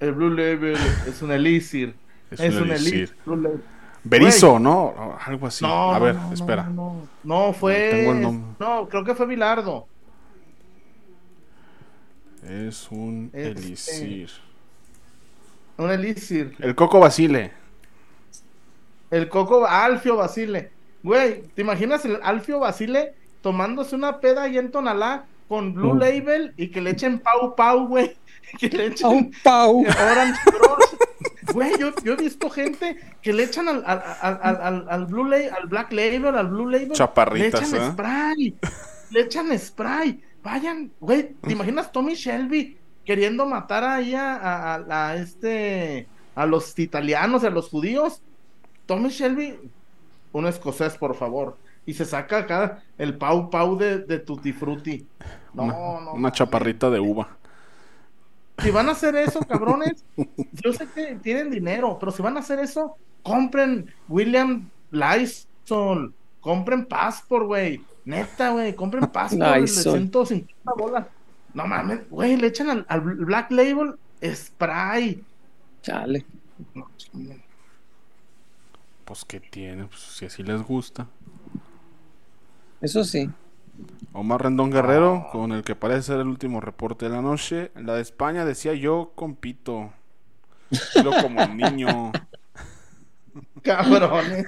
El 0.00 0.12
Blue 0.12 0.30
Label 0.30 0.76
es 1.06 1.22
un 1.22 1.30
elixir. 1.30 1.94
Es 2.30 2.40
Es, 2.40 2.54
un 2.56 2.62
un 2.64 2.70
elixir. 2.70 2.94
elixir. 2.94 3.16
Blue 3.24 3.36
Label. 3.36 3.62
Berizo, 4.04 4.58
¿no? 4.58 5.16
Algo 5.24 5.46
así. 5.46 5.64
No, 5.64 5.92
a 5.94 5.98
ver, 5.98 6.14
no, 6.14 6.32
espera. 6.32 6.64
No, 6.64 7.08
no, 7.24 7.52
fue. 7.52 7.88
Tengo 7.90 8.12
el 8.12 8.20
nombre. 8.20 8.56
No, 8.58 8.88
creo 8.88 9.02
que 9.04 9.14
fue 9.14 9.26
Vilardo. 9.26 9.86
Es 12.46 12.90
un 12.90 13.30
Este. 13.32 13.48
elixir. 13.50 14.30
Un 15.78 15.90
elixir. 15.90 16.54
El 16.60 16.74
Coco 16.74 17.00
Basile. 17.00 17.52
El 19.10 19.28
Coco 19.28 19.66
Alfio 19.66 20.16
Basile. 20.16 20.70
Güey, 21.02 21.42
¿te 21.54 21.62
imaginas 21.62 22.04
el 22.04 22.18
Alfio 22.22 22.58
Basile 22.60 23.14
tomándose 23.40 23.94
una 23.94 24.20
peda 24.20 24.42
ahí 24.42 24.58
en 24.58 24.70
Tonalá 24.70 25.24
con 25.48 25.74
Blue. 25.74 25.94
Label 25.94 26.52
y 26.56 26.68
que 26.68 26.80
le 26.80 26.90
echen 26.90 27.18
Pau 27.18 27.54
Pau, 27.54 27.86
güey? 27.88 28.16
Que 28.58 28.68
le 28.68 28.86
echen 28.86 29.30
Pau, 29.42 29.82
pau. 29.84 29.94
Orange 30.12 30.40
Crush. 30.44 31.52
Güey, 31.52 31.72
yo, 31.78 31.92
yo 32.02 32.14
he 32.14 32.16
visto 32.16 32.48
gente 32.50 32.96
que 33.20 33.32
le 33.32 33.44
echan 33.44 33.68
al, 33.68 33.82
al, 33.86 34.02
al, 34.22 34.38
al, 34.42 34.56
al- 34.62 34.86
al 34.88 35.06
Blue 35.06 35.24
Label, 35.28 35.50
al 35.54 35.68
Black 35.68 35.92
Label, 35.92 36.34
al 36.36 36.48
Blue 36.48 36.68
Label. 36.68 36.92
Chaparritas, 36.92 37.60
Le 37.70 37.76
echan 37.76 37.82
¿eh? 37.88 37.92
spray. 37.92 38.54
Le 39.10 39.20
echan 39.20 39.58
spray. 39.58 40.22
Vayan, 40.42 40.90
güey, 41.00 41.34
¿te 41.42 41.52
imaginas 41.52 41.92
Tommy 41.92 42.14
Shelby 42.14 42.76
queriendo 43.04 43.46
matar 43.46 43.84
ahí 43.84 44.14
a, 44.14 44.34
a- 44.36 44.74
a- 44.74 45.10
a 45.10 45.16
este 45.16 46.06
a 46.34 46.46
los 46.46 46.76
italianos, 46.78 47.44
a 47.44 47.50
los 47.50 47.68
judíos? 47.68 48.20
Tommy 48.86 49.10
Shelby, 49.10 49.58
un 50.32 50.46
escocés, 50.46 50.96
por 50.96 51.14
favor. 51.14 51.56
Y 51.86 51.92
se 51.94 52.04
saca 52.06 52.38
acá 52.38 52.82
el 52.96 53.16
pau 53.18 53.50
pau 53.50 53.76
de, 53.76 53.98
de 53.98 54.18
Tutti 54.18 54.52
Frutti. 54.52 55.06
No, 55.52 55.64
una, 55.64 55.74
no. 56.00 56.12
una 56.14 56.32
chaparrita 56.32 56.88
de 56.90 56.98
uva. 57.00 57.36
Si 58.58 58.70
van 58.70 58.88
a 58.88 58.92
hacer 58.92 59.16
eso, 59.16 59.40
cabrones, 59.40 60.04
yo 60.52 60.72
sé 60.72 60.86
que 60.94 61.16
tienen 61.16 61.50
dinero, 61.50 61.98
pero 61.98 62.12
si 62.12 62.22
van 62.22 62.36
a 62.36 62.40
hacer 62.40 62.60
eso, 62.60 62.96
compren 63.22 63.92
William 64.08 64.70
Lysol, 64.90 66.14
compren 66.40 66.86
Passport, 66.86 67.46
güey. 67.46 67.80
Neta, 68.04 68.50
güey, 68.50 68.74
compren 68.74 69.06
Passport 69.06 69.54
de 69.54 69.60
Lysol. 69.60 69.92
150 69.94 70.72
bolas. 70.76 71.06
No 71.52 71.66
mames, 71.66 72.08
güey, 72.10 72.36
le 72.36 72.48
echan 72.48 72.70
al, 72.70 72.86
al 72.88 73.00
Black 73.00 73.50
Label 73.50 73.94
spray. 74.22 75.22
Chale. 75.82 76.24
No. 76.74 76.88
Pues 79.04 79.24
que 79.24 79.40
tiene, 79.40 79.84
pues 79.84 80.00
si 80.00 80.24
así 80.24 80.42
les 80.42 80.62
gusta. 80.62 81.06
Eso 82.80 83.04
sí. 83.04 83.28
Omar 84.12 84.42
Rendón 84.42 84.70
Guerrero, 84.70 85.26
con 85.32 85.52
el 85.52 85.64
que 85.64 85.74
parece 85.74 86.02
ser 86.02 86.20
el 86.20 86.28
último 86.28 86.60
reporte 86.60 87.06
de 87.06 87.10
la 87.12 87.22
noche. 87.22 87.72
La 87.74 87.94
de 87.94 88.02
España 88.02 88.44
decía 88.44 88.74
yo 88.74 89.12
compito. 89.14 89.92
Yo 91.02 91.10
como 91.20 91.42
un 91.42 91.56
niño. 91.56 92.12
Cabrones. 93.62 94.46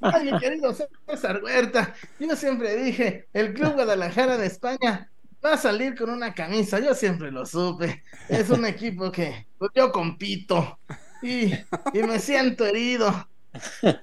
Ay, 0.00 0.32
mi 0.32 0.38
querido 0.38 0.74
César 1.06 1.40
Huerta, 1.42 1.94
yo 2.18 2.34
siempre 2.34 2.76
dije, 2.76 3.28
el 3.32 3.54
Club 3.54 3.74
Guadalajara 3.74 4.36
de 4.36 4.46
España 4.46 5.10
va 5.44 5.54
a 5.54 5.58
salir 5.58 5.96
con 5.96 6.10
una 6.10 6.34
camisa, 6.34 6.80
yo 6.80 6.94
siempre 6.94 7.30
lo 7.30 7.46
supe. 7.46 8.02
Es 8.28 8.50
un 8.50 8.64
equipo 8.66 9.12
que 9.12 9.46
pues, 9.58 9.70
yo 9.74 9.92
compito 9.92 10.78
y, 11.22 11.52
y 11.92 12.02
me 12.02 12.18
siento 12.18 12.66
herido. 12.66 13.28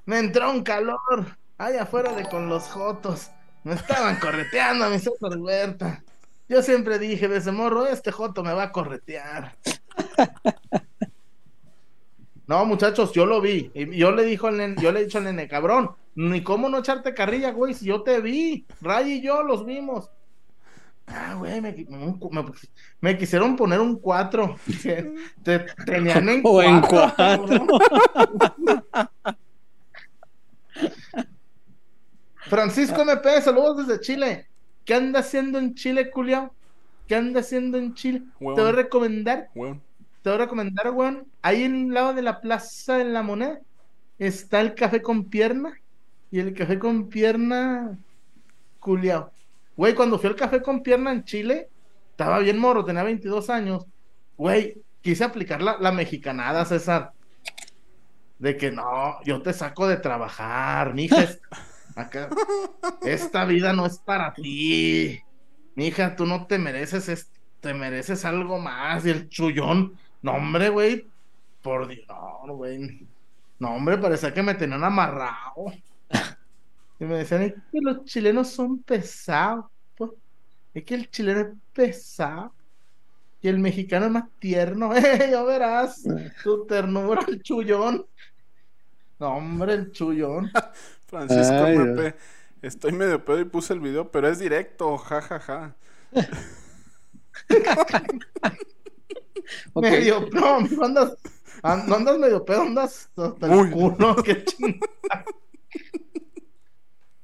Me 0.05 0.19
entró 0.19 0.51
un 0.51 0.63
calor 0.63 1.37
allá 1.57 1.83
afuera 1.83 2.13
de 2.13 2.23
con 2.25 2.47
los 2.49 2.63
Jotos. 2.69 3.31
Me 3.63 3.73
estaban 3.73 4.19
correteando 4.19 4.85
a 4.85 4.89
mi 4.89 4.99
César 4.99 5.37
Huerta. 5.37 6.03
Yo 6.47 6.61
siempre 6.63 6.97
dije 6.97 7.27
desde 7.27 7.51
morro, 7.51 7.85
este 7.87 8.11
Joto 8.11 8.43
me 8.43 8.53
va 8.53 8.63
a 8.63 8.71
corretear. 8.71 9.55
No, 12.47 12.65
muchachos, 12.65 13.11
yo 13.13 13.27
lo 13.27 13.41
vi. 13.41 13.71
Yo 13.75 14.11
le 14.11 14.23
dijo 14.23 14.47
al 14.47 14.75
yo 14.77 14.91
le 14.91 15.01
he 15.01 15.03
dicho 15.03 15.19
al 15.19 15.25
nene, 15.25 15.47
cabrón, 15.47 15.91
ni 16.15 16.41
cómo 16.41 16.67
no 16.67 16.79
echarte 16.79 17.13
carrilla, 17.13 17.51
güey, 17.51 17.75
si 17.75 17.85
yo 17.85 18.01
te 18.01 18.21
vi. 18.21 18.65
Ray 18.81 19.13
y 19.13 19.21
yo 19.21 19.43
los 19.43 19.65
vimos. 19.65 20.09
Ah, 21.05 21.35
güey, 21.37 21.61
me, 21.61 21.75
me, 23.01 23.17
quisieron 23.17 23.55
poner 23.55 23.79
un 23.79 23.99
4. 23.99 24.55
Te, 25.43 25.59
tenían 25.85 26.29
en 26.29 26.41
4. 26.41 26.87
O 26.91 27.15
cuatro, 27.15 27.55
en 27.55 29.35
Francisco 32.49 33.01
MP, 33.01 33.41
saludos 33.41 33.87
desde 33.87 34.01
Chile. 34.01 34.47
¿Qué 34.83 34.95
anda 34.95 35.19
haciendo 35.19 35.59
en 35.59 35.75
Chile, 35.75 36.09
culiao? 36.09 36.53
¿Qué 37.07 37.15
anda 37.15 37.41
haciendo 37.41 37.77
en 37.77 37.93
Chile? 37.93 38.23
Te 38.39 38.45
voy 38.45 38.61
a 38.61 38.71
recomendar 38.71 39.49
te 40.21 40.29
voy 40.29 40.35
a 40.35 40.41
recomendar, 40.41 40.91
weón. 40.91 41.27
Ahí 41.41 41.63
en 41.63 41.87
el 41.87 41.93
lado 41.93 42.13
de 42.13 42.21
la 42.21 42.41
Plaza 42.41 42.97
de 42.97 43.05
la 43.05 43.23
Moneda 43.23 43.59
está 44.17 44.61
el 44.61 44.75
café 44.75 45.01
con 45.01 45.25
pierna. 45.25 45.79
Y 46.31 46.39
el 46.39 46.53
café 46.53 46.77
con 46.77 47.09
pierna, 47.09 47.97
culiao. 48.79 49.31
Güey, 49.75 49.95
cuando 49.95 50.19
fui 50.19 50.29
al 50.29 50.35
café 50.35 50.61
con 50.61 50.83
pierna 50.83 51.11
en 51.11 51.23
Chile, 51.23 51.69
estaba 52.11 52.39
bien 52.39 52.59
moro, 52.59 52.83
tenía 52.83 53.03
22 53.03 53.49
años. 53.49 53.85
Güey, 54.37 54.81
quise 55.01 55.23
aplicar 55.23 55.61
la, 55.61 55.77
la 55.79 55.91
mexicanada, 55.91 56.65
César. 56.65 57.13
De 58.37 58.57
que 58.57 58.71
no, 58.71 59.23
yo 59.23 59.41
te 59.41 59.53
saco 59.53 59.87
de 59.87 59.97
trabajar, 59.97 60.93
mija. 60.93 61.15
Acá, 61.95 62.29
esta 63.03 63.45
vida 63.45 63.73
no 63.73 63.85
es 63.85 63.97
para 63.99 64.33
ti. 64.33 65.19
Mija, 65.75 66.15
tú 66.15 66.25
no 66.25 66.47
te 66.47 66.57
mereces 66.59 67.09
es- 67.09 67.31
te 67.61 67.73
mereces 67.73 68.25
algo 68.25 68.59
más. 68.59 69.05
Y 69.05 69.09
el 69.11 69.29
chullón, 69.29 69.97
no, 70.21 70.33
hombre, 70.33 70.69
güey, 70.69 71.07
por 71.61 71.87
Dios, 71.87 72.05
no, 72.45 72.55
güey. 72.55 73.07
No, 73.59 73.75
hombre, 73.75 73.97
parecía 73.97 74.33
que 74.33 74.43
me 74.43 74.55
tenían 74.55 74.83
amarrado. 74.83 75.65
Y 76.99 77.05
me 77.05 77.15
decían, 77.17 77.43
es 77.43 77.53
que 77.71 77.79
los 77.81 78.03
chilenos 78.05 78.49
son 78.49 78.83
pesados. 78.83 79.65
pues. 79.95 80.11
Es 80.73 80.83
que 80.85 80.95
el 80.95 81.09
chileno 81.09 81.41
es 81.41 81.47
pesado. 81.73 82.53
Y 83.41 83.47
el 83.49 83.59
mexicano 83.59 84.07
es 84.07 84.11
más 84.11 84.25
tierno. 84.39 84.95
Eh, 84.95 85.01
ya 85.31 85.43
verás. 85.43 86.03
Tu 86.43 86.65
ternura, 86.67 87.21
el 87.27 87.41
chullón. 87.43 88.05
No, 89.19 89.35
hombre, 89.35 89.73
el 89.73 89.91
chullón. 89.91 90.51
Francisco 91.07 91.53
Ay. 91.53 92.13
Estoy 92.61 92.91
medio 92.91 93.23
pedo 93.23 93.39
y 93.39 93.45
puse 93.45 93.73
el 93.73 93.79
video, 93.79 94.11
pero 94.11 94.27
es 94.27 94.39
directo. 94.39 94.97
Ja, 94.97 95.21
ja, 95.21 95.39
ja. 95.39 95.75
Medio, 99.75 100.27
no, 100.31 100.59
no 100.61 100.85
andas, 100.85 101.15
an- 101.63 101.87
no 101.87 101.95
andas 101.95 102.19
medio 102.19 102.45
pedo, 102.45 102.61
andas 102.61 103.09
hasta 103.15 103.45
el 103.47 103.51
Uy. 103.51 103.71
culo, 103.71 104.15
qué 104.23 104.43
chingada. 104.43 105.25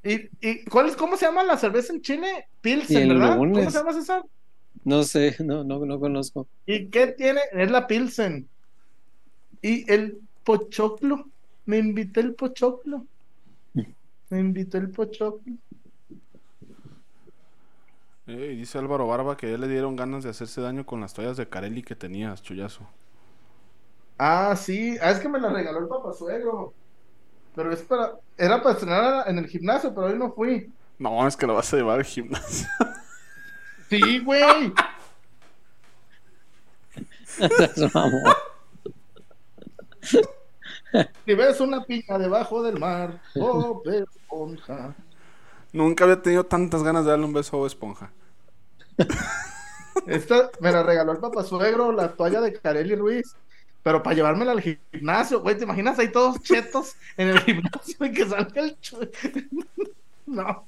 ¿Y, 0.04 0.30
y 0.42 0.66
cuál 0.66 0.88
es, 0.88 0.96
cómo 0.96 1.18
se 1.18 1.26
llama 1.26 1.44
la 1.44 1.58
cerveza 1.58 1.94
en 1.94 2.02
Chile? 2.02 2.48
Pilsen, 2.62 3.10
¿verdad? 3.10 3.38
¿Cómo 3.38 3.56
se 3.70 3.78
llama 3.78 3.94
César? 3.94 4.24
No 4.84 5.04
sé, 5.04 5.36
no, 5.40 5.64
no, 5.64 5.86
no 5.86 6.00
conozco. 6.00 6.48
¿Y 6.66 6.90
qué 6.90 7.08
tiene? 7.08 7.42
Es 7.52 7.72
la 7.72 7.88
Pilsen. 7.88 8.48
Y 9.62 9.92
el 9.92 10.20
pochoclo. 10.44 11.26
Me 11.66 11.78
invité 11.78 12.22
el 12.22 12.36
pochoclo. 12.36 13.06
Me 14.30 14.40
invitó 14.40 14.78
el 14.78 14.90
pochoclo. 14.90 15.54
Eh, 18.28 18.52
y 18.54 18.56
dice 18.56 18.80
Álvaro 18.80 19.08
Barba 19.08 19.38
que 19.38 19.52
ya 19.52 19.58
le 19.58 19.68
dieron 19.68 19.96
ganas 19.96 20.24
de 20.24 20.32
hacerse 20.32 20.62
daño 20.62 20.86
con 20.86 21.00
las 21.00 21.14
toallas 21.14 21.38
de 21.38 21.48
Carelli 21.48 21.84
que 21.84 21.96
tenías, 21.96 22.42
chullazo. 22.42 22.88
Ah, 24.18 24.56
sí. 24.56 24.98
Ah, 25.02 25.12
es 25.12 25.20
que 25.20 25.30
me 25.30 25.40
la 25.40 25.50
regaló 25.50 25.80
el 25.80 25.88
papasuegro. 25.88 26.74
Pero 27.56 27.72
es 27.72 27.82
para. 27.84 28.14
Era 28.38 28.62
para 28.62 28.74
estrenar 28.74 29.30
en 29.30 29.38
el 29.38 29.48
gimnasio, 29.48 29.94
pero 29.94 30.08
hoy 30.08 30.18
no 30.18 30.32
fui. 30.32 30.72
No, 30.98 31.28
es 31.28 31.38
que 31.38 31.48
lo 31.48 31.56
vas 31.56 31.74
a 31.74 31.78
llevar 31.78 32.00
al 32.00 32.06
gimnasio. 32.06 32.68
Sí, 33.88 34.20
güey. 34.20 34.74
Si 41.26 41.34
ves 41.34 41.60
una 41.60 41.84
piña 41.84 42.18
debajo 42.18 42.64
del 42.64 42.80
mar, 42.80 43.22
oh, 43.40 43.82
Esponja. 43.86 44.96
Nunca 45.74 46.06
había 46.06 46.22
tenido 46.22 46.46
tantas 46.46 46.84
ganas 46.84 47.04
de 47.06 47.12
darle 47.12 47.26
un 47.26 47.34
beso 47.34 47.56
a 47.56 47.60
Bob 47.60 47.68
Esponja. 47.68 48.12
Esta 50.08 50.50
me 50.60 50.72
la 50.72 50.84
regaló 50.84 51.12
el 51.12 51.20
papá 51.20 51.44
suegro, 51.44 51.92
la 51.92 52.14
toalla 52.14 52.42
de 52.42 52.54
Carely 52.54 52.96
Ruiz. 52.96 53.36
Pero 53.84 54.02
para 54.02 54.16
llevármela 54.16 54.52
al 54.54 54.62
gimnasio, 54.62 55.42
güey, 55.42 55.58
¿te 55.58 55.64
imaginas 55.64 56.00
ahí 56.00 56.12
todos 56.12 56.42
chetos 56.42 56.96
en 57.18 57.30
el 57.30 57.40
gimnasio 57.40 58.06
y 58.06 58.12
que 58.12 58.26
salga 58.28 58.62
el 58.62 58.80
chu... 58.80 58.98
No, 60.26 60.66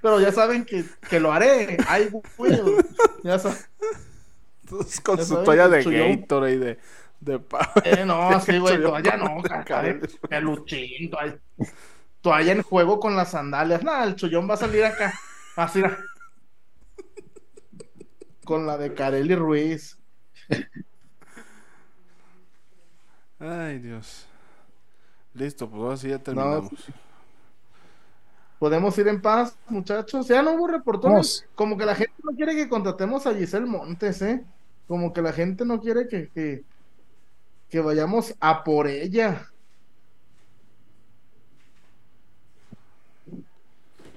pero 0.00 0.20
ya 0.20 0.32
saben 0.32 0.64
que, 0.64 0.84
que 1.08 1.20
lo 1.20 1.32
haré. 1.32 1.76
Ay, 1.86 2.08
güey, 2.38 2.58
ya 3.22 3.38
saben. 3.38 3.58
Con 5.02 5.18
Ya 5.18 5.24
su 5.24 5.34
saben 5.34 5.44
toalla 5.44 5.68
de 5.68 5.84
Gatorade 5.84 6.54
y 6.54 6.58
de, 6.58 6.78
de 7.20 7.38
pa- 7.38 7.72
Eh, 7.84 8.04
no, 8.04 8.40
sí, 8.40 8.58
güey, 8.58 8.82
con 8.82 9.02
no, 9.02 9.42
cara, 9.64 9.98
peluchín, 10.28 11.10
toalla, 11.10 11.38
toalla 12.20 12.52
en 12.52 12.62
juego 12.62 12.98
con 12.98 13.16
las 13.16 13.30
sandalias. 13.32 13.82
Nada, 13.82 14.04
el 14.04 14.16
chullón 14.16 14.48
va 14.48 14.54
a 14.54 14.58
salir 14.58 14.84
acá, 14.84 15.12
así, 15.56 15.82
con 18.44 18.66
la 18.66 18.76
de 18.78 18.94
Carely 18.94 19.34
Ruiz. 19.34 19.98
Ay, 23.38 23.78
Dios. 23.78 24.26
Listo, 25.34 25.68
pues 25.70 25.82
ahora 25.82 25.96
sí 25.96 26.08
ya 26.08 26.18
terminamos. 26.18 26.70
Podemos 28.58 28.96
ir 28.98 29.08
en 29.08 29.22
paz, 29.22 29.56
muchachos. 29.68 30.28
Ya 30.28 30.42
no 30.42 30.52
hubo 30.52 30.66
reportones. 30.66 31.46
Como 31.54 31.78
que 31.78 31.86
la 31.86 31.94
gente 31.94 32.12
no 32.22 32.36
quiere 32.36 32.54
que 32.54 32.68
contratemos 32.68 33.26
a 33.26 33.34
Giselle 33.34 33.64
Montes, 33.66 34.20
¿eh? 34.20 34.44
Como 34.86 35.12
que 35.14 35.22
la 35.22 35.32
gente 35.32 35.64
no 35.64 35.80
quiere 35.80 36.08
que, 36.08 36.28
que, 36.28 36.64
que 37.70 37.80
vayamos 37.80 38.34
a 38.40 38.64
por 38.64 38.88
ella. 38.88 39.46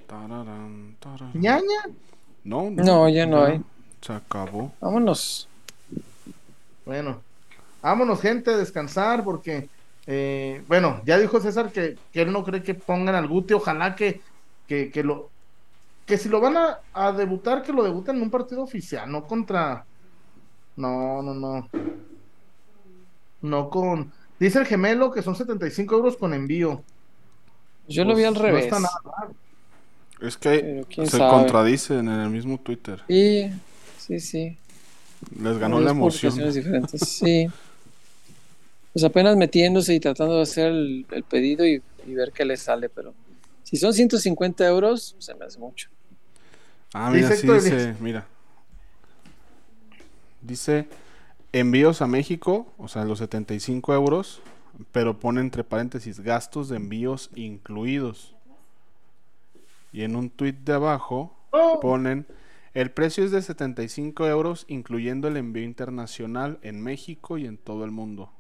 Tararán, 0.08 0.96
tararán. 1.00 1.32
¿Ñaña? 1.34 1.80
No, 2.44 2.70
No, 2.72 3.10
ya 3.10 3.26
no 3.26 3.44
hay. 3.44 3.62
Se 4.02 4.14
acabó. 4.14 4.72
Vámonos. 4.82 5.48
Bueno, 6.86 7.22
vámonos, 7.82 8.20
gente, 8.22 8.52
a 8.52 8.58
descansar 8.58 9.24
porque, 9.24 9.70
eh, 10.06 10.64
bueno, 10.68 11.02
ya 11.06 11.18
dijo 11.18 11.40
César 11.40 11.72
que, 11.72 11.98
que 12.12 12.22
él 12.24 12.32
no 12.32 12.44
cree 12.44 12.62
que 12.62 12.74
pongan 12.74 13.16
al 13.16 13.28
Guti. 13.28 13.54
Ojalá 13.54 13.96
que, 13.96 14.22
que, 14.68 14.92
que 14.92 15.04
lo. 15.04 15.30
Que 16.06 16.18
si 16.18 16.28
lo 16.28 16.42
van 16.42 16.58
a, 16.58 16.80
a 16.94 17.14
debutar, 17.14 17.64
que 17.64 17.72
lo 17.72 17.84
debuten 17.84 18.18
en 18.18 18.24
un 18.24 18.30
partido 18.30 18.62
oficial, 18.62 19.10
no 19.10 19.26
contra. 19.26 19.86
No, 20.76 21.22
no, 21.22 21.34
no. 21.34 21.70
No 23.44 23.70
con. 23.70 24.12
Dice 24.40 24.58
el 24.60 24.66
gemelo 24.66 25.12
que 25.12 25.22
son 25.22 25.36
75 25.36 25.96
euros 25.96 26.18
con 26.18 26.34
envío. 26.34 26.84
Yo 27.88 28.04
lo 28.06 28.16
vi 28.16 28.24
al 28.24 28.34
Pues, 28.34 28.42
no 28.42 28.48
revés. 28.48 28.64
está 28.66 28.80
nada. 28.80 29.30
Es 30.22 30.38
que 30.38 30.86
se 31.06 31.06
sabe. 31.18 31.30
contradicen 31.32 32.08
en 32.08 32.20
el 32.20 32.30
mismo 32.30 32.58
Twitter. 32.60 33.04
Sí, 33.08 33.52
sí, 34.00 34.20
sí. 34.20 34.58
Les 35.40 35.58
ganó 35.58 35.80
la 35.80 35.92
emoción. 35.92 36.34
diferentes, 36.54 37.02
sí. 37.02 37.48
Pues 38.94 39.04
apenas 39.06 39.36
metiéndose 39.38 39.94
y 39.94 40.00
tratando 40.00 40.38
de 40.38 40.44
hacer 40.44 40.68
el, 40.68 41.06
el 41.12 41.24
pedido 41.24 41.66
y, 41.66 41.82
y 42.08 42.14
ver 42.14 42.32
qué 42.32 42.46
le 42.46 42.58
sale, 42.58 42.90
pero 42.90 43.14
si 43.64 43.78
son 43.78 43.94
150 43.94 44.66
euros, 44.68 45.16
se 45.20 45.34
me 45.36 45.46
hace 45.46 45.60
mucho. 45.60 45.90
Ah, 46.94 47.10
mira, 47.12 47.30
Dice 47.30 47.42
sí 47.42 47.48
dice, 47.48 47.96
mira. 48.00 48.26
Dice 50.42 50.88
envíos 51.54 52.02
a 52.02 52.08
México, 52.08 52.68
o 52.78 52.88
sea, 52.88 53.06
los 53.06 53.20
75 53.20 53.94
euros, 53.94 54.42
pero 54.92 55.20
pone 55.20 55.40
entre 55.40 55.64
paréntesis 55.64 56.20
gastos 56.20 56.68
de 56.68 56.78
envíos 56.78 57.30
incluidos. 57.36 58.36
Y 59.94 60.02
en 60.02 60.16
un 60.16 60.30
tweet 60.30 60.54
de 60.66 60.74
abajo 60.74 61.36
Oh, 61.56 61.80
ponen 61.80 62.26
el 62.74 62.90
precio 62.90 63.24
es 63.24 63.30
de 63.30 63.44
75 63.44 64.28
euros 64.28 64.66
incluyendo 64.68 65.28
el 65.28 65.38
envío 65.38 65.64
internacional 65.64 66.58
en 66.64 66.82
México 66.82 67.38
y 67.38 67.46
en 67.46 67.58
todo 67.58 67.86
el 67.86 67.92
mundo. 67.92 68.32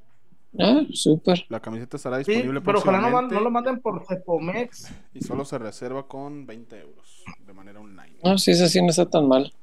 Ah, 0.57 0.81
súper. 0.91 1.45
La 1.49 1.59
camiseta 1.59 1.97
estará 1.97 2.23
sí, 2.23 2.31
disponible 2.31 2.61
pero 2.61 2.79
ojalá 2.79 3.01
no, 3.01 3.21
no 3.21 3.39
lo 3.39 3.51
manden 3.51 3.79
por 3.81 4.03
Cepomex. 4.07 4.91
y 5.13 5.21
solo 5.21 5.45
se 5.45 5.59
reserva 5.59 6.07
con 6.07 6.47
20 6.47 6.79
euros 6.79 7.23
de 7.45 7.53
manera 7.53 7.79
online. 7.79 8.17
No, 8.23 8.39
sí, 8.39 8.51
eso 8.51 8.67
sí 8.67 8.81
no 8.81 8.89
está 8.89 9.07
tan 9.07 9.27
mal. 9.27 9.53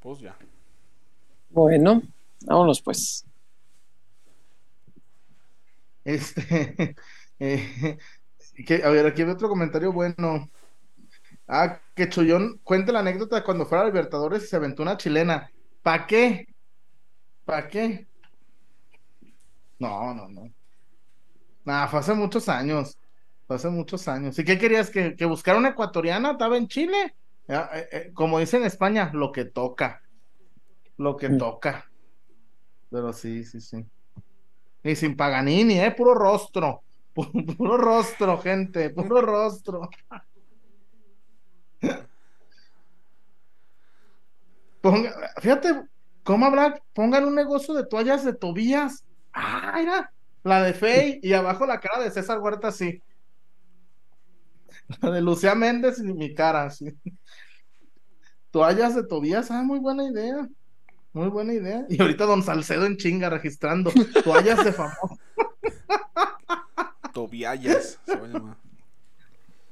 Pues 0.00 0.20
ya. 0.20 0.36
Bueno, 1.50 2.02
vámonos 2.46 2.80
pues. 2.80 3.24
Este, 6.04 6.96
eh, 7.38 7.98
que, 8.66 8.82
a 8.82 8.90
ver, 8.90 9.06
aquí 9.06 9.22
hay 9.22 9.28
otro 9.28 9.48
comentario 9.48 9.92
bueno. 9.92 10.50
Ah, 11.46 11.80
que 11.94 12.08
Chullón 12.08 12.58
cuente 12.62 12.92
la 12.92 13.00
anécdota 13.00 13.36
de 13.36 13.42
cuando 13.44 13.66
fuera 13.66 13.82
a 13.82 13.86
Libertadores 13.86 14.44
y 14.44 14.46
se 14.46 14.56
aventó 14.56 14.82
una 14.82 14.96
chilena. 14.96 15.50
¿Para 15.82 16.06
qué? 16.06 16.46
¿Para 17.44 17.68
qué? 17.68 18.06
No, 19.78 20.14
no, 20.14 20.28
no. 20.28 20.52
Nah, 21.64 21.88
fue 21.88 22.00
hace 22.00 22.14
muchos 22.14 22.48
años. 22.48 22.98
Fue 23.46 23.56
hace 23.56 23.68
muchos 23.68 24.06
años. 24.08 24.38
¿Y 24.38 24.44
qué 24.44 24.58
querías? 24.58 24.90
¿Que, 24.90 25.16
que 25.16 25.24
buscara 25.24 25.58
una 25.58 25.70
ecuatoriana? 25.70 26.32
¿Estaba 26.32 26.56
en 26.56 26.68
Chile? 26.68 27.14
Eh, 27.50 27.88
eh, 27.92 28.10
como 28.14 28.38
dicen 28.38 28.60
en 28.62 28.66
España, 28.68 29.10
lo 29.12 29.32
que 29.32 29.44
toca. 29.44 30.00
Lo 30.98 31.16
que 31.16 31.28
Mm. 31.30 31.38
toca. 31.38 31.90
Pero 32.90 33.12
sí, 33.12 33.44
sí, 33.44 33.60
sí. 33.60 33.84
Y 34.82 34.96
sin 34.96 35.16
Paganini, 35.16 35.80
¿eh? 35.80 35.92
Puro 35.92 36.14
rostro. 36.14 36.84
Pu- 37.14 37.56
Puro 37.56 37.76
rostro, 37.76 38.38
gente. 38.38 38.90
Puro 38.90 39.20
rostro. 39.22 39.88
Ponga, 44.80 45.12
fíjate, 45.40 45.82
¿cómo 46.22 46.46
habrá? 46.46 46.80
Pongan 46.94 47.24
un 47.26 47.34
negocio 47.34 47.74
de 47.74 47.86
toallas 47.86 48.24
de 48.24 48.34
Tobías. 48.34 49.04
Ah, 49.32 49.74
mira. 49.76 50.12
La 50.42 50.62
de 50.62 50.72
Fey 50.72 51.20
y 51.22 51.34
abajo 51.34 51.66
la 51.66 51.80
cara 51.80 52.02
de 52.02 52.10
César 52.10 52.38
Huerta, 52.40 52.68
así. 52.68 53.02
La 55.00 55.10
de 55.12 55.20
Lucía 55.20 55.54
Méndez 55.54 55.98
y 55.98 56.12
mi 56.12 56.34
cara, 56.34 56.64
así. 56.64 56.94
Toallas 58.50 58.96
de 58.96 59.04
Tobías, 59.04 59.50
ah, 59.50 59.62
muy 59.62 59.78
buena 59.78 60.04
idea. 60.04 60.48
Muy 61.12 61.28
buena 61.28 61.52
idea. 61.52 61.86
Y 61.88 62.00
ahorita 62.00 62.24
Don 62.24 62.42
Salcedo 62.42 62.86
en 62.86 62.96
chinga 62.96 63.30
registrando 63.30 63.90
toallas 64.24 64.64
de 64.64 64.72
famoso. 64.72 65.18
Tobiayas 67.12 67.98
se 68.04 68.16
va 68.16 68.24
a 68.24 68.28
llamar. 68.28 68.56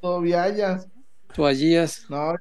Toallas. 0.00 0.88
Toallillas. 1.32 2.06
No, 2.08 2.34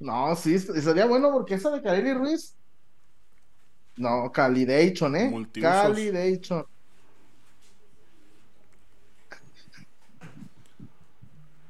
no, 0.00 0.34
sí, 0.34 0.58
sería 0.58 1.06
bueno 1.06 1.30
porque 1.32 1.54
esa 1.54 1.70
de 1.70 1.80
Kareli 1.80 2.14
Ruiz. 2.14 2.56
No, 3.96 4.30
Calidation, 4.32 5.14
¿eh? 5.14 5.28
Multiusos. 5.30 5.72
Calidation. 5.72 6.66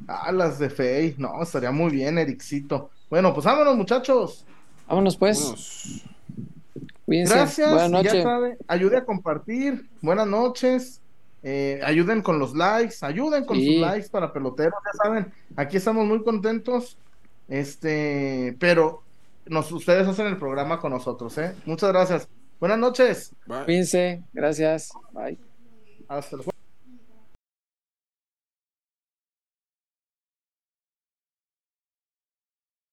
Ah, 0.07 0.33
las 0.33 0.59
de 0.59 0.71
Fey. 0.71 1.15
No, 1.19 1.43
estaría 1.43 1.71
muy 1.71 1.91
bien, 1.91 2.19
Ericito. 2.19 2.91
Bueno, 3.11 3.33
pues 3.33 3.47
vámonos, 3.47 3.77
muchachos. 3.77 4.45
Vámonos 4.89 5.17
pues. 5.17 5.41
Vámonos. 5.41 6.05
Cuídense. 7.07 7.35
Gracias. 7.35 7.71
Buenas 7.71 7.89
y 7.89 7.93
ya 7.93 8.03
noches. 8.03 8.23
sabe, 8.23 8.57
ayude 8.67 8.97
a 8.99 9.05
compartir. 9.05 9.89
Buenas 10.01 10.27
noches. 10.27 11.01
Eh, 11.43 11.81
ayuden 11.85 12.23
con 12.23 12.39
los 12.39 12.55
likes. 12.55 12.97
Ayuden 13.03 13.45
con 13.45 13.57
Sí. 13.59 13.75
sus 13.75 13.81
likes 13.83 14.09
para 14.09 14.33
peloteros. 14.33 14.75
Ya 14.85 15.05
saben, 15.05 15.33
aquí 15.57 15.77
estamos 15.77 16.07
muy 16.07 16.23
contentos. 16.25 16.97
Este, 17.49 18.57
pero 18.59 19.03
nos, 19.47 19.71
ustedes 19.71 20.07
hacen 20.09 20.27
el 20.27 20.39
programa 20.39 20.81
con 20.81 20.93
nosotros, 20.93 21.37
¿eh? 21.39 21.55
Muchas 21.67 21.91
gracias. 21.93 22.29
Buenas 22.59 22.79
noches. 22.79 23.33
Bye. 23.47 23.65
Cuídense. 23.67 24.23
Gracias. 24.33 24.91
Bye. 25.13 25.39
Hasta 26.09 26.37
luego. 26.37 26.54